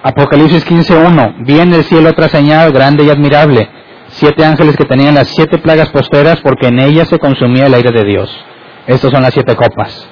Apocalipsis 0.04 0.66
15.1, 0.66 1.46
vi 1.46 1.60
en 1.60 1.74
el 1.74 1.84
cielo 1.84 2.10
otra 2.10 2.30
señal 2.30 2.72
grande 2.72 3.04
y 3.04 3.10
admirable, 3.10 3.70
siete 4.08 4.46
ángeles 4.46 4.78
que 4.78 4.86
tenían 4.86 5.16
las 5.16 5.28
siete 5.28 5.58
plagas 5.58 5.90
posteras 5.90 6.40
porque 6.42 6.68
en 6.68 6.80
ellas 6.80 7.10
se 7.10 7.20
consumía 7.20 7.68
el 7.68 7.74
aire 7.74 7.92
de 7.92 8.06
Dios. 8.06 8.46
Estas 8.88 9.12
son 9.12 9.22
las 9.22 9.34
siete 9.34 9.56
copas. 9.56 10.10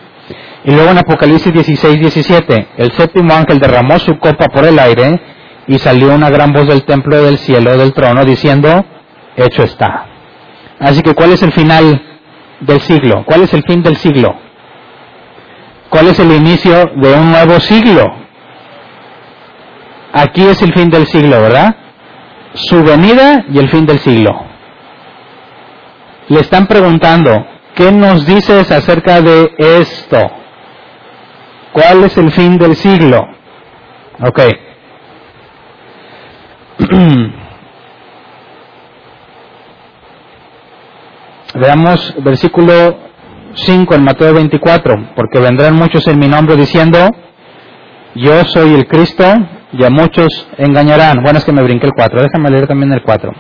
Y 0.65 0.71
luego 0.71 0.91
en 0.91 0.97
Apocalipsis 0.97 1.53
16.17, 1.53 2.67
el 2.77 2.91
séptimo 2.91 3.33
ángel 3.33 3.59
derramó 3.59 3.97
su 3.99 4.17
copa 4.19 4.47
por 4.47 4.65
el 4.65 4.77
aire 4.77 5.19
y 5.67 5.77
salió 5.79 6.13
una 6.13 6.29
gran 6.29 6.53
voz 6.53 6.67
del 6.67 6.83
templo 6.83 7.21
del 7.21 7.37
cielo 7.37 7.77
del 7.77 7.93
trono 7.93 8.23
diciendo, 8.23 8.85
hecho 9.35 9.63
está. 9.63 10.05
Así 10.79 11.01
que 11.01 11.13
¿cuál 11.13 11.31
es 11.31 11.43
el 11.43 11.51
final 11.51 12.01
del 12.61 12.81
siglo? 12.81 13.23
¿Cuál 13.25 13.41
es 13.43 13.53
el 13.53 13.63
fin 13.63 13.83
del 13.83 13.97
siglo? 13.97 14.35
¿Cuál 15.89 16.07
es 16.07 16.19
el 16.19 16.31
inicio 16.31 16.91
de 16.95 17.13
un 17.13 17.31
nuevo 17.31 17.59
siglo? 17.59 18.03
Aquí 20.13 20.43
es 20.45 20.61
el 20.61 20.73
fin 20.73 20.89
del 20.89 21.05
siglo, 21.07 21.41
¿verdad? 21.41 21.75
Su 22.53 22.83
venida 22.83 23.45
y 23.51 23.59
el 23.59 23.69
fin 23.69 23.85
del 23.85 23.99
siglo. 23.99 24.31
Le 26.29 26.39
están 26.39 26.67
preguntando, 26.67 27.45
¿qué 27.75 27.91
nos 27.91 28.25
dices 28.25 28.71
acerca 28.71 29.21
de 29.21 29.53
esto? 29.57 30.19
¿Cuál 31.71 32.05
es 32.05 32.17
el 32.17 32.31
fin 32.31 32.57
del 32.57 32.75
siglo? 32.75 33.27
Ok. 34.21 34.39
Veamos 41.55 42.13
versículo 42.23 42.97
5 43.55 43.95
en 43.95 44.03
Mateo 44.03 44.33
24, 44.33 45.13
porque 45.15 45.39
vendrán 45.39 45.75
muchos 45.75 46.05
en 46.07 46.19
mi 46.19 46.27
nombre 46.27 46.55
diciendo, 46.55 46.99
yo 48.15 48.43
soy 48.45 48.73
el 48.73 48.87
Cristo, 48.87 49.23
y 49.73 49.83
a 49.83 49.89
muchos 49.89 50.47
engañarán. 50.57 51.21
Bueno, 51.23 51.39
es 51.39 51.45
que 51.45 51.51
me 51.51 51.63
brinqué 51.63 51.87
el 51.87 51.93
4, 51.93 52.21
déjame 52.21 52.49
leer 52.49 52.67
también 52.67 52.91
el 52.93 53.01
4. 53.01 53.31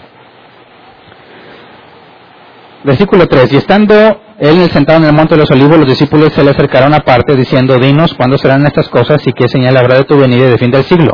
Versículo 2.83 3.27
3, 3.27 3.53
y 3.53 3.57
estando 3.57 4.21
él 4.39 4.69
sentado 4.69 4.99
en 4.99 5.05
el 5.05 5.13
monte 5.13 5.35
de 5.35 5.41
los 5.41 5.51
olivos, 5.51 5.77
los 5.77 5.87
discípulos 5.87 6.31
se 6.33 6.43
le 6.43 6.51
acercaron 6.51 6.93
aparte 6.93 7.35
diciendo, 7.35 7.77
dinos 7.77 8.13
cuándo 8.13 8.37
serán 8.37 8.65
estas 8.65 8.87
cosas 8.89 9.25
y 9.27 9.33
qué 9.33 9.47
señal 9.49 9.77
habrá 9.77 9.95
de 9.95 10.03
tu 10.03 10.17
venida 10.17 10.45
y 10.45 10.49
de 10.51 10.57
fin 10.57 10.71
del 10.71 10.83
siglo. 10.83 11.13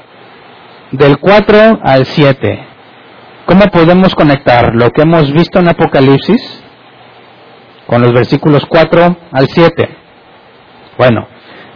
Del 0.91 1.19
4 1.19 1.79
al 1.83 2.05
7. 2.05 2.67
¿Cómo 3.45 3.65
podemos 3.67 4.13
conectar 4.13 4.75
lo 4.75 4.89
que 4.91 5.03
hemos 5.03 5.31
visto 5.31 5.59
en 5.59 5.69
Apocalipsis 5.69 6.61
con 7.87 8.01
los 8.01 8.11
versículos 8.11 8.65
4 8.67 9.17
al 9.31 9.47
7? 9.47 9.89
Bueno, 10.97 11.27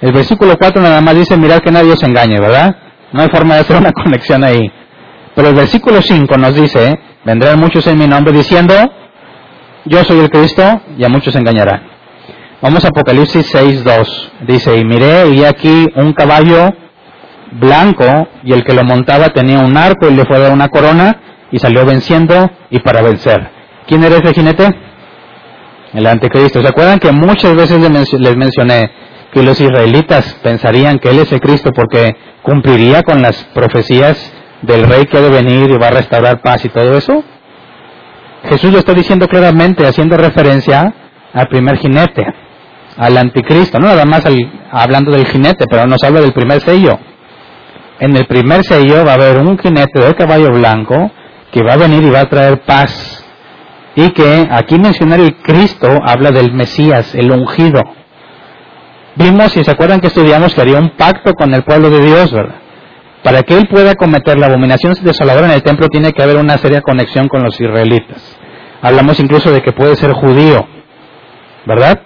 el 0.01 0.11
versículo 0.11 0.55
4 0.59 0.81
nada 0.81 0.99
más 0.99 1.15
dice, 1.15 1.37
mirad 1.37 1.59
que 1.59 1.71
nadie 1.71 1.93
os 1.93 2.03
engañe, 2.03 2.41
¿verdad? 2.41 2.75
No 3.13 3.21
hay 3.21 3.29
forma 3.29 3.55
de 3.55 3.61
hacer 3.61 3.77
una 3.77 3.91
conexión 4.03 4.43
ahí. 4.43 4.69
Pero 5.33 5.47
el 5.47 5.55
versículo 5.55 6.01
5 6.01 6.37
nos 6.37 6.53
dice, 6.53 6.99
vendrán 7.23 7.57
muchos 7.57 7.87
en 7.87 7.97
mi 7.97 8.07
nombre 8.07 8.33
diciendo, 8.33 8.73
yo 9.85 10.03
soy 10.03 10.19
el 10.19 10.29
Cristo, 10.29 10.81
y 10.97 11.05
a 11.05 11.09
muchos 11.09 11.35
engañarán. 11.35 11.87
Vamos 12.61 12.83
a 12.83 12.89
Apocalipsis 12.89 13.53
6.2. 13.53 14.31
Dice, 14.47 14.75
y 14.77 14.83
miré 14.83 15.29
y 15.29 15.45
aquí 15.45 15.85
un 15.95 16.11
caballo 16.11 16.73
blanco, 17.51 18.27
y 18.43 18.53
el 18.53 18.63
que 18.63 18.73
lo 18.73 18.83
montaba 18.83 19.29
tenía 19.29 19.59
un 19.59 19.77
arco 19.77 20.07
y 20.09 20.13
le 20.13 20.25
fue 20.25 20.37
a 20.37 20.39
dar 20.39 20.51
una 20.51 20.69
corona, 20.69 21.17
y 21.51 21.59
salió 21.59 21.85
venciendo 21.85 22.49
y 22.69 22.79
para 22.79 23.01
vencer. 23.01 23.49
¿Quién 23.87 24.03
era 24.03 24.17
ese 24.17 24.33
jinete? 24.33 24.67
El 25.93 26.07
anticristo. 26.07 26.61
¿Se 26.61 26.67
acuerdan 26.67 26.99
que 26.99 27.11
muchas 27.11 27.55
veces 27.55 27.79
les 27.79 28.35
mencioné 28.35 28.91
que 29.31 29.43
los 29.43 29.59
israelitas 29.61 30.37
pensarían 30.43 30.99
que 30.99 31.09
Él 31.09 31.19
es 31.19 31.31
el 31.31 31.39
Cristo 31.39 31.71
porque 31.73 32.15
cumpliría 32.41 33.03
con 33.03 33.21
las 33.21 33.43
profecías 33.53 34.33
del 34.61 34.87
rey 34.87 35.05
que 35.05 35.17
ha 35.17 35.21
de 35.21 35.29
venir 35.29 35.69
y 35.69 35.77
va 35.77 35.87
a 35.87 35.91
restaurar 35.91 36.41
paz 36.41 36.65
y 36.65 36.69
todo 36.69 36.97
eso? 36.97 37.23
Jesús 38.49 38.71
lo 38.71 38.79
está 38.79 38.93
diciendo 38.93 39.27
claramente, 39.27 39.85
haciendo 39.87 40.17
referencia 40.17 40.93
al 41.33 41.47
primer 41.47 41.77
jinete, 41.77 42.25
al 42.97 43.17
anticristo, 43.17 43.79
no 43.79 43.87
nada 43.87 44.05
más 44.05 44.23
hablando 44.71 45.11
del 45.11 45.25
jinete, 45.27 45.65
pero 45.69 45.85
nos 45.87 46.03
habla 46.03 46.21
del 46.21 46.33
primer 46.33 46.61
sello. 46.61 46.97
En 47.99 48.15
el 48.15 48.25
primer 48.27 48.63
sello 48.63 49.05
va 49.05 49.11
a 49.11 49.15
haber 49.15 49.37
un 49.37 49.57
jinete 49.57 49.99
de 49.99 50.15
caballo 50.15 50.51
blanco 50.51 51.11
que 51.51 51.63
va 51.63 51.73
a 51.73 51.77
venir 51.77 52.03
y 52.03 52.09
va 52.09 52.21
a 52.21 52.29
traer 52.29 52.61
paz. 52.61 53.25
Y 53.95 54.09
que 54.11 54.47
aquí 54.51 54.77
mencionar 54.77 55.21
el 55.21 55.37
Cristo 55.37 55.87
habla 56.05 56.31
del 56.31 56.51
Mesías, 56.53 57.15
el 57.15 57.31
ungido. 57.31 57.81
Vimos, 59.15 59.53
si 59.53 59.63
se 59.63 59.71
acuerdan 59.71 60.01
que 60.01 60.07
estudiamos, 60.07 60.53
que 60.53 60.61
haría 60.61 60.77
un 60.77 60.89
pacto 60.97 61.33
con 61.33 61.53
el 61.53 61.63
pueblo 61.63 61.89
de 61.89 62.05
Dios, 62.05 62.33
¿verdad? 62.33 62.55
Para 63.23 63.43
que 63.43 63.57
él 63.57 63.67
pueda 63.69 63.95
cometer 63.95 64.37
la 64.37 64.47
abominación 64.47 64.93
desoladora 65.01 65.47
en 65.47 65.53
el 65.53 65.63
templo 65.63 65.87
tiene 65.87 66.11
que 66.11 66.21
haber 66.21 66.35
una 66.35 66.57
seria 66.57 66.81
conexión 66.81 67.29
con 67.29 67.43
los 67.43 67.59
israelitas. 67.59 68.37
Hablamos 68.81 69.19
incluso 69.21 69.51
de 69.51 69.63
que 69.63 69.71
puede 69.71 69.95
ser 69.95 70.11
judío, 70.11 70.67
¿verdad? 71.65 72.01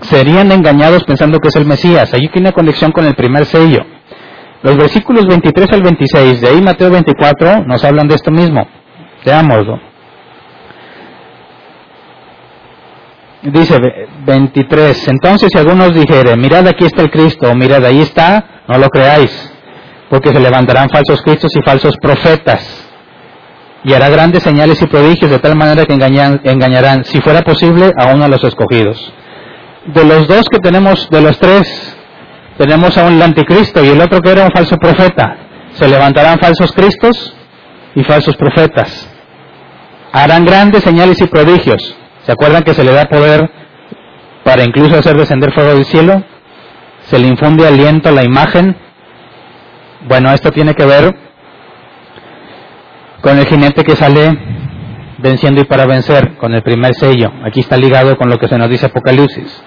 Serían 0.00 0.50
engañados 0.50 1.04
pensando 1.04 1.38
que 1.38 1.48
es 1.48 1.56
el 1.56 1.64
Mesías. 1.64 2.12
Allí 2.12 2.28
tiene 2.28 2.52
conexión 2.52 2.90
con 2.90 3.06
el 3.06 3.14
primer 3.14 3.46
sello. 3.46 3.86
Los 4.62 4.76
versículos 4.76 5.26
23 5.26 5.72
al 5.72 5.82
26, 5.82 6.40
de 6.40 6.48
ahí 6.48 6.62
Mateo 6.62 6.90
24, 6.90 7.64
nos 7.66 7.84
hablan 7.84 8.06
de 8.06 8.14
esto 8.14 8.30
mismo. 8.30 8.66
Veámoslo. 9.24 9.80
Dice 13.42 13.76
23, 14.24 15.08
entonces 15.08 15.48
si 15.52 15.58
algunos 15.58 15.92
dijeren, 15.92 16.40
mirad 16.40 16.64
aquí 16.68 16.84
está 16.84 17.02
el 17.02 17.10
Cristo, 17.10 17.52
mirad 17.56 17.84
ahí 17.84 18.00
está, 18.00 18.62
no 18.68 18.78
lo 18.78 18.88
creáis, 18.88 19.52
porque 20.08 20.30
se 20.30 20.38
levantarán 20.38 20.88
falsos 20.88 21.20
cristos 21.22 21.50
y 21.56 21.62
falsos 21.62 21.96
profetas, 22.00 22.88
y 23.82 23.92
hará 23.94 24.10
grandes 24.10 24.44
señales 24.44 24.80
y 24.80 24.86
prodigios 24.86 25.28
de 25.28 25.40
tal 25.40 25.56
manera 25.56 25.84
que 25.86 25.92
engañarán, 25.92 27.04
si 27.04 27.20
fuera 27.20 27.42
posible, 27.42 27.90
a 27.98 28.14
uno 28.14 28.22
de 28.24 28.30
los 28.30 28.44
escogidos. 28.44 29.12
De 29.86 30.04
los 30.04 30.28
dos 30.28 30.44
que 30.48 30.60
tenemos, 30.60 31.10
de 31.10 31.20
los 31.20 31.36
tres, 31.40 31.96
tenemos 32.58 32.96
a 32.98 33.06
un 33.06 33.20
anticristo 33.20 33.84
y 33.84 33.88
el 33.88 34.00
otro 34.00 34.20
que 34.20 34.30
era 34.30 34.44
un 34.44 34.50
falso 34.50 34.76
profeta. 34.76 35.36
Se 35.72 35.88
levantarán 35.88 36.38
falsos 36.38 36.72
cristos 36.72 37.34
y 37.94 38.04
falsos 38.04 38.36
profetas. 38.36 39.08
Harán 40.12 40.44
grandes 40.44 40.84
señales 40.84 41.20
y 41.20 41.26
prodigios. 41.26 41.96
¿Se 42.24 42.32
acuerdan 42.32 42.62
que 42.62 42.74
se 42.74 42.84
le 42.84 42.92
da 42.92 43.06
poder 43.06 43.50
para 44.44 44.64
incluso 44.64 44.98
hacer 44.98 45.16
descender 45.16 45.52
fuego 45.52 45.74
del 45.74 45.84
cielo? 45.86 46.22
Se 47.04 47.18
le 47.18 47.28
infunde 47.28 47.66
aliento 47.66 48.10
a 48.10 48.12
la 48.12 48.22
imagen. 48.22 48.76
Bueno, 50.06 50.30
esto 50.32 50.50
tiene 50.50 50.74
que 50.74 50.84
ver 50.84 51.14
con 53.22 53.38
el 53.38 53.46
jinete 53.46 53.84
que 53.84 53.96
sale 53.96 54.30
venciendo 55.18 55.60
y 55.60 55.64
para 55.64 55.86
vencer, 55.86 56.36
con 56.36 56.52
el 56.52 56.62
primer 56.62 56.94
sello. 56.94 57.32
Aquí 57.44 57.60
está 57.60 57.76
ligado 57.76 58.16
con 58.16 58.28
lo 58.28 58.38
que 58.38 58.48
se 58.48 58.58
nos 58.58 58.68
dice 58.68 58.86
Apocalipsis. 58.86 59.62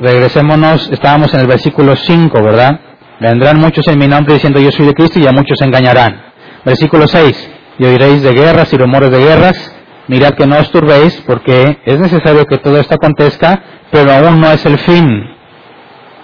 Regresémonos, 0.00 0.88
estábamos 0.90 1.34
en 1.34 1.40
el 1.40 1.46
versículo 1.46 1.94
5, 1.94 2.42
¿verdad? 2.42 2.80
Vendrán 3.20 3.60
muchos 3.60 3.86
en 3.86 3.98
mi 3.98 4.08
nombre 4.08 4.32
diciendo 4.34 4.58
yo 4.58 4.72
soy 4.72 4.86
de 4.86 4.94
Cristo 4.94 5.18
y 5.20 5.26
a 5.26 5.32
muchos 5.32 5.58
se 5.58 5.66
engañarán. 5.66 6.22
Versículo 6.64 7.06
6. 7.06 7.50
Y 7.78 7.84
oiréis 7.84 8.22
de 8.22 8.32
guerras 8.32 8.72
y 8.72 8.78
rumores 8.78 9.10
de 9.10 9.18
guerras. 9.18 9.76
Mirad 10.08 10.30
que 10.30 10.46
no 10.46 10.58
os 10.58 10.70
turbéis 10.70 11.22
porque 11.26 11.80
es 11.84 12.00
necesario 12.00 12.46
que 12.46 12.56
todo 12.56 12.80
esto 12.80 12.94
acontezca, 12.94 13.62
pero 13.90 14.10
aún 14.10 14.40
no 14.40 14.50
es 14.50 14.64
el 14.64 14.78
fin. 14.78 15.36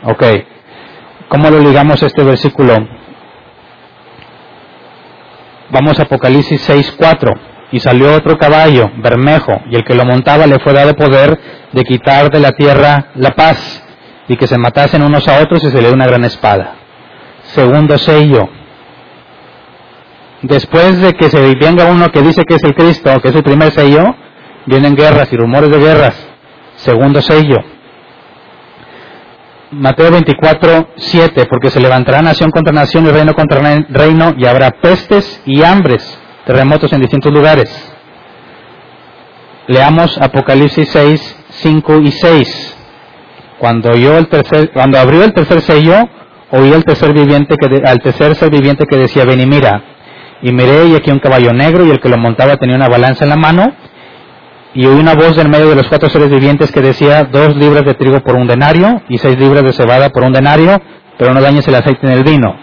Ok. 0.05 0.25
¿Cómo 1.29 1.51
lo 1.51 1.61
ligamos 1.61 2.03
a 2.03 2.07
este 2.07 2.23
versículo? 2.25 2.75
Vamos 5.69 5.99
a 6.01 6.05
Apocalipsis 6.05 6.67
6:4. 6.67 7.39
Y 7.73 7.81
salió 7.81 8.15
otro 8.15 8.39
caballo, 8.39 8.91
bermejo, 8.99 9.53
y 9.71 9.75
el 9.75 9.85
que 9.85 9.95
lo 9.95 10.05
montaba 10.05 10.47
le 10.47 10.61
fue 10.61 10.73
dado 10.73 10.95
poder 10.95 11.39
de 11.73 11.85
quitar 11.85 12.31
de 12.31 12.41
la 12.41 12.53
tierra 12.53 13.09
la 13.15 13.31
paz, 13.31 13.83
y 14.29 14.37
que 14.37 14.47
se 14.47 14.59
matasen 14.59 15.03
unos 15.03 15.27
a 15.29 15.41
otros 15.41 15.63
y 15.63 15.71
se 15.71 15.77
le 15.77 15.89
dio 15.89 15.95
una 15.95 16.07
gran 16.07 16.25
espada. 16.25 16.75
Segundo 17.45 17.97
sello. 17.99 18.49
Después 20.43 21.01
de 21.01 21.13
que 21.15 21.31
se 21.31 21.41
venga 21.55 21.87
uno 21.87 22.09
que 22.09 22.23
dice 22.23 22.43
que 22.45 22.57
es 22.57 22.65
el 22.65 22.75
Cristo, 22.75 23.21
que 23.21 23.29
es 23.29 23.35
el 23.35 23.43
primer 23.43 23.71
sello, 23.71 24.15
vienen 24.67 24.95
guerras 24.95 25.33
y 25.33 25.37
rumores 25.37 25.71
de 25.71 25.79
guerras. 25.79 26.15
Segundo 26.77 27.21
sello. 27.23 27.57
Mateo 29.71 30.11
24, 30.11 30.91
7, 30.97 31.47
porque 31.51 31.71
se 31.71 31.81
levantará 31.81 32.23
nación 32.23 32.51
contra 32.51 32.73
nación 32.73 33.07
y 33.07 33.11
reino 33.11 33.35
contra 33.35 33.61
reino 33.89 34.35
y 34.37 34.47
habrá 34.47 34.71
pestes 34.71 35.43
y 35.45 35.63
hambres, 35.63 36.19
terremotos 36.45 36.93
en 36.93 37.01
distintos 37.01 37.33
lugares. 37.33 37.93
Leamos 39.67 40.17
Apocalipsis 40.19 40.89
6, 40.91 41.36
5 41.51 41.99
y 42.01 42.13
6. 42.13 42.77
Cuando, 43.59 43.91
oyó 43.91 44.19
el 44.19 44.29
tercer, 44.29 44.71
cuando 44.73 44.99
abrió 44.99 45.25
el 45.25 45.33
tercer 45.33 45.61
sello, 45.63 46.09
oí 46.51 46.73
el 46.73 46.85
tercer 46.85 47.13
viviente 47.13 47.57
que 47.57 47.83
al 47.87 47.99
tercer 48.01 48.35
ser 48.35 48.51
viviente 48.51 48.85
que 48.87 48.97
decía, 48.97 49.25
ven 49.25 49.41
y 49.41 49.47
mira. 49.47 49.83
Y 50.43 50.53
miré 50.53 50.87
y 50.87 50.95
aquí 50.95 51.11
un 51.11 51.19
caballo 51.19 51.53
negro 51.53 51.85
y 51.87 51.91
el 51.91 52.01
que 52.01 52.11
lo 52.11 52.19
montaba 52.19 52.57
tenía 52.57 52.77
una 52.77 52.89
balanza 52.89 53.25
en 53.25 53.31
la 53.31 53.37
mano 53.37 53.73
y 54.77 54.85
oí 54.85 55.01
una 55.01 55.15
voz 55.15 55.39
en 55.39 55.49
medio 55.49 55.71
de 55.71 55.75
los 55.75 55.89
cuatro 55.89 56.11
seres 56.11 56.29
vivientes 56.29 56.71
que 56.71 56.83
decía, 56.83 57.25
dos 57.25 57.57
libras 57.57 57.83
de 57.87 57.95
trigo 57.95 58.21
por 58.21 58.35
un 58.35 58.47
denario 58.47 59.01
y 59.09 59.17
seis 59.17 59.39
libras 59.39 59.65
de 59.65 59.73
cebada 59.73 60.11
por 60.11 60.23
un 60.23 60.35
denario, 60.35 60.79
pero 61.17 61.33
no 61.33 61.41
dañes 61.41 61.67
el 61.67 61.77
aceite 61.77 62.07
en 62.07 62.13
el 62.13 62.23
vino. 62.23 62.55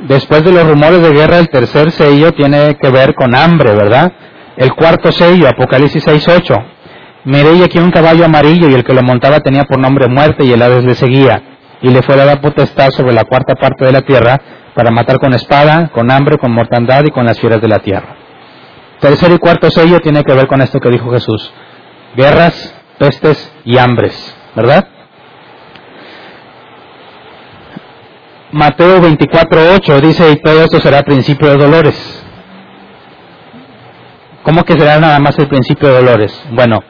Después 0.00 0.44
de 0.44 0.50
los 0.50 0.66
rumores 0.66 1.00
de 1.00 1.12
guerra, 1.12 1.38
el 1.38 1.48
tercer 1.48 1.92
sello 1.92 2.32
tiene 2.32 2.76
que 2.82 2.90
ver 2.90 3.14
con 3.14 3.36
hambre, 3.36 3.72
¿verdad? 3.76 4.12
El 4.56 4.74
cuarto 4.74 5.12
sello, 5.12 5.48
Apocalipsis 5.48 6.04
6.8. 6.04 6.75
Miré 7.26 7.54
y 7.54 7.62
aquí 7.64 7.78
un 7.78 7.90
caballo 7.90 8.24
amarillo 8.24 8.68
y 8.68 8.74
el 8.74 8.84
que 8.84 8.94
lo 8.94 9.02
montaba 9.02 9.40
tenía 9.40 9.64
por 9.64 9.80
nombre 9.80 10.06
muerte 10.06 10.44
y 10.44 10.52
el 10.52 10.62
Hades 10.62 10.84
le 10.84 10.94
seguía. 10.94 11.42
Y 11.82 11.90
le 11.90 12.00
fue 12.02 12.16
dada 12.16 12.40
potestad 12.40 12.90
sobre 12.90 13.12
la 13.12 13.24
cuarta 13.24 13.56
parte 13.56 13.84
de 13.84 13.90
la 13.90 14.02
tierra 14.02 14.40
para 14.74 14.92
matar 14.92 15.18
con 15.18 15.34
espada, 15.34 15.88
con 15.88 16.08
hambre, 16.12 16.38
con 16.38 16.52
mortandad 16.52 17.02
y 17.04 17.10
con 17.10 17.26
las 17.26 17.40
fieras 17.40 17.60
de 17.60 17.66
la 17.66 17.80
tierra. 17.80 18.14
Tercer 19.00 19.32
y 19.32 19.38
cuarto 19.38 19.70
sello 19.70 20.00
tiene 20.00 20.22
que 20.22 20.34
ver 20.34 20.46
con 20.46 20.62
esto 20.62 20.78
que 20.78 20.88
dijo 20.88 21.10
Jesús. 21.10 21.52
Guerras, 22.16 22.72
pestes 22.96 23.52
y 23.64 23.76
hambres, 23.76 24.36
¿verdad? 24.54 24.86
Mateo 28.52 29.02
24.8 29.02 30.00
dice, 30.00 30.30
y 30.30 30.36
todo 30.36 30.62
esto 30.62 30.78
será 30.78 31.02
principio 31.02 31.50
de 31.50 31.56
dolores. 31.56 32.24
¿Cómo 34.44 34.62
que 34.62 34.74
será 34.74 35.00
nada 35.00 35.18
más 35.18 35.36
el 35.40 35.48
principio 35.48 35.88
de 35.88 35.94
dolores? 35.96 36.40
Bueno, 36.52 36.82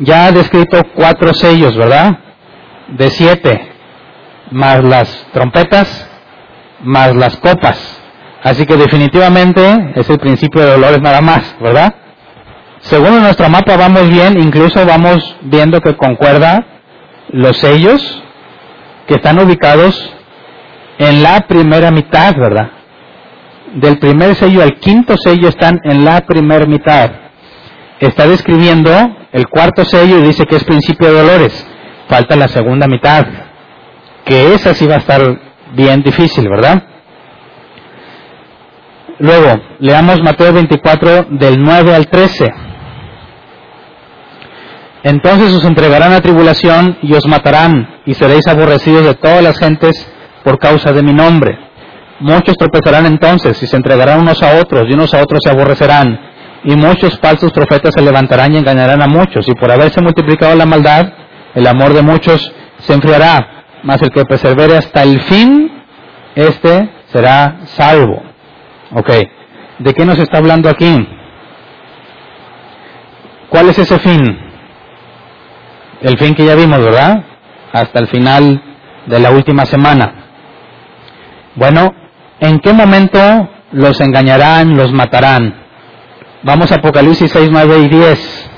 ya 0.00 0.26
ha 0.26 0.32
descrito 0.32 0.82
cuatro 0.94 1.34
sellos, 1.34 1.76
¿verdad? 1.76 2.18
De 2.88 3.10
siete, 3.10 3.72
más 4.50 4.82
las 4.84 5.26
trompetas, 5.32 6.08
más 6.82 7.14
las 7.14 7.36
copas. 7.36 8.00
Así 8.42 8.64
que 8.66 8.76
definitivamente 8.76 9.92
es 9.96 10.08
el 10.08 10.18
principio 10.18 10.62
de 10.62 10.72
dolores 10.72 11.00
nada 11.00 11.20
más, 11.20 11.56
¿verdad? 11.60 11.94
Según 12.80 13.20
nuestro 13.20 13.48
mapa 13.48 13.76
vamos 13.76 14.08
bien, 14.08 14.38
incluso 14.40 14.86
vamos 14.86 15.36
viendo 15.42 15.80
que 15.80 15.96
concuerda 15.96 16.64
los 17.30 17.56
sellos 17.58 18.22
que 19.06 19.14
están 19.14 19.38
ubicados 19.40 20.14
en 20.98 21.22
la 21.22 21.40
primera 21.40 21.90
mitad, 21.90 22.34
¿verdad? 22.36 22.70
Del 23.74 23.98
primer 23.98 24.34
sello 24.36 24.62
al 24.62 24.78
quinto 24.78 25.16
sello 25.16 25.48
están 25.48 25.80
en 25.84 26.04
la 26.04 26.20
primera 26.20 26.66
mitad. 26.66 27.10
Está 28.00 28.26
describiendo 28.26 28.90
el 29.32 29.48
cuarto 29.48 29.84
sello 29.84 30.18
y 30.18 30.22
dice 30.22 30.44
que 30.46 30.56
es 30.56 30.64
principio 30.64 31.08
de 31.08 31.20
dolores. 31.22 31.66
Falta 32.08 32.36
la 32.36 32.48
segunda 32.48 32.86
mitad, 32.86 33.26
que 34.24 34.54
esa 34.54 34.72
sí 34.74 34.86
va 34.86 34.94
a 34.94 34.98
estar 34.98 35.20
bien 35.72 36.02
difícil, 36.02 36.48
¿verdad? 36.48 36.82
Luego, 39.18 39.60
leamos 39.80 40.22
Mateo 40.22 40.52
24 40.52 41.26
del 41.30 41.60
9 41.60 41.94
al 41.94 42.06
13. 42.06 42.54
Entonces 45.02 45.52
os 45.54 45.64
entregarán 45.64 46.12
a 46.12 46.20
tribulación 46.20 46.98
y 47.02 47.14
os 47.14 47.26
matarán, 47.26 48.00
y 48.06 48.14
seréis 48.14 48.46
aborrecidos 48.46 49.04
de 49.04 49.14
todas 49.14 49.42
las 49.42 49.58
gentes 49.58 50.08
por 50.44 50.58
causa 50.58 50.92
de 50.92 51.02
mi 51.02 51.12
nombre. 51.12 51.58
Muchos 52.20 52.56
tropezarán 52.56 53.06
entonces 53.06 53.60
y 53.62 53.66
se 53.66 53.76
entregarán 53.76 54.20
unos 54.20 54.42
a 54.42 54.60
otros, 54.60 54.84
y 54.88 54.92
unos 54.92 55.12
a 55.14 55.22
otros 55.22 55.40
se 55.42 55.50
aborrecerán. 55.50 56.27
Y 56.64 56.74
muchos 56.76 57.18
falsos 57.20 57.52
profetas 57.52 57.94
se 57.94 58.02
levantarán 58.02 58.52
y 58.52 58.58
engañarán 58.58 59.00
a 59.02 59.06
muchos, 59.06 59.46
y 59.48 59.54
por 59.54 59.70
haberse 59.70 60.00
multiplicado 60.00 60.54
la 60.56 60.66
maldad, 60.66 61.12
el 61.54 61.66
amor 61.66 61.94
de 61.94 62.02
muchos 62.02 62.52
se 62.78 62.94
enfriará. 62.94 63.64
Mas 63.84 64.02
el 64.02 64.10
que 64.10 64.24
persevere 64.24 64.76
hasta 64.76 65.02
el 65.02 65.20
fin, 65.22 65.70
este 66.34 66.90
será 67.12 67.58
salvo. 67.64 68.22
Ok, 68.92 69.10
¿de 69.78 69.94
qué 69.94 70.04
nos 70.04 70.18
está 70.18 70.38
hablando 70.38 70.68
aquí? 70.68 71.06
¿Cuál 73.48 73.68
es 73.68 73.78
ese 73.78 73.98
fin? 73.98 74.38
El 76.00 76.18
fin 76.18 76.34
que 76.34 76.44
ya 76.44 76.54
vimos, 76.54 76.80
¿verdad? 76.80 77.24
Hasta 77.72 77.98
el 77.98 78.08
final 78.08 78.62
de 79.06 79.18
la 79.18 79.30
última 79.30 79.64
semana. 79.64 80.12
Bueno, 81.54 81.92
¿en 82.40 82.60
qué 82.60 82.72
momento 82.72 83.18
los 83.72 84.00
engañarán, 84.00 84.76
los 84.76 84.92
matarán? 84.92 85.67
Vamos 86.42 86.70
a 86.70 86.76
Apocalipsis 86.76 87.32
6, 87.32 87.48
9 87.50 87.78
y 87.78 87.88
10. 87.88 88.50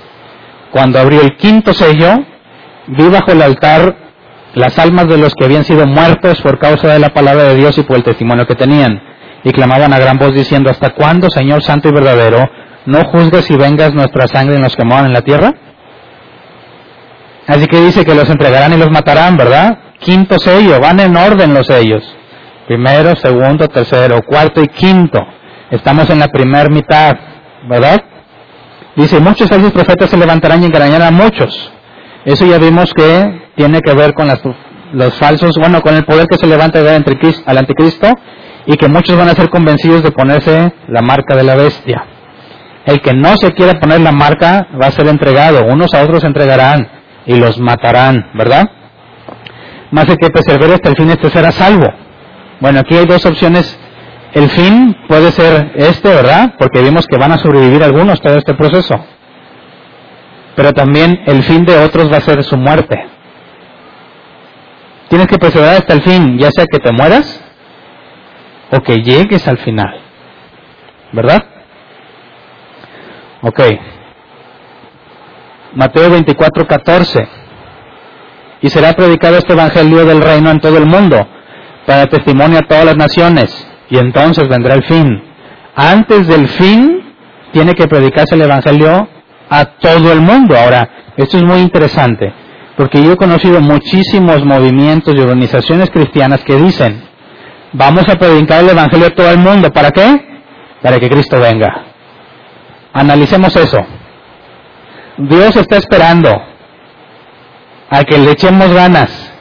Cuando 0.71 0.99
abrió 0.99 1.23
el 1.23 1.37
quinto 1.37 1.73
sello, 1.73 2.25
vi 2.89 3.09
bajo 3.09 3.33
el 3.33 3.41
altar 3.41 3.97
las 4.55 4.79
almas 4.79 5.09
de 5.09 5.17
los 5.17 5.35
que 5.35 5.45
habían 5.45 5.65
sido 5.65 5.87
muertos 5.87 6.41
por 6.43 6.59
causa 6.59 6.89
de 6.89 6.99
la 6.99 7.11
palabra 7.11 7.45
de 7.45 7.57
Dios 7.57 7.79
y 7.79 7.83
por 7.83 7.97
el 7.97 8.03
testimonio 8.03 8.47
que 8.47 8.55
tenían 8.55 9.01
y 9.45 9.53
clamaban 9.53 9.93
a 9.95 9.99
gran 9.99 10.19
voz 10.19 10.35
diciendo, 10.35 10.71
¿hasta 10.71 10.91
cuándo, 10.91 11.31
Señor 11.31 11.63
Santo 11.63 11.89
y 11.89 11.93
verdadero, 11.93 12.51
no 12.85 13.05
juzgues 13.05 13.51
y 13.51 13.57
vengas 13.57 13.95
nuestra 13.95 14.27
sangre 14.29 14.57
en 14.57 14.63
los 14.63 14.77
que 14.77 14.85
moran 14.85 15.07
en 15.07 15.15
la 15.15 15.23
tierra? 15.23 15.55
Así 17.47 17.67
que 17.67 17.81
dice 17.81 18.05
que 18.05 18.15
los 18.15 18.29
entregarán 18.29 18.75
y 18.75 18.77
los 18.77 18.91
matarán, 18.91 19.39
¿verdad? 19.39 19.79
Quinto 19.99 20.39
sello, 20.39 20.79
van 20.81 21.01
en 21.01 21.17
orden 21.17 21.55
los 21.55 21.67
sellos. 21.67 22.03
Primero, 22.67 23.17
segundo, 23.17 23.67
tercero, 23.69 24.21
cuarto 24.23 24.63
y 24.63 24.69
quinto. 24.69 25.19
Estamos 25.71 26.11
en 26.11 26.19
la 26.19 26.29
primera 26.29 26.69
mitad, 26.69 27.17
¿verdad? 27.69 28.01
Dice, 28.97 29.21
muchos 29.21 29.49
falsos 29.49 29.73
profetas 29.73 30.11
se 30.11 30.17
levantarán 30.17 30.63
y 30.63 30.67
engañarán 30.67 31.03
a 31.03 31.11
muchos. 31.11 31.73
Eso 32.25 32.45
ya 32.47 32.59
vimos 32.59 32.93
que 32.93 33.43
tiene 33.57 33.81
que 33.81 33.95
ver 33.95 34.13
con 34.15 34.29
los 34.93 35.15
falsos, 35.15 35.57
bueno, 35.59 35.81
con 35.81 35.95
el 35.95 36.05
poder 36.05 36.27
que 36.27 36.37
se 36.37 36.47
levanta 36.47 36.81
al 36.81 37.59
anticristo 37.59 38.09
y 38.67 38.77
que 38.77 38.89
muchos 38.89 39.17
van 39.17 39.29
a 39.29 39.35
ser 39.35 39.49
convencidos 39.49 40.03
de 40.03 40.11
ponerse 40.11 40.73
la 40.89 41.03
marca 41.03 41.37
de 41.37 41.45
la 41.45 41.55
bestia. 41.55 42.05
El 42.85 43.01
que 43.01 43.13
no 43.13 43.37
se 43.37 43.53
quiera 43.53 43.79
poner 43.79 44.01
la 44.01 44.13
marca 44.13 44.67
va 44.81 44.87
a 44.87 44.93
ser 44.93 45.07
entregado, 45.07 45.65
unos 45.67 45.95
a 45.95 46.03
otros 46.03 46.21
se 46.21 46.27
entregarán 46.27 46.89
y 47.27 47.37
los 47.37 47.59
matarán, 47.59 48.31
¿verdad? 48.35 48.71
Más 49.91 50.09
el 50.09 50.17
que 50.17 50.31
persevere 50.31 50.75
hasta 50.75 50.89
el 50.89 50.97
fin, 50.97 51.11
este 51.11 51.31
será 51.31 51.53
salvo. 51.53 51.87
Bueno, 52.61 52.81
aquí 52.81 52.97
hay 52.97 53.07
dos 53.07 53.25
opciones. 53.27 53.79
El 54.33 54.49
fin 54.51 54.97
puede 55.09 55.33
ser 55.33 55.73
este, 55.75 56.09
¿verdad? 56.09 56.55
Porque 56.59 56.83
vimos 56.83 57.07
que 57.07 57.19
van 57.19 57.33
a 57.33 57.39
sobrevivir 57.39 57.83
algunos 57.83 58.21
todo 58.21 58.37
este 58.37 58.55
proceso. 58.55 59.05
Pero 60.55 60.73
también 60.73 61.23
el 61.27 61.43
fin 61.43 61.65
de 61.65 61.77
otros 61.77 62.13
va 62.13 62.19
a 62.19 62.21
ser 62.21 62.43
su 62.45 62.57
muerte. 62.57 62.97
Tienes 65.09 65.27
que 65.27 65.39
perseverar 65.39 65.77
hasta 65.77 65.95
el 65.95 66.03
fin, 66.03 66.39
ya 66.39 66.51
sea 66.53 66.67
que 66.71 66.79
te 66.79 66.93
mueras 66.93 67.43
o 68.71 68.81
que 68.81 69.03
llegues 69.03 69.47
al 69.49 69.59
final. 69.59 70.01
¿Verdad? 71.13 71.45
Ok. 73.43 73.61
Mateo 75.75 76.11
24, 76.11 76.67
14. 76.67 77.29
Y 78.63 78.69
será 78.69 78.93
predicado 78.93 79.39
este 79.39 79.55
evangelio 79.55 80.05
del 80.05 80.21
reino 80.21 80.51
en 80.51 80.61
todo 80.61 80.79
el 80.79 80.87
mundo, 80.87 81.27
para 81.87 82.07
testimonio 82.07 82.59
a 82.59 82.69
todas 82.69 82.85
las 82.85 82.97
naciones, 82.97 83.70
y 83.91 83.99
entonces 83.99 84.49
vendrá 84.49 84.75
el 84.75 84.85
fin. 84.85 85.23
antes 85.75 86.27
del 86.27 86.49
fin 86.49 87.15
tiene 87.53 87.75
que 87.75 87.89
predicarse 87.89 88.35
el 88.35 88.43
Evangelio 88.43 89.09
a 89.49 89.65
todo 89.65 90.13
el 90.13 90.21
mundo. 90.21 90.57
Ahora, 90.57 90.89
esto 91.17 91.37
es 91.37 91.43
muy 91.43 91.59
interesante, 91.59 92.33
porque 92.77 93.03
yo 93.03 93.13
he 93.13 93.17
conocido 93.17 93.61
muchísimos 93.61 94.45
movimientos 94.45 95.15
y 95.15 95.19
organizaciones 95.19 95.91
cristianas 95.91 96.43
que 96.45 96.57
dicen, 96.57 97.03
vamos 97.73 98.09
a 98.09 98.17
predicar 98.17 98.63
el 98.63 98.71
Evangelio 98.71 99.09
a 99.09 99.11
todo 99.11 99.31
el 99.31 99.39
mundo. 99.39 99.71
¿Para 99.73 99.91
qué? 99.91 100.27
Para 100.83 100.99
que 100.99 101.09
Cristo 101.09 101.41
venga. 101.41 101.85
Analicemos 102.93 103.55
eso. 103.57 103.79
Dios 105.19 105.57
está 105.57 105.77
esperando 105.77 106.31
a 107.91 108.05
que 108.05 108.19
le 108.19 108.31
echemos 108.33 108.73
ganas 108.73 109.33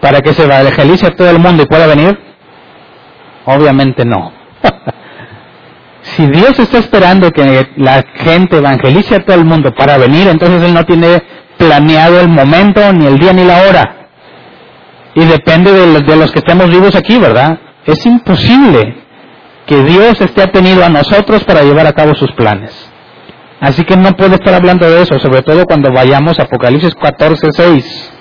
para 0.00 0.20
que 0.20 0.32
se 0.32 0.44
evangelice 0.44 1.06
a 1.06 1.10
todo 1.10 1.30
el 1.30 1.38
mundo 1.38 1.62
y 1.62 1.66
pueda 1.66 1.86
venir. 1.86 2.29
Obviamente 3.46 4.04
no. 4.04 4.32
si 6.02 6.26
Dios 6.26 6.58
está 6.58 6.78
esperando 6.78 7.30
que 7.30 7.68
la 7.76 8.04
gente 8.16 8.58
evangelice 8.58 9.16
a 9.16 9.24
todo 9.24 9.36
el 9.36 9.44
mundo 9.44 9.72
para 9.76 9.98
venir, 9.98 10.28
entonces 10.28 10.62
Él 10.62 10.74
no 10.74 10.84
tiene 10.84 11.22
planeado 11.56 12.20
el 12.20 12.28
momento, 12.28 12.92
ni 12.92 13.06
el 13.06 13.18
día, 13.18 13.32
ni 13.32 13.44
la 13.44 13.62
hora. 13.62 13.96
Y 15.14 15.24
depende 15.24 15.72
de 15.72 15.86
los, 15.86 16.06
de 16.06 16.16
los 16.16 16.32
que 16.32 16.38
estemos 16.38 16.70
vivos 16.70 16.94
aquí, 16.94 17.18
¿verdad? 17.18 17.58
Es 17.84 18.04
imposible 18.06 18.96
que 19.66 19.82
Dios 19.84 20.20
esté 20.20 20.42
atenido 20.42 20.84
a 20.84 20.88
nosotros 20.88 21.44
para 21.44 21.62
llevar 21.62 21.86
a 21.86 21.92
cabo 21.92 22.14
sus 22.14 22.32
planes. 22.32 22.72
Así 23.60 23.84
que 23.84 23.96
no 23.96 24.12
puede 24.12 24.34
estar 24.34 24.54
hablando 24.54 24.88
de 24.90 25.02
eso, 25.02 25.18
sobre 25.18 25.42
todo 25.42 25.66
cuando 25.66 25.92
vayamos 25.92 26.38
a 26.38 26.44
Apocalipsis 26.44 26.94
14, 26.94 27.48
6. 27.52 28.12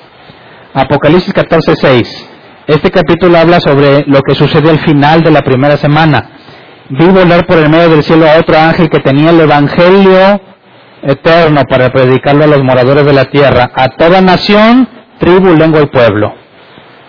Apocalipsis 0.74 1.34
14, 1.34 1.76
6. 1.76 2.29
Este 2.70 2.92
capítulo 2.92 3.36
habla 3.36 3.60
sobre 3.60 4.04
lo 4.06 4.22
que 4.22 4.36
sucede 4.36 4.70
al 4.70 4.78
final 4.82 5.24
de 5.24 5.32
la 5.32 5.42
primera 5.42 5.76
semana. 5.78 6.30
Vi 6.90 7.06
volar 7.06 7.48
por 7.48 7.58
el 7.58 7.68
medio 7.68 7.90
del 7.90 8.04
cielo 8.04 8.28
a 8.30 8.38
otro 8.38 8.60
ángel 8.60 8.92
que 8.92 9.00
tenía 9.00 9.32
el 9.32 9.40
Evangelio 9.40 10.40
eterno 11.02 11.64
para 11.68 11.90
predicarlo 11.90 12.44
a 12.44 12.48
los 12.48 12.64
moradores 12.64 13.08
de 13.08 13.14
la 13.14 13.26
tierra, 13.26 13.72
a 13.74 13.88
toda 13.98 14.22
nación, 14.22 14.88
tribu, 15.18 15.56
lengua 15.56 15.82
y 15.82 15.88
pueblo. 15.88 16.32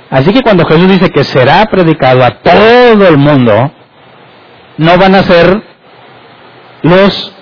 Así 0.08 0.32
que 0.32 0.40
cuando 0.40 0.64
Jesús 0.64 0.88
dice 0.88 1.10
que 1.10 1.24
será 1.24 1.66
predicado 1.66 2.24
a 2.24 2.38
todo 2.38 3.06
el 3.06 3.18
mundo, 3.18 3.70
no 4.78 4.96
van 4.96 5.14
a 5.14 5.22
ser 5.24 5.62
los 6.84 7.36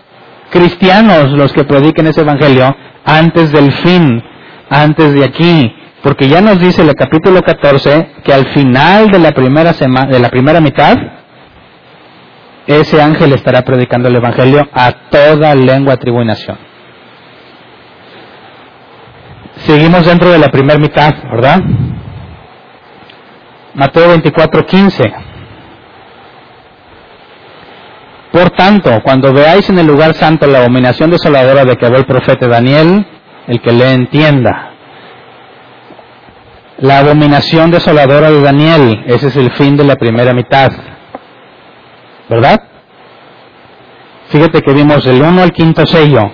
cristianos 0.51 1.31
los 1.31 1.53
que 1.53 1.63
prediquen 1.63 2.09
ese 2.09 2.23
evangelio 2.23 2.75
antes 3.05 3.53
del 3.53 3.71
fin, 3.75 4.25
antes 4.71 5.15
de 5.15 5.25
aquí, 5.25 5.73
porque 6.03 6.29
ya 6.29 6.41
nos 6.41 6.61
dice 6.61 6.83
el 6.83 6.95
capítulo 6.95 7.43
14 7.43 8.13
que 8.25 8.33
al 8.33 8.47
final 8.53 9.11
de 9.11 9.19
la 9.19 9.33
primera 9.33 9.73
semana, 9.73 10.11
de 10.11 10.19
la 10.19 10.29
primera 10.29 10.61
mitad, 10.61 10.97
ese 12.67 13.01
ángel 13.01 13.33
estará 13.33 13.63
predicando 13.63 14.09
el 14.09 14.17
evangelio 14.17 14.69
a 14.73 14.93
toda 15.11 15.55
lengua, 15.55 15.97
tribu 15.97 16.23
y 16.23 16.27
nación. 16.27 16.59
Seguimos 19.57 20.07
dentro 20.07 20.31
de 20.31 20.39
la 20.39 20.49
primera 20.49 20.79
mitad, 20.79 21.15
¿verdad? 21.33 21.61
Mateo 23.75 24.09
24, 24.09 24.67
15. 24.67 25.13
Por 28.33 28.51
tanto, 28.51 29.01
cuando 29.03 29.33
veáis 29.33 29.69
en 29.71 29.79
el 29.79 29.87
lugar 29.87 30.15
santo 30.15 30.47
la 30.47 30.59
abominación 30.59 31.11
desoladora 31.11 31.65
de 31.65 31.77
que 31.77 31.87
habló 31.87 31.99
el 31.99 32.07
profeta 32.07 32.47
Daniel, 32.47 33.07
el 33.47 33.61
que 33.61 33.73
le 33.73 33.93
entienda. 33.93 34.68
La 36.79 37.01
abominación 37.01 37.73
desoladora 37.73 38.31
de 38.31 38.41
Daniel, 38.41 39.03
ese 39.07 39.29
es 39.29 39.37
el 39.37 39.51
fin 39.53 39.77
de 39.77 39.83
la 39.83 39.97
primera 39.97 40.33
mitad. 40.33 40.71
¿Verdad? 42.29 42.63
Fíjate 44.29 44.63
que 44.63 44.73
vimos 44.75 45.05
el 45.07 45.21
1 45.21 45.43
al 45.43 45.51
quinto 45.51 45.85
sello. 45.87 46.31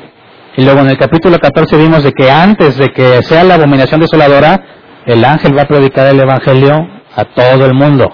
Y 0.57 0.65
luego 0.65 0.81
en 0.81 0.91
el 0.91 0.99
capítulo 0.99 1.39
14 1.39 1.77
vimos 1.79 2.05
de 2.05 2.13
que 2.13 2.31
antes 2.31 2.77
de 2.77 2.91
que 2.91 3.23
sea 3.23 3.43
la 3.43 3.55
abominación 3.55 4.03
desoladora, 4.03 4.61
el 5.07 5.25
ángel 5.25 5.57
va 5.57 5.63
a 5.63 5.69
predicar 5.69 6.09
el 6.09 6.21
Evangelio 6.21 6.89
a 7.17 7.25
todo 7.25 7.65
el 7.65 7.73
mundo. 7.73 8.13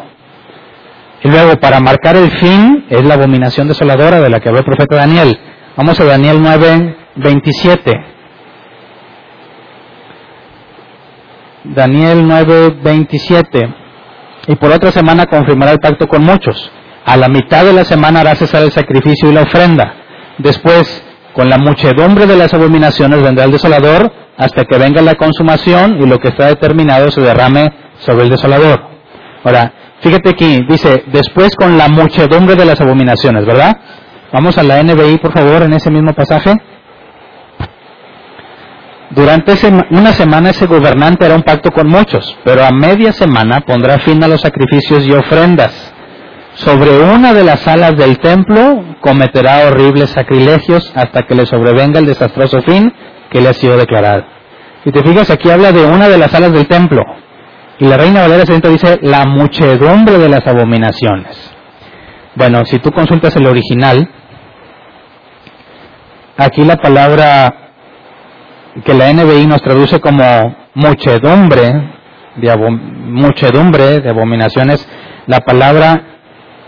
Y 1.24 1.28
luego, 1.28 1.56
para 1.56 1.80
marcar 1.80 2.14
el 2.14 2.30
fin, 2.30 2.86
es 2.88 3.04
la 3.04 3.14
abominación 3.14 3.66
desoladora 3.66 4.20
de 4.20 4.30
la 4.30 4.38
que 4.38 4.48
habló 4.48 4.60
el 4.60 4.66
profeta 4.66 4.96
Daniel. 4.96 5.36
Vamos 5.76 5.98
a 5.98 6.04
Daniel 6.04 6.38
9, 6.40 6.96
27. 7.16 8.04
Daniel 11.64 12.26
9, 12.26 12.76
27. 12.82 13.74
Y 14.48 14.54
por 14.56 14.72
otra 14.72 14.90
semana 14.90 15.26
confirmará 15.26 15.72
el 15.72 15.78
pacto 15.78 16.06
con 16.06 16.24
muchos. 16.24 16.70
A 17.04 17.16
la 17.16 17.28
mitad 17.28 17.64
de 17.64 17.72
la 17.72 17.84
semana 17.84 18.20
hará 18.20 18.34
cesar 18.34 18.62
el 18.62 18.72
sacrificio 18.72 19.30
y 19.30 19.34
la 19.34 19.42
ofrenda. 19.42 19.94
Después, 20.38 21.04
con 21.34 21.48
la 21.48 21.58
muchedumbre 21.58 22.26
de 22.26 22.36
las 22.36 22.52
abominaciones 22.54 23.22
vendrá 23.22 23.44
el 23.44 23.52
desolador 23.52 24.12
hasta 24.36 24.64
que 24.64 24.78
venga 24.78 25.02
la 25.02 25.14
consumación 25.14 25.98
y 26.00 26.06
lo 26.06 26.18
que 26.18 26.28
está 26.28 26.46
determinado 26.46 27.10
se 27.10 27.20
derrame 27.20 27.72
sobre 27.98 28.24
el 28.24 28.30
desolador. 28.30 28.80
Ahora, 29.44 29.72
fíjate 30.00 30.30
aquí, 30.30 30.64
dice, 30.68 31.04
después 31.12 31.54
con 31.54 31.76
la 31.76 31.88
muchedumbre 31.88 32.56
de 32.56 32.64
las 32.64 32.80
abominaciones, 32.80 33.44
¿verdad? 33.44 33.76
Vamos 34.32 34.56
a 34.58 34.62
la 34.62 34.82
NBI, 34.82 35.18
por 35.18 35.32
favor, 35.32 35.62
en 35.62 35.74
ese 35.74 35.90
mismo 35.90 36.14
pasaje. 36.14 36.54
Durante 39.10 39.54
una 39.90 40.12
semana 40.12 40.50
ese 40.50 40.66
gobernante 40.66 41.24
hará 41.24 41.34
un 41.34 41.42
pacto 41.42 41.72
con 41.72 41.88
muchos, 41.88 42.36
pero 42.44 42.64
a 42.64 42.70
media 42.70 43.12
semana 43.12 43.60
pondrá 43.60 43.98
fin 43.98 44.22
a 44.22 44.28
los 44.28 44.40
sacrificios 44.40 45.04
y 45.04 45.12
ofrendas. 45.12 45.92
Sobre 46.54 46.96
una 46.98 47.32
de 47.32 47.42
las 47.42 47.60
salas 47.60 47.96
del 47.96 48.18
templo 48.18 48.84
cometerá 49.00 49.66
horribles 49.66 50.10
sacrilegios 50.10 50.92
hasta 50.94 51.22
que 51.22 51.34
le 51.34 51.46
sobrevenga 51.46 51.98
el 51.98 52.06
desastroso 52.06 52.62
fin 52.62 52.92
que 53.30 53.40
le 53.40 53.48
ha 53.48 53.52
sido 53.52 53.76
declarado. 53.76 54.24
Si 54.84 54.92
te 54.92 55.02
fijas, 55.02 55.28
aquí 55.30 55.50
habla 55.50 55.72
de 55.72 55.84
una 55.84 56.08
de 56.08 56.18
las 56.18 56.30
salas 56.30 56.52
del 56.52 56.68
templo. 56.68 57.02
Y 57.80 57.86
la 57.86 57.96
Reina 57.96 58.20
Valera 58.22 58.46
60 58.46 58.68
dice 58.68 58.98
la 59.02 59.24
muchedumbre 59.26 60.18
de 60.18 60.28
las 60.28 60.46
abominaciones. 60.46 61.50
Bueno, 62.36 62.64
si 62.64 62.78
tú 62.78 62.92
consultas 62.92 63.34
el 63.36 63.46
original, 63.46 64.08
aquí 66.36 66.64
la 66.64 66.76
palabra 66.76 67.69
que 68.84 68.94
la 68.94 69.12
NBI 69.12 69.46
nos 69.46 69.62
traduce 69.62 70.00
como 70.00 70.56
muchedumbre, 70.74 71.92
de 72.36 72.56
muchedumbre 72.56 74.00
de 74.00 74.10
abominaciones, 74.10 74.86
la 75.26 75.40
palabra 75.40 76.02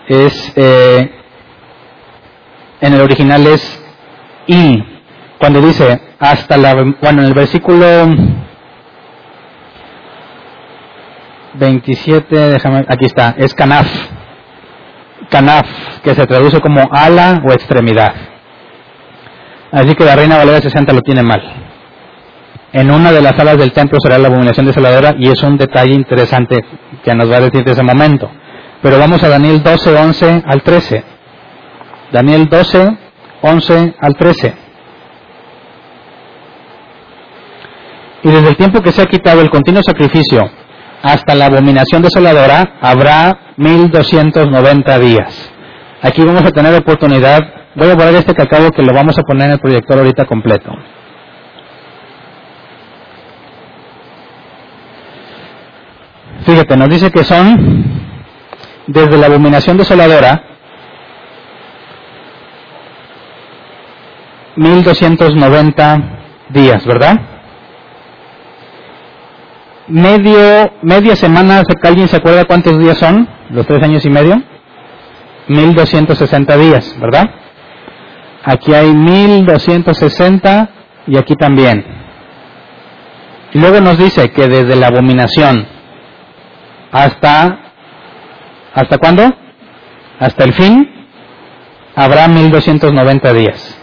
es, 0.09 0.53
eh, 0.57 1.11
en 2.81 2.95
el 2.95 3.01
original 3.01 3.47
es 3.47 3.85
y. 4.47 4.85
Cuando 5.39 5.61
dice 5.61 6.01
hasta 6.19 6.57
la, 6.57 6.75
bueno, 6.75 7.23
en 7.23 7.27
el 7.27 7.35
versículo 7.35 7.87
27, 11.55 12.37
déjame, 12.37 12.85
aquí 12.89 13.07
está, 13.07 13.35
es 13.37 13.55
canaf. 13.55 13.89
Canaf, 15.31 15.67
que 16.03 16.15
se 16.15 16.27
traduce 16.27 16.61
como 16.61 16.89
ala 16.93 17.43
o 17.45 17.53
extremidad. 17.53 18.15
Así 19.71 19.95
que 19.95 20.05
la 20.05 20.17
Reina 20.17 20.37
Valera 20.37 20.61
60 20.61 20.93
lo 20.93 21.01
tiene 21.01 21.23
mal. 21.23 21.72
En 22.73 22.91
una 22.91 23.13
de 23.13 23.21
las 23.21 23.37
salas 23.37 23.59
del 23.59 23.73
templo 23.73 23.99
será 24.03 24.19
la 24.19 24.29
abominación 24.29 24.67
desoladora 24.67 25.15
y 25.19 25.29
es 25.29 25.43
un 25.43 25.59
detalle 25.59 25.93
interesante 25.93 26.59
que 27.05 27.15
nos 27.15 27.31
va 27.31 27.37
a 27.37 27.41
decir 27.41 27.65
de 27.65 27.73
ese 27.73 27.83
momento. 27.83 28.31
Pero 28.81 28.99
vamos 28.99 29.23
a 29.23 29.29
Daniel 29.29 29.63
12, 29.63 29.95
11 29.95 30.43
al 30.47 30.63
13. 30.63 31.05
Daniel 32.13 32.49
12, 32.49 32.99
11 33.43 33.95
al 34.01 34.17
13. 34.17 34.55
Y 38.25 38.31
desde 38.31 38.49
el 38.49 38.57
tiempo 38.57 38.81
que 38.81 38.93
se 38.93 39.03
ha 39.03 39.07
quitado 39.07 39.41
el 39.43 39.51
continuo 39.51 39.83
sacrificio 39.83 40.51
hasta 41.03 41.35
la 41.35 41.47
abominación 41.47 42.03
desoladora 42.03 42.79
habrá 42.81 43.55
1290 43.57 44.99
días. 45.01 45.51
Aquí 46.01 46.23
vamos 46.23 46.45
a 46.45 46.51
tener 46.51 46.75
oportunidad. 46.75 47.41
Voy 47.75 47.91
a 47.91 47.97
poner 47.97 48.15
este 48.15 48.35
cacao 48.35 48.71
que 48.71 48.83
lo 48.83 48.95
vamos 48.95 49.19
a 49.19 49.23
poner 49.23 49.47
en 49.47 49.53
el 49.53 49.59
proyector 49.59 49.99
ahorita 49.99 50.25
completo. 50.25 50.73
Fíjate, 56.45 56.77
nos 56.77 56.89
dice 56.89 57.11
que 57.11 57.25
son 57.25 57.85
desde 58.87 59.17
la 59.17 59.27
abominación 59.27 59.77
desoladora 59.77 60.43
1290 64.57 66.03
días, 66.51 66.85
¿verdad? 66.85 67.21
Medio, 69.89 70.73
media 70.83 71.17
semana, 71.17 71.63
¿alguien 71.83 72.09
se 72.09 72.17
acuerda 72.17 72.45
cuántos 72.45 72.79
días 72.79 72.99
son? 72.99 73.29
Los 73.51 73.67
tres 73.67 73.83
años 73.83 74.05
y 74.05 74.11
medio. 74.11 74.43
1260 75.49 76.57
días, 76.57 76.97
¿verdad? 77.01 77.31
Aquí 78.45 78.75
hay 78.75 78.93
1260 78.93 80.71
y 81.07 81.19
aquí 81.19 81.35
también. 81.37 81.85
Y 83.53 83.59
luego 83.59 83.81
nos 83.81 83.99
dice 83.99 84.31
que 84.31 84.49
desde 84.49 84.77
la 84.77 84.89
abominación 84.89 85.67
hasta 86.93 87.63
¿Hasta 88.75 88.99
cuándo? 88.99 89.23
Hasta 90.19 90.45
el 90.45 90.53
fin. 90.55 90.89
habrá 91.95 92.27
1290 92.27 93.33
días. 93.35 93.79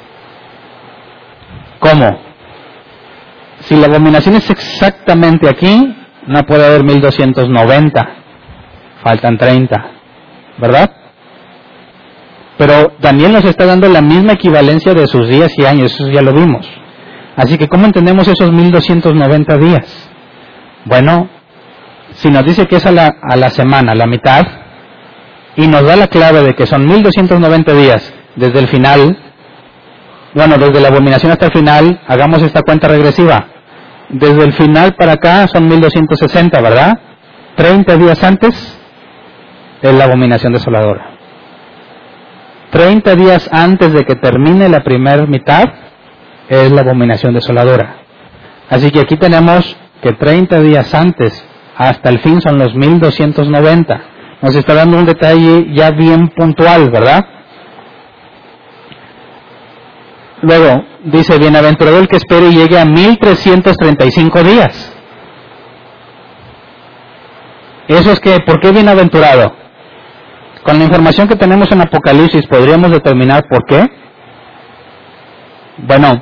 ¿Cómo? 1.79 2.19
Si 3.61 3.75
la 3.75 3.87
abominación 3.87 4.35
es 4.35 4.49
exactamente 4.49 5.47
aquí, 5.47 5.95
no 6.27 6.43
puede 6.43 6.65
haber 6.65 6.83
1290. 6.83 8.09
Faltan 9.03 9.37
30. 9.37 9.91
¿Verdad? 10.57 10.91
Pero 12.57 12.93
Daniel 12.99 13.33
nos 13.33 13.45
está 13.45 13.65
dando 13.65 13.87
la 13.87 14.01
misma 14.01 14.33
equivalencia 14.33 14.93
de 14.93 15.07
sus 15.07 15.29
días 15.29 15.53
y 15.57 15.65
años, 15.65 15.93
eso 15.93 16.09
ya 16.09 16.21
lo 16.21 16.33
vimos. 16.33 16.67
Así 17.37 17.57
que, 17.57 17.69
¿cómo 17.69 17.85
entendemos 17.85 18.27
esos 18.27 18.51
1290 18.51 19.57
días? 19.57 20.09
Bueno, 20.83 21.29
si 22.19 22.29
nos 22.29 22.45
dice 22.45 22.67
que 22.67 22.75
es 22.75 22.85
a 22.85 22.91
la, 22.91 23.15
a 23.21 23.35
la 23.37 23.49
semana, 23.49 23.95
la 23.95 24.05
mitad, 24.05 24.45
y 25.55 25.67
nos 25.67 25.83
da 25.83 25.95
la 25.95 26.07
clave 26.07 26.43
de 26.43 26.53
que 26.53 26.65
son 26.65 26.85
1290 26.85 27.73
días 27.73 28.13
desde 28.35 28.59
el 28.59 28.67
final, 28.67 29.17
bueno, 30.33 30.57
desde 30.57 30.81
la 30.81 30.89
abominación 30.89 31.31
hasta 31.31 31.45
el 31.47 31.53
final, 31.53 32.01
hagamos 32.07 32.41
esta 32.43 32.61
cuenta 32.61 32.87
regresiva. 32.87 33.47
Desde 34.09 34.43
el 34.43 34.53
final 34.53 34.95
para 34.95 35.13
acá 35.13 35.47
son 35.47 35.67
1260, 35.67 36.61
¿verdad? 36.61 36.99
30 37.55 37.97
días 37.97 38.23
antes 38.23 38.77
es 39.81 39.93
la 39.93 40.03
abominación 40.03 40.53
desoladora. 40.53 41.11
30 42.71 43.15
días 43.15 43.49
antes 43.51 43.93
de 43.93 44.03
que 44.03 44.15
termine 44.15 44.67
la 44.69 44.83
primera 44.83 45.25
mitad 45.25 45.65
es 46.49 46.71
la 46.71 46.81
abominación 46.81 47.33
desoladora. 47.33 47.97
Así 48.69 48.91
que 48.91 48.99
aquí 48.99 49.15
tenemos 49.15 49.77
que 50.01 50.13
30 50.13 50.59
días 50.61 50.93
antes 50.93 51.45
hasta 51.79 52.09
el 52.09 52.19
fin 52.19 52.41
son 52.41 52.59
los 52.59 52.75
1290. 52.75 54.01
Nos 54.41 54.53
está 54.53 54.73
dando 54.73 54.97
un 54.97 55.05
detalle 55.05 55.73
ya 55.73 55.91
bien 55.91 56.27
puntual, 56.27 56.89
¿verdad? 56.91 57.25
Luego 60.41 60.83
dice, 61.05 61.37
bienaventurado 61.37 61.99
el 61.99 62.09
que 62.09 62.17
espere 62.17 62.47
y 62.49 62.55
llegue 62.55 62.77
a 62.77 62.83
1335 62.83 64.43
días. 64.43 64.93
Eso 67.87 68.11
es 68.11 68.19
que, 68.19 68.39
¿por 68.45 68.59
qué 68.59 68.71
bienaventurado? 68.71 69.55
Con 70.63 70.79
la 70.79 70.83
información 70.83 71.29
que 71.29 71.37
tenemos 71.37 71.71
en 71.71 71.79
Apocalipsis, 71.79 72.45
¿podríamos 72.47 72.91
determinar 72.91 73.43
por 73.49 73.63
qué? 73.65 73.89
Bueno, 75.77 76.21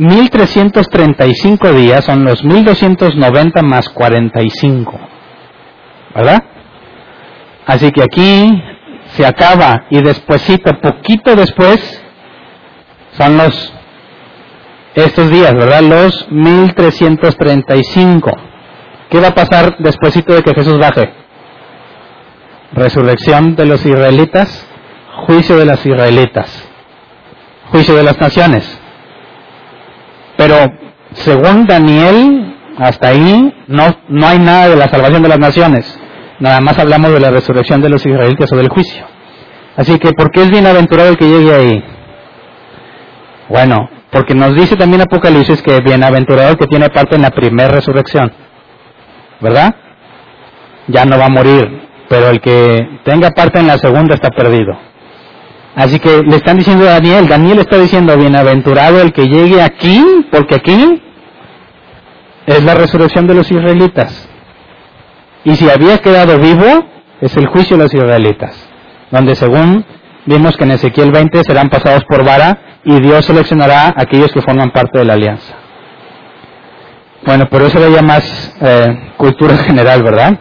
1335 0.00 1.72
días 1.74 2.04
son 2.06 2.24
los 2.24 2.42
1290 2.42 3.62
más 3.62 3.90
45. 3.90 4.98
¿Verdad? 6.14 6.42
Así 7.66 7.92
que 7.92 8.02
aquí 8.02 8.62
se 9.08 9.26
acaba 9.26 9.84
y 9.90 10.00
despuesito, 10.00 10.80
poquito 10.80 11.36
después, 11.36 12.02
son 13.12 13.36
los 13.36 13.74
estos 14.94 15.30
días, 15.30 15.54
¿verdad? 15.54 15.82
Los 15.82 16.30
1335. 16.30 18.30
¿Qué 19.10 19.20
va 19.20 19.28
a 19.28 19.34
pasar 19.34 19.76
despuesito 19.78 20.32
de 20.32 20.42
que 20.42 20.54
Jesús 20.54 20.78
baje? 20.78 21.12
Resurrección 22.72 23.54
de 23.54 23.66
los 23.66 23.84
israelitas, 23.84 24.66
juicio 25.26 25.58
de 25.58 25.66
las 25.66 25.84
israelitas, 25.84 26.66
juicio 27.70 27.94
de 27.96 28.04
las 28.04 28.18
naciones. 28.18 28.79
Pero 30.40 30.56
según 31.12 31.66
Daniel, 31.66 32.56
hasta 32.78 33.08
ahí 33.08 33.52
no, 33.66 33.94
no 34.08 34.26
hay 34.26 34.38
nada 34.38 34.70
de 34.70 34.76
la 34.76 34.88
salvación 34.88 35.22
de 35.22 35.28
las 35.28 35.38
naciones. 35.38 36.00
Nada 36.38 36.62
más 36.62 36.78
hablamos 36.78 37.12
de 37.12 37.20
la 37.20 37.30
resurrección 37.30 37.82
de 37.82 37.90
los 37.90 38.06
israelitas 38.06 38.50
o 38.50 38.56
del 38.56 38.70
juicio. 38.70 39.04
Así 39.76 39.98
que, 39.98 40.12
¿por 40.12 40.30
qué 40.30 40.44
es 40.44 40.50
bienaventurado 40.50 41.10
el 41.10 41.18
que 41.18 41.28
llegue 41.28 41.54
ahí? 41.54 41.84
Bueno, 43.50 43.90
porque 44.10 44.34
nos 44.34 44.54
dice 44.54 44.76
también 44.76 45.02
Apocalipsis 45.02 45.60
que 45.60 45.78
bienaventurado 45.80 46.52
el 46.52 46.56
que 46.56 46.66
tiene 46.66 46.88
parte 46.88 47.16
en 47.16 47.22
la 47.22 47.30
primera 47.32 47.68
resurrección. 47.68 48.32
¿Verdad? 49.42 49.74
Ya 50.88 51.04
no 51.04 51.18
va 51.18 51.26
a 51.26 51.28
morir, 51.28 51.86
pero 52.08 52.30
el 52.30 52.40
que 52.40 53.00
tenga 53.04 53.28
parte 53.32 53.58
en 53.58 53.66
la 53.66 53.76
segunda 53.76 54.14
está 54.14 54.30
perdido. 54.30 54.89
Así 55.76 55.98
que 55.98 56.22
le 56.22 56.36
están 56.36 56.58
diciendo 56.58 56.84
a 56.88 56.92
Daniel, 56.92 57.28
Daniel 57.28 57.60
está 57.60 57.78
diciendo, 57.78 58.16
bienaventurado 58.16 59.00
el 59.00 59.12
que 59.12 59.28
llegue 59.28 59.62
aquí, 59.62 60.04
porque 60.30 60.56
aquí 60.56 61.02
es 62.46 62.64
la 62.64 62.74
resurrección 62.74 63.26
de 63.26 63.34
los 63.34 63.50
israelitas. 63.50 64.28
Y 65.44 65.54
si 65.54 65.70
había 65.70 65.98
quedado 65.98 66.38
vivo, 66.38 66.86
es 67.20 67.36
el 67.36 67.46
juicio 67.46 67.76
de 67.76 67.84
los 67.84 67.94
israelitas, 67.94 68.68
donde 69.10 69.34
según 69.34 69.84
vimos 70.26 70.56
que 70.56 70.64
en 70.64 70.72
Ezequiel 70.72 71.12
20 71.12 71.44
serán 71.44 71.70
pasados 71.70 72.04
por 72.04 72.24
vara 72.24 72.58
y 72.84 73.00
Dios 73.00 73.24
seleccionará 73.24 73.88
a 73.88 73.94
aquellos 74.02 74.32
que 74.32 74.42
forman 74.42 74.70
parte 74.70 74.98
de 74.98 75.04
la 75.04 75.14
alianza. 75.14 75.54
Bueno, 77.24 77.48
por 77.48 77.62
eso 77.62 77.78
veía 77.78 78.02
más 78.02 78.54
eh, 78.60 79.12
cultura 79.16 79.56
general, 79.64 80.02
¿verdad? 80.02 80.38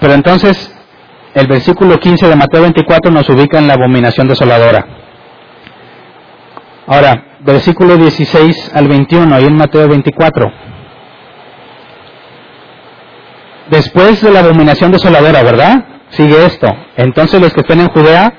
Pero 0.00 0.14
entonces, 0.14 0.75
el 1.36 1.46
versículo 1.48 1.98
15 1.98 2.28
de 2.28 2.34
Mateo 2.34 2.62
24 2.62 3.10
nos 3.10 3.28
ubica 3.28 3.58
en 3.58 3.68
la 3.68 3.74
abominación 3.74 4.26
desoladora. 4.26 4.86
Ahora, 6.86 7.36
versículo 7.40 7.98
16 7.98 8.72
al 8.74 8.88
21, 8.88 9.34
ahí 9.34 9.44
en 9.44 9.54
Mateo 9.54 9.86
24. 9.86 10.50
Después 13.68 14.22
de 14.22 14.30
la 14.30 14.40
abominación 14.40 14.92
desoladora, 14.92 15.42
¿verdad? 15.42 15.84
Sigue 16.08 16.46
esto. 16.46 16.68
Entonces 16.96 17.38
los 17.38 17.52
que 17.52 17.60
estén 17.60 17.80
en 17.80 17.88
Judea 17.88 18.32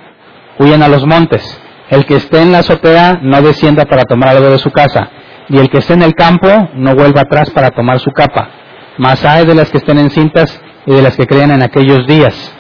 huyen 0.58 0.82
a 0.82 0.88
los 0.88 1.06
montes. 1.06 1.44
El 1.92 2.04
que 2.08 2.16
esté 2.16 2.42
en 2.42 2.52
la 2.52 2.60
azotea 2.60 3.20
no 3.22 3.44
descienda 3.44 3.86
para 3.86 4.06
tomar 4.06 4.30
algo 4.30 4.50
de 4.50 4.58
su 4.58 4.72
casa. 4.72 5.12
Y 5.50 5.60
el 5.60 5.70
que 5.70 5.78
esté 5.78 5.94
en 5.94 6.02
el 6.02 6.16
campo 6.16 6.48
no 6.74 6.96
vuelva 6.96 7.22
atrás 7.22 7.52
para 7.52 7.70
tomar 7.70 8.00
su 8.00 8.10
capa. 8.10 8.50
Mas 8.98 9.24
hay 9.24 9.46
de 9.46 9.54
las 9.54 9.70
que 9.70 9.78
estén 9.78 10.00
en 10.00 10.10
cintas 10.10 10.60
y 10.88 10.96
de 10.96 11.04
las 11.04 11.16
que 11.16 11.28
crean 11.28 11.52
en 11.52 11.62
aquellos 11.62 12.08
días. 12.08 12.57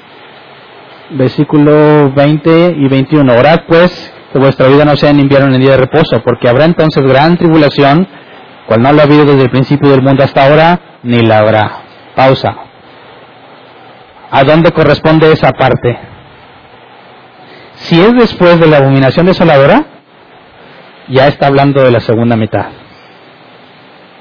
Versículo 1.11 2.11
20 2.13 2.75
y 2.77 2.87
21. 2.87 3.33
Orad 3.33 3.61
pues 3.67 4.13
que 4.31 4.39
vuestra 4.39 4.67
vida 4.67 4.83
no 4.85 4.95
sea 4.97 5.11
en 5.11 5.21
invierno 5.21 5.47
ni 5.47 5.55
en 5.55 5.61
día 5.61 5.71
de 5.71 5.77
reposo, 5.77 6.21
porque 6.23 6.49
habrá 6.49 6.65
entonces 6.65 7.03
gran 7.03 7.37
tribulación, 7.37 8.07
cual 8.67 8.81
no 8.81 8.91
lo 8.91 9.01
ha 9.01 9.05
habido 9.05 9.25
desde 9.25 9.43
el 9.43 9.49
principio 9.49 9.89
del 9.89 10.01
mundo 10.01 10.23
hasta 10.23 10.45
ahora, 10.45 10.79
ni 11.03 11.21
la 11.21 11.39
habrá. 11.39 11.71
Pausa. 12.15 12.55
¿A 14.29 14.43
dónde 14.43 14.71
corresponde 14.71 15.31
esa 15.31 15.51
parte? 15.53 15.97
Si 17.75 17.99
es 18.01 18.13
después 18.13 18.59
de 18.59 18.67
la 18.67 18.77
abominación 18.77 19.27
desoladora, 19.27 19.85
ya 21.07 21.27
está 21.27 21.47
hablando 21.47 21.81
de 21.83 21.91
la 21.91 22.01
segunda 22.01 22.35
mitad. 22.35 22.65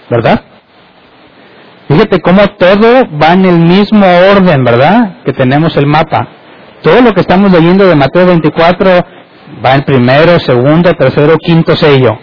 ¿Verdad? 0.08 0.40
Fíjate 1.88 2.20
cómo 2.20 2.46
todo 2.58 3.04
va 3.20 3.32
en 3.32 3.44
el 3.44 3.58
mismo 3.58 4.06
orden, 4.30 4.62
¿verdad? 4.62 5.22
Que 5.24 5.32
tenemos 5.32 5.76
el 5.76 5.86
mapa. 5.86 6.28
Todo 6.86 7.02
lo 7.02 7.12
que 7.12 7.22
estamos 7.22 7.50
leyendo 7.50 7.84
de 7.84 7.96
Mateo 7.96 8.26
24 8.26 9.04
va 9.64 9.74
en 9.74 9.82
primero, 9.82 10.38
segundo, 10.38 10.92
tercero, 10.92 11.36
quinto 11.36 11.74
sello, 11.74 12.16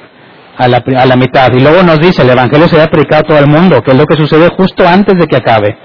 a 0.57 0.69
la, 0.69 1.15
mitad. 1.17 1.51
Y 1.51 1.59
luego 1.59 1.83
nos 1.83 1.99
dice, 1.99 2.21
el 2.21 2.29
Evangelio 2.29 2.69
se 2.69 2.81
ha 2.81 2.87
predicado 2.87 3.23
a 3.23 3.27
todo 3.27 3.39
el 3.39 3.47
mundo, 3.47 3.81
que 3.81 3.91
es 3.91 3.97
lo 3.97 4.05
que 4.05 4.15
sucede 4.15 4.47
justo 4.55 4.87
antes 4.87 5.17
de 5.17 5.27
que 5.27 5.35
acabe. 5.35 5.77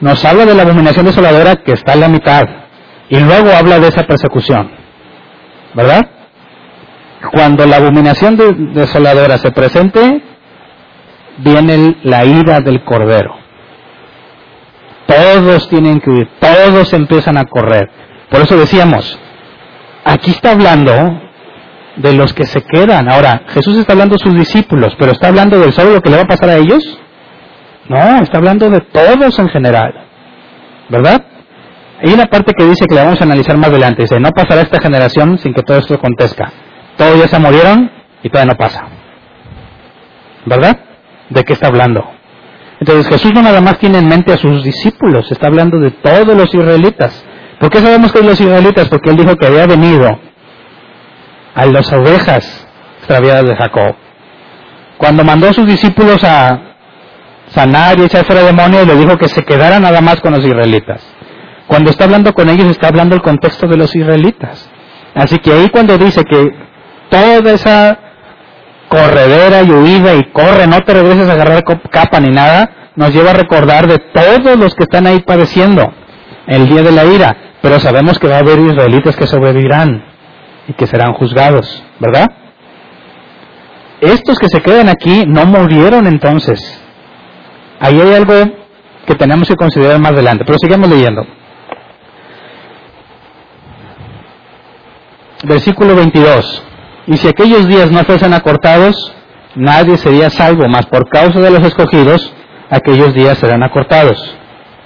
Nos 0.00 0.24
habla 0.24 0.46
de 0.46 0.54
la 0.54 0.62
abominación 0.62 1.04
desoladora 1.04 1.56
que 1.56 1.72
está 1.72 1.92
en 1.92 2.00
la 2.00 2.08
mitad. 2.08 2.44
Y 3.10 3.20
luego 3.20 3.50
habla 3.50 3.78
de 3.78 3.88
esa 3.88 4.04
persecución. 4.04 4.70
¿Verdad? 5.74 6.00
Cuando 7.34 7.66
la 7.66 7.76
abominación 7.76 8.38
de, 8.38 8.54
desoladora 8.72 9.36
se 9.36 9.50
presente, 9.50 10.22
viene 11.36 11.98
la 12.02 12.24
ira 12.24 12.60
del 12.60 12.82
Cordero. 12.82 13.36
Todos 15.06 15.68
tienen 15.68 16.00
que 16.00 16.08
huir, 16.08 16.30
todos 16.40 16.94
empiezan 16.94 17.36
a 17.36 17.44
correr. 17.44 17.90
Por 18.32 18.40
eso 18.40 18.56
decíamos, 18.56 19.18
aquí 20.04 20.30
está 20.30 20.52
hablando 20.52 21.20
de 21.96 22.14
los 22.14 22.32
que 22.32 22.46
se 22.46 22.62
quedan. 22.62 23.10
Ahora, 23.10 23.42
Jesús 23.48 23.76
está 23.76 23.92
hablando 23.92 24.16
de 24.16 24.24
sus 24.24 24.34
discípulos, 24.34 24.96
pero 24.98 25.12
está 25.12 25.28
hablando 25.28 25.60
del 25.60 25.72
solo 25.72 25.92
lo 25.92 26.00
que 26.00 26.08
le 26.08 26.16
va 26.16 26.22
a 26.22 26.26
pasar 26.26 26.48
a 26.48 26.56
ellos. 26.56 26.82
No, 27.88 28.22
está 28.22 28.38
hablando 28.38 28.70
de 28.70 28.80
todos 28.80 29.38
en 29.38 29.48
general. 29.50 29.92
¿Verdad? 30.88 31.22
Hay 32.02 32.14
una 32.14 32.24
parte 32.24 32.52
que 32.56 32.64
dice 32.64 32.86
que 32.88 32.94
la 32.94 33.04
vamos 33.04 33.20
a 33.20 33.24
analizar 33.24 33.56
más 33.58 33.68
adelante. 33.68 34.02
Dice, 34.02 34.18
no 34.18 34.30
pasará 34.30 34.62
esta 34.62 34.80
generación 34.80 35.38
sin 35.38 35.52
que 35.52 35.62
todo 35.62 35.76
esto 35.76 35.94
acontezca. 35.94 36.50
Todos 36.96 37.18
ya 37.18 37.28
se 37.28 37.38
murieron 37.38 37.90
y 38.22 38.30
todavía 38.30 38.54
no 38.54 38.58
pasa. 38.58 38.86
¿Verdad? 40.46 40.78
¿De 41.28 41.44
qué 41.44 41.52
está 41.52 41.66
hablando? 41.66 42.02
Entonces 42.80 43.06
Jesús 43.08 43.32
no 43.34 43.42
nada 43.42 43.60
más 43.60 43.78
tiene 43.78 43.98
en 43.98 44.08
mente 44.08 44.32
a 44.32 44.38
sus 44.38 44.64
discípulos, 44.64 45.30
está 45.30 45.46
hablando 45.46 45.78
de 45.78 45.90
todos 45.90 46.34
los 46.34 46.52
israelitas. 46.52 47.24
¿Por 47.62 47.70
qué 47.70 47.78
sabemos 47.78 48.10
que 48.10 48.18
es 48.18 48.24
los 48.24 48.40
israelitas? 48.40 48.88
Porque 48.88 49.10
él 49.10 49.16
dijo 49.16 49.36
que 49.36 49.46
había 49.46 49.68
venido 49.68 50.18
a 51.54 51.64
las 51.66 51.92
ovejas 51.92 52.66
extraviadas 52.98 53.44
de 53.44 53.54
Jacob. 53.54 53.94
Cuando 54.98 55.22
mandó 55.22 55.48
a 55.48 55.52
sus 55.52 55.64
discípulos 55.64 56.24
a 56.24 56.58
sanar 57.50 58.00
y 58.00 58.02
echar 58.02 58.24
fuera 58.24 58.42
demonios, 58.42 58.84
le 58.84 58.96
dijo 58.96 59.16
que 59.16 59.28
se 59.28 59.44
quedara 59.44 59.78
nada 59.78 60.00
más 60.00 60.20
con 60.20 60.32
los 60.32 60.44
israelitas. 60.44 61.06
Cuando 61.68 61.90
está 61.90 62.02
hablando 62.02 62.32
con 62.32 62.48
ellos 62.48 62.66
está 62.66 62.88
hablando 62.88 63.14
el 63.14 63.22
contexto 63.22 63.68
de 63.68 63.76
los 63.76 63.94
israelitas. 63.94 64.68
Así 65.14 65.38
que 65.38 65.52
ahí 65.52 65.68
cuando 65.68 65.96
dice 65.96 66.24
que 66.24 66.52
toda 67.10 67.52
esa 67.52 67.96
corredera 68.88 69.62
y 69.62 69.70
huida 69.70 70.16
y 70.16 70.24
corre, 70.32 70.66
no 70.66 70.80
te 70.80 70.94
regreses 70.94 71.28
a 71.28 71.34
agarrar 71.34 71.62
capa 71.92 72.18
ni 72.18 72.34
nada, 72.34 72.90
nos 72.96 73.14
lleva 73.14 73.30
a 73.30 73.34
recordar 73.34 73.86
de 73.86 73.98
todos 73.98 74.58
los 74.58 74.74
que 74.74 74.82
están 74.82 75.06
ahí 75.06 75.20
padeciendo 75.20 75.94
el 76.48 76.66
día 76.66 76.82
de 76.82 76.90
la 76.90 77.04
ira. 77.04 77.36
Pero 77.62 77.78
sabemos 77.78 78.18
que 78.18 78.28
va 78.28 78.36
a 78.36 78.40
haber 78.40 78.58
israelitas 78.58 79.16
que 79.16 79.26
sobrevivirán 79.26 80.04
y 80.68 80.72
que 80.74 80.86
serán 80.86 81.14
juzgados, 81.14 81.82
¿verdad? 82.00 82.26
Estos 84.00 84.36
que 84.38 84.48
se 84.48 84.60
quedan 84.60 84.88
aquí 84.88 85.24
no 85.26 85.46
murieron 85.46 86.08
entonces. 86.08 86.60
Ahí 87.78 88.00
hay 88.00 88.14
algo 88.14 88.34
que 89.06 89.14
tenemos 89.14 89.46
que 89.48 89.54
considerar 89.54 90.00
más 90.00 90.12
adelante, 90.12 90.44
pero 90.44 90.58
sigamos 90.58 90.88
leyendo. 90.90 91.24
Versículo 95.44 95.94
22. 95.94 96.62
Y 97.06 97.16
si 97.16 97.28
aquellos 97.28 97.66
días 97.68 97.90
no 97.90 98.02
fuesen 98.04 98.34
acortados, 98.34 99.14
nadie 99.54 99.96
sería 99.98 100.30
salvo, 100.30 100.64
mas 100.68 100.86
por 100.86 101.08
causa 101.08 101.40
de 101.40 101.50
los 101.50 101.62
escogidos, 101.62 102.32
aquellos 102.70 103.14
días 103.14 103.38
serán 103.38 103.62
acortados. 103.62 104.36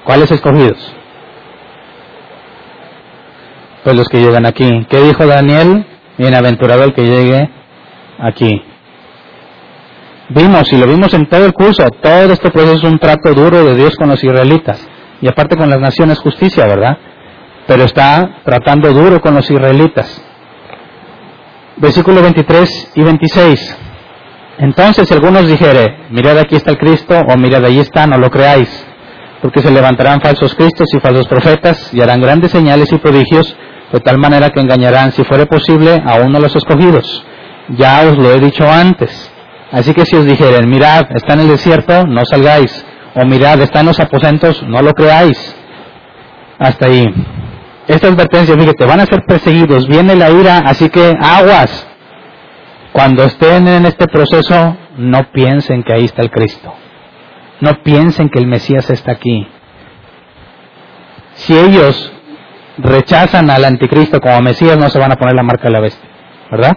¿Cuáles 0.05 0.31
escogidos? 0.31 0.95
Pues 3.87 3.97
los 3.97 4.09
que 4.09 4.19
llegan 4.19 4.45
aquí. 4.47 4.85
¿Qué 4.91 5.01
dijo 5.01 5.25
Daniel? 5.29 5.87
Bienaventurado 6.19 6.83
el 6.83 6.93
que 6.93 7.05
llegue 7.05 7.49
aquí. 8.19 8.61
Vimos, 10.31 10.73
y 10.73 10.77
lo 10.77 10.89
vimos 10.89 11.15
en 11.15 11.29
todo 11.29 11.47
el 11.47 11.53
curso, 11.53 11.89
todo 12.03 12.33
este 12.33 12.51
proceso 12.51 12.79
es 12.79 12.83
un 12.83 12.99
trato 12.99 13.33
duro 13.33 13.63
de 13.63 13.77
Dios 13.77 13.95
con 13.95 14.09
los 14.09 14.25
israelitas. 14.25 14.85
Y 15.21 15.29
aparte 15.29 15.57
con 15.57 15.71
las 15.71 15.79
naciones 15.79 16.19
justicia, 16.19 16.67
¿verdad? 16.67 16.99
Pero 17.69 17.85
está 17.85 18.41
tratando 18.45 18.93
duro 18.93 19.21
con 19.21 19.37
los 19.37 19.49
israelitas. 19.49 20.21
Versículo 21.77 22.21
23 22.23 22.91
y 22.97 23.03
26. 23.05 23.79
Entonces 24.59 25.13
algunos 25.13 25.47
dijere, 25.47 26.09
mirad 26.11 26.37
aquí 26.39 26.57
está 26.57 26.73
el 26.73 26.79
Cristo, 26.79 27.21
o 27.29 27.37
mirad 27.37 27.65
allí 27.65 27.79
está, 27.79 28.05
no 28.09 28.19
lo 28.19 28.31
creáis, 28.31 28.85
porque 29.41 29.61
se 29.61 29.71
levantarán 29.71 30.21
falsos 30.21 30.57
cristos 30.57 30.93
y 30.93 30.99
falsos 30.99 31.29
profetas, 31.29 31.95
y 31.95 32.01
harán 32.01 32.21
grandes 32.21 32.51
señales 32.51 32.93
y 32.93 32.99
prodigios, 32.99 33.57
de 33.93 34.01
tal 34.01 34.19
manera 34.19 34.51
que 34.51 34.61
engañarán, 34.61 35.13
si 35.13 35.25
fuere 35.25 35.47
posible, 35.47 36.03
a 36.05 36.17
uno 36.17 36.39
de 36.39 36.41
los 36.41 36.57
escogidos. 36.57 37.25
Ya 37.69 38.03
os 38.03 38.17
lo 38.17 38.33
he 38.33 38.41
dicho 38.41 38.69
antes. 38.71 39.33
Así 39.73 39.93
que 39.95 40.05
si 40.05 40.17
os 40.17 40.25
dijeren, 40.25 40.69
mirad, 40.69 41.07
está 41.15 41.35
en 41.35 41.41
el 41.41 41.49
desierto, 41.49 42.07
no 42.07 42.25
salgáis, 42.25 42.85
o 43.15 43.25
mirad, 43.25 43.61
está 43.61 43.81
en 43.81 43.87
los 43.87 44.01
aposentos, 44.01 44.63
no 44.65 44.83
lo 44.83 44.93
creáis. 44.93 45.57
Hasta 46.59 46.87
ahí. 46.87 47.07
Esta 47.89 48.09
advertencia, 48.09 48.57
fíjate, 48.57 48.85
van 48.85 49.01
a 49.01 49.07
ser 49.07 49.23
perseguidos, 49.27 49.87
viene 49.87 50.17
la 50.17 50.31
ira, 50.31 50.59
así 50.59 50.89
que 50.89 51.15
aguas, 51.21 51.87
cuando 52.93 53.25
estén 53.25 53.69
en 53.69 53.87
este 53.87 54.07
proceso, 54.07 54.77
no 54.97 55.31
piensen 55.31 55.83
que 55.83 55.93
ahí 55.93 56.05
está 56.05 56.23
el 56.23 56.31
Cristo. 56.31 56.73
No 57.61 57.83
piensen 57.83 58.29
que 58.29 58.39
el 58.39 58.47
Mesías 58.47 58.89
está 58.91 59.13
aquí. 59.13 59.47
Si 61.35 61.57
ellos 61.57 62.13
rechazan 62.79 63.51
al 63.51 63.65
anticristo 63.65 64.21
como 64.21 64.41
Mesías, 64.41 64.77
no 64.79 64.89
se 64.89 64.99
van 64.99 65.13
a 65.13 65.17
poner 65.17 65.35
la 65.35 65.43
marca 65.43 65.65
de 65.65 65.71
la 65.71 65.81
bestia. 65.81 66.09
¿Verdad? 66.51 66.77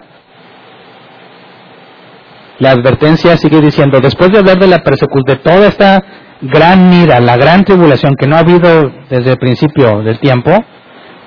La 2.58 2.72
advertencia 2.72 3.36
sigue 3.36 3.60
diciendo, 3.60 4.00
después 4.00 4.30
de 4.30 4.38
hablar 4.38 4.58
de 4.58 4.66
la 4.66 4.78
persecución, 4.78 5.24
de 5.24 5.36
toda 5.36 5.66
esta 5.66 6.02
gran 6.42 6.92
ira, 6.92 7.20
la 7.20 7.36
gran 7.36 7.64
tribulación 7.64 8.14
que 8.16 8.26
no 8.26 8.36
ha 8.36 8.40
habido 8.40 8.92
desde 9.08 9.32
el 9.32 9.38
principio 9.38 10.02
del 10.02 10.18
tiempo, 10.18 10.52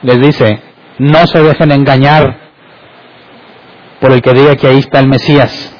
les 0.03 0.19
dice, 0.19 0.59
no 0.99 1.25
se 1.25 1.41
dejen 1.41 1.71
engañar 1.71 2.37
por 3.99 4.11
el 4.11 4.21
que 4.21 4.33
diga 4.33 4.55
que 4.55 4.67
ahí 4.67 4.79
está 4.79 4.99
el 4.99 5.07
Mesías. 5.07 5.75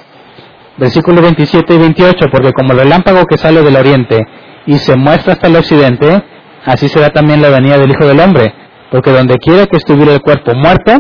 Versículo 0.78 1.22
27 1.22 1.74
y 1.74 1.78
28, 1.78 2.26
porque 2.32 2.52
como 2.52 2.74
el 2.74 2.80
relámpago 2.80 3.26
que 3.26 3.38
sale 3.38 3.61
del 3.61 3.76
oriente 3.76 4.26
y 4.65 4.78
se 4.78 4.95
muestra 4.95 5.34
hasta 5.34 5.48
el 5.48 5.56
occidente, 5.56 6.24
así 6.65 6.88
será 6.88 7.10
también 7.10 7.41
la 7.41 7.49
venida 7.49 7.78
del 7.78 7.91
Hijo 7.91 8.07
del 8.07 8.20
Hombre, 8.20 8.53
porque 8.94 9.10
donde 9.10 9.40
quiera 9.40 9.65
que 9.65 9.78
estuviera 9.78 10.14
el 10.14 10.22
cuerpo 10.22 10.53
muerto, 10.53 10.91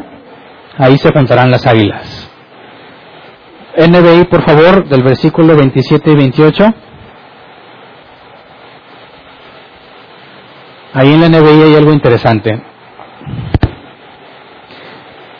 ahí 0.79 0.97
se 0.97 1.11
juntarán 1.13 1.51
las 1.51 1.67
águilas. 1.67 2.27
NBI, 3.77 4.23
por 4.31 4.41
favor, 4.41 4.89
del 4.89 5.03
versículo 5.03 5.55
27 5.55 6.09
y 6.09 6.15
28. 6.15 6.73
Ahí 10.95 11.13
en 11.13 11.21
la 11.21 11.29
NBI 11.29 11.61
hay 11.61 11.75
algo 11.75 11.93
interesante. 11.93 12.63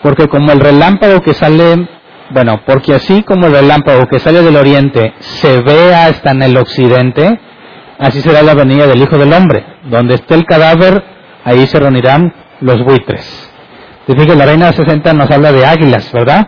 Porque 0.03 0.27
como 0.27 0.51
el 0.51 0.59
relámpago 0.59 1.21
que 1.21 1.33
sale, 1.33 1.87
bueno, 2.29 2.61
porque 2.67 2.93
así 2.93 3.23
como 3.23 3.47
el 3.47 3.53
relámpago 3.53 4.05
que 4.05 4.19
sale 4.19 4.43
del 4.43 4.57
oriente 4.57 5.15
se 5.17 5.59
ve 5.61 5.95
hasta 5.95 6.29
en 6.29 6.43
el 6.43 6.55
occidente, 6.55 7.39
así 7.97 8.21
será 8.21 8.43
la 8.43 8.53
venida 8.53 8.85
del 8.85 9.01
Hijo 9.01 9.17
del 9.17 9.33
Hombre. 9.33 9.65
Donde 9.85 10.13
esté 10.13 10.35
el 10.35 10.45
cadáver, 10.45 11.03
ahí 11.43 11.65
se 11.65 11.79
reunirán 11.79 12.42
los 12.61 12.83
buitres. 12.83 13.51
Fijas, 14.07 14.35
la 14.35 14.45
Reina 14.45 14.67
de 14.67 14.73
60 14.73 15.13
nos 15.13 15.31
habla 15.31 15.51
de 15.51 15.65
águilas, 15.65 16.11
¿verdad? 16.11 16.47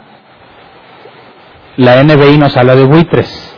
La 1.77 2.03
NBI 2.03 2.37
nos 2.37 2.55
habla 2.57 2.75
de 2.75 2.83
buitres 2.85 3.55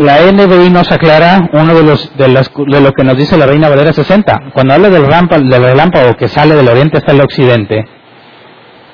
la 0.00 0.32
NBI 0.32 0.70
nos 0.70 0.90
aclara 0.90 1.50
uno 1.52 1.74
de 1.74 1.82
los 1.82 2.16
de, 2.16 2.26
de, 2.26 2.80
lo 2.80 2.92
que 2.92 3.04
nos 3.04 3.18
dice 3.18 3.36
la 3.36 3.44
Reina 3.44 3.68
Valera 3.68 3.92
60. 3.92 4.44
Cuando 4.54 4.72
habla 4.72 4.88
del, 4.88 5.02
del 5.02 5.62
relámpago 5.62 6.16
que 6.16 6.26
sale 6.26 6.54
del 6.54 6.68
oriente 6.68 6.96
hasta 6.96 7.12
el 7.12 7.20
occidente, 7.20 7.84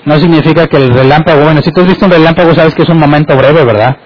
no 0.04 0.18
significa 0.18 0.66
que 0.66 0.76
el 0.76 0.92
relámpago, 0.92 1.44
bueno, 1.44 1.62
si 1.62 1.70
tú 1.70 1.82
has 1.82 1.86
visto 1.86 2.06
un 2.06 2.10
relámpago 2.10 2.54
sabes 2.54 2.74
que 2.74 2.82
es 2.82 2.88
un 2.88 2.98
momento 2.98 3.36
breve, 3.36 3.64
¿verdad? 3.64 3.96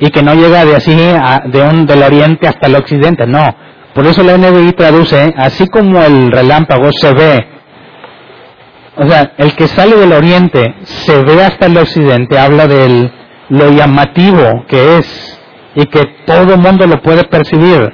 Y 0.00 0.10
que 0.10 0.22
no 0.24 0.34
llega 0.34 0.64
de 0.64 0.74
así 0.74 0.96
de 0.96 1.62
un 1.62 1.86
del 1.86 2.02
oriente 2.02 2.48
hasta 2.48 2.66
el 2.66 2.74
occidente, 2.74 3.24
no. 3.24 3.54
Por 3.98 4.06
eso 4.06 4.22
la 4.22 4.38
NBI 4.38 4.74
traduce, 4.74 5.34
así 5.36 5.66
como 5.66 6.00
el 6.00 6.30
relámpago 6.30 6.88
se 6.92 7.12
ve, 7.12 7.48
o 8.96 9.04
sea, 9.04 9.32
el 9.38 9.56
que 9.56 9.66
sale 9.66 9.96
del 9.96 10.12
oriente 10.12 10.72
se 10.84 11.20
ve 11.24 11.42
hasta 11.42 11.66
el 11.66 11.76
occidente, 11.76 12.38
habla 12.38 12.68
de 12.68 13.10
lo 13.48 13.72
llamativo 13.72 14.64
que 14.68 14.98
es 14.98 15.40
y 15.74 15.84
que 15.86 16.04
todo 16.26 16.56
mundo 16.56 16.86
lo 16.86 17.02
puede 17.02 17.24
percibir. 17.24 17.92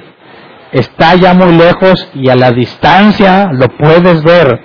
Está 0.71 1.15
ya 1.15 1.33
muy 1.33 1.57
lejos 1.57 2.07
y 2.13 2.29
a 2.29 2.35
la 2.35 2.51
distancia 2.51 3.49
lo 3.51 3.67
puedes 3.69 4.21
ver. 4.21 4.59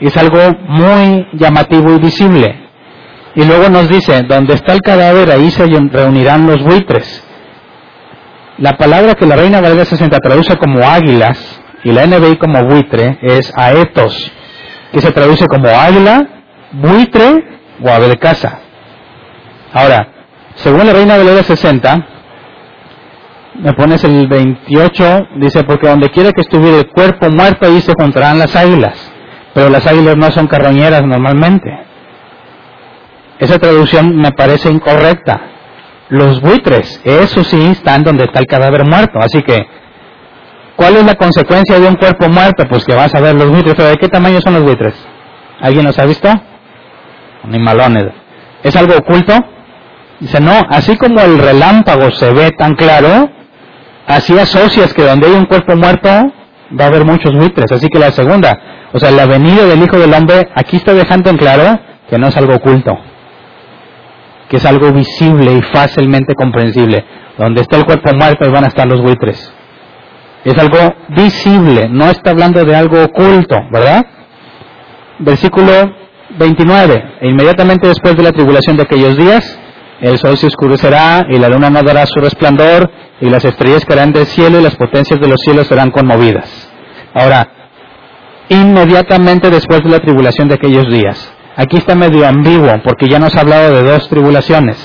Es 0.00 0.16
algo 0.16 0.38
muy 0.66 1.26
llamativo 1.34 1.92
y 1.92 1.98
visible. 1.98 2.70
Y 3.34 3.44
luego 3.44 3.68
nos 3.68 3.86
dice, 3.90 4.22
donde 4.22 4.54
está 4.54 4.72
el 4.72 4.80
cadáver, 4.80 5.30
ahí 5.30 5.50
se 5.50 5.66
reunirán 5.66 6.46
los 6.46 6.62
buitres. 6.62 7.25
La 8.58 8.72
palabra 8.78 9.14
que 9.14 9.26
la 9.26 9.36
Reina 9.36 9.60
Valera 9.60 9.84
60 9.84 10.18
traduce 10.18 10.56
como 10.56 10.82
águilas 10.82 11.38
y 11.84 11.92
la 11.92 12.06
NBI 12.06 12.36
como 12.36 12.64
buitre 12.64 13.18
es 13.20 13.52
aetos, 13.54 14.32
que 14.92 15.00
se 15.00 15.12
traduce 15.12 15.46
como 15.46 15.68
águila, 15.68 16.26
buitre 16.72 17.44
o 17.82 17.88
ave 17.90 18.08
de 18.08 18.16
casa. 18.16 18.60
Ahora, 19.74 20.08
según 20.54 20.86
la 20.86 20.94
Reina 20.94 21.18
Valera 21.18 21.42
60, 21.42 22.06
me 23.60 23.72
pones 23.74 24.02
el 24.04 24.26
28, 24.26 25.28
dice, 25.36 25.64
porque 25.64 25.88
donde 25.88 26.08
quiera 26.10 26.32
que 26.32 26.40
estuviera 26.40 26.78
el 26.78 26.88
cuerpo 26.88 27.28
muerto, 27.28 27.66
ahí 27.66 27.80
se 27.80 27.92
encontrarán 27.92 28.38
las 28.38 28.56
águilas. 28.56 29.12
Pero 29.54 29.70
las 29.70 29.86
águilas 29.86 30.16
no 30.16 30.30
son 30.30 30.46
carroñeras 30.46 31.02
normalmente. 31.02 31.70
Esa 33.38 33.58
traducción 33.58 34.16
me 34.16 34.32
parece 34.32 34.70
incorrecta. 34.70 35.40
Los 36.08 36.40
buitres, 36.40 37.00
eso 37.04 37.42
sí, 37.42 37.60
están 37.66 38.04
donde 38.04 38.24
está 38.24 38.38
el 38.38 38.46
cadáver 38.46 38.84
muerto. 38.86 39.18
Así 39.18 39.42
que, 39.42 39.66
¿cuál 40.76 40.96
es 40.96 41.04
la 41.04 41.14
consecuencia 41.14 41.80
de 41.80 41.88
un 41.88 41.96
cuerpo 41.96 42.28
muerto? 42.28 42.64
Pues 42.68 42.84
que 42.84 42.94
vas 42.94 43.14
a 43.14 43.20
ver 43.20 43.34
los 43.34 43.50
buitres. 43.50 43.74
¿Pero 43.76 43.88
de 43.88 43.96
qué 43.96 44.08
tamaño 44.08 44.40
son 44.40 44.54
los 44.54 44.62
buitres? 44.62 44.94
¿Alguien 45.60 45.84
los 45.84 45.98
ha 45.98 46.04
visto? 46.04 46.28
Animalones. 47.42 48.12
¿Es 48.62 48.76
algo 48.76 48.96
oculto? 48.96 49.34
Dice, 50.20 50.40
no, 50.40 50.60
así 50.70 50.96
como 50.96 51.20
el 51.20 51.38
relámpago 51.38 52.10
se 52.12 52.32
ve 52.32 52.50
tan 52.52 52.74
claro, 52.74 53.28
así 54.06 54.38
asocias 54.38 54.94
que 54.94 55.02
donde 55.02 55.26
hay 55.26 55.34
un 55.34 55.44
cuerpo 55.44 55.76
muerto 55.76 56.08
va 56.08 56.84
a 56.84 56.86
haber 56.86 57.04
muchos 57.04 57.32
buitres. 57.32 57.70
Así 57.70 57.88
que 57.88 57.98
la 57.98 58.10
segunda, 58.10 58.58
o 58.92 58.98
sea, 58.98 59.10
la 59.10 59.26
venida 59.26 59.64
del 59.66 59.82
Hijo 59.82 59.98
del 59.98 60.14
Hombre, 60.14 60.48
aquí 60.54 60.76
está 60.76 60.94
dejando 60.94 61.30
en 61.30 61.36
claro 61.36 61.78
que 62.08 62.18
no 62.18 62.28
es 62.28 62.36
algo 62.36 62.54
oculto, 62.54 62.96
que 64.48 64.56
es 64.56 64.64
algo 64.64 64.92
visible 64.92 65.52
y 65.52 65.62
fácilmente 65.62 66.34
comprensible. 66.34 67.04
Donde 67.38 67.62
está 67.62 67.76
el 67.76 67.84
cuerpo 67.84 68.14
muerto 68.14 68.44
ahí 68.44 68.50
van 68.50 68.64
a 68.64 68.68
estar 68.68 68.86
los 68.86 69.00
buitres. 69.00 69.52
Es 70.44 70.56
algo 70.58 70.78
visible, 71.08 71.88
no 71.90 72.08
está 72.08 72.30
hablando 72.30 72.64
de 72.64 72.76
algo 72.76 73.02
oculto, 73.02 73.56
¿verdad? 73.70 74.06
Versículo 75.18 75.72
29. 76.38 77.04
E 77.20 77.28
inmediatamente 77.28 77.88
después 77.88 78.16
de 78.16 78.22
la 78.22 78.32
tribulación 78.32 78.76
de 78.76 78.84
aquellos 78.84 79.16
días, 79.16 79.58
el 80.00 80.18
sol 80.18 80.36
se 80.36 80.46
oscurecerá 80.46 81.26
y 81.28 81.38
la 81.38 81.48
luna 81.48 81.70
no 81.70 81.82
dará 81.82 82.06
su 82.06 82.20
resplandor 82.20 82.90
y 83.20 83.30
las 83.30 83.44
estrellas 83.44 83.84
caerán 83.84 84.12
del 84.12 84.26
cielo 84.26 84.60
y 84.60 84.62
las 84.62 84.76
potencias 84.76 85.18
de 85.20 85.28
los 85.28 85.40
cielos 85.40 85.66
serán 85.66 85.90
conmovidas. 85.90 86.70
Ahora, 87.14 87.48
inmediatamente 88.48 89.50
después 89.50 89.82
de 89.82 89.90
la 89.90 90.00
tribulación 90.00 90.48
de 90.48 90.54
aquellos 90.54 90.88
días. 90.88 91.35
Aquí 91.56 91.78
está 91.78 91.94
medio 91.94 92.26
ambiguo 92.26 92.80
porque 92.84 93.08
ya 93.08 93.18
nos 93.18 93.34
ha 93.34 93.40
hablado 93.40 93.74
de 93.74 93.82
dos 93.82 94.08
tribulaciones. 94.10 94.76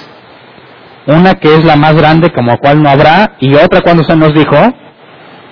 Una 1.06 1.36
que 1.36 1.56
es 1.56 1.66
la 1.66 1.76
más 1.76 1.96
grande, 1.96 2.32
como 2.32 2.58
cual 2.58 2.82
no 2.82 2.90
habrá, 2.90 3.34
y 3.40 3.54
otra 3.56 3.82
cuando 3.82 4.04
se 4.04 4.16
nos 4.16 4.34
dijo 4.34 4.56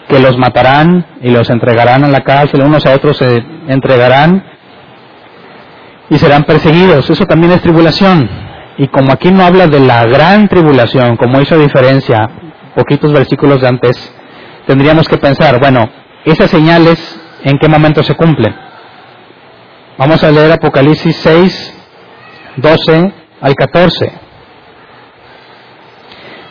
que 0.08 0.20
los 0.20 0.38
matarán 0.38 1.06
y 1.22 1.30
los 1.30 1.50
entregarán 1.50 2.04
a 2.04 2.08
la 2.08 2.22
cárcel, 2.22 2.62
unos 2.62 2.86
a 2.86 2.94
otros 2.94 3.18
se 3.18 3.44
entregarán 3.68 4.44
y 6.10 6.18
serán 6.18 6.44
perseguidos. 6.44 7.10
Eso 7.10 7.26
también 7.26 7.52
es 7.52 7.62
tribulación. 7.62 8.30
Y 8.78 8.88
como 8.88 9.12
aquí 9.12 9.30
no 9.30 9.44
habla 9.44 9.68
de 9.68 9.82
la 9.82 10.06
gran 10.06 10.48
tribulación, 10.48 11.18
como 11.18 11.42
hizo 11.42 11.58
diferencia 11.58 12.30
poquitos 12.76 13.12
versículos 13.12 13.60
de 13.60 13.68
antes, 13.68 14.16
tendríamos 14.66 15.08
que 15.10 15.18
pensar, 15.18 15.60
bueno, 15.60 15.90
esas 16.24 16.50
señales, 16.50 17.20
¿en 17.44 17.58
qué 17.60 17.68
momento 17.68 18.04
se 18.04 18.16
cumplen? 18.16 18.69
Vamos 20.00 20.24
a 20.24 20.32
leer 20.32 20.50
Apocalipsis 20.54 21.14
6, 21.18 21.74
12 22.56 23.14
al 23.42 23.54
14. 23.54 24.12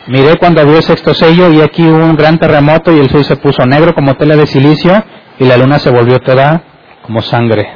Miré 0.05 0.35
cuando 0.35 0.61
abrió 0.61 0.77
el 0.77 0.83
sexto 0.83 1.15
sello 1.15 1.51
y 1.51 1.59
aquí 1.59 1.81
hubo 1.81 1.97
un 1.97 2.15
gran 2.15 2.37
terremoto 2.37 2.93
y 2.93 2.99
el 2.99 3.09
sol 3.09 3.25
se 3.25 3.37
puso 3.37 3.65
negro 3.65 3.95
como 3.95 4.13
tela 4.13 4.35
de 4.35 4.45
silicio 4.45 5.03
y 5.39 5.45
la 5.45 5.57
luna 5.57 5.79
se 5.79 5.89
volvió 5.89 6.19
toda 6.19 6.61
como 7.01 7.23
sangre. 7.23 7.75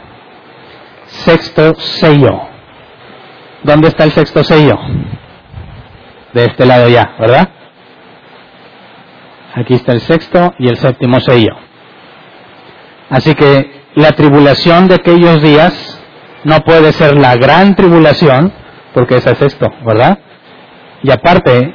Sexto 1.07 1.73
sello. 1.73 2.39
¿Dónde 3.63 3.87
está 3.87 4.03
el 4.03 4.11
sexto 4.11 4.43
sello? 4.43 4.77
De 6.33 6.45
este 6.45 6.67
lado 6.67 6.87
ya, 6.87 7.15
¿verdad? 7.19 7.49
Aquí 9.55 9.73
está 9.73 9.93
el 9.93 10.01
sexto 10.01 10.53
y 10.59 10.67
el 10.67 10.77
séptimo 10.77 11.19
sello. 11.19 11.55
Así 13.09 13.33
que 13.33 13.82
la 13.95 14.11
tribulación 14.11 14.87
de 14.87 14.95
aquellos 14.95 15.41
días 15.41 15.99
no 16.43 16.59
puede 16.61 16.91
ser 16.93 17.15
la 17.17 17.35
gran 17.35 17.75
tribulación, 17.75 18.51
porque 18.93 19.17
esa 19.17 19.31
es 19.31 19.41
esto, 19.41 19.67
¿verdad? 19.85 20.19
Y 21.03 21.11
aparte, 21.11 21.73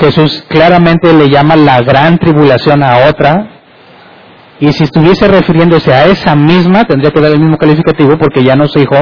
Jesús 0.00 0.44
claramente 0.48 1.12
le 1.12 1.28
llama 1.28 1.56
la 1.56 1.80
gran 1.82 2.18
tribulación 2.18 2.82
a 2.82 3.08
otra, 3.08 3.50
y 4.60 4.72
si 4.72 4.84
estuviese 4.84 5.26
refiriéndose 5.28 5.92
a 5.92 6.06
esa 6.06 6.34
misma, 6.36 6.84
tendría 6.84 7.10
que 7.10 7.20
dar 7.20 7.32
el 7.32 7.40
mismo 7.40 7.58
calificativo, 7.58 8.16
porque 8.16 8.42
ya 8.42 8.54
nos 8.54 8.72
dijo 8.72 8.96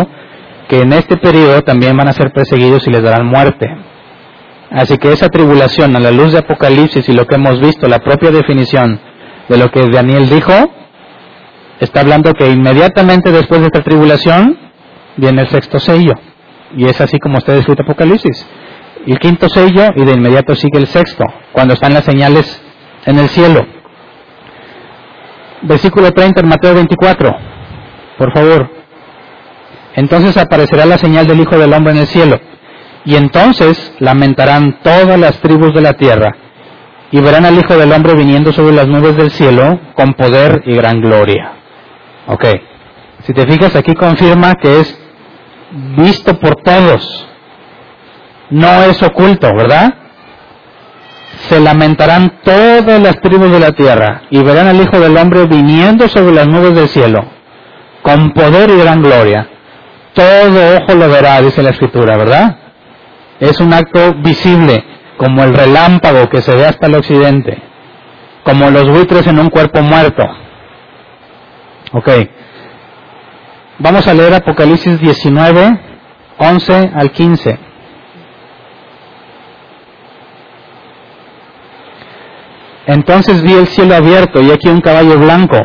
que 0.68 0.80
en 0.80 0.92
este 0.92 1.16
periodo 1.18 1.60
también 1.62 1.96
van 1.96 2.08
a 2.08 2.12
ser 2.12 2.32
perseguidos 2.32 2.86
y 2.86 2.90
les 2.90 3.02
darán 3.02 3.26
muerte. 3.26 3.66
Así 4.70 4.96
que 4.96 5.12
esa 5.12 5.28
tribulación, 5.28 5.94
a 5.96 6.00
la 6.00 6.10
luz 6.10 6.32
de 6.32 6.38
Apocalipsis 6.38 7.06
y 7.08 7.12
lo 7.12 7.26
que 7.26 7.34
hemos 7.34 7.60
visto, 7.60 7.86
la 7.88 7.98
propia 7.98 8.30
definición 8.30 8.98
de 9.48 9.58
lo 9.58 9.70
que 9.70 9.86
Daniel 9.90 10.30
dijo, 10.30 10.52
está 11.82 12.00
hablando 12.00 12.32
que 12.34 12.48
inmediatamente 12.48 13.30
después 13.32 13.60
de 13.60 13.66
esta 13.66 13.82
tribulación 13.82 14.58
viene 15.16 15.42
el 15.42 15.48
sexto 15.48 15.78
sello. 15.78 16.14
Y 16.76 16.86
es 16.86 17.00
así 17.00 17.18
como 17.18 17.38
está 17.38 17.52
descrito 17.52 17.82
Apocalipsis. 17.82 18.46
El 19.06 19.18
quinto 19.18 19.48
sello 19.48 19.88
y 19.96 20.04
de 20.04 20.12
inmediato 20.12 20.54
sigue 20.54 20.78
el 20.78 20.86
sexto, 20.86 21.24
cuando 21.52 21.74
están 21.74 21.92
las 21.92 22.04
señales 22.04 22.62
en 23.04 23.18
el 23.18 23.28
cielo. 23.28 23.66
Versículo 25.62 26.12
30 26.12 26.40
en 26.40 26.48
Mateo 26.48 26.74
24, 26.74 27.30
por 28.16 28.32
favor. 28.32 28.70
Entonces 29.94 30.36
aparecerá 30.36 30.86
la 30.86 30.98
señal 30.98 31.26
del 31.26 31.40
Hijo 31.40 31.58
del 31.58 31.72
Hombre 31.72 31.92
en 31.92 31.98
el 31.98 32.06
cielo 32.06 32.40
y 33.04 33.16
entonces 33.16 33.92
lamentarán 33.98 34.78
todas 34.82 35.18
las 35.18 35.40
tribus 35.40 35.74
de 35.74 35.80
la 35.80 35.94
tierra 35.94 36.30
y 37.10 37.20
verán 37.20 37.44
al 37.44 37.58
Hijo 37.58 37.76
del 37.76 37.92
Hombre 37.92 38.14
viniendo 38.14 38.52
sobre 38.52 38.74
las 38.74 38.86
nubes 38.86 39.16
del 39.16 39.30
cielo 39.30 39.80
con 39.94 40.14
poder 40.14 40.62
y 40.64 40.74
gran 40.74 41.00
gloria. 41.00 41.61
Ok, 42.26 42.44
si 43.24 43.32
te 43.32 43.46
fijas 43.46 43.74
aquí 43.76 43.94
confirma 43.94 44.54
que 44.54 44.80
es 44.80 44.98
visto 45.96 46.38
por 46.38 46.56
todos, 46.62 47.28
no 48.50 48.84
es 48.84 49.02
oculto, 49.02 49.54
¿verdad? 49.54 49.94
Se 51.48 51.60
lamentarán 51.60 52.40
todas 52.44 53.00
las 53.00 53.20
tribus 53.20 53.50
de 53.50 53.60
la 53.60 53.72
tierra 53.72 54.22
y 54.30 54.42
verán 54.42 54.68
al 54.68 54.80
Hijo 54.80 55.00
del 55.00 55.16
Hombre 55.16 55.46
viniendo 55.46 56.06
sobre 56.08 56.34
las 56.34 56.46
nubes 56.46 56.74
del 56.74 56.88
cielo 56.88 57.24
con 58.02 58.32
poder 58.32 58.70
y 58.70 58.78
gran 58.78 59.02
gloria. 59.02 59.48
Todo 60.12 60.76
ojo 60.76 60.94
lo 60.94 61.08
verá, 61.08 61.40
dice 61.40 61.62
la 61.62 61.70
Escritura, 61.70 62.16
¿verdad? 62.16 62.58
es 63.42 63.58
un 63.58 63.72
acto 63.72 64.14
visible, 64.22 64.84
como 65.16 65.42
el 65.42 65.52
relámpago 65.52 66.28
que 66.28 66.42
se 66.42 66.54
ve 66.54 66.64
hasta 66.64 66.86
el 66.86 66.94
occidente, 66.94 67.60
como 68.44 68.70
los 68.70 68.88
buitres 68.88 69.26
en 69.26 69.40
un 69.40 69.50
cuerpo 69.50 69.82
muerto. 69.82 70.24
Ok. 71.92 72.08
Vamos 73.78 74.06
a 74.06 74.14
leer 74.14 74.34
Apocalipsis 74.34 74.98
19, 74.98 75.80
11 76.38 76.92
al 76.94 77.10
15. 77.10 77.58
Entonces 82.86 83.42
vi 83.42 83.52
el 83.52 83.66
cielo 83.68 83.94
abierto 83.94 84.40
y 84.40 84.50
aquí 84.50 84.68
un 84.68 84.80
caballo 84.80 85.18
blanco, 85.18 85.58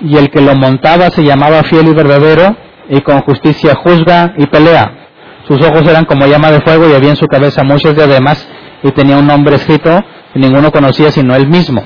y 0.00 0.16
el 0.16 0.30
que 0.30 0.40
lo 0.40 0.54
montaba 0.54 1.10
se 1.10 1.24
llamaba 1.24 1.62
fiel 1.62 1.88
y 1.88 1.94
verdadero, 1.94 2.56
y 2.88 3.00
con 3.00 3.20
justicia 3.22 3.74
juzga 3.74 4.34
y 4.36 4.46
pelea. 4.46 5.08
Sus 5.46 5.60
ojos 5.62 5.82
eran 5.86 6.04
como 6.04 6.26
llama 6.26 6.50
de 6.50 6.60
fuego 6.60 6.88
y 6.88 6.94
había 6.94 7.10
en 7.10 7.16
su 7.16 7.26
cabeza 7.26 7.62
muchos 7.62 7.94
diademas 7.94 8.46
y 8.82 8.90
tenía 8.90 9.16
un 9.16 9.26
nombre 9.26 9.56
escrito 9.56 10.04
que 10.32 10.38
ninguno 10.40 10.72
conocía 10.72 11.10
sino 11.10 11.34
él 11.36 11.48
mismo. 11.48 11.84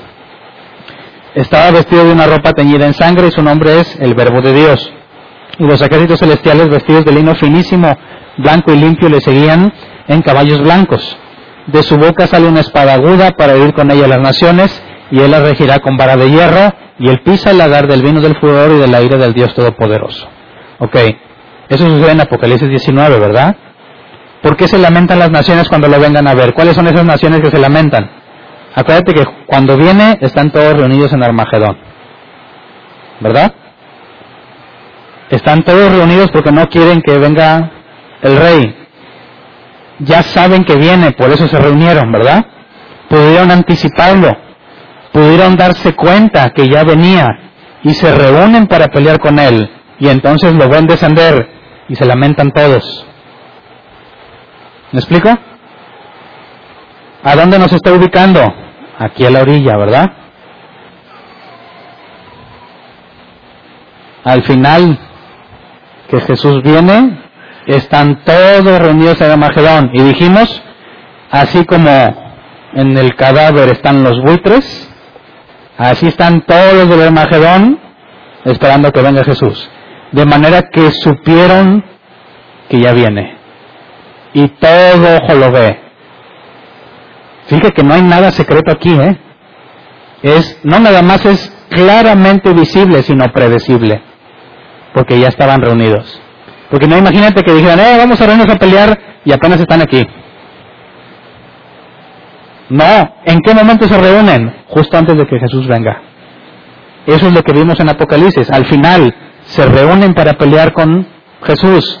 Estaba 1.35 1.71
vestido 1.71 2.03
de 2.03 2.11
una 2.11 2.27
ropa 2.27 2.51
teñida 2.51 2.85
en 2.85 2.93
sangre 2.93 3.27
y 3.27 3.31
su 3.31 3.41
nombre 3.41 3.79
es 3.79 3.97
el 4.01 4.13
Verbo 4.15 4.41
de 4.41 4.53
Dios. 4.53 4.91
Y 5.59 5.63
los 5.63 5.81
ejércitos 5.81 6.19
celestiales 6.19 6.69
vestidos 6.69 7.05
de 7.05 7.13
lino 7.13 7.35
finísimo, 7.35 7.97
blanco 8.37 8.73
y 8.73 8.77
limpio 8.77 9.07
le 9.07 9.21
seguían 9.21 9.71
en 10.07 10.21
caballos 10.21 10.61
blancos. 10.61 11.17
De 11.67 11.83
su 11.83 11.97
boca 11.97 12.27
sale 12.27 12.47
una 12.47 12.59
espada 12.59 12.95
aguda 12.95 13.31
para 13.31 13.53
herir 13.53 13.73
con 13.73 13.89
ella 13.91 14.07
las 14.07 14.19
naciones 14.19 14.83
y 15.09 15.19
él 15.19 15.31
la 15.31 15.39
regirá 15.39 15.79
con 15.79 15.95
vara 15.95 16.17
de 16.17 16.29
hierro 16.29 16.73
y 16.99 17.07
él 17.07 17.21
pisa 17.23 17.51
el 17.51 17.59
lagar 17.59 17.87
del 17.87 18.01
vino 18.01 18.19
del 18.19 18.35
furor 18.35 18.71
y 18.71 18.79
del 18.79 18.93
aire 18.93 19.17
del 19.17 19.33
Dios 19.33 19.53
Todopoderoso. 19.55 20.27
Ok, 20.79 20.95
eso 21.69 21.85
sucede 21.89 22.11
en 22.11 22.21
Apocalipsis 22.21 22.67
19, 22.67 23.19
¿verdad? 23.19 23.55
¿Por 24.41 24.57
qué 24.57 24.67
se 24.67 24.77
lamentan 24.77 25.19
las 25.19 25.31
naciones 25.31 25.69
cuando 25.69 25.87
lo 25.87 25.97
vengan 25.97 26.27
a 26.27 26.33
ver? 26.33 26.53
¿Cuáles 26.53 26.75
son 26.75 26.87
esas 26.87 27.05
naciones 27.05 27.39
que 27.39 27.51
se 27.51 27.59
lamentan? 27.59 28.20
Acuérdate 28.75 29.13
que 29.13 29.25
cuando 29.47 29.77
viene 29.77 30.17
están 30.21 30.51
todos 30.51 30.77
reunidos 30.77 31.11
en 31.13 31.23
Armagedón. 31.23 31.77
¿Verdad? 33.19 33.53
Están 35.29 35.63
todos 35.63 35.91
reunidos 35.91 36.31
porque 36.31 36.51
no 36.51 36.67
quieren 36.67 37.01
que 37.01 37.17
venga 37.17 37.71
el 38.21 38.37
rey. 38.37 38.75
Ya 39.99 40.23
saben 40.23 40.63
que 40.63 40.75
viene, 40.75 41.11
por 41.11 41.29
eso 41.29 41.47
se 41.47 41.59
reunieron, 41.59 42.11
¿verdad? 42.11 42.45
Pudieron 43.09 43.51
anticiparlo, 43.51 44.35
pudieron 45.11 45.55
darse 45.55 45.93
cuenta 45.93 46.49
que 46.51 46.67
ya 46.67 46.83
venía 46.83 47.27
y 47.83 47.93
se 47.93 48.13
reúnen 48.13 48.67
para 48.67 48.87
pelear 48.87 49.19
con 49.19 49.37
él 49.37 49.69
y 49.99 50.07
entonces 50.07 50.53
lo 50.53 50.67
ven 50.67 50.87
descender 50.87 51.47
y 51.87 51.95
se 51.95 52.05
lamentan 52.05 52.51
todos. 52.51 53.05
¿Me 54.91 54.99
explico? 54.99 55.29
¿A 57.23 57.35
dónde 57.35 57.59
nos 57.59 57.71
está 57.71 57.93
ubicando? 57.93 58.41
Aquí 59.03 59.25
a 59.25 59.31
la 59.31 59.41
orilla, 59.41 59.77
¿verdad? 59.77 60.11
Al 64.23 64.43
final 64.43 64.99
que 66.09 66.21
Jesús 66.21 66.61
viene, 66.61 67.19
están 67.65 68.23
todos 68.23 68.79
reunidos 68.79 69.19
en 69.21 69.31
Armagedón. 69.31 69.91
Y 69.93 70.01
dijimos, 70.03 70.61
así 71.31 71.65
como 71.65 71.89
en 72.73 72.97
el 72.97 73.15
cadáver 73.15 73.69
están 73.69 74.03
los 74.03 74.21
buitres, 74.21 74.89
así 75.77 76.07
están 76.07 76.41
todos 76.41 76.73
los 76.73 76.89
del 76.89 77.01
Armagedón 77.07 77.79
esperando 78.45 78.91
que 78.91 79.01
venga 79.01 79.23
Jesús 79.23 79.69
de 80.11 80.25
manera 80.25 80.69
que 80.69 80.91
supieron 80.91 81.83
que 82.69 82.79
ya 82.79 82.93
viene. 82.93 83.37
Y 84.33 84.47
todo 84.49 85.17
ojo 85.17 85.35
lo 85.35 85.51
ve. 85.51 85.79
Fíjate 87.47 87.71
que 87.71 87.83
no 87.83 87.93
hay 87.93 88.01
nada 88.01 88.31
secreto 88.31 88.71
aquí, 88.71 88.91
¿eh? 88.93 89.17
Es, 90.23 90.59
no 90.63 90.79
nada 90.79 91.01
más 91.01 91.25
es 91.25 91.51
claramente 91.69 92.53
visible, 92.53 93.01
sino 93.01 93.25
predecible. 93.31 94.01
Porque 94.93 95.19
ya 95.19 95.27
estaban 95.27 95.61
reunidos. 95.61 96.21
Porque 96.69 96.87
no 96.87 96.97
imagínate 96.97 97.43
que 97.43 97.53
dijeran, 97.53 97.79
eh, 97.79 97.97
vamos 97.97 98.19
a 98.21 98.25
reunirnos 98.25 98.55
a 98.55 98.59
pelear 98.59 98.99
y 99.25 99.31
apenas 99.31 99.59
están 99.59 99.81
aquí. 99.81 100.07
No, 102.69 103.15
¿en 103.25 103.39
qué 103.41 103.53
momento 103.53 103.87
se 103.87 103.97
reúnen? 103.97 104.55
Justo 104.67 104.97
antes 104.97 105.17
de 105.17 105.27
que 105.27 105.39
Jesús 105.39 105.67
venga. 105.67 106.01
Eso 107.05 107.27
es 107.27 107.33
lo 107.33 107.43
que 107.43 107.51
vimos 107.51 107.79
en 107.79 107.89
Apocalipsis. 107.89 108.49
Al 108.49 108.65
final, 108.65 109.13
se 109.43 109.65
reúnen 109.65 110.13
para 110.13 110.33
pelear 110.33 110.71
con 110.71 111.05
Jesús. 111.43 111.99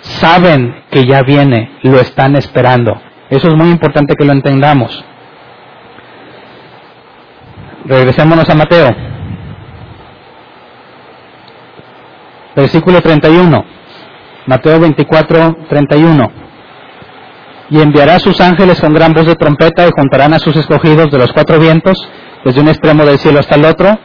Saben 0.00 0.84
que 0.90 1.06
ya 1.06 1.22
viene, 1.22 1.78
lo 1.82 2.00
están 2.00 2.34
esperando. 2.34 3.00
Eso 3.30 3.48
es 3.48 3.54
muy 3.54 3.70
importante 3.70 4.14
que 4.16 4.24
lo 4.24 4.32
entendamos. 4.32 5.04
Regresémonos 7.84 8.48
a 8.48 8.54
Mateo. 8.54 8.88
Versículo 12.56 13.00
31. 13.00 13.64
Mateo 14.46 14.80
24, 14.80 15.56
31. 15.68 16.32
Y 17.70 17.80
enviará 17.80 18.14
a 18.16 18.18
sus 18.18 18.40
ángeles 18.40 18.80
con 18.80 18.94
gran 18.94 19.12
voz 19.12 19.26
de 19.26 19.34
trompeta 19.34 19.86
y 19.86 19.90
juntarán 19.94 20.32
a 20.32 20.38
sus 20.38 20.56
escogidos 20.56 21.10
de 21.10 21.18
los 21.18 21.32
cuatro 21.32 21.58
vientos, 21.58 21.96
desde 22.44 22.60
un 22.60 22.68
extremo 22.68 23.04
del 23.04 23.18
cielo 23.18 23.40
hasta 23.40 23.56
el 23.56 23.66
otro. 23.66 23.98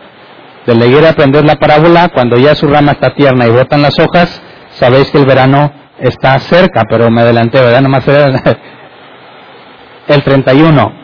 De 0.65 0.73
higuera 0.85 1.09
aprender 1.09 1.45
la 1.45 1.55
parábola, 1.55 2.09
cuando 2.09 2.37
ya 2.37 2.55
su 2.55 2.67
rama 2.67 2.91
está 2.91 3.13
tierna 3.15 3.47
y 3.47 3.51
brotan 3.51 3.81
las 3.81 3.97
hojas, 3.99 4.41
sabéis 4.71 5.09
que 5.11 5.17
el 5.17 5.25
verano 5.25 5.71
está 5.99 6.37
cerca, 6.39 6.83
pero 6.89 7.09
me 7.09 7.21
adelanté, 7.21 7.59
¿verdad? 7.61 7.81
Nomás 7.81 8.03
el 10.07 10.23
31. 10.23 11.03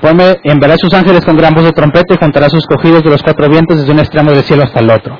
Ponme, 0.00 0.36
enviará 0.42 0.74
sus 0.78 0.92
ángeles 0.94 1.24
con 1.24 1.36
gran 1.36 1.54
voz 1.54 1.64
de 1.64 1.72
trompeta 1.72 2.14
y 2.14 2.16
juntará 2.18 2.48
sus 2.48 2.66
cogidos 2.66 3.04
de 3.04 3.10
los 3.10 3.22
cuatro 3.22 3.48
vientos 3.48 3.78
desde 3.78 3.92
un 3.92 4.00
extremo 4.00 4.32
del 4.32 4.42
cielo 4.42 4.64
hasta 4.64 4.80
el 4.80 4.90
otro. 4.90 5.16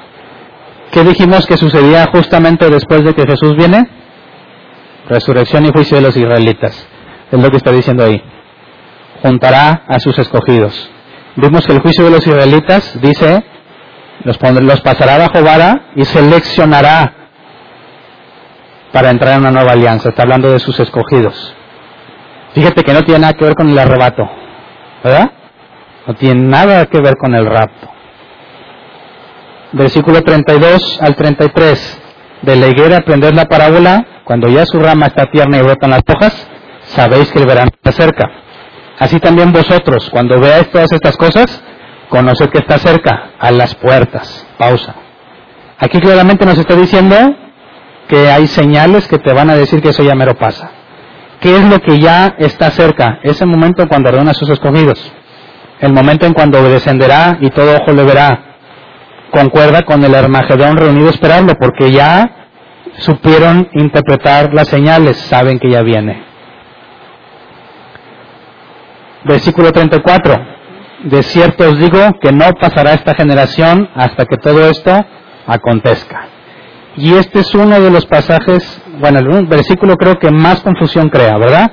¿Qué 0.91 1.05
dijimos 1.05 1.47
que 1.47 1.57
sucedía 1.57 2.07
justamente 2.11 2.69
después 2.71 3.05
de 3.05 3.15
que 3.15 3.27
Jesús 3.27 3.55
viene? 3.57 3.89
Resurrección 5.09 5.67
y 5.67 5.71
juicio 5.71 5.97
de 5.97 6.03
los 6.03 6.17
israelitas. 6.17 6.87
Es 7.31 7.39
lo 7.39 7.51
que 7.51 7.59
está 7.59 7.71
diciendo 7.71 8.05
ahí. 8.05 8.23
Juntará 9.23 9.85
a 9.87 10.01
sus 10.01 10.19
escogidos. 10.19 10.91
Vimos 11.37 11.67
que 11.67 11.73
el 11.73 11.81
juicio 11.81 12.05
de 12.05 12.11
los 12.11 12.27
israelitas 12.27 12.99
dice, 13.01 13.45
los, 14.25 14.39
los 14.63 14.81
pasará 14.81 15.19
bajo 15.19 15.45
vara 15.45 15.91
y 15.95 16.05
seleccionará 16.05 17.16
para 18.93 19.11
entrar 19.11 19.35
en 19.35 19.41
una 19.41 19.51
nueva 19.51 19.73
alianza. 19.73 20.09
Está 20.09 20.23
hablando 20.23 20.51
de 20.51 20.59
sus 20.59 20.79
escogidos. 20.81 21.55
Fíjate 22.55 22.83
que 22.83 22.93
no 22.93 23.03
tiene 23.03 23.21
nada 23.21 23.35
que 23.35 23.45
ver 23.45 23.55
con 23.55 23.69
el 23.69 23.79
arrebato, 23.79 24.29
¿verdad? 25.05 25.31
No 26.07 26.15
tiene 26.15 26.41
nada 26.43 26.87
que 26.87 27.01
ver 27.01 27.17
con 27.17 27.35
el 27.35 27.45
rapto. 27.45 27.89
Versículo 29.73 30.23
32 30.23 30.99
al 31.03 31.15
33. 31.17 32.03
De 32.43 32.57
la 32.57 32.69
higuera 32.69 32.99
aprender 32.99 33.35
la 33.35 33.47
parábola, 33.47 34.07
cuando 34.25 34.49
ya 34.49 34.65
su 34.65 34.79
rama 34.79 35.07
está 35.07 35.27
tierna 35.27 35.59
y 35.59 35.63
brotan 35.63 35.91
las 35.91 36.03
hojas, 36.09 36.49
sabéis 36.85 37.31
que 37.33 37.41
el 37.41 37.47
verano 37.47 37.71
está 37.75 37.93
cerca. 37.93 38.31
Así 38.99 39.19
también 39.21 39.53
vosotros, 39.53 40.09
cuando 40.11 40.41
veáis 40.41 40.71
todas 40.71 40.93
estas 40.93 41.17
cosas, 41.17 41.63
conoced 42.09 42.49
que 42.51 42.59
está 42.59 42.79
cerca, 42.79 43.33
a 43.39 43.51
las 43.51 43.75
puertas. 43.75 44.47
Pausa. 44.57 44.95
Aquí 45.79 46.01
claramente 46.01 46.47
nos 46.47 46.57
está 46.57 46.75
diciendo 46.75 47.17
que 48.09 48.31
hay 48.31 48.47
señales 48.47 49.09
que 49.09 49.19
te 49.19 49.33
van 49.33 49.51
a 49.51 49.57
decir 49.57 49.83
que 49.83 49.91
eso 49.91 50.03
ya 50.03 50.15
mero 50.15 50.35
pasa. 50.35 50.71
¿Qué 51.41 51.55
es 51.57 51.65
lo 51.65 51.81
que 51.81 51.99
ya 51.99 52.35
está 52.39 52.71
cerca? 52.71 53.21
Ese 53.23 53.45
momento 53.47 53.87
cuando 53.89 54.09
ordena 54.09 54.31
a 54.31 54.35
sus 54.35 54.49
escogidos. 54.49 55.13
El 55.81 55.93
momento 55.93 56.27
en 56.27 56.33
cuando 56.33 56.63
descenderá 56.63 57.39
y 57.41 57.51
todo 57.51 57.77
ojo 57.77 57.93
le 57.93 58.05
verá. 58.05 58.43
Concuerda 59.31 59.83
con 59.83 60.03
el 60.05 60.15
Armagedón 60.15 60.77
reunido 60.77 61.11
esperando, 61.11 61.55
porque 61.61 61.91
ya 61.91 62.31
supieron 62.99 63.69
interpretar 63.75 64.55
las 64.55 64.69
señales, 64.69 65.19
saben 65.19 65.59
que 65.59 65.71
ya 65.71 65.83
viene. 65.83 66.25
Versículo 69.25 69.73
34. 69.73 70.57
De 71.05 71.23
cierto 71.23 71.69
os 71.69 71.79
digo 71.79 71.99
que 72.21 72.33
no 72.33 72.53
pasará 72.59 72.95
esta 72.95 73.15
generación 73.15 73.91
hasta 73.95 74.25
que 74.25 74.39
todo 74.39 74.71
esto 74.71 75.05
acontezca. 75.47 76.36
Y 76.97 77.15
este 77.15 77.41
es 77.41 77.55
uno 77.55 77.79
de 77.79 77.91
los 77.91 78.07
pasajes, 78.07 78.83
bueno, 78.99 79.19
el 79.19 79.47
versículo 79.47 79.97
creo 79.97 80.19
que 80.19 80.31
más 80.31 80.63
confusión 80.63 81.11
crea, 81.11 81.37
¿verdad? 81.37 81.71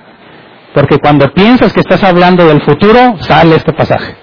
Porque 0.74 0.98
cuando 0.98 1.32
piensas 1.34 1.72
que 1.72 1.80
estás 1.80 2.04
hablando 2.04 2.46
del 2.46 2.62
futuro, 2.64 3.16
sale 3.20 3.56
este 3.56 3.72
pasaje. 3.72 4.16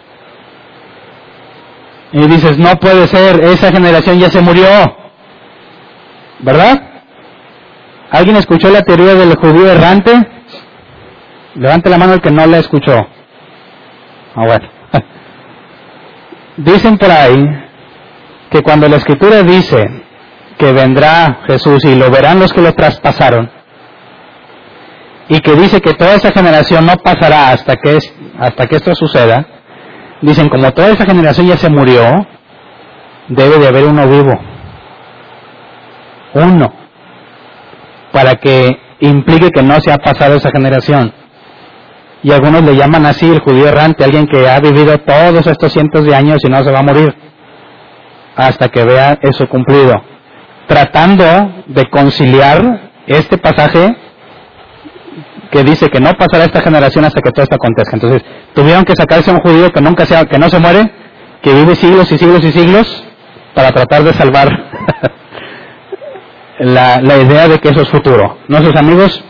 Y 2.12 2.26
dices, 2.26 2.58
no 2.58 2.76
puede 2.76 3.06
ser, 3.06 3.42
esa 3.44 3.72
generación 3.72 4.18
ya 4.18 4.30
se 4.30 4.40
murió. 4.42 4.66
¿Verdad? 6.40 6.82
¿Alguien 8.10 8.36
escuchó 8.36 8.68
la 8.70 8.82
teoría 8.82 9.14
del 9.14 9.36
judío 9.36 9.70
errante? 9.70 10.12
Levante 11.54 11.88
la 11.88 11.98
mano 11.98 12.14
el 12.14 12.20
que 12.20 12.30
no 12.30 12.46
la 12.46 12.58
escuchó. 12.58 13.06
Ah, 14.34 14.46
bueno. 14.46 14.68
Dicen 16.56 16.98
por 16.98 17.10
ahí 17.10 17.42
que 18.50 18.62
cuando 18.62 18.88
la 18.88 18.96
escritura 18.96 19.42
dice 19.42 20.09
que 20.60 20.72
vendrá 20.72 21.40
Jesús 21.46 21.82
y 21.86 21.94
lo 21.94 22.10
verán 22.10 22.38
los 22.38 22.52
que 22.52 22.60
lo 22.60 22.74
traspasaron, 22.74 23.50
y 25.28 25.40
que 25.40 25.54
dice 25.54 25.80
que 25.80 25.94
toda 25.94 26.16
esa 26.16 26.30
generación 26.32 26.84
no 26.84 26.96
pasará 26.98 27.48
hasta 27.50 27.76
que, 27.76 27.98
hasta 28.38 28.66
que 28.66 28.76
esto 28.76 28.94
suceda, 28.94 29.46
dicen 30.20 30.50
como 30.50 30.70
toda 30.72 30.90
esa 30.90 31.06
generación 31.06 31.46
ya 31.46 31.56
se 31.56 31.70
murió, 31.70 32.26
debe 33.28 33.58
de 33.58 33.68
haber 33.68 33.84
uno 33.84 34.06
vivo. 34.06 34.38
Uno. 36.34 36.74
Para 38.12 38.34
que 38.34 38.78
implique 39.00 39.50
que 39.50 39.62
no 39.62 39.80
se 39.80 39.92
ha 39.92 39.96
pasado 39.96 40.34
esa 40.34 40.50
generación. 40.50 41.14
Y 42.22 42.32
algunos 42.32 42.62
le 42.64 42.76
llaman 42.76 43.06
así 43.06 43.30
el 43.30 43.40
judío 43.40 43.68
errante, 43.68 44.04
alguien 44.04 44.26
que 44.26 44.46
ha 44.46 44.60
vivido 44.60 44.98
todos 44.98 45.46
estos 45.46 45.72
cientos 45.72 46.04
de 46.04 46.14
años 46.14 46.38
y 46.44 46.50
no 46.50 46.62
se 46.62 46.70
va 46.70 46.80
a 46.80 46.82
morir 46.82 47.14
hasta 48.36 48.68
que 48.68 48.84
vea 48.84 49.18
eso 49.22 49.48
cumplido. 49.48 50.10
Tratando 50.70 51.64
de 51.66 51.90
conciliar 51.90 52.92
este 53.08 53.36
pasaje 53.38 53.92
que 55.50 55.64
dice 55.64 55.88
que 55.88 55.98
no 55.98 56.12
pasará 56.12 56.44
esta 56.44 56.60
generación 56.60 57.04
hasta 57.04 57.20
que 57.20 57.32
todo 57.32 57.42
esto 57.42 57.56
acontezca. 57.56 57.96
Entonces, 57.96 58.22
tuvieron 58.54 58.84
que 58.84 58.94
sacarse 58.94 59.32
a 59.32 59.34
un 59.34 59.40
judío 59.40 59.72
que 59.72 59.80
nunca 59.80 60.06
sea, 60.06 60.26
que 60.26 60.38
no 60.38 60.48
se 60.48 60.60
muere, 60.60 60.88
que 61.42 61.52
vive 61.52 61.74
siglos 61.74 62.12
y 62.12 62.18
siglos 62.18 62.44
y 62.44 62.52
siglos, 62.52 63.04
para 63.52 63.72
tratar 63.72 64.04
de 64.04 64.12
salvar 64.12 64.48
la, 66.60 67.00
la 67.00 67.16
idea 67.16 67.48
de 67.48 67.58
que 67.58 67.70
eso 67.70 67.82
es 67.82 67.88
futuro. 67.88 68.38
Nuestros 68.46 68.76
amigos 68.76 69.24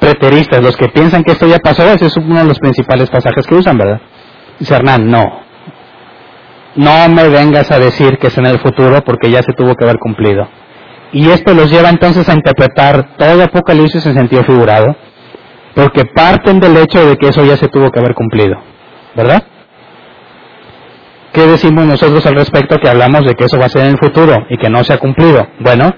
preteristas, 0.00 0.62
los 0.62 0.74
que 0.74 0.88
piensan 0.88 1.22
que 1.22 1.32
esto 1.32 1.46
ya 1.46 1.58
pasó, 1.58 1.82
ese 1.82 2.06
es 2.06 2.16
uno 2.16 2.38
de 2.38 2.44
los 2.44 2.58
principales 2.58 3.10
pasajes 3.10 3.46
que 3.46 3.56
usan, 3.56 3.76
¿verdad? 3.76 4.00
Dice 4.58 4.74
Hernán, 4.74 5.06
no. 5.06 5.42
No 6.76 7.08
me 7.08 7.28
vengas 7.28 7.70
a 7.70 7.78
decir 7.78 8.18
que 8.18 8.26
es 8.26 8.38
en 8.38 8.46
el 8.46 8.58
futuro 8.60 9.02
porque 9.02 9.30
ya 9.30 9.42
se 9.42 9.52
tuvo 9.52 9.74
que 9.74 9.84
haber 9.84 9.98
cumplido. 9.98 10.46
Y 11.12 11.30
esto 11.30 11.54
los 11.54 11.70
lleva 11.70 11.88
entonces 11.88 12.28
a 12.28 12.34
interpretar 12.34 13.16
todo 13.16 13.42
Apocalipsis 13.42 14.04
en 14.04 14.14
sentido 14.14 14.44
figurado, 14.44 14.94
porque 15.74 16.04
parten 16.04 16.60
del 16.60 16.76
hecho 16.76 17.06
de 17.06 17.16
que 17.16 17.28
eso 17.28 17.44
ya 17.44 17.56
se 17.56 17.68
tuvo 17.68 17.90
que 17.90 18.00
haber 18.00 18.14
cumplido, 18.14 18.56
¿verdad? 19.14 19.42
¿Qué 21.32 21.46
decimos 21.46 21.86
nosotros 21.86 22.24
al 22.26 22.34
respecto 22.34 22.78
que 22.78 22.88
hablamos 22.88 23.24
de 23.24 23.34
que 23.34 23.44
eso 23.44 23.58
va 23.58 23.66
a 23.66 23.70
ser 23.70 23.82
en 23.82 23.92
el 23.92 23.98
futuro 23.98 24.46
y 24.50 24.56
que 24.56 24.68
no 24.68 24.82
se 24.84 24.92
ha 24.92 24.98
cumplido? 24.98 25.46
Bueno, 25.60 25.94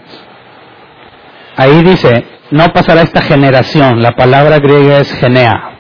ahí 1.56 1.82
dice, 1.82 2.24
no 2.50 2.68
pasará 2.72 3.02
esta 3.02 3.22
generación, 3.22 4.02
la 4.02 4.12
palabra 4.12 4.58
griega 4.58 4.98
es 4.98 5.12
genea. 5.14 5.78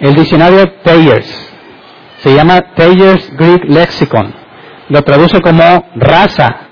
El 0.00 0.14
diccionario 0.14 0.72
Thayers 0.82 1.48
se 2.18 2.34
llama 2.34 2.60
Thayer's 2.74 3.30
Greek 3.36 3.64
Lexicon, 3.64 4.34
lo 4.88 5.02
traduce 5.02 5.40
como 5.40 5.86
raza, 5.96 6.68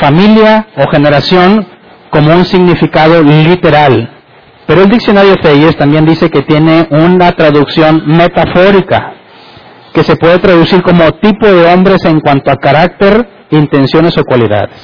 familia 0.00 0.66
o 0.76 0.90
generación 0.90 1.66
como 2.10 2.34
un 2.34 2.44
significado 2.44 3.22
literal. 3.22 4.10
Pero 4.66 4.82
el 4.82 4.88
diccionario 4.88 5.36
Thayers 5.36 5.76
también 5.76 6.04
dice 6.04 6.30
que 6.30 6.42
tiene 6.42 6.86
una 6.90 7.32
traducción 7.32 8.02
metafórica, 8.06 9.14
que 9.92 10.04
se 10.04 10.16
puede 10.16 10.38
traducir 10.38 10.82
como 10.82 11.10
tipo 11.12 11.46
de 11.46 11.72
hombres 11.72 12.04
en 12.04 12.20
cuanto 12.20 12.50
a 12.50 12.56
carácter, 12.56 13.28
intenciones 13.50 14.16
o 14.18 14.24
cualidades. 14.24 14.78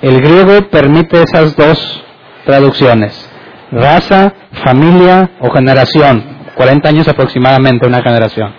El 0.00 0.20
griego 0.20 0.68
permite 0.70 1.20
esas 1.22 1.56
dos 1.56 2.04
traducciones, 2.46 3.28
raza, 3.72 4.32
familia 4.64 5.32
o 5.40 5.50
generación, 5.50 6.37
40 6.58 6.88
años 6.88 7.08
aproximadamente 7.08 7.86
una 7.86 8.02
generación. 8.02 8.52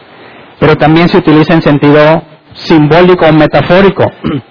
Pero 0.58 0.78
también 0.78 1.10
se 1.10 1.18
utiliza 1.18 1.54
en 1.54 1.62
sentido 1.62 2.24
simbólico 2.54 3.26
o 3.26 3.34
metafórico. 3.34 4.10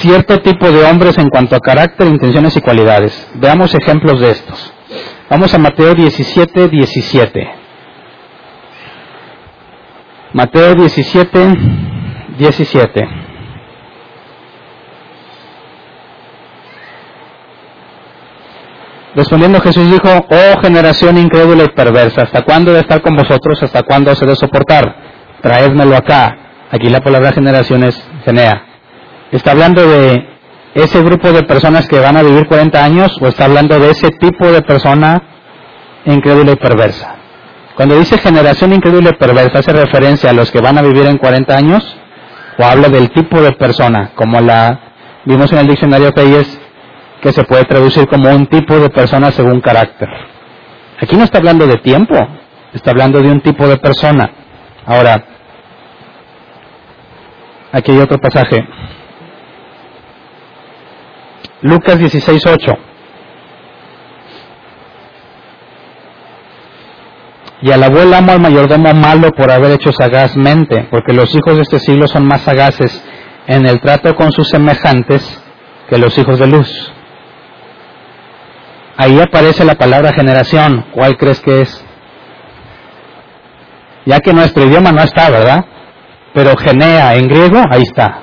Cierto 0.00 0.38
tipo 0.38 0.70
de 0.70 0.84
hombres 0.84 1.18
en 1.18 1.28
cuanto 1.28 1.56
a 1.56 1.60
carácter, 1.60 2.06
intenciones 2.06 2.56
y 2.56 2.60
cualidades. 2.60 3.28
Veamos 3.34 3.74
ejemplos 3.74 4.20
de 4.20 4.30
estos. 4.30 4.72
Vamos 5.28 5.52
a 5.52 5.58
Mateo 5.58 5.94
17, 5.94 6.68
17. 6.68 7.50
Mateo 10.32 10.74
17, 10.74 11.58
17. 12.38 13.25
Respondiendo 19.16 19.62
Jesús 19.62 19.90
dijo, 19.90 20.26
oh 20.28 20.60
generación 20.60 21.16
incrédula 21.16 21.64
y 21.64 21.68
perversa, 21.68 22.24
¿hasta 22.24 22.42
cuándo 22.42 22.74
de 22.74 22.80
estar 22.80 23.00
con 23.00 23.16
vosotros? 23.16 23.62
¿Hasta 23.62 23.82
cuándo 23.82 24.12
os 24.12 24.20
he 24.20 24.26
de 24.26 24.36
soportar? 24.36 24.94
Traédmelo 25.40 25.96
acá. 25.96 26.36
Aquí 26.70 26.90
la 26.90 27.00
palabra 27.00 27.32
generación 27.32 27.82
es 27.82 27.98
genea. 28.26 28.62
¿Está 29.32 29.52
hablando 29.52 29.88
de 29.88 30.22
ese 30.74 31.02
grupo 31.02 31.32
de 31.32 31.44
personas 31.44 31.88
que 31.88 31.98
van 31.98 32.18
a 32.18 32.22
vivir 32.22 32.46
40 32.46 32.84
años 32.84 33.16
o 33.22 33.26
está 33.26 33.46
hablando 33.46 33.78
de 33.78 33.92
ese 33.92 34.10
tipo 34.10 34.52
de 34.52 34.60
persona 34.60 35.22
incrédula 36.04 36.52
y 36.52 36.56
perversa? 36.56 37.14
Cuando 37.74 37.98
dice 37.98 38.18
generación 38.18 38.74
increíble 38.74 39.14
perversa, 39.14 39.60
¿hace 39.60 39.72
referencia 39.72 40.28
a 40.28 40.34
los 40.34 40.50
que 40.50 40.60
van 40.60 40.76
a 40.76 40.82
vivir 40.82 41.06
en 41.06 41.16
40 41.16 41.56
años? 41.56 41.96
¿O 42.58 42.64
habla 42.64 42.90
del 42.90 43.10
tipo 43.12 43.40
de 43.40 43.52
persona, 43.52 44.10
como 44.14 44.42
la 44.42 44.78
vimos 45.24 45.50
en 45.54 45.60
el 45.60 45.68
diccionario 45.68 46.12
Peyes, 46.12 46.60
que 47.22 47.32
se 47.32 47.44
puede 47.44 47.64
traducir 47.64 48.06
como 48.06 48.30
un 48.30 48.46
tipo 48.46 48.78
de 48.78 48.90
persona 48.90 49.30
según 49.30 49.60
carácter? 49.60 50.08
Aquí 51.00 51.16
no 51.16 51.24
está 51.24 51.38
hablando 51.38 51.66
de 51.66 51.76
tiempo, 51.78 52.14
está 52.72 52.90
hablando 52.90 53.20
de 53.20 53.30
un 53.30 53.40
tipo 53.40 53.66
de 53.68 53.76
persona. 53.76 54.30
Ahora, 54.86 55.24
aquí 57.72 57.92
hay 57.92 57.98
otro 57.98 58.18
pasaje. 58.18 58.66
Lucas 61.62 61.98
16:8. 61.98 62.78
Y 67.62 67.72
alabó 67.72 68.02
el 68.02 68.12
amo 68.12 68.32
al 68.32 68.40
mayordomo 68.40 68.92
malo 68.94 69.32
por 69.32 69.50
haber 69.50 69.72
hecho 69.72 69.90
sagazmente, 69.90 70.86
porque 70.90 71.12
los 71.12 71.34
hijos 71.34 71.56
de 71.56 71.62
este 71.62 71.78
siglo 71.78 72.06
son 72.06 72.26
más 72.26 72.42
sagaces 72.42 73.02
en 73.46 73.66
el 73.66 73.80
trato 73.80 74.14
con 74.14 74.30
sus 74.30 74.48
semejantes 74.48 75.42
que 75.88 75.98
los 75.98 76.16
hijos 76.18 76.38
de 76.38 76.46
luz. 76.46 76.92
Ahí 78.96 79.20
aparece 79.20 79.64
la 79.64 79.74
palabra 79.74 80.12
generación. 80.12 80.86
¿Cuál 80.92 81.16
crees 81.16 81.40
que 81.40 81.62
es? 81.62 81.84
Ya 84.06 84.20
que 84.20 84.32
nuestro 84.32 84.64
idioma 84.64 84.92
no 84.92 85.02
está, 85.02 85.28
¿verdad? 85.30 85.64
Pero 86.32 86.56
genea 86.56 87.14
en 87.16 87.28
griego, 87.28 87.62
ahí 87.70 87.82
está. 87.82 88.20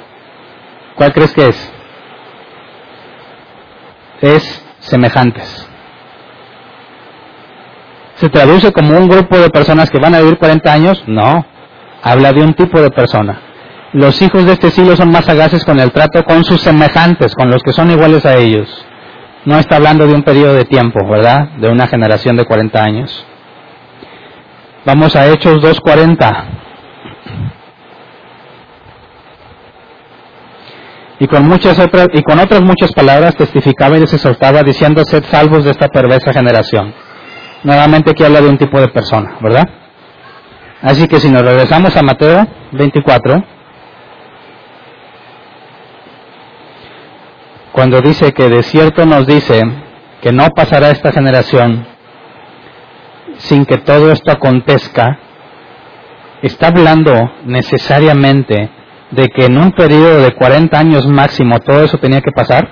¿Cuál 0.95 1.14
crees 1.14 1.34
que 1.34 1.48
es? 1.50 1.74
Es 4.22 4.66
semejantes. 4.80 5.68
¿Se 8.16 8.30
traduce 8.30 8.72
como 8.72 8.98
un 8.98 9.10
grupo 9.10 9.38
de 9.38 9.50
personas 9.50 9.90
que 9.90 10.00
van 10.00 10.16
a 10.16 10.20
vivir 10.20 10.38
40 10.38 10.72
años? 10.72 11.04
No. 11.08 11.45
Habla 12.02 12.32
de 12.32 12.41
un 12.41 12.54
tipo 12.54 12.82
de 12.82 12.90
persona. 12.90 13.41
Los 13.94 14.22
hijos 14.22 14.45
de 14.45 14.54
este 14.54 14.72
siglo 14.72 14.95
son 14.95 15.12
más 15.12 15.26
sagaces 15.26 15.64
con 15.66 15.80
el 15.80 15.91
trato 15.91 16.24
con 16.24 16.44
sus 16.44 16.62
semejantes, 16.62 17.36
con 17.36 17.50
los 17.50 17.62
que 17.62 17.74
son 17.74 17.91
iguales 17.91 18.26
a 18.26 18.36
ellos. 18.36 18.86
No 19.45 19.60
está 19.60 19.76
hablando 19.76 20.07
de 20.07 20.14
un 20.14 20.24
periodo 20.24 20.53
de 20.53 20.65
tiempo, 20.65 21.06
¿verdad? 21.07 21.49
De 21.57 21.70
una 21.70 21.88
generación 21.88 22.38
de 22.38 22.45
40 22.45 22.82
años. 22.82 23.26
Vamos 24.86 25.15
a 25.15 25.28
Hechos 25.28 25.61
2.40. 25.61 26.45
Y 31.20 31.28
con 31.28 31.48
muchas 31.48 31.78
otras, 31.80 32.07
y 32.14 32.22
con 32.22 32.40
otras 32.40 32.61
muchas 32.61 32.91
palabras 32.94 33.36
testificaba 33.36 33.98
y 33.98 34.02
les 34.02 34.14
exhortaba 34.14 34.64
diciendo 34.64 35.06
sed 35.06 35.24
salvos 35.30 35.64
de 35.64 35.72
esta 35.72 35.88
perversa 35.88 36.34
generación. 36.34 36.94
Nuevamente 37.64 38.11
aquí 38.11 38.24
habla 38.24 38.41
de 38.41 38.49
un 38.49 38.57
tipo 38.57 38.80
de 38.80 38.90
persona, 38.90 39.38
¿verdad? 39.40 39.68
Así 40.82 41.07
que 41.07 41.20
si 41.20 41.30
nos 41.30 41.44
regresamos 41.44 41.95
a 41.95 42.02
Mateo 42.02 42.45
24, 42.74 43.41
cuando 47.74 48.02
dice 48.02 48.32
que 48.34 48.50
de 48.50 48.62
cierto 48.64 49.06
nos 49.06 49.26
dice 49.26 49.62
que 50.22 50.32
no 50.32 50.48
pasará 50.52 50.91
esta 50.91 51.12
generación 51.12 51.86
sin 53.40 53.66
que 53.66 53.80
todo 53.80 54.12
esto 54.12 54.32
acontezca, 54.32 55.18
está 56.44 56.68
hablando 56.68 57.32
necesariamente 57.45 58.70
de 59.10 59.28
que 59.30 59.45
en 59.45 59.58
un 59.58 59.72
periodo 59.72 60.22
de 60.22 60.36
40 60.36 60.80
años 60.80 61.08
máximo 61.08 61.60
todo 61.60 61.84
eso 61.84 61.98
tenía 61.98 62.22
que 62.22 62.32
pasar? 62.32 62.70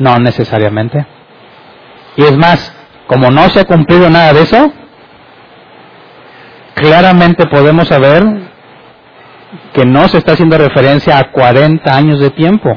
No 0.00 0.18
necesariamente. 0.18 1.06
Y 2.16 2.24
es 2.24 2.36
más, 2.36 2.74
como 3.06 3.30
no 3.30 3.48
se 3.50 3.60
ha 3.60 3.64
cumplido 3.64 4.10
nada 4.10 4.32
de 4.32 4.42
eso, 4.42 4.72
claramente 6.74 7.46
podemos 7.46 7.86
saber 7.86 8.43
que 9.72 9.84
no 9.84 10.08
se 10.08 10.18
está 10.18 10.32
haciendo 10.32 10.58
referencia 10.58 11.18
a 11.18 11.30
40 11.30 11.94
años 11.94 12.20
de 12.20 12.30
tiempo, 12.30 12.76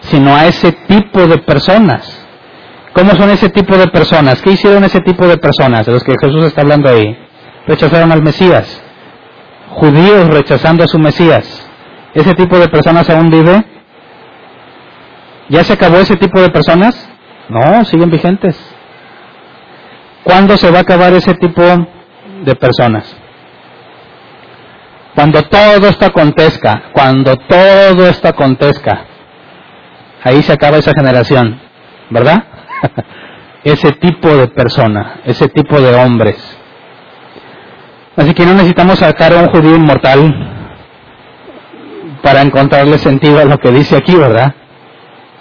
sino 0.00 0.34
a 0.34 0.46
ese 0.46 0.72
tipo 0.72 1.26
de 1.26 1.38
personas. 1.38 2.26
¿Cómo 2.92 3.14
son 3.14 3.30
ese 3.30 3.48
tipo 3.50 3.76
de 3.76 3.86
personas? 3.88 4.42
¿Qué 4.42 4.52
hicieron 4.52 4.82
ese 4.84 5.00
tipo 5.00 5.26
de 5.26 5.38
personas 5.38 5.86
de 5.86 5.92
los 5.92 6.02
que 6.02 6.14
Jesús 6.20 6.44
está 6.44 6.62
hablando 6.62 6.88
ahí? 6.88 7.16
Rechazaron 7.66 8.10
al 8.10 8.22
Mesías. 8.22 8.82
Judíos 9.70 10.28
rechazando 10.28 10.82
a 10.82 10.88
su 10.88 10.98
Mesías. 10.98 11.68
¿Ese 12.14 12.34
tipo 12.34 12.58
de 12.58 12.68
personas 12.68 13.08
aún 13.08 13.30
vive? 13.30 13.64
¿Ya 15.48 15.62
se 15.62 15.72
acabó 15.72 15.98
ese 15.98 16.16
tipo 16.16 16.40
de 16.40 16.48
personas? 16.48 17.08
No, 17.48 17.84
siguen 17.84 18.10
vigentes. 18.10 18.56
¿Cuándo 20.24 20.56
se 20.56 20.70
va 20.70 20.78
a 20.78 20.82
acabar 20.82 21.12
ese 21.12 21.34
tipo 21.34 21.62
de 22.44 22.54
personas? 22.56 23.16
Cuando 25.14 25.42
todo 25.42 25.88
esto 25.88 26.06
acontezca, 26.06 26.90
cuando 26.92 27.36
todo 27.36 28.08
esto 28.08 28.28
acontezca, 28.28 29.04
ahí 30.22 30.42
se 30.42 30.52
acaba 30.52 30.78
esa 30.78 30.92
generación, 30.92 31.60
¿verdad? 32.10 32.44
ese 33.64 33.92
tipo 33.92 34.28
de 34.28 34.48
persona, 34.48 35.20
ese 35.24 35.48
tipo 35.48 35.80
de 35.80 35.94
hombres. 35.94 36.36
Así 38.16 38.34
que 38.34 38.44
no 38.44 38.52
necesitamos 38.52 38.98
sacar 38.98 39.32
a 39.32 39.40
un 39.40 39.48
judío 39.48 39.76
inmortal 39.76 40.32
para 42.22 42.42
encontrarle 42.42 42.98
sentido 42.98 43.40
a 43.40 43.44
lo 43.44 43.58
que 43.58 43.70
dice 43.70 43.96
aquí, 43.96 44.14
¿verdad? 44.14 44.54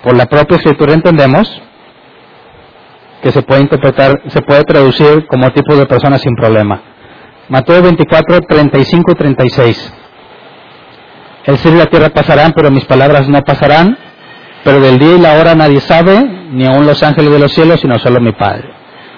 Por 0.03 0.15
la 0.15 0.25
propia 0.25 0.57
escritura 0.57 0.93
entendemos 0.93 1.61
que 3.21 3.31
se 3.31 3.41
puede 3.41 3.61
interpretar, 3.61 4.21
se 4.27 4.41
puede 4.41 4.63
traducir 4.63 5.27
como 5.27 5.51
tipo 5.51 5.75
de 5.75 5.85
persona 5.85 6.17
sin 6.17 6.35
problema. 6.35 6.81
Mateo 7.49 7.81
24, 7.81 8.41
35 8.41 9.11
y 9.11 9.15
36. 9.15 9.93
El 11.45 11.57
cielo 11.57 11.77
y 11.77 11.79
la 11.79 11.85
tierra 11.87 12.09
pasarán, 12.09 12.53
pero 12.53 12.69
mis 12.69 12.85
palabras 12.85 13.27
no 13.27 13.41
pasarán. 13.41 13.97
Pero 14.63 14.79
del 14.79 14.99
día 14.99 15.15
y 15.15 15.19
la 15.19 15.33
hora 15.33 15.55
nadie 15.55 15.79
sabe, 15.79 16.21
ni 16.51 16.67
aun 16.67 16.85
los 16.85 17.01
ángeles 17.01 17.31
de 17.31 17.39
los 17.39 17.51
cielos, 17.51 17.79
sino 17.79 17.97
solo 17.97 18.19
mi 18.19 18.33
Padre. 18.33 18.69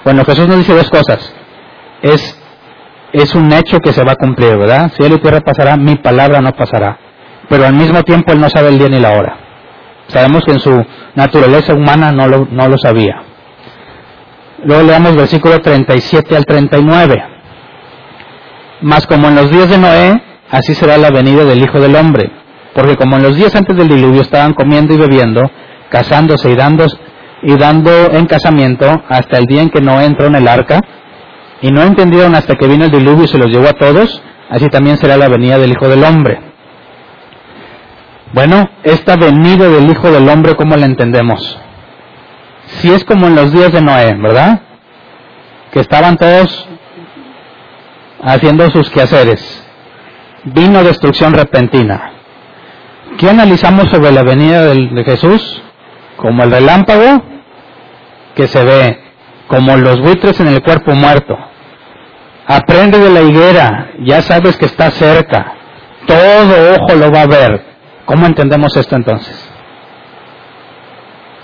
Bueno, 0.06 0.24
Jesús 0.24 0.48
nos 0.48 0.58
dice 0.60 0.74
dos 0.74 0.90
cosas. 0.90 1.34
Es, 2.02 2.40
es 3.12 3.36
un 3.36 3.52
hecho 3.52 3.80
que 3.80 3.92
se 3.92 4.04
va 4.04 4.14
a 4.14 4.16
cumplir, 4.16 4.56
¿verdad? 4.56 4.92
Cielo 4.96 5.16
y 5.16 5.20
tierra 5.20 5.42
pasará, 5.42 5.76
mi 5.76 5.96
palabra 5.96 6.42
no 6.42 6.54
pasará. 6.54 6.98
Pero 7.50 7.66
al 7.66 7.74
mismo 7.74 8.02
tiempo 8.04 8.32
Él 8.32 8.40
no 8.40 8.50
sabe 8.50 8.70
el 8.70 8.80
día 8.80 8.88
ni 8.88 9.00
la 9.00 9.12
hora. 9.12 9.38
Sabemos 10.08 10.44
que 10.46 10.52
en 10.52 10.60
su 10.60 10.86
naturaleza 11.16 11.74
humana 11.74 12.12
no 12.12 12.28
lo, 12.28 12.48
no 12.50 12.70
lo 12.70 12.78
sabía. 12.78 13.24
Luego 14.64 14.84
leamos 14.84 15.16
versículo 15.16 15.60
37 15.60 16.38
al 16.38 16.46
39. 16.46 17.31
Mas 18.82 19.06
como 19.06 19.28
en 19.28 19.36
los 19.36 19.52
días 19.52 19.70
de 19.70 19.78
Noé, 19.78 20.22
así 20.50 20.74
será 20.74 20.98
la 20.98 21.12
venida 21.12 21.46
del 21.46 21.62
Hijo 21.62 21.80
del 21.80 21.96
Hombre. 21.96 22.32
Porque 22.74 22.96
como 22.96 23.18
en 23.18 23.24
los 23.24 23.36
días 23.36 23.56
antes 23.56 23.76
del 23.76 23.88
diluvio 23.88 24.22
estaban 24.22 24.54
comiendo 24.54 24.94
y 24.94 24.98
bebiendo, 24.98 25.42
casándose 25.90 26.52
y 26.52 26.56
dando, 26.56 26.86
y 27.44 27.56
dando 27.58 27.92
en 28.12 28.26
casamiento 28.26 29.04
hasta 29.10 29.38
el 29.38 29.46
día 29.46 29.62
en 29.62 29.70
que 29.70 29.82
Noé 29.82 30.06
entró 30.06 30.28
en 30.28 30.36
el 30.36 30.48
arca, 30.48 30.82
y 31.62 31.72
no 31.72 31.84
entendieron 31.84 32.34
hasta 32.34 32.56
que 32.56 32.68
vino 32.68 32.86
el 32.86 32.92
diluvio 32.92 33.26
y 33.26 33.28
se 33.28 33.38
los 33.38 33.52
llevó 33.52 33.68
a 33.68 33.74
todos, 33.74 34.22
así 34.50 34.68
también 34.70 34.98
será 34.98 35.16
la 35.16 35.30
venida 35.30 35.60
del 35.60 35.72
Hijo 35.72 35.88
del 35.88 36.04
Hombre. 36.04 36.40
Bueno, 38.34 38.70
esta 38.84 39.16
venida 39.16 39.70
del 39.70 39.90
Hijo 39.92 40.10
del 40.10 40.28
Hombre, 40.28 40.56
¿cómo 40.56 40.76
la 40.76 40.86
entendemos? 40.86 41.60
Si 42.80 42.92
es 42.92 43.04
como 43.04 43.28
en 43.28 43.36
los 43.36 43.52
días 43.52 43.72
de 43.72 43.82
Noé, 43.82 44.16
¿verdad? 44.16 44.62
Que 45.72 45.82
estaban 45.82 46.18
todos 46.18 46.68
haciendo 48.24 48.70
sus 48.70 48.90
quehaceres. 48.90 49.68
Vino 50.44 50.84
destrucción 50.84 51.34
repentina. 51.34 52.14
¿Qué 53.18 53.30
analizamos 53.30 53.90
sobre 53.90 54.12
la 54.12 54.24
venida 54.24 54.66
de 54.74 55.04
Jesús? 55.04 55.62
Como 56.18 56.44
el 56.44 56.52
relámpago 56.52 57.24
que 58.36 58.48
se 58.48 58.64
ve, 58.64 59.00
como 59.48 59.76
los 59.76 60.00
buitres 60.00 60.40
en 60.40 60.48
el 60.48 60.62
cuerpo 60.62 60.94
muerto. 60.94 61.38
Aprende 62.48 62.98
de 62.98 63.10
la 63.10 63.22
higuera, 63.22 63.92
ya 64.00 64.22
sabes 64.22 64.58
que 64.58 64.66
está 64.66 64.90
cerca. 64.92 65.54
Todo 66.08 66.76
ojo 66.76 66.96
lo 66.96 67.12
va 67.12 67.22
a 67.22 67.28
ver. 67.28 67.66
¿Cómo 68.06 68.26
entendemos 68.26 68.76
esto 68.76 68.96
entonces? 68.96 69.50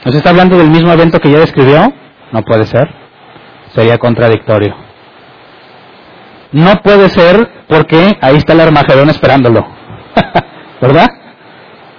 ¿Nos 0.05 0.15
está 0.15 0.29
hablando 0.29 0.57
del 0.57 0.69
mismo 0.69 0.91
evento 0.91 1.19
que 1.19 1.31
ya 1.31 1.39
describió? 1.39 1.93
No 2.31 2.41
puede 2.43 2.65
ser. 2.65 2.89
Sería 3.73 3.97
contradictorio. 3.97 4.86
No 6.51 6.75
puede 6.81 7.09
ser 7.09 7.65
porque 7.67 8.17
ahí 8.21 8.37
está 8.37 8.53
el 8.53 8.61
Armagedón 8.61 9.09
esperándolo. 9.09 9.67
¿Verdad? 10.81 11.07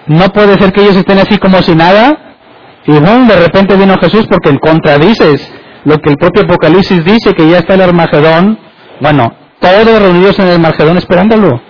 No 0.07 0.29
puede 0.29 0.59
ser 0.59 0.73
que 0.73 0.83
ellos 0.83 0.97
estén 0.97 1.19
así 1.19 1.39
como 1.39 1.61
si 1.63 1.75
nada 1.75 2.29
y 2.87 2.93
de 2.93 3.37
repente 3.37 3.77
vino 3.77 3.95
Jesús 4.01 4.27
porque 4.27 4.59
contradices 4.59 5.53
lo 5.85 5.99
que 5.99 6.11
el 6.11 6.17
propio 6.17 6.45
Apocalipsis 6.45 7.05
dice 7.05 7.35
que 7.35 7.49
ya 7.49 7.59
está 7.59 7.75
el 7.75 7.83
Armagedón. 7.83 8.59
Bueno, 9.01 9.31
todos 9.61 10.01
reunidos 10.01 10.39
en 10.39 10.47
el 10.47 10.55
Armagedón 10.55 10.97
esperándolo. 10.97 11.61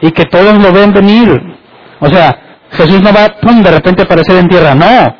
Y 0.00 0.10
que 0.10 0.24
todos 0.24 0.58
lo 0.58 0.72
ven 0.72 0.92
venir. 0.92 1.40
O 2.00 2.08
sea, 2.08 2.36
Jesús 2.72 3.00
no 3.00 3.12
va, 3.12 3.36
pum, 3.40 3.62
de 3.62 3.70
repente 3.70 4.02
aparecer 4.02 4.36
en 4.36 4.48
tierra. 4.48 4.74
No. 4.74 5.14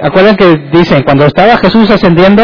acuerdan 0.00 0.36
que 0.36 0.56
dicen, 0.72 1.02
cuando 1.04 1.26
estaba 1.26 1.56
Jesús 1.58 1.88
ascendiendo, 1.90 2.42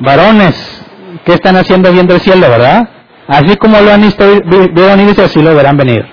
varones, 0.00 0.84
¿qué 1.24 1.34
están 1.34 1.56
haciendo 1.56 1.92
viendo 1.92 2.14
el 2.14 2.20
cielo, 2.20 2.48
verdad? 2.48 2.88
Así 3.28 3.56
como 3.56 3.80
lo 3.80 3.92
han 3.92 4.00
visto, 4.00 4.24
vieron 4.72 5.00
ir, 5.00 5.20
así 5.20 5.40
lo 5.40 5.54
verán 5.54 5.76
venir. 5.76 6.04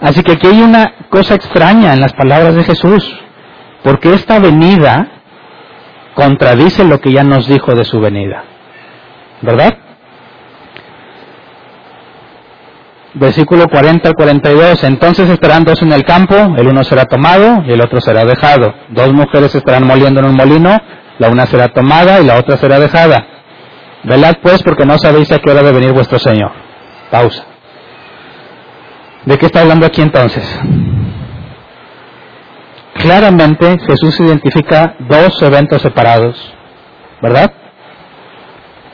Así 0.00 0.22
que 0.22 0.32
aquí 0.32 0.46
hay 0.46 0.62
una 0.62 0.94
cosa 1.08 1.34
extraña 1.34 1.92
en 1.92 2.00
las 2.00 2.12
palabras 2.12 2.54
de 2.54 2.64
Jesús, 2.64 3.08
porque 3.82 4.14
esta 4.14 4.38
venida 4.38 5.08
contradice 6.14 6.84
lo 6.84 7.00
que 7.00 7.12
ya 7.12 7.22
nos 7.22 7.46
dijo 7.46 7.74
de 7.74 7.84
su 7.84 8.00
venida. 8.00 8.44
¿Verdad? 9.40 9.78
Versículo 13.14 13.66
40 13.66 14.08
al 14.08 14.14
42. 14.14 14.84
Entonces 14.84 15.30
estarán 15.30 15.64
dos 15.64 15.80
en 15.82 15.92
el 15.92 16.04
campo, 16.04 16.34
el 16.56 16.68
uno 16.68 16.84
será 16.84 17.04
tomado 17.04 17.64
y 17.66 17.72
el 17.72 17.80
otro 17.80 18.00
será 18.00 18.24
dejado. 18.24 18.74
Dos 18.90 19.12
mujeres 19.12 19.54
estarán 19.54 19.86
moliendo 19.86 20.20
en 20.20 20.26
un 20.26 20.36
molino, 20.36 20.76
la 21.18 21.28
una 21.28 21.46
será 21.46 21.68
tomada 21.68 22.20
y 22.20 22.24
la 22.24 22.36
otra 22.36 22.56
será 22.56 22.78
dejada. 22.78 23.37
Velad 24.04 24.36
pues 24.42 24.62
porque 24.62 24.84
no 24.84 24.98
sabéis 24.98 25.30
a 25.32 25.38
qué 25.38 25.50
hora 25.50 25.62
de 25.62 25.72
venir 25.72 25.92
vuestro 25.92 26.18
Señor. 26.18 26.52
Pausa. 27.10 27.44
¿De 29.24 29.36
qué 29.36 29.46
está 29.46 29.60
hablando 29.60 29.86
aquí 29.86 30.00
entonces? 30.00 30.44
Claramente 32.94 33.78
Jesús 33.86 34.18
identifica 34.20 34.96
dos 35.00 35.40
eventos 35.42 35.82
separados, 35.82 36.36
¿verdad? 37.22 37.52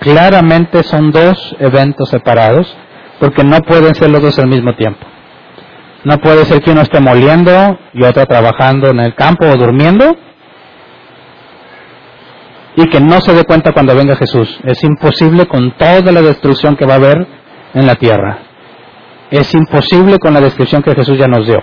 Claramente 0.00 0.82
son 0.82 1.10
dos 1.10 1.56
eventos 1.58 2.10
separados 2.10 2.76
porque 3.18 3.44
no 3.44 3.60
pueden 3.60 3.94
ser 3.94 4.10
los 4.10 4.20
dos 4.22 4.38
al 4.38 4.48
mismo 4.48 4.74
tiempo. 4.74 5.06
No 6.04 6.18
puede 6.18 6.44
ser 6.44 6.60
que 6.60 6.70
uno 6.70 6.82
esté 6.82 7.00
moliendo 7.00 7.78
y 7.94 8.04
otro 8.04 8.26
trabajando 8.26 8.90
en 8.90 9.00
el 9.00 9.14
campo 9.14 9.46
o 9.46 9.56
durmiendo 9.56 10.14
y 12.76 12.88
que 12.88 13.00
no 13.00 13.20
se 13.20 13.32
dé 13.32 13.44
cuenta 13.44 13.72
cuando 13.72 13.94
venga 13.94 14.16
Jesús. 14.16 14.58
Es 14.64 14.82
imposible 14.82 15.46
con 15.46 15.76
toda 15.76 16.12
la 16.12 16.22
destrucción 16.22 16.76
que 16.76 16.86
va 16.86 16.94
a 16.94 16.96
haber 16.96 17.26
en 17.74 17.86
la 17.86 17.94
tierra. 17.94 18.38
Es 19.30 19.54
imposible 19.54 20.18
con 20.18 20.34
la 20.34 20.40
descripción 20.40 20.82
que 20.82 20.94
Jesús 20.94 21.18
ya 21.18 21.28
nos 21.28 21.46
dio. 21.46 21.62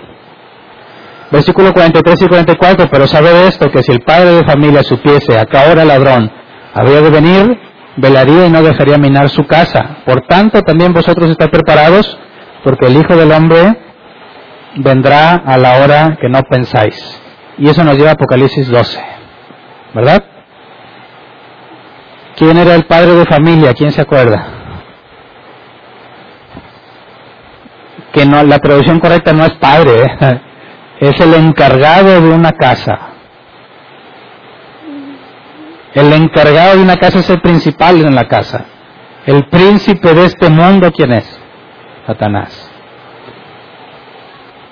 Versículo 1.30 1.72
43 1.72 2.22
y 2.22 2.26
44, 2.28 2.88
pero 2.90 3.06
sabe 3.06 3.46
esto, 3.46 3.70
que 3.70 3.82
si 3.82 3.92
el 3.92 4.00
padre 4.00 4.32
de 4.32 4.44
familia 4.44 4.82
supiese 4.82 5.38
a 5.38 5.46
qué 5.46 5.56
hora 5.56 5.84
ladrón 5.84 6.30
habría 6.74 7.00
de 7.00 7.10
venir, 7.10 7.58
velaría 7.96 8.46
y 8.46 8.50
no 8.50 8.62
dejaría 8.62 8.98
minar 8.98 9.30
su 9.30 9.46
casa. 9.46 9.98
Por 10.04 10.26
tanto, 10.26 10.60
también 10.62 10.92
vosotros 10.92 11.30
estáis 11.30 11.50
preparados, 11.50 12.18
porque 12.62 12.86
el 12.86 12.98
Hijo 12.98 13.16
del 13.16 13.32
Hombre 13.32 13.78
vendrá 14.76 15.34
a 15.34 15.56
la 15.56 15.78
hora 15.78 16.18
que 16.20 16.28
no 16.28 16.42
pensáis. 16.42 16.96
Y 17.56 17.68
eso 17.68 17.82
nos 17.84 17.96
lleva 17.96 18.10
a 18.10 18.14
Apocalipsis 18.14 18.68
12, 18.68 19.00
¿verdad? 19.94 20.31
¿Quién 22.42 22.58
era 22.58 22.74
el 22.74 22.86
padre 22.86 23.14
de 23.14 23.24
familia? 23.24 23.72
¿Quién 23.72 23.92
se 23.92 24.00
acuerda? 24.00 24.44
Que 28.12 28.26
no, 28.26 28.42
la 28.42 28.58
traducción 28.58 28.98
correcta 28.98 29.32
no 29.32 29.44
es 29.44 29.52
padre, 29.58 30.02
¿eh? 30.02 30.40
es 31.02 31.20
el 31.20 31.34
encargado 31.34 32.20
de 32.20 32.30
una 32.30 32.50
casa. 32.50 32.98
El 35.94 36.12
encargado 36.12 36.78
de 36.78 36.82
una 36.82 36.96
casa 36.96 37.20
es 37.20 37.30
el 37.30 37.40
principal 37.40 38.00
en 38.00 38.12
la 38.12 38.26
casa. 38.26 38.64
El 39.24 39.44
príncipe 39.44 40.12
de 40.12 40.24
este 40.24 40.48
mundo, 40.48 40.90
¿quién 40.90 41.12
es? 41.12 41.40
Satanás. 42.08 42.68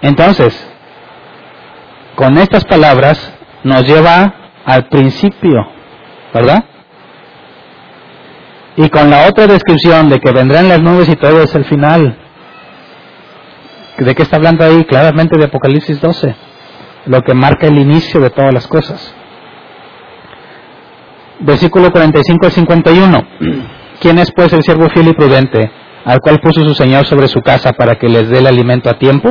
Entonces, 0.02 0.68
con 2.16 2.36
estas 2.36 2.64
palabras 2.64 3.32
nos 3.62 3.84
lleva 3.84 4.34
al 4.64 4.88
principio, 4.88 5.68
¿verdad? 6.34 6.64
Y 8.76 8.88
con 8.88 9.10
la 9.10 9.28
otra 9.28 9.46
descripción 9.46 10.08
de 10.08 10.20
que 10.20 10.32
vendrán 10.32 10.68
las 10.68 10.80
nubes 10.80 11.08
y 11.08 11.16
todo 11.16 11.42
es 11.42 11.54
el 11.54 11.64
final. 11.64 12.16
¿De 13.98 14.14
qué 14.14 14.22
está 14.22 14.36
hablando 14.36 14.64
ahí? 14.64 14.84
Claramente 14.84 15.36
de 15.36 15.44
Apocalipsis 15.44 16.00
12, 16.00 16.34
lo 17.06 17.22
que 17.22 17.34
marca 17.34 17.66
el 17.66 17.78
inicio 17.78 18.20
de 18.20 18.30
todas 18.30 18.54
las 18.54 18.66
cosas. 18.66 19.14
Versículo 21.40 21.90
45 21.90 22.46
al 22.46 22.52
51. 22.52 23.26
¿Quién 24.00 24.18
es 24.18 24.30
pues 24.32 24.52
el 24.52 24.62
siervo 24.62 24.88
fiel 24.88 25.08
y 25.08 25.12
prudente, 25.12 25.70
al 26.04 26.20
cual 26.20 26.40
puso 26.40 26.64
su 26.64 26.74
Señor 26.74 27.04
sobre 27.06 27.28
su 27.28 27.42
casa 27.42 27.72
para 27.72 27.96
que 27.96 28.08
les 28.08 28.30
dé 28.30 28.38
el 28.38 28.46
alimento 28.46 28.88
a 28.88 28.98
tiempo? 28.98 29.30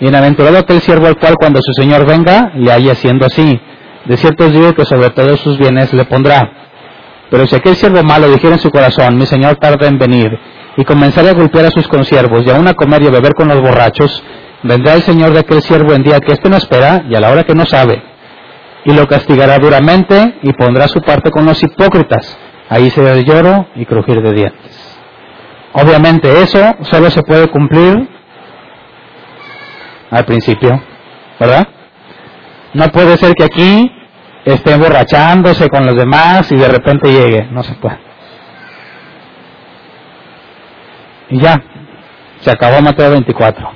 Bienaventurado 0.00 0.58
aquel 0.58 0.80
siervo 0.80 1.06
al 1.06 1.16
cual 1.18 1.34
cuando 1.38 1.60
su 1.62 1.72
Señor 1.72 2.06
venga 2.06 2.52
le 2.54 2.72
haya 2.72 2.94
siendo 2.94 3.26
así. 3.26 3.60
De 4.06 4.16
cierto 4.16 4.46
os 4.46 4.52
digo 4.52 4.74
que 4.74 4.84
sobre 4.84 5.10
todos 5.10 5.40
sus 5.40 5.58
bienes 5.58 5.92
le 5.92 6.04
pondrá. 6.04 6.50
Pero 7.30 7.46
si 7.46 7.56
aquel 7.56 7.76
siervo 7.76 8.02
malo 8.02 8.28
dijera 8.30 8.54
en 8.54 8.60
su 8.60 8.70
corazón, 8.70 9.16
mi 9.16 9.26
señor 9.26 9.56
tarda 9.56 9.86
en 9.88 9.98
venir, 9.98 10.30
y 10.76 10.84
comenzara 10.84 11.30
a 11.30 11.34
golpear 11.34 11.66
a 11.66 11.70
sus 11.70 11.88
consiervos, 11.88 12.44
y 12.46 12.50
aún 12.50 12.68
a 12.68 12.74
comer 12.74 13.02
y 13.02 13.06
a 13.06 13.10
beber 13.10 13.34
con 13.34 13.48
los 13.48 13.60
borrachos, 13.60 14.22
vendrá 14.62 14.94
el 14.94 15.02
señor 15.02 15.32
de 15.32 15.40
aquel 15.40 15.62
siervo 15.62 15.92
en 15.92 16.02
día 16.02 16.20
que 16.20 16.32
éste 16.32 16.48
no 16.48 16.56
espera 16.56 17.04
y 17.08 17.14
a 17.14 17.20
la 17.20 17.30
hora 17.30 17.44
que 17.44 17.54
no 17.54 17.66
sabe, 17.66 18.02
y 18.84 18.92
lo 18.92 19.06
castigará 19.06 19.58
duramente 19.58 20.38
y 20.42 20.52
pondrá 20.52 20.88
su 20.88 21.00
parte 21.00 21.30
con 21.30 21.44
los 21.46 21.62
hipócritas. 21.62 22.38
Ahí 22.68 22.90
será 22.90 23.12
el 23.12 23.24
lloro 23.24 23.66
y 23.74 23.84
crujir 23.84 24.22
de 24.22 24.32
dientes. 24.32 24.98
Obviamente 25.72 26.42
eso 26.42 26.76
solo 26.82 27.10
se 27.10 27.22
puede 27.22 27.48
cumplir 27.48 28.08
al 30.10 30.24
principio, 30.24 30.80
¿verdad? 31.40 31.66
No 32.72 32.88
puede 32.88 33.16
ser 33.16 33.34
que 33.34 33.44
aquí 33.44 33.90
esté 34.44 34.72
emborrachándose 34.72 35.68
con 35.68 35.86
los 35.86 35.96
demás 35.96 36.50
y 36.52 36.56
de 36.56 36.68
repente 36.68 37.10
llegue. 37.10 37.48
No 37.50 37.62
se 37.62 37.74
puede. 37.74 37.98
Y 41.30 41.40
ya, 41.40 41.62
se 42.40 42.50
acabó 42.50 42.82
Mateo 42.82 43.10
24. 43.10 43.70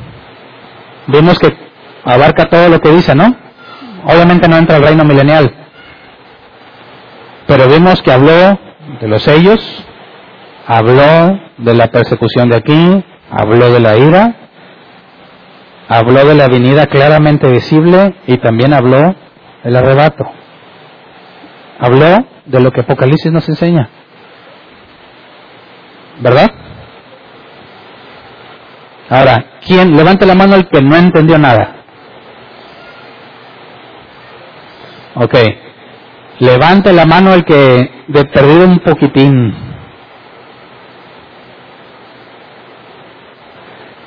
Vimos 1.07 1.39
que 1.39 1.57
abarca 2.05 2.45
todo 2.45 2.69
lo 2.69 2.81
que 2.81 2.91
dice, 2.91 3.15
¿no? 3.15 3.35
Obviamente 4.05 4.49
no 4.49 4.57
entra 4.57 4.77
el 4.77 4.83
reino 4.83 5.05
milenial. 5.05 5.55
Pero 7.47 7.67
vimos 7.69 8.03
que 8.03 8.13
habló 8.13 8.59
de 9.01 9.09
los 9.09 9.23
sellos, 9.23 9.85
habló 10.67 11.41
de 11.57 11.75
la 11.75 11.89
persecución 11.89 12.51
de 12.51 12.57
aquí, 12.57 13.05
habló 13.31 13.73
de 13.73 13.81
la 13.81 13.97
ira, 13.97 14.35
habló 15.89 16.27
de 16.27 16.35
la 16.35 16.49
venida 16.49 16.87
claramente 16.87 17.49
visible 17.49 18.15
y 18.27 18.37
también 18.37 18.75
habló 18.75 19.15
del 19.65 19.77
arrebato 19.77 20.31
habló 21.79 22.27
de 22.47 22.61
lo 22.61 22.71
que 22.71 22.81
Apocalipsis 22.81 23.33
nos 23.33 23.49
enseña. 23.49 23.89
¿Verdad? 26.21 26.51
Ahora, 29.11 29.45
¿quién? 29.65 29.97
Levante 29.97 30.27
la 30.27 30.35
mano 30.35 30.57
el 30.57 30.69
que 30.69 30.83
no 30.83 30.97
entendió 30.97 31.39
nada. 31.39 31.77
Ok. 35.15 35.35
Levante 36.41 36.93
la 36.93 37.07
mano 37.07 37.35
el 37.35 37.45
que 37.45 38.05
de 38.09 38.25
perdido 38.27 38.67
un 38.67 38.79
poquitín. 38.81 39.55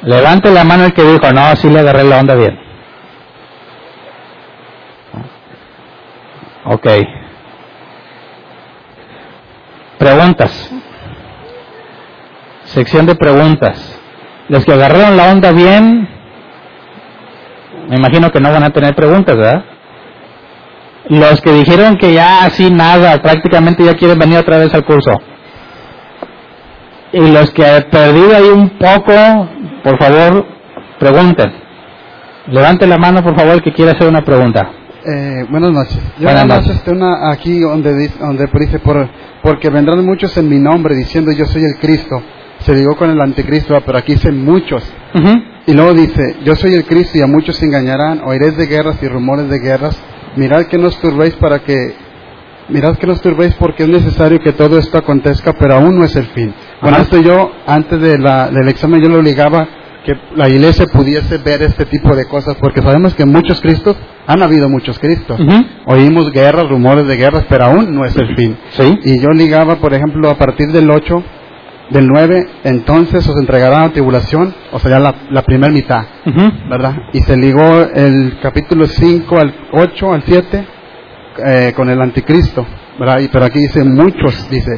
Levante 0.03 0.49
la 0.52 0.64
mano 0.64 0.85
el 0.85 0.93
que 0.93 1.03
dijo, 1.03 1.31
no, 1.31 1.56
sí 1.56 1.69
le 1.69 1.80
agarré 1.80 2.03
la 2.03 2.19
onda 2.19 2.35
bien. 2.35 2.60
Ok. 6.65 6.88
Preguntas. 10.02 10.72
Sección 12.64 13.06
de 13.06 13.14
preguntas. 13.14 13.99
Los 14.49 14.65
que 14.65 14.73
agarraron 14.73 15.15
la 15.15 15.32
onda 15.32 15.52
bien, 15.52 16.10
me 17.88 17.98
imagino 17.98 18.32
que 18.32 18.40
no 18.40 18.52
van 18.52 18.64
a 18.64 18.72
tener 18.72 18.95
preguntas, 18.95 19.38
¿verdad? 19.38 19.64
Los 21.07 21.40
que 21.41 21.52
dijeron 21.52 21.98
que 21.98 22.14
ya 22.14 22.45
así 22.45 22.72
nada, 22.72 23.22
prácticamente 23.22 23.84
ya 23.86 23.94
quieren 23.94 24.18
venir 24.18 24.40
otra 24.40 24.57
vez 24.57 24.73
al 24.73 24.86
curso. 24.86 25.11
Y 27.14 27.19
los 27.19 27.52
que 27.52 27.64
han 27.64 27.84
perdido 27.84 28.36
ahí 28.36 28.49
un 28.49 28.69
poco, 28.80 29.14
por 29.84 29.99
favor, 29.99 30.48
pregunten. 30.98 31.53
Levante 32.48 32.88
la 32.88 32.98
mano, 32.98 33.22
por 33.22 33.38
favor, 33.38 33.61
que 33.61 33.72
quiera 33.72 33.91
hacer 33.91 34.07
una 34.07 34.23
pregunta. 34.23 34.68
Eh, 35.03 35.45
buenas 35.49 35.72
noches. 35.72 35.98
Yo 36.19 36.23
Buenas 36.26 36.45
noches. 36.45 36.76
este, 36.76 36.91
una 36.91 37.32
aquí 37.32 37.60
donde 37.60 37.95
dice, 37.98 38.15
donde 38.19 38.48
dice 38.60 38.80
por, 38.80 39.10
porque 39.41 39.69
vendrán 39.69 40.06
muchos 40.06 40.36
en 40.38 40.48
mi 40.48 40.60
nombre 40.60 40.95
diciendo 40.95 41.32
yo 41.32 41.45
soy 41.45 41.64
el 41.64 41.80
Cristo. 41.80 42.22
Se 42.60 42.76
digo 42.76 42.95
con 42.95 43.10
el 43.10 43.19
anticristo, 43.19 43.76
pero 43.84 43.98
aquí 43.98 44.14
dice 44.14 44.32
muchos. 44.32 44.84
Y 45.65 45.73
luego 45.73 45.94
dice, 45.95 46.38
yo 46.44 46.56
soy 46.56 46.76
el 46.76 46.86
Cristo 46.86 47.18
y 47.18 47.22
a 47.22 47.28
muchos 47.28 47.56
se 47.56 47.65
engañarán, 47.65 48.22
oiréis 48.23 48.56
de 48.56 48.68
guerras 48.68 49.02
y 49.02 49.07
rumores 49.07 49.49
de 49.49 49.57
guerras. 49.57 49.99
Mirad 50.36 50.65
que 50.68 50.78
no 50.78 50.88
os 50.88 50.98
turbéis 50.99 51.34
para 51.36 51.60
que, 51.64 51.95
mirad 52.69 52.98
que 52.98 53.07
no 53.07 53.14
os 53.14 53.22
turbéis 53.22 53.56
porque 53.56 53.84
es 53.84 53.90
necesario 53.90 54.40
que 54.40 54.53
todo 54.53 54.78
esto 54.78 54.99
acontezca, 54.99 55.53
pero 55.53 55.76
aún 55.76 55.98
no 55.98 56.03
es 56.06 56.15
el 56.15 56.28
fin. 56.28 56.53
Ajá. 56.80 57.02
esto 57.02 57.19
yo, 57.19 57.52
antes 57.65 57.99
de 57.99 58.19
la, 58.19 58.52
del 58.52 58.68
examen, 58.68 59.02
yo 59.02 59.10
lo 59.10 59.23
ligaba 59.23 59.68
que 60.06 60.14
la 60.36 60.49
iglesia 60.49 60.86
pudiese 60.88 61.38
ver 61.38 61.61
este 61.61 61.86
tipo 61.86 62.15
de 62.15 62.26
cosas, 62.26 62.56
porque 62.60 62.82
sabemos 62.82 63.14
que 63.14 63.26
muchos 63.26 63.61
Cristos, 63.61 63.95
han 64.26 64.41
habido 64.41 64.68
muchos 64.69 64.98
Cristos. 64.99 65.40
Oímos 65.86 66.32
guerras, 66.32 66.69
rumores 66.69 67.07
de 67.07 67.18
guerras, 67.18 67.45
pero 67.48 67.65
aún 67.65 67.94
no 67.94 68.06
es 68.06 68.15
el 68.18 68.36
fin. 68.36 68.57
Sí. 68.72 68.99
Y 69.03 69.19
yo 69.19 69.30
ligaba, 69.30 69.76
por 69.76 69.94
ejemplo, 69.94 70.30
a 70.30 70.38
partir 70.38 70.72
del 70.72 70.90
8, 70.90 71.23
del 71.91 72.07
9, 72.07 72.48
entonces 72.64 73.28
os 73.28 73.36
entregarán 73.38 73.84
a 73.84 73.91
tribulación, 73.91 74.53
o 74.72 74.80
sea, 74.80 74.91
ya 74.91 74.99
la, 74.99 75.14
la 75.30 75.44
primera 75.44 75.72
mitad. 75.72 76.03
¿verdad? 76.69 76.95
Y 77.14 77.19
se 77.22 77.38
ligó 77.38 77.82
el 77.94 78.40
capítulo 78.41 78.88
5 78.88 79.38
al 79.38 79.53
8, 79.72 80.14
al 80.14 80.23
7, 80.23 80.65
eh, 81.45 81.73
con 81.76 81.90
el 81.90 82.02
anticristo, 82.02 82.65
¿verdad? 82.99 83.19
Y, 83.19 83.28
pero 83.28 83.45
aquí 83.45 83.60
dice 83.60 83.84
muchos, 83.84 84.49
dice, 84.49 84.72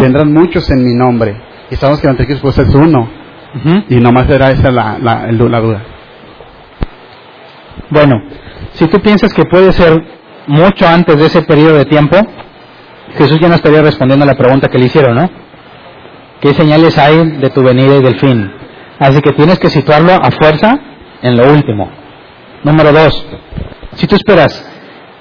vendrán 0.00 0.32
muchos 0.32 0.68
en 0.70 0.84
mi 0.84 0.94
nombre. 0.94 1.36
Y 1.70 1.76
sabemos 1.76 2.00
que 2.00 2.06
el 2.06 2.12
anticristo 2.12 2.42
pues, 2.42 2.58
es 2.58 2.74
uno, 2.74 3.08
Ujú. 3.54 3.84
y 3.88 3.96
nomás 3.96 4.28
era 4.28 4.50
esa 4.50 4.70
la, 4.70 4.98
la, 4.98 5.30
la 5.32 5.60
duda. 5.60 5.82
Bueno, 7.90 8.22
si 8.72 8.86
tú 8.86 9.00
piensas 9.00 9.32
que 9.32 9.44
puede 9.44 9.72
ser 9.72 10.02
mucho 10.46 10.86
antes 10.86 11.18
de 11.18 11.26
ese 11.26 11.42
periodo 11.42 11.76
de 11.78 11.84
tiempo, 11.86 12.16
Jesús 13.16 13.38
ya 13.40 13.48
no 13.48 13.54
estaría 13.54 13.82
respondiendo 13.82 14.24
a 14.24 14.26
la 14.26 14.34
pregunta 14.36 14.68
que 14.68 14.78
le 14.78 14.86
hicieron, 14.86 15.14
¿no? 15.16 15.30
¿Qué 16.40 16.52
señales 16.54 16.98
hay 16.98 17.38
de 17.38 17.50
tu 17.50 17.62
venida 17.62 17.96
y 17.96 18.02
del 18.02 18.18
fin? 18.20 18.52
Así 18.98 19.20
que 19.20 19.32
tienes 19.32 19.58
que 19.58 19.70
situarlo 19.70 20.12
a 20.12 20.30
fuerza 20.30 20.78
en 21.22 21.36
lo 21.36 21.52
último. 21.52 21.90
Número 22.64 22.92
dos, 22.92 23.26
si 23.94 24.06
tú 24.06 24.16
esperas 24.16 24.64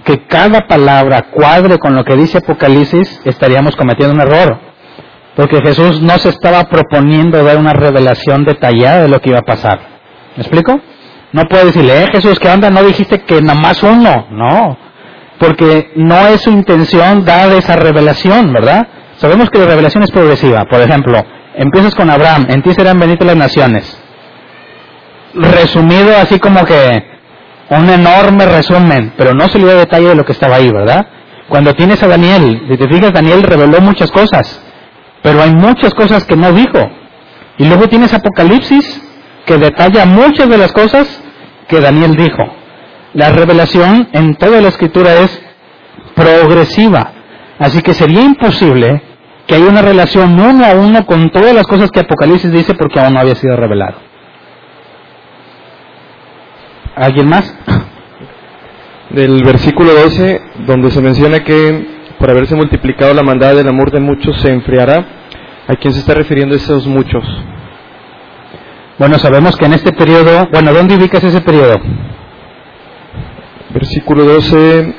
que 0.03 0.25
cada 0.25 0.67
palabra 0.67 1.27
cuadre 1.31 1.77
con 1.77 1.95
lo 1.95 2.03
que 2.03 2.15
dice 2.15 2.39
Apocalipsis, 2.39 3.21
estaríamos 3.25 3.75
cometiendo 3.75 4.13
un 4.15 4.21
error. 4.21 4.59
Porque 5.37 5.61
Jesús 5.61 6.01
no 6.01 6.17
se 6.17 6.29
estaba 6.29 6.63
proponiendo 6.63 7.43
dar 7.43 7.57
una 7.57 7.71
revelación 7.71 8.43
detallada 8.43 9.03
de 9.03 9.07
lo 9.07 9.21
que 9.21 9.29
iba 9.29 9.39
a 9.39 9.43
pasar. 9.43 9.79
¿Me 10.35 10.41
explico? 10.41 10.81
No 11.31 11.43
puede 11.43 11.65
decirle, 11.65 12.03
eh 12.03 12.07
Jesús, 12.11 12.39
¿qué 12.39 12.49
onda? 12.49 12.71
No 12.71 12.83
dijiste 12.83 13.19
que 13.19 13.39
nada 13.41 13.59
más 13.59 13.83
uno. 13.83 14.27
No. 14.31 14.77
Porque 15.39 15.91
no 15.95 16.27
es 16.27 16.41
su 16.41 16.49
intención 16.49 17.23
dar 17.23 17.51
esa 17.51 17.75
revelación, 17.75 18.51
¿verdad? 18.51 18.87
Sabemos 19.17 19.51
que 19.51 19.59
la 19.59 19.65
revelación 19.67 20.03
es 20.03 20.11
progresiva. 20.11 20.63
Por 20.69 20.81
ejemplo, 20.81 21.23
empiezas 21.55 21.93
con 21.93 22.09
Abraham, 22.09 22.47
en 22.49 22.63
ti 22.63 22.73
serán 22.73 22.97
benditas 22.97 23.27
las 23.27 23.37
naciones. 23.37 24.01
Resumido 25.35 26.17
así 26.17 26.39
como 26.39 26.65
que 26.65 27.03
un 27.69 27.89
enorme 27.89 28.45
resumen, 28.47 29.13
pero 29.17 29.35
no 29.35 29.47
se 29.49 29.59
le 29.59 29.65
dio 29.65 29.77
detalle 29.77 30.09
de 30.09 30.15
lo 30.15 30.25
que 30.25 30.31
estaba 30.31 30.55
ahí, 30.55 30.71
¿verdad? 30.71 31.05
Cuando 31.47 31.73
tienes 31.73 32.01
a 32.01 32.07
Daniel, 32.07 32.65
si 32.69 32.77
te 32.77 32.87
fijas, 32.87 33.13
Daniel 33.13 33.43
reveló 33.43 33.79
muchas 33.81 34.09
cosas, 34.09 34.63
pero 35.21 35.41
hay 35.41 35.51
muchas 35.51 35.93
cosas 35.93 36.23
que 36.25 36.35
no 36.35 36.51
dijo. 36.51 36.79
Y 37.57 37.65
luego 37.65 37.87
tienes 37.87 38.13
Apocalipsis, 38.13 39.01
que 39.45 39.57
detalla 39.57 40.05
muchas 40.05 40.49
de 40.49 40.57
las 40.57 40.71
cosas 40.71 41.21
que 41.67 41.79
Daniel 41.79 42.15
dijo. 42.15 42.43
La 43.13 43.31
revelación 43.31 44.09
en 44.13 44.35
toda 44.35 44.61
la 44.61 44.67
escritura 44.67 45.15
es 45.21 45.41
progresiva, 46.15 47.13
así 47.59 47.81
que 47.81 47.93
sería 47.93 48.21
imposible 48.21 49.01
que 49.47 49.55
haya 49.55 49.67
una 49.67 49.81
relación 49.81 50.39
uno 50.39 50.65
a 50.65 50.71
uno 50.71 51.05
con 51.05 51.29
todas 51.29 51.53
las 51.55 51.65
cosas 51.65 51.89
que 51.89 52.01
Apocalipsis 52.01 52.51
dice 52.51 52.73
porque 52.73 52.99
aún 52.99 53.13
no 53.13 53.19
había 53.21 53.35
sido 53.35 53.55
revelado. 53.55 53.97
¿Alguien 56.95 57.29
más? 57.29 57.55
del 59.09 59.43
versículo 59.43 59.93
12, 59.93 60.41
donde 60.65 60.91
se 60.91 61.01
menciona 61.01 61.43
que 61.43 61.96
por 62.19 62.29
haberse 62.29 62.55
multiplicado 62.55 63.13
la 63.13 63.23
maldad 63.23 63.55
del 63.55 63.67
amor 63.67 63.91
de 63.91 63.99
muchos 63.99 64.39
se 64.41 64.51
enfriará. 64.51 65.05
¿A 65.67 65.75
quién 65.75 65.93
se 65.93 65.99
está 65.99 66.13
refiriendo 66.13 66.55
esos 66.55 66.87
muchos? 66.87 67.23
Bueno, 68.97 69.19
sabemos 69.19 69.55
que 69.57 69.65
en 69.65 69.73
este 69.73 69.91
periodo, 69.91 70.47
bueno, 70.51 70.73
¿dónde 70.73 70.95
ubicas 70.95 71.23
ese 71.23 71.41
periodo? 71.41 71.79
Versículo 73.69 74.23
12, 74.23 74.95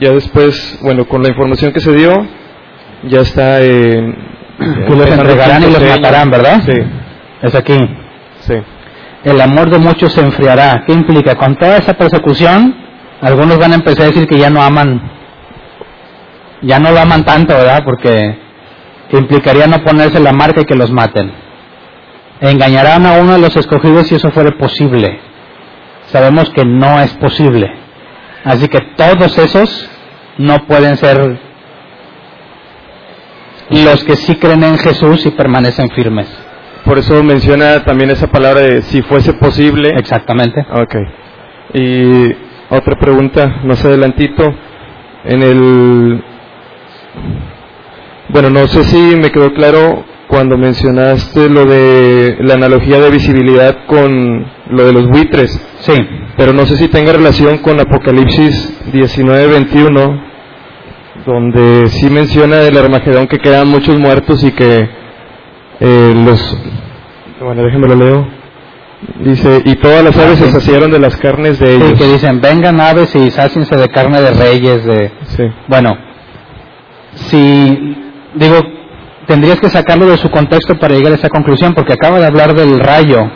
ya 0.00 0.12
después, 0.12 0.78
bueno, 0.82 1.06
con 1.06 1.22
la 1.22 1.28
información 1.28 1.72
que 1.72 1.80
se 1.80 1.92
dio, 1.92 2.26
ya 3.04 3.20
está 3.20 3.60
en... 3.62 4.16
Que 4.58 4.96
los 4.96 5.06
entregarán 5.08 5.62
y 5.62 5.66
los 5.70 5.80
matarán, 5.82 6.30
¿verdad? 6.30 6.62
Sí, 6.66 6.72
Es 7.42 7.54
aquí. 7.54 7.76
sí. 8.40 8.54
El 9.24 9.40
amor 9.40 9.68
de 9.70 9.78
muchos 9.78 10.12
se 10.12 10.20
enfriará. 10.20 10.84
¿Qué 10.86 10.92
implica? 10.92 11.34
Con 11.36 11.56
toda 11.56 11.76
esa 11.76 11.94
persecución, 11.94 12.74
algunos 13.20 13.58
van 13.58 13.72
a 13.72 13.74
empezar 13.76 14.04
a 14.04 14.08
decir 14.08 14.26
que 14.26 14.38
ya 14.38 14.48
no 14.48 14.62
aman, 14.62 15.00
ya 16.62 16.78
no 16.78 16.90
lo 16.90 17.00
aman 17.00 17.24
tanto, 17.24 17.54
¿verdad? 17.54 17.82
Porque 17.84 18.38
implicaría 19.10 19.66
no 19.66 19.82
ponerse 19.82 20.20
la 20.20 20.32
marca 20.32 20.60
y 20.60 20.64
que 20.64 20.74
los 20.74 20.90
maten. 20.90 21.32
Engañarán 22.40 23.06
a 23.06 23.14
uno 23.14 23.32
de 23.32 23.38
los 23.40 23.56
escogidos 23.56 24.06
si 24.06 24.14
eso 24.14 24.30
fuera 24.30 24.50
posible. 24.52 25.20
Sabemos 26.06 26.50
que 26.50 26.64
no 26.64 27.00
es 27.00 27.12
posible. 27.14 27.72
Así 28.44 28.68
que 28.68 28.80
todos 28.96 29.36
esos 29.38 29.90
no 30.38 30.64
pueden 30.66 30.96
ser 30.96 31.38
los 33.70 34.04
que 34.04 34.16
sí 34.16 34.36
creen 34.36 34.62
en 34.62 34.78
Jesús 34.78 35.26
y 35.26 35.30
permanecen 35.30 35.90
firmes. 35.90 36.28
Por 36.84 36.96
eso 36.98 37.22
menciona 37.22 37.84
también 37.84 38.10
esa 38.10 38.28
palabra 38.28 38.62
de 38.62 38.82
si 38.82 39.02
fuese 39.02 39.34
posible. 39.34 39.90
Exactamente. 39.96 40.64
Ok. 40.72 40.94
Y 41.74 42.32
otra 42.70 42.96
pregunta, 42.98 43.60
más 43.64 43.84
adelantito, 43.84 44.54
en 45.24 45.42
el... 45.42 46.24
Bueno, 48.30 48.50
no 48.50 48.66
sé 48.68 48.84
si 48.84 49.16
me 49.16 49.30
quedó 49.30 49.52
claro 49.54 50.04
cuando 50.28 50.58
mencionaste 50.58 51.48
lo 51.48 51.64
de 51.64 52.36
la 52.40 52.54
analogía 52.54 53.00
de 53.00 53.10
visibilidad 53.10 53.86
con 53.86 54.46
lo 54.70 54.84
de 54.84 54.92
los 54.92 55.08
buitres, 55.08 55.50
Sí. 55.80 55.94
pero 56.36 56.52
no 56.52 56.66
sé 56.66 56.76
si 56.76 56.88
tenga 56.88 57.12
relación 57.12 57.58
con 57.58 57.80
Apocalipsis 57.80 58.78
19-21, 58.92 60.22
donde 61.24 61.88
sí 61.88 62.10
menciona 62.10 62.56
del 62.56 62.76
Armagedón 62.76 63.26
que 63.26 63.38
quedan 63.38 63.68
muchos 63.68 63.98
muertos 63.98 64.44
y 64.44 64.52
que 64.52 64.88
eh, 65.80 66.14
los... 66.26 66.58
Bueno, 67.40 67.62
déjenme 67.62 67.88
lo 67.88 67.94
leo. 67.96 68.28
Dice, 69.20 69.62
y 69.64 69.76
todas 69.76 70.02
las 70.04 70.16
aves 70.18 70.38
se 70.38 70.50
saciaron 70.50 70.90
de 70.90 70.98
las 70.98 71.16
carnes 71.16 71.58
de 71.60 71.68
Sí, 71.68 71.72
ellos. 71.76 71.98
que 71.98 72.04
dicen, 72.12 72.40
vengan 72.40 72.80
aves 72.80 73.14
y 73.14 73.30
sáciense 73.30 73.76
de 73.76 73.88
carne 73.88 74.20
de 74.20 74.32
reyes, 74.32 74.84
de... 74.84 75.12
Sí. 75.36 75.44
Bueno, 75.68 75.96
si, 77.14 77.96
digo, 78.34 78.56
tendrías 79.26 79.60
que 79.60 79.68
sacarlo 79.68 80.06
de 80.06 80.16
su 80.16 80.30
contexto 80.30 80.78
para 80.78 80.94
llegar 80.94 81.12
a 81.12 81.16
esa 81.16 81.28
conclusión, 81.28 81.74
porque 81.74 81.92
acaba 81.92 82.18
de 82.18 82.26
hablar 82.26 82.54
del 82.54 82.80
rayo 82.80 83.30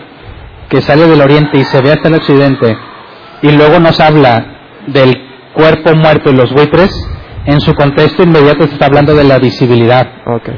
que 0.68 0.80
sale 0.80 1.06
del 1.06 1.20
oriente 1.20 1.58
y 1.58 1.64
se 1.64 1.80
ve 1.82 1.92
hasta 1.92 2.08
el 2.08 2.14
occidente, 2.14 2.76
y 3.42 3.52
luego 3.52 3.78
nos 3.78 4.00
habla 4.00 4.46
del 4.86 5.14
cuerpo 5.52 5.94
muerto 5.94 6.30
y 6.30 6.36
los 6.36 6.52
buitres, 6.52 6.90
en 7.44 7.60
su 7.60 7.74
contexto 7.74 8.22
inmediato 8.22 8.66
se 8.66 8.74
está 8.74 8.86
hablando 8.86 9.14
de 9.14 9.24
la 9.24 9.38
visibilidad. 9.38 10.06
Ok. 10.26 10.48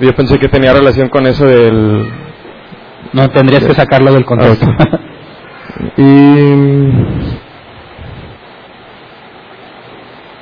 Yo 0.00 0.14
pensé 0.14 0.38
que 0.38 0.48
tenía 0.48 0.72
relación 0.72 1.08
con 1.08 1.26
eso 1.26 1.44
del... 1.46 2.10
No 3.12 3.28
tendrías 3.30 3.64
que 3.64 3.74
sacarlo 3.74 4.12
del 4.12 4.24
contexto. 4.24 4.66
Y... 5.96 7.41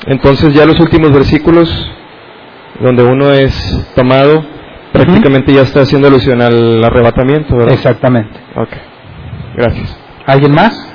Entonces 0.06 0.54
ya 0.54 0.64
los 0.66 0.80
últimos 0.80 1.12
versículos, 1.12 1.68
donde 2.80 3.04
uno 3.04 3.32
es 3.32 3.54
tomado, 3.94 4.44
prácticamente 4.92 5.52
ya 5.52 5.62
está 5.62 5.82
haciendo 5.82 6.08
alusión 6.08 6.40
al 6.40 6.82
arrebatamiento, 6.82 7.56
¿verdad? 7.56 7.74
Exactamente. 7.74 8.38
Ok. 8.56 8.68
Gracias. 9.56 9.96
¿Alguien 10.26 10.52
más? 10.52 10.86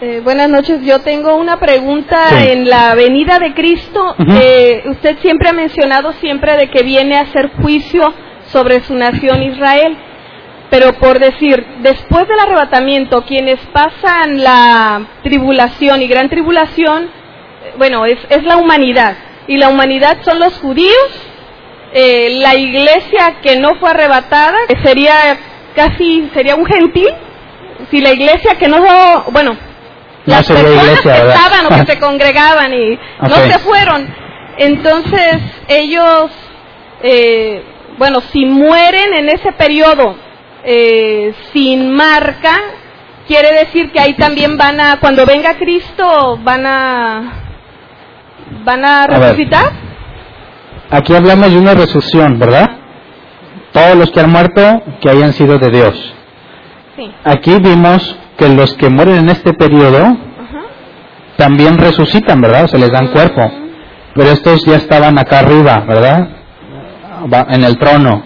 Eh, 0.00 0.20
buenas 0.22 0.50
noches, 0.50 0.82
yo 0.84 1.00
tengo 1.00 1.36
una 1.36 1.58
pregunta 1.58 2.28
Sí. 2.28 2.48
en 2.50 2.68
la 2.68 2.94
venida 2.94 3.38
de 3.38 3.54
Cristo. 3.54 4.14
Eh, 4.28 4.82
usted 4.90 5.16
siempre 5.22 5.48
ha 5.48 5.52
mencionado 5.54 6.12
siempre 6.12 6.56
de 6.58 6.68
que 6.68 6.82
viene 6.82 7.16
a 7.16 7.22
hacer 7.22 7.50
juicio 7.62 8.02
sobre 8.46 8.82
su 8.82 8.94
nación 8.94 9.42
Israel, 9.42 9.96
pero 10.70 10.94
por 10.94 11.18
decir, 11.18 11.64
después 11.80 12.26
del 12.26 12.40
arrebatamiento, 12.40 13.22
quienes 13.22 13.58
pasan 13.72 14.42
la 14.42 15.06
tribulación 15.22 16.02
y 16.02 16.08
gran 16.08 16.28
tribulación, 16.28 17.10
bueno, 17.78 18.04
es, 18.04 18.18
es 18.30 18.42
la 18.44 18.56
humanidad, 18.56 19.16
y 19.46 19.58
la 19.58 19.68
humanidad 19.68 20.18
son 20.22 20.40
los 20.40 20.54
judíos, 20.58 21.08
eh, 21.92 22.38
la 22.40 22.54
iglesia 22.54 23.36
que 23.42 23.58
no 23.58 23.76
fue 23.76 23.90
arrebatada, 23.90 24.56
que 24.68 24.76
sería 24.82 25.38
casi, 25.74 26.28
sería 26.34 26.56
un 26.56 26.66
gentil, 26.66 27.08
si 27.90 28.00
la 28.00 28.12
iglesia 28.12 28.54
que 28.58 28.68
no, 28.68 28.78
bueno, 29.30 29.52
No 29.52 30.34
las 30.34 30.46
personas 30.46 30.84
iglesia, 30.84 31.12
que 31.12 31.28
estaban 31.28 31.66
o 31.66 31.68
que 31.68 31.92
se 31.92 31.98
congregaban 32.00 32.72
y 32.72 32.98
no 33.20 33.36
se 33.36 33.58
fueron. 33.60 34.14
Entonces 34.58 35.38
ellos, 35.68 36.30
eh, 37.02 37.62
bueno, 37.98 38.20
si 38.32 38.44
mueren 38.44 39.14
en 39.14 39.28
ese 39.28 39.52
periodo 39.52 40.16
eh, 40.64 41.34
sin 41.52 41.94
marca, 41.94 42.56
quiere 43.26 43.52
decir 43.52 43.90
que 43.92 44.00
ahí 44.00 44.14
también 44.14 44.56
van 44.56 44.80
a, 44.80 45.00
cuando 45.00 45.24
venga 45.24 45.56
Cristo, 45.56 46.38
van 46.42 46.66
a, 46.66 47.32
van 48.64 48.84
a 48.84 49.06
resucitar. 49.06 49.72
Aquí 50.90 51.14
hablamos 51.14 51.50
de 51.50 51.58
una 51.58 51.74
resurrección, 51.74 52.38
¿verdad? 52.38 52.70
Todos 53.72 53.96
los 53.96 54.10
que 54.10 54.20
han 54.20 54.30
muerto, 54.30 54.82
que 55.00 55.10
hayan 55.10 55.32
sido 55.32 55.58
de 55.58 55.70
Dios. 55.70 56.14
Sí. 56.96 57.10
Aquí 57.24 57.58
vimos 57.58 58.16
que 58.38 58.48
los 58.48 58.74
que 58.74 58.88
mueren 58.88 59.16
en 59.16 59.28
este 59.30 59.52
periodo 59.54 60.04
Ajá. 60.04 60.62
también 61.36 61.76
resucitan, 61.78 62.40
¿verdad? 62.40 62.64
O 62.64 62.68
se 62.68 62.78
les 62.78 62.90
dan 62.90 63.08
cuerpo. 63.08 63.50
Pero 64.14 64.30
estos 64.30 64.64
ya 64.64 64.76
estaban 64.76 65.18
acá 65.18 65.40
arriba, 65.40 65.84
¿verdad? 65.86 66.35
En 67.48 67.64
el 67.64 67.78
trono. 67.78 68.22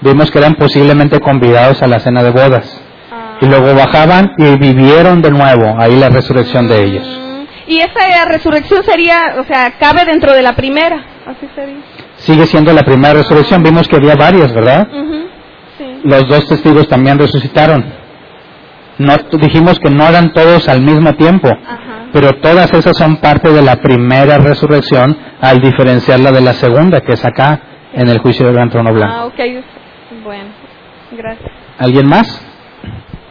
Vimos 0.00 0.30
que 0.30 0.38
eran 0.38 0.54
posiblemente 0.54 1.20
convidados 1.20 1.82
a 1.82 1.86
la 1.86 1.98
cena 2.00 2.22
de 2.22 2.30
bodas. 2.30 2.82
Ah. 3.10 3.38
Y 3.40 3.46
luego 3.46 3.74
bajaban 3.74 4.32
y 4.38 4.56
vivieron 4.56 5.22
de 5.22 5.30
nuevo. 5.30 5.74
Ahí 5.78 5.96
la 5.98 6.08
resurrección 6.10 6.68
de 6.68 6.82
ellos. 6.84 7.06
Mm, 7.06 7.70
Y 7.70 7.78
esa 7.78 8.24
resurrección 8.26 8.84
sería, 8.84 9.36
o 9.40 9.44
sea, 9.44 9.72
cabe 9.78 10.04
dentro 10.04 10.32
de 10.32 10.42
la 10.42 10.54
primera, 10.54 11.04
así 11.26 11.48
se 11.54 11.66
dice. 11.66 11.82
Sigue 12.18 12.46
siendo 12.46 12.72
la 12.72 12.82
primera 12.82 13.14
resurrección. 13.14 13.62
Vimos 13.62 13.88
que 13.88 13.96
había 13.96 14.14
varias, 14.14 14.52
¿verdad? 14.52 14.86
Sí. 15.78 16.00
Los 16.04 16.28
dos 16.28 16.46
testigos 16.46 16.88
también 16.88 17.18
resucitaron. 17.18 17.84
No 18.98 19.14
dijimos 19.32 19.78
que 19.78 19.90
no 19.90 20.06
eran 20.08 20.32
todos 20.32 20.68
al 20.68 20.80
mismo 20.80 21.12
tiempo, 21.14 21.48
Ajá. 21.48 22.06
pero 22.12 22.32
todas 22.40 22.72
esas 22.72 22.96
son 22.96 23.16
parte 23.18 23.50
de 23.52 23.60
la 23.62 23.76
primera 23.76 24.38
resurrección 24.38 25.16
al 25.40 25.60
diferenciarla 25.60 26.32
de 26.32 26.40
la 26.40 26.54
segunda, 26.54 27.02
que 27.02 27.12
es 27.12 27.22
acá 27.24 27.60
en 27.92 28.08
el 28.08 28.18
juicio 28.18 28.46
del 28.46 28.54
gran 28.54 28.70
trono 28.70 28.92
blanco. 28.92 29.14
Ah, 29.14 29.26
ok. 29.26 29.64
Bueno, 30.24 30.50
gracias. 31.12 31.50
¿Alguien 31.78 32.06
más? 32.06 32.26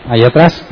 Allá 0.10 0.28
atrás. 0.28 0.68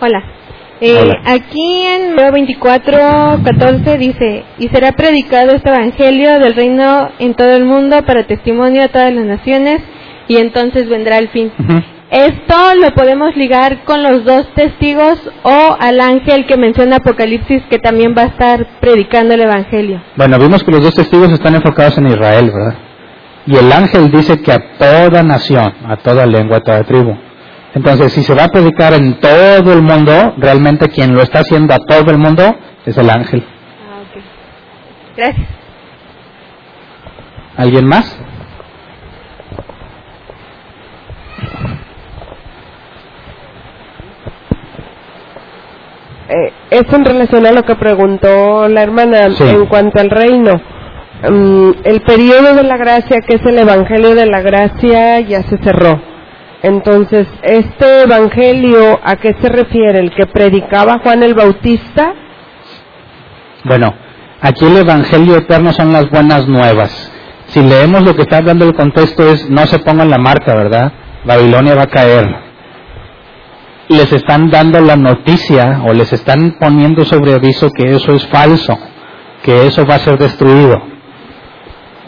Hola. 0.00 0.22
Eh, 0.80 0.94
Hola. 1.00 1.22
Aquí 1.24 1.82
en 1.82 2.14
Mateo 2.14 2.32
24, 2.32 3.40
14 3.44 3.98
dice, 3.98 4.44
y 4.58 4.68
será 4.68 4.92
predicado 4.92 5.52
este 5.52 5.70
evangelio 5.70 6.38
del 6.38 6.54
reino 6.54 7.10
en 7.18 7.34
todo 7.34 7.56
el 7.56 7.64
mundo 7.64 8.04
para 8.04 8.26
testimonio 8.26 8.82
a 8.84 8.88
todas 8.88 9.12
las 9.12 9.24
naciones, 9.24 9.80
y 10.28 10.36
entonces 10.36 10.88
vendrá 10.88 11.18
el 11.18 11.28
fin. 11.28 11.50
Ujú. 11.58 11.82
Esto 12.10 12.74
lo 12.80 12.94
podemos 12.94 13.34
ligar 13.34 13.82
con 13.84 14.02
los 14.02 14.24
dos 14.24 14.46
testigos 14.54 15.18
o 15.42 15.76
al 15.78 16.00
ángel 16.00 16.46
que 16.46 16.56
menciona 16.56 16.96
Apocalipsis 16.96 17.62
que 17.68 17.80
también 17.80 18.14
va 18.16 18.22
a 18.22 18.26
estar 18.26 18.78
predicando 18.80 19.34
el 19.34 19.40
evangelio. 19.40 20.00
Bueno, 20.14 20.38
vimos 20.38 20.62
que 20.62 20.70
los 20.70 20.84
dos 20.84 20.94
testigos 20.94 21.32
están 21.32 21.56
enfocados 21.56 21.98
en 21.98 22.06
Israel, 22.06 22.52
¿verdad? 22.52 22.74
Y 23.46 23.56
el 23.56 23.72
ángel 23.72 24.10
dice 24.12 24.40
que 24.40 24.52
a 24.52 24.76
toda 24.78 25.22
nación, 25.24 25.72
a 25.84 25.96
toda 25.96 26.26
lengua, 26.26 26.58
a 26.58 26.60
toda 26.60 26.84
tribu. 26.84 27.16
Entonces, 27.74 28.12
si 28.12 28.22
se 28.22 28.34
va 28.34 28.44
a 28.44 28.48
predicar 28.48 28.94
en 28.94 29.18
todo 29.20 29.72
el 29.72 29.82
mundo, 29.82 30.34
realmente 30.38 30.88
quien 30.88 31.12
lo 31.12 31.22
está 31.22 31.40
haciendo 31.40 31.74
a 31.74 31.78
todo 31.78 32.10
el 32.10 32.18
mundo 32.18 32.56
es 32.86 32.96
el 32.96 33.10
ángel. 33.10 33.44
Ah, 33.44 34.02
ok. 34.02 34.22
Gracias. 35.16 35.48
¿Alguien 37.56 37.86
más? 37.86 38.16
Eh, 46.28 46.52
es 46.70 46.92
en 46.92 47.04
relación 47.04 47.46
a 47.46 47.52
lo 47.52 47.62
que 47.62 47.76
preguntó 47.76 48.66
la 48.68 48.82
hermana 48.82 49.30
Sí. 49.30 49.44
en 49.44 49.66
cuanto 49.66 50.00
al 50.00 50.10
reino. 50.10 50.60
Mm, 51.28 51.70
el 51.84 52.00
periodo 52.02 52.54
de 52.54 52.62
la 52.64 52.76
gracia, 52.76 53.20
que 53.26 53.36
es 53.36 53.46
el 53.46 53.58
Evangelio 53.58 54.14
de 54.14 54.26
la 54.26 54.40
Gracia, 54.42 55.20
ya 55.20 55.42
se 55.44 55.56
cerró. 55.58 55.98
Entonces, 56.62 57.26
¿este 57.42 58.02
Evangelio 58.02 58.98
a 59.02 59.16
qué 59.16 59.34
se 59.40 59.48
refiere? 59.48 60.00
¿El 60.00 60.10
que 60.10 60.26
predicaba 60.26 60.98
Juan 60.98 61.22
el 61.22 61.34
Bautista? 61.34 62.12
Bueno, 63.64 63.94
aquí 64.40 64.64
el 64.66 64.76
Evangelio 64.78 65.36
eterno 65.36 65.72
son 65.72 65.92
las 65.92 66.10
buenas 66.10 66.46
nuevas. 66.48 67.12
Si 67.46 67.62
leemos 67.62 68.02
lo 68.02 68.14
que 68.14 68.22
está 68.22 68.38
hablando 68.38 68.64
el 68.64 68.74
contexto 68.74 69.22
es, 69.30 69.48
no 69.48 69.66
se 69.66 69.78
pongan 69.78 70.10
la 70.10 70.18
marca, 70.18 70.54
¿verdad? 70.54 70.92
Babilonia 71.24 71.74
va 71.76 71.82
a 71.82 71.86
caer. 71.86 72.45
Les 73.88 74.12
están 74.12 74.50
dando 74.50 74.80
la 74.80 74.96
noticia 74.96 75.82
o 75.86 75.92
les 75.92 76.12
están 76.12 76.56
poniendo 76.58 77.04
sobre 77.04 77.34
aviso 77.34 77.70
que 77.70 77.94
eso 77.94 78.12
es 78.14 78.26
falso, 78.26 78.76
que 79.42 79.66
eso 79.66 79.86
va 79.86 79.94
a 79.94 80.00
ser 80.00 80.18
destruido. 80.18 80.82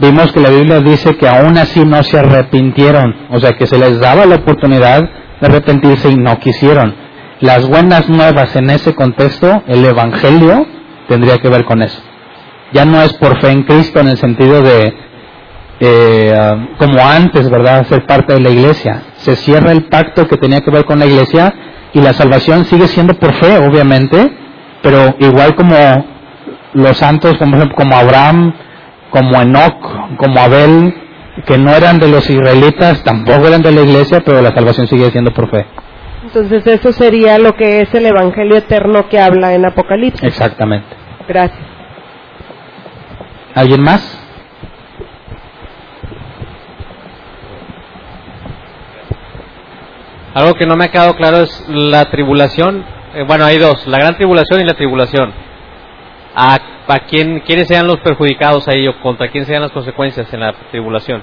Vimos 0.01 0.33
que 0.33 0.41
la 0.41 0.51
Biblia 0.51 0.81
dice 0.81 1.17
que 1.17 1.29
aún 1.29 1.57
así 1.57 1.85
no 1.85 2.03
se 2.03 2.19
arrepintieron, 2.19 3.15
o 3.31 3.41
sea 3.41 3.53
que 3.53 3.67
se 3.67 3.79
les 3.79 3.99
daba 4.01 4.27
la 4.27 4.37
oportunidad 4.37 5.03
de 5.41 5.47
arrepentirse 5.47 6.11
y 6.11 6.17
no 6.17 6.39
quisieron. 6.39 6.95
Las 7.41 7.69
buenas 7.69 8.09
nuevas 8.09 8.55
en 8.57 8.71
ese 8.71 8.95
contexto, 8.95 9.63
el 9.67 9.85
Evangelio, 9.85 10.67
tendría 11.09 11.39
que 11.39 11.49
ver 11.49 11.65
con 11.65 11.83
eso. 11.83 12.01
Ya 12.73 12.85
no 12.85 13.01
es 13.03 13.13
por 13.15 13.41
fe 13.41 13.51
en 13.51 13.63
Cristo 13.63 14.01
en 14.01 14.09
el 14.09 14.19
sentido 14.19 14.63
de, 14.63 14.95
eh, 15.81 16.35
ah, 16.37 16.57
como 16.79 17.01
antes, 17.01 17.49
¿verdad?, 17.49 17.87
ser 17.87 18.05
parte 18.07 18.35
de 18.35 18.41
la 18.41 18.51
iglesia. 18.51 19.03
Se 19.19 19.37
cierra 19.37 19.73
el 19.73 19.85
pacto 19.85 20.27
que 20.27 20.37
tenía 20.37 20.61
que 20.61 20.71
ver 20.71 20.85
con 20.85 20.99
la 20.99 21.07
iglesia 21.07 21.55
y 21.93 22.01
la 22.01 22.13
salvación 22.13 22.65
sigue 22.65 22.87
siendo 22.89 23.15
por 23.15 23.33
fe, 23.35 23.59
obviamente, 23.59 24.31
pero 24.83 25.15
igual 25.19 25.55
como 25.55 25.75
los 26.75 26.97
santos, 26.97 27.37
como, 27.39 27.57
ejemplo, 27.57 27.77
como 27.77 27.97
Abraham, 27.97 28.55
como 29.11 29.41
Enoch, 29.41 30.17
como 30.17 30.39
Abel, 30.39 30.95
que 31.47 31.57
no 31.57 31.73
eran 31.73 31.99
de 31.99 32.09
los 32.09 32.29
israelitas, 32.29 33.03
tampoco 33.05 33.47
eran 33.47 33.63
de 33.63 33.73
la 33.73 33.83
iglesia, 33.83 34.21
pero 34.25 34.43
la 34.43 34.53
salvación 34.53 34.87
sigue 34.87 35.11
siendo 35.11 35.33
por 35.33 35.51
fe. 35.51 35.67
Entonces, 36.25 36.67
eso 36.67 36.93
sería 36.93 37.39
lo 37.39 37.55
que 37.55 37.81
es 37.81 37.95
el 37.95 38.07
Evangelio 38.07 38.57
eterno 38.57 39.09
que 39.09 39.19
habla 39.19 39.55
en 39.55 39.65
Apocalipsis. 39.65 40.23
Exactamente. 40.23 40.89
Gracias. 41.27 41.61
¿Alguien 43.55 43.83
más? 43.83 44.18
Algo 50.39 50.55
que 50.55 50.67
no 50.67 50.77
me 50.77 50.85
ha 50.85 50.89
quedado 50.93 51.17
claro 51.17 51.39
es 51.39 51.65
la 51.69 52.05
tribulación. 52.11 52.85
eh, 53.15 53.25
bueno, 53.27 53.45
hay 53.45 53.59
dos, 53.59 53.85
la 53.89 53.99
gran 53.99 54.17
tribulación 54.17 54.61
y 54.61 54.65
la 54.65 54.75
tribulación. 54.75 55.33
¿A, 56.37 56.59
a 56.87 56.99
quién, 57.09 57.41
quiénes 57.41 57.67
sean 57.67 57.89
los 57.89 57.99
perjudicados 57.99 58.69
ahí 58.69 58.87
o 58.87 59.01
contra 59.01 59.29
quién 59.33 59.47
sean 59.47 59.63
las 59.63 59.73
consecuencias 59.73 60.33
en 60.33 60.39
la 60.39 60.53
tribulación? 60.71 61.23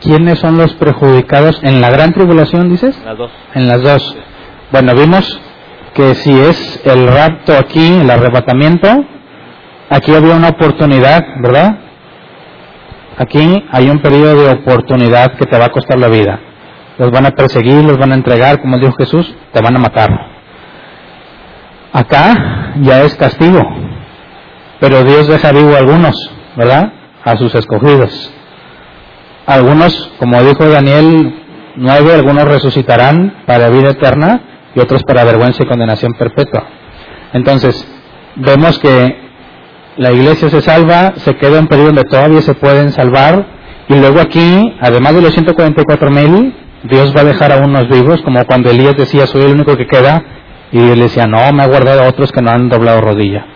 ¿Quiénes 0.00 0.38
son 0.38 0.56
los 0.56 0.72
perjudicados 0.74 1.62
en 1.62 1.82
la 1.82 1.90
gran 1.90 2.14
tribulación, 2.14 2.70
dices? 2.70 2.98
Las 3.04 3.18
dos. 3.18 3.30
En 3.54 3.68
las 3.68 3.82
dos. 3.82 4.16
Bueno, 4.72 4.94
vimos 4.94 5.38
que 5.92 6.14
si 6.14 6.32
es 6.32 6.80
el 6.86 7.06
rapto 7.06 7.52
aquí, 7.58 7.86
el 8.00 8.10
arrebatamiento, 8.10 8.88
aquí 9.90 10.14
había 10.14 10.36
una 10.36 10.48
oportunidad, 10.48 11.22
¿verdad? 11.42 11.76
Aquí 13.18 13.62
hay 13.70 13.90
un 13.90 14.00
periodo 14.00 14.42
de 14.46 14.52
oportunidad 14.54 15.34
que 15.36 15.44
te 15.44 15.58
va 15.58 15.66
a 15.66 15.70
costar 15.70 15.98
la 15.98 16.08
vida. 16.08 16.40
Los 16.98 17.10
van 17.10 17.26
a 17.26 17.30
perseguir, 17.32 17.84
los 17.84 17.98
van 17.98 18.12
a 18.12 18.14
entregar, 18.14 18.60
como 18.60 18.78
dijo 18.78 18.92
Jesús, 18.92 19.34
te 19.52 19.60
van 19.60 19.76
a 19.76 19.80
matar. 19.80 20.10
Acá 21.92 22.74
ya 22.80 23.02
es 23.02 23.14
castigo, 23.14 23.60
pero 24.80 25.04
Dios 25.04 25.28
deja 25.28 25.52
vivo 25.52 25.74
a 25.74 25.78
algunos, 25.78 26.14
¿verdad? 26.56 26.92
A 27.24 27.36
sus 27.36 27.54
escogidos. 27.54 28.32
Algunos, 29.46 30.10
como 30.18 30.42
dijo 30.42 30.68
Daniel 30.68 31.34
9, 31.76 32.14
algunos 32.14 32.44
resucitarán 32.44 33.42
para 33.46 33.68
vida 33.68 33.90
eterna 33.90 34.40
y 34.74 34.80
otros 34.80 35.02
para 35.04 35.24
vergüenza 35.24 35.62
y 35.62 35.66
condenación 35.66 36.14
perpetua. 36.14 36.64
Entonces, 37.32 37.86
vemos 38.36 38.78
que 38.78 39.24
la 39.96 40.12
iglesia 40.12 40.48
se 40.48 40.60
salva, 40.60 41.14
se 41.16 41.36
queda 41.36 41.60
un 41.60 41.68
periodo 41.68 41.88
donde 41.88 42.04
todavía 42.04 42.42
se 42.42 42.54
pueden 42.54 42.90
salvar 42.92 43.46
y 43.88 43.94
luego 43.94 44.20
aquí, 44.20 44.74
además 44.80 45.14
de 45.14 45.22
los 45.22 45.32
144 45.32 46.10
mil, 46.10 46.54
Dios 46.84 47.14
va 47.16 47.22
a 47.22 47.24
dejar 47.24 47.52
a 47.52 47.58
unos 47.58 47.88
vivos, 47.88 48.20
como 48.22 48.44
cuando 48.44 48.70
Elías 48.70 48.96
decía, 48.96 49.26
soy 49.26 49.42
el 49.42 49.52
único 49.52 49.76
que 49.76 49.86
queda, 49.86 50.22
y 50.70 50.78
él 50.78 51.00
decía, 51.00 51.26
no, 51.26 51.52
me 51.52 51.62
ha 51.62 51.66
guardado 51.66 52.02
a 52.02 52.08
otros 52.08 52.30
que 52.30 52.42
no 52.42 52.50
han 52.50 52.68
doblado 52.68 53.00
rodilla. 53.00 53.46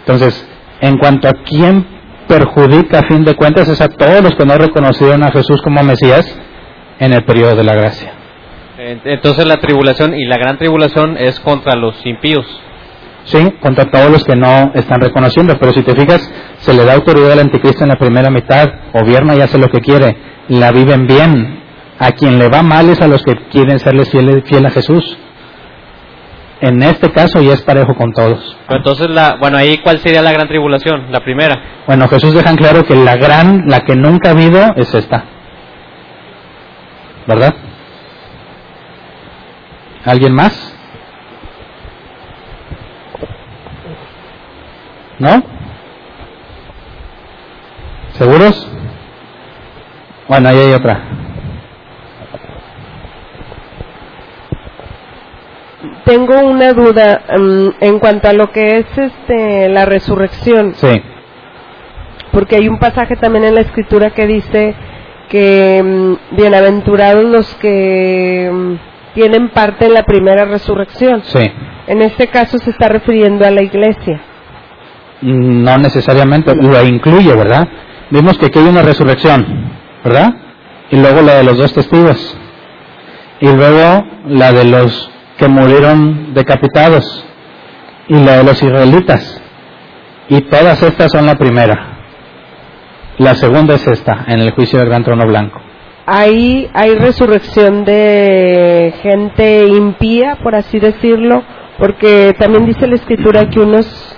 Entonces, 0.00 0.48
en 0.80 0.98
cuanto 0.98 1.28
a 1.28 1.32
quién 1.44 1.86
perjudica 2.28 3.00
a 3.00 3.02
fin 3.08 3.24
de 3.24 3.34
cuentas 3.34 3.68
es 3.68 3.80
a 3.80 3.88
todos 3.88 4.22
los 4.22 4.34
que 4.34 4.44
no 4.44 4.56
reconocieron 4.58 5.22
a 5.22 5.30
Jesús 5.30 5.62
como 5.62 5.82
Mesías 5.82 6.26
en 6.98 7.12
el 7.12 7.24
periodo 7.24 7.56
de 7.56 7.64
la 7.64 7.74
gracia. 7.74 8.12
Entonces 8.78 9.46
la 9.46 9.56
tribulación 9.56 10.14
y 10.14 10.26
la 10.26 10.36
gran 10.36 10.58
tribulación 10.58 11.16
es 11.16 11.40
contra 11.40 11.74
los 11.76 11.94
impíos. 12.04 12.46
Sí, 13.24 13.54
contra 13.60 13.90
todos 13.90 14.10
los 14.10 14.24
que 14.24 14.36
no 14.36 14.70
están 14.74 15.00
reconociendo, 15.00 15.56
pero 15.58 15.72
si 15.72 15.82
te 15.82 15.96
fijas, 15.96 16.30
se 16.58 16.72
le 16.72 16.84
da 16.84 16.94
autoridad 16.94 17.32
al 17.32 17.40
anticristo 17.40 17.82
en 17.82 17.88
la 17.88 17.96
primera 17.96 18.30
mitad, 18.30 18.66
gobierna 18.92 19.34
y 19.34 19.40
hace 19.40 19.58
lo 19.58 19.68
que 19.68 19.80
quiere, 19.80 20.16
la 20.48 20.70
viven 20.70 21.06
bien. 21.06 21.65
A 21.98 22.12
quien 22.12 22.38
le 22.38 22.48
va 22.48 22.62
mal 22.62 22.88
es 22.88 23.00
a 23.00 23.08
los 23.08 23.22
que 23.22 23.34
quieren 23.50 23.78
serles 23.78 24.10
fieles 24.10 24.44
fiel 24.44 24.66
a 24.66 24.70
Jesús. 24.70 25.18
En 26.60 26.82
este 26.82 27.10
caso 27.12 27.40
ya 27.42 27.54
es 27.54 27.62
parejo 27.62 27.94
con 27.94 28.12
todos. 28.12 28.56
Pero 28.66 28.78
entonces, 28.78 29.10
la, 29.10 29.36
bueno, 29.38 29.58
ahí 29.58 29.78
cuál 29.78 29.98
sería 29.98 30.22
la 30.22 30.32
gran 30.32 30.48
tribulación? 30.48 31.10
La 31.10 31.20
primera. 31.20 31.82
Bueno, 31.86 32.08
Jesús 32.08 32.34
deja 32.34 32.50
en 32.50 32.56
claro 32.56 32.82
que 32.84 32.96
la 32.96 33.16
gran, 33.16 33.64
la 33.66 33.80
que 33.80 33.94
nunca 33.94 34.30
ha 34.30 34.32
habido, 34.32 34.74
es 34.76 34.94
esta. 34.94 35.24
¿verdad? 37.26 37.54
¿Alguien 40.04 40.34
más? 40.34 40.74
¿No? 45.18 45.42
¿Seguros? 48.12 48.68
Bueno, 50.28 50.48
ahí 50.48 50.58
hay 50.58 50.72
otra. 50.72 51.02
Tengo 56.04 56.38
una 56.40 56.72
duda 56.72 57.22
mm, 57.38 57.68
en 57.80 57.98
cuanto 57.98 58.28
a 58.28 58.32
lo 58.32 58.50
que 58.50 58.78
es 58.78 58.86
este 58.96 59.68
la 59.68 59.84
resurrección, 59.84 60.74
Sí, 60.74 61.02
porque 62.32 62.56
hay 62.56 62.68
un 62.68 62.78
pasaje 62.78 63.16
también 63.16 63.44
en 63.44 63.54
la 63.54 63.60
escritura 63.60 64.10
que 64.10 64.26
dice 64.26 64.74
que 65.28 65.82
mm, 65.84 66.36
bienaventurados 66.36 67.24
los 67.24 67.54
que 67.56 68.50
mm, 68.52 69.14
tienen 69.14 69.50
parte 69.50 69.86
en 69.86 69.94
la 69.94 70.04
primera 70.04 70.44
resurrección. 70.46 71.22
sí. 71.24 71.40
En 71.88 72.02
este 72.02 72.26
caso 72.28 72.58
se 72.58 72.70
está 72.70 72.88
refiriendo 72.88 73.46
a 73.46 73.50
la 73.52 73.62
iglesia. 73.62 74.20
No 75.22 75.78
necesariamente, 75.78 76.52
lo 76.56 76.84
incluye, 76.84 77.32
¿verdad? 77.32 77.68
Vimos 78.10 78.36
que 78.38 78.46
aquí 78.46 78.58
hay 78.58 78.66
una 78.66 78.82
resurrección, 78.82 79.70
¿verdad? 80.04 80.34
Y 80.90 80.96
luego 80.96 81.22
la 81.22 81.34
de 81.36 81.44
los 81.44 81.56
dos 81.58 81.72
testigos. 81.72 82.36
Y 83.40 83.46
luego 83.46 84.04
la 84.26 84.52
de 84.52 84.64
los 84.64 85.10
que 85.38 85.48
murieron 85.48 86.32
decapitados. 86.34 87.24
Y 88.08 88.14
la 88.14 88.38
de 88.38 88.44
los 88.44 88.62
israelitas. 88.62 89.42
Y 90.28 90.40
todas 90.42 90.82
estas 90.82 91.10
son 91.12 91.26
la 91.26 91.34
primera. 91.36 91.98
La 93.18 93.34
segunda 93.34 93.74
es 93.74 93.86
esta, 93.86 94.24
en 94.28 94.40
el 94.40 94.50
juicio 94.52 94.78
del 94.78 94.88
gran 94.88 95.02
trono 95.04 95.26
blanco. 95.26 95.60
Ahí 96.06 96.70
hay 96.72 96.94
resurrección 96.94 97.84
de 97.84 98.94
gente 99.02 99.66
impía, 99.66 100.36
por 100.42 100.54
así 100.54 100.78
decirlo, 100.78 101.42
porque 101.78 102.32
también 102.38 102.66
dice 102.66 102.86
la 102.86 102.94
escritura 102.94 103.48
que 103.50 103.58
unos 103.60 104.12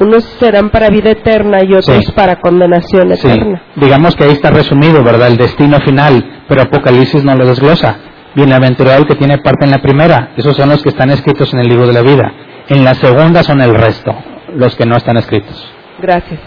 unos 0.00 0.24
serán 0.40 0.70
para 0.70 0.88
vida 0.90 1.10
eterna 1.10 1.58
y 1.62 1.72
otros 1.72 2.04
Sí. 2.04 2.12
para 2.16 2.40
condenación 2.40 3.14
Sí, 3.16 3.28
eterna. 3.28 3.62
digamos 3.76 4.16
que 4.16 4.24
ahí 4.24 4.32
está 4.32 4.50
resumido, 4.50 5.04
¿verdad? 5.04 5.28
El 5.28 5.36
destino 5.36 5.78
final, 5.80 6.42
pero 6.48 6.62
Apocalipsis 6.62 7.22
no 7.24 7.36
lo 7.36 7.46
desglosa. 7.46 7.96
Bienaventurado 8.34 8.98
el 8.98 9.06
que 9.06 9.14
tiene 9.14 9.38
parte 9.38 9.64
en 9.64 9.70
la 9.70 9.78
primera, 9.78 10.32
esos 10.36 10.56
son 10.56 10.68
los 10.68 10.82
que 10.82 10.88
están 10.88 11.10
escritos 11.10 11.52
en 11.54 11.60
el 11.60 11.68
libro 11.68 11.86
de 11.86 11.92
la 11.92 12.02
vida. 12.02 12.32
En 12.68 12.84
la 12.84 12.94
segunda 12.94 13.42
son 13.42 13.60
el 13.60 13.74
resto, 13.74 14.14
los 14.54 14.74
que 14.74 14.86
no 14.86 14.96
están 14.96 15.16
escritos. 15.16 15.72
Gracias. 16.00 16.40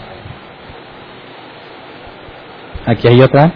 Aquí 2.86 3.08
hay 3.08 3.20
otra. 3.22 3.52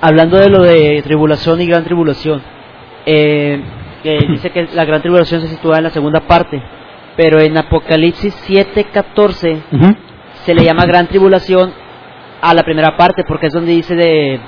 hablando 0.00 0.38
de 0.38 0.48
lo 0.48 0.62
de 0.62 1.02
tribulación 1.02 1.60
y 1.60 1.66
gran 1.66 1.84
tribulación, 1.84 2.40
eh, 3.06 3.60
que 4.02 4.18
dice 4.28 4.50
que 4.50 4.68
la 4.72 4.84
gran 4.84 5.00
tribulación 5.00 5.40
se 5.40 5.48
sitúa 5.48 5.78
en 5.78 5.84
la 5.84 5.90
segunda 5.90 6.20
parte, 6.20 6.62
pero 7.16 7.40
en 7.40 7.56
Apocalipsis 7.58 8.34
7:14 8.46 9.62
Ujú. 9.72 9.96
se 10.44 10.54
le 10.54 10.64
llama 10.64 10.86
gran 10.86 11.08
tribulación 11.08 11.72
a 12.50 12.54
la 12.54 12.62
primera 12.62 12.96
parte, 12.96 13.24
porque 13.26 13.46
es 13.46 13.52
donde 13.52 13.72
dice 13.72 13.94
de, 13.94 14.40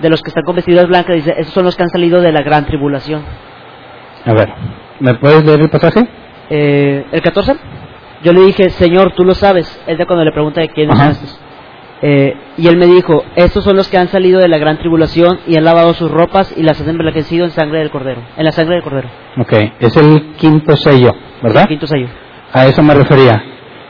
de 0.00 0.08
los 0.08 0.22
que 0.22 0.28
están 0.28 0.44
con 0.44 0.56
vestiduras 0.56 0.88
blancas, 0.88 1.16
dice, 1.16 1.34
esos 1.38 1.52
son 1.52 1.64
los 1.64 1.76
que 1.76 1.82
han 1.82 1.90
salido 1.90 2.20
de 2.20 2.32
la 2.32 2.42
gran 2.42 2.66
tribulación. 2.66 3.22
A 4.24 4.32
ver, 4.32 4.52
¿me 5.00 5.14
puedes 5.14 5.44
leer 5.44 5.60
el 5.60 5.70
pasaje? 5.70 6.06
Eh, 6.50 7.04
¿El 7.12 7.22
14? 7.22 7.56
Yo 8.22 8.32
le 8.32 8.42
dije, 8.42 8.70
Señor, 8.70 9.12
tú 9.12 9.24
lo 9.24 9.34
sabes. 9.34 9.66
Es 9.86 9.98
de 9.98 10.06
cuando 10.06 10.24
le 10.24 10.32
pregunta 10.32 10.60
de 10.60 10.68
son 10.74 11.10
estos. 11.10 11.40
Eh, 12.02 12.36
y 12.58 12.66
él 12.66 12.76
me 12.76 12.86
dijo, 12.86 13.24
estos 13.36 13.64
son 13.64 13.76
los 13.76 13.88
que 13.88 13.96
han 13.96 14.08
salido 14.08 14.40
de 14.40 14.48
la 14.48 14.58
gran 14.58 14.78
tribulación 14.78 15.40
y 15.46 15.56
han 15.56 15.64
lavado 15.64 15.94
sus 15.94 16.10
ropas 16.10 16.52
y 16.56 16.62
las 16.62 16.80
han 16.80 16.90
emblanquecido 16.90 17.44
en 17.44 17.52
sangre 17.52 17.78
del 17.78 17.90
cordero, 17.90 18.22
en 18.36 18.44
la 18.44 18.52
sangre 18.52 18.74
del 18.74 18.84
cordero. 18.84 19.08
Ok, 19.38 19.52
es 19.80 19.96
el 19.96 20.34
quinto 20.36 20.76
sello, 20.76 21.14
¿verdad? 21.42 21.66
Quinto 21.66 21.86
sello. 21.86 22.08
A 22.52 22.66
eso 22.66 22.82
me 22.82 22.94
refería. 22.94 23.42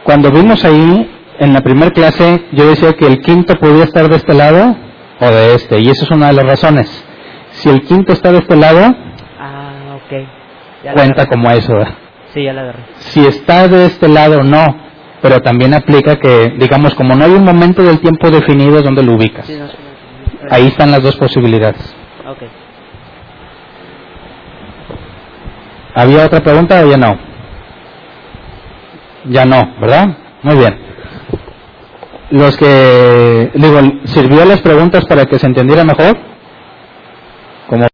Cuando 0.05 0.31
vimos 0.31 0.65
ahí, 0.65 1.16
en 1.39 1.53
la 1.53 1.61
primera 1.61 1.91
clase, 1.91 2.45
yo 2.53 2.67
decía 2.69 2.93
que 2.95 3.07
el 3.07 3.21
quinto 3.21 3.55
podía 3.57 3.85
estar 3.85 4.09
de 4.09 4.17
este 4.17 4.35
lado 4.35 4.77
o 5.21 5.27
de 5.27 5.55
este, 5.55 5.79
y 5.81 5.89
eso 5.89 6.05
es 6.05 6.11
una 6.11 6.29
de 6.29 6.35
las 6.35 6.47
razones. 6.47 7.05
Si 7.53 7.69
el 7.69 7.83
quinto 7.83 8.13
está 8.13 8.33
de 8.33 8.39
este 8.39 8.57
lado, 8.57 8.95
Ah, 9.39 9.97
ok. 9.97 10.27
Ya 10.85 10.93
cuenta 10.95 11.27
como 11.27 11.51
eso. 11.51 11.73
¿verdad? 11.73 11.95
Sí, 12.35 12.45
ya 12.45 12.53
la. 12.53 12.75
Si 12.99 13.27
está 13.27 13.67
de 13.69 13.87
este 13.87 14.09
lado, 14.09 14.43
no. 14.43 14.65
Pero 15.23 15.41
también 15.41 15.73
aplica 15.75 16.17
que, 16.17 16.53
digamos, 16.59 16.95
como 16.95 17.15
no 17.17 17.25
hay 17.25 17.33
un 17.33 17.45
momento 17.45 17.83
del 17.83 17.99
tiempo 18.01 18.31
definido, 18.31 18.83
¿dónde 18.83 19.03
lo 19.03 19.15
ubicas? 19.15 19.47
Sí, 19.47 19.57
no, 19.59 19.67
sí, 19.69 19.77
no. 20.43 20.49
Ahí 20.55 20.67
están 20.67 20.91
las 20.91 21.03
dos 21.03 21.17
posibilidades. 21.17 21.95
Ok. 22.27 22.43
¿Había 25.95 26.27
otra 26.27 26.41
pregunta 26.43 26.83
o 26.85 26.91
ya 26.91 26.97
no? 26.99 27.19
Ya 29.25 29.45
no, 29.47 29.75
¿verdad? 29.81 30.07
Muy 30.43 30.57
bien. 30.57 30.86
Los 32.31 32.57
que, 32.57 33.51
digo, 33.55 33.79
¿sirvió 34.05 34.45
las 34.45 34.61
preguntas 34.61 35.05
para 35.07 35.27
que 35.27 35.39
se 35.39 35.47
entendiera 35.47 35.85
mejor? 35.85 36.17
Como 37.69 37.87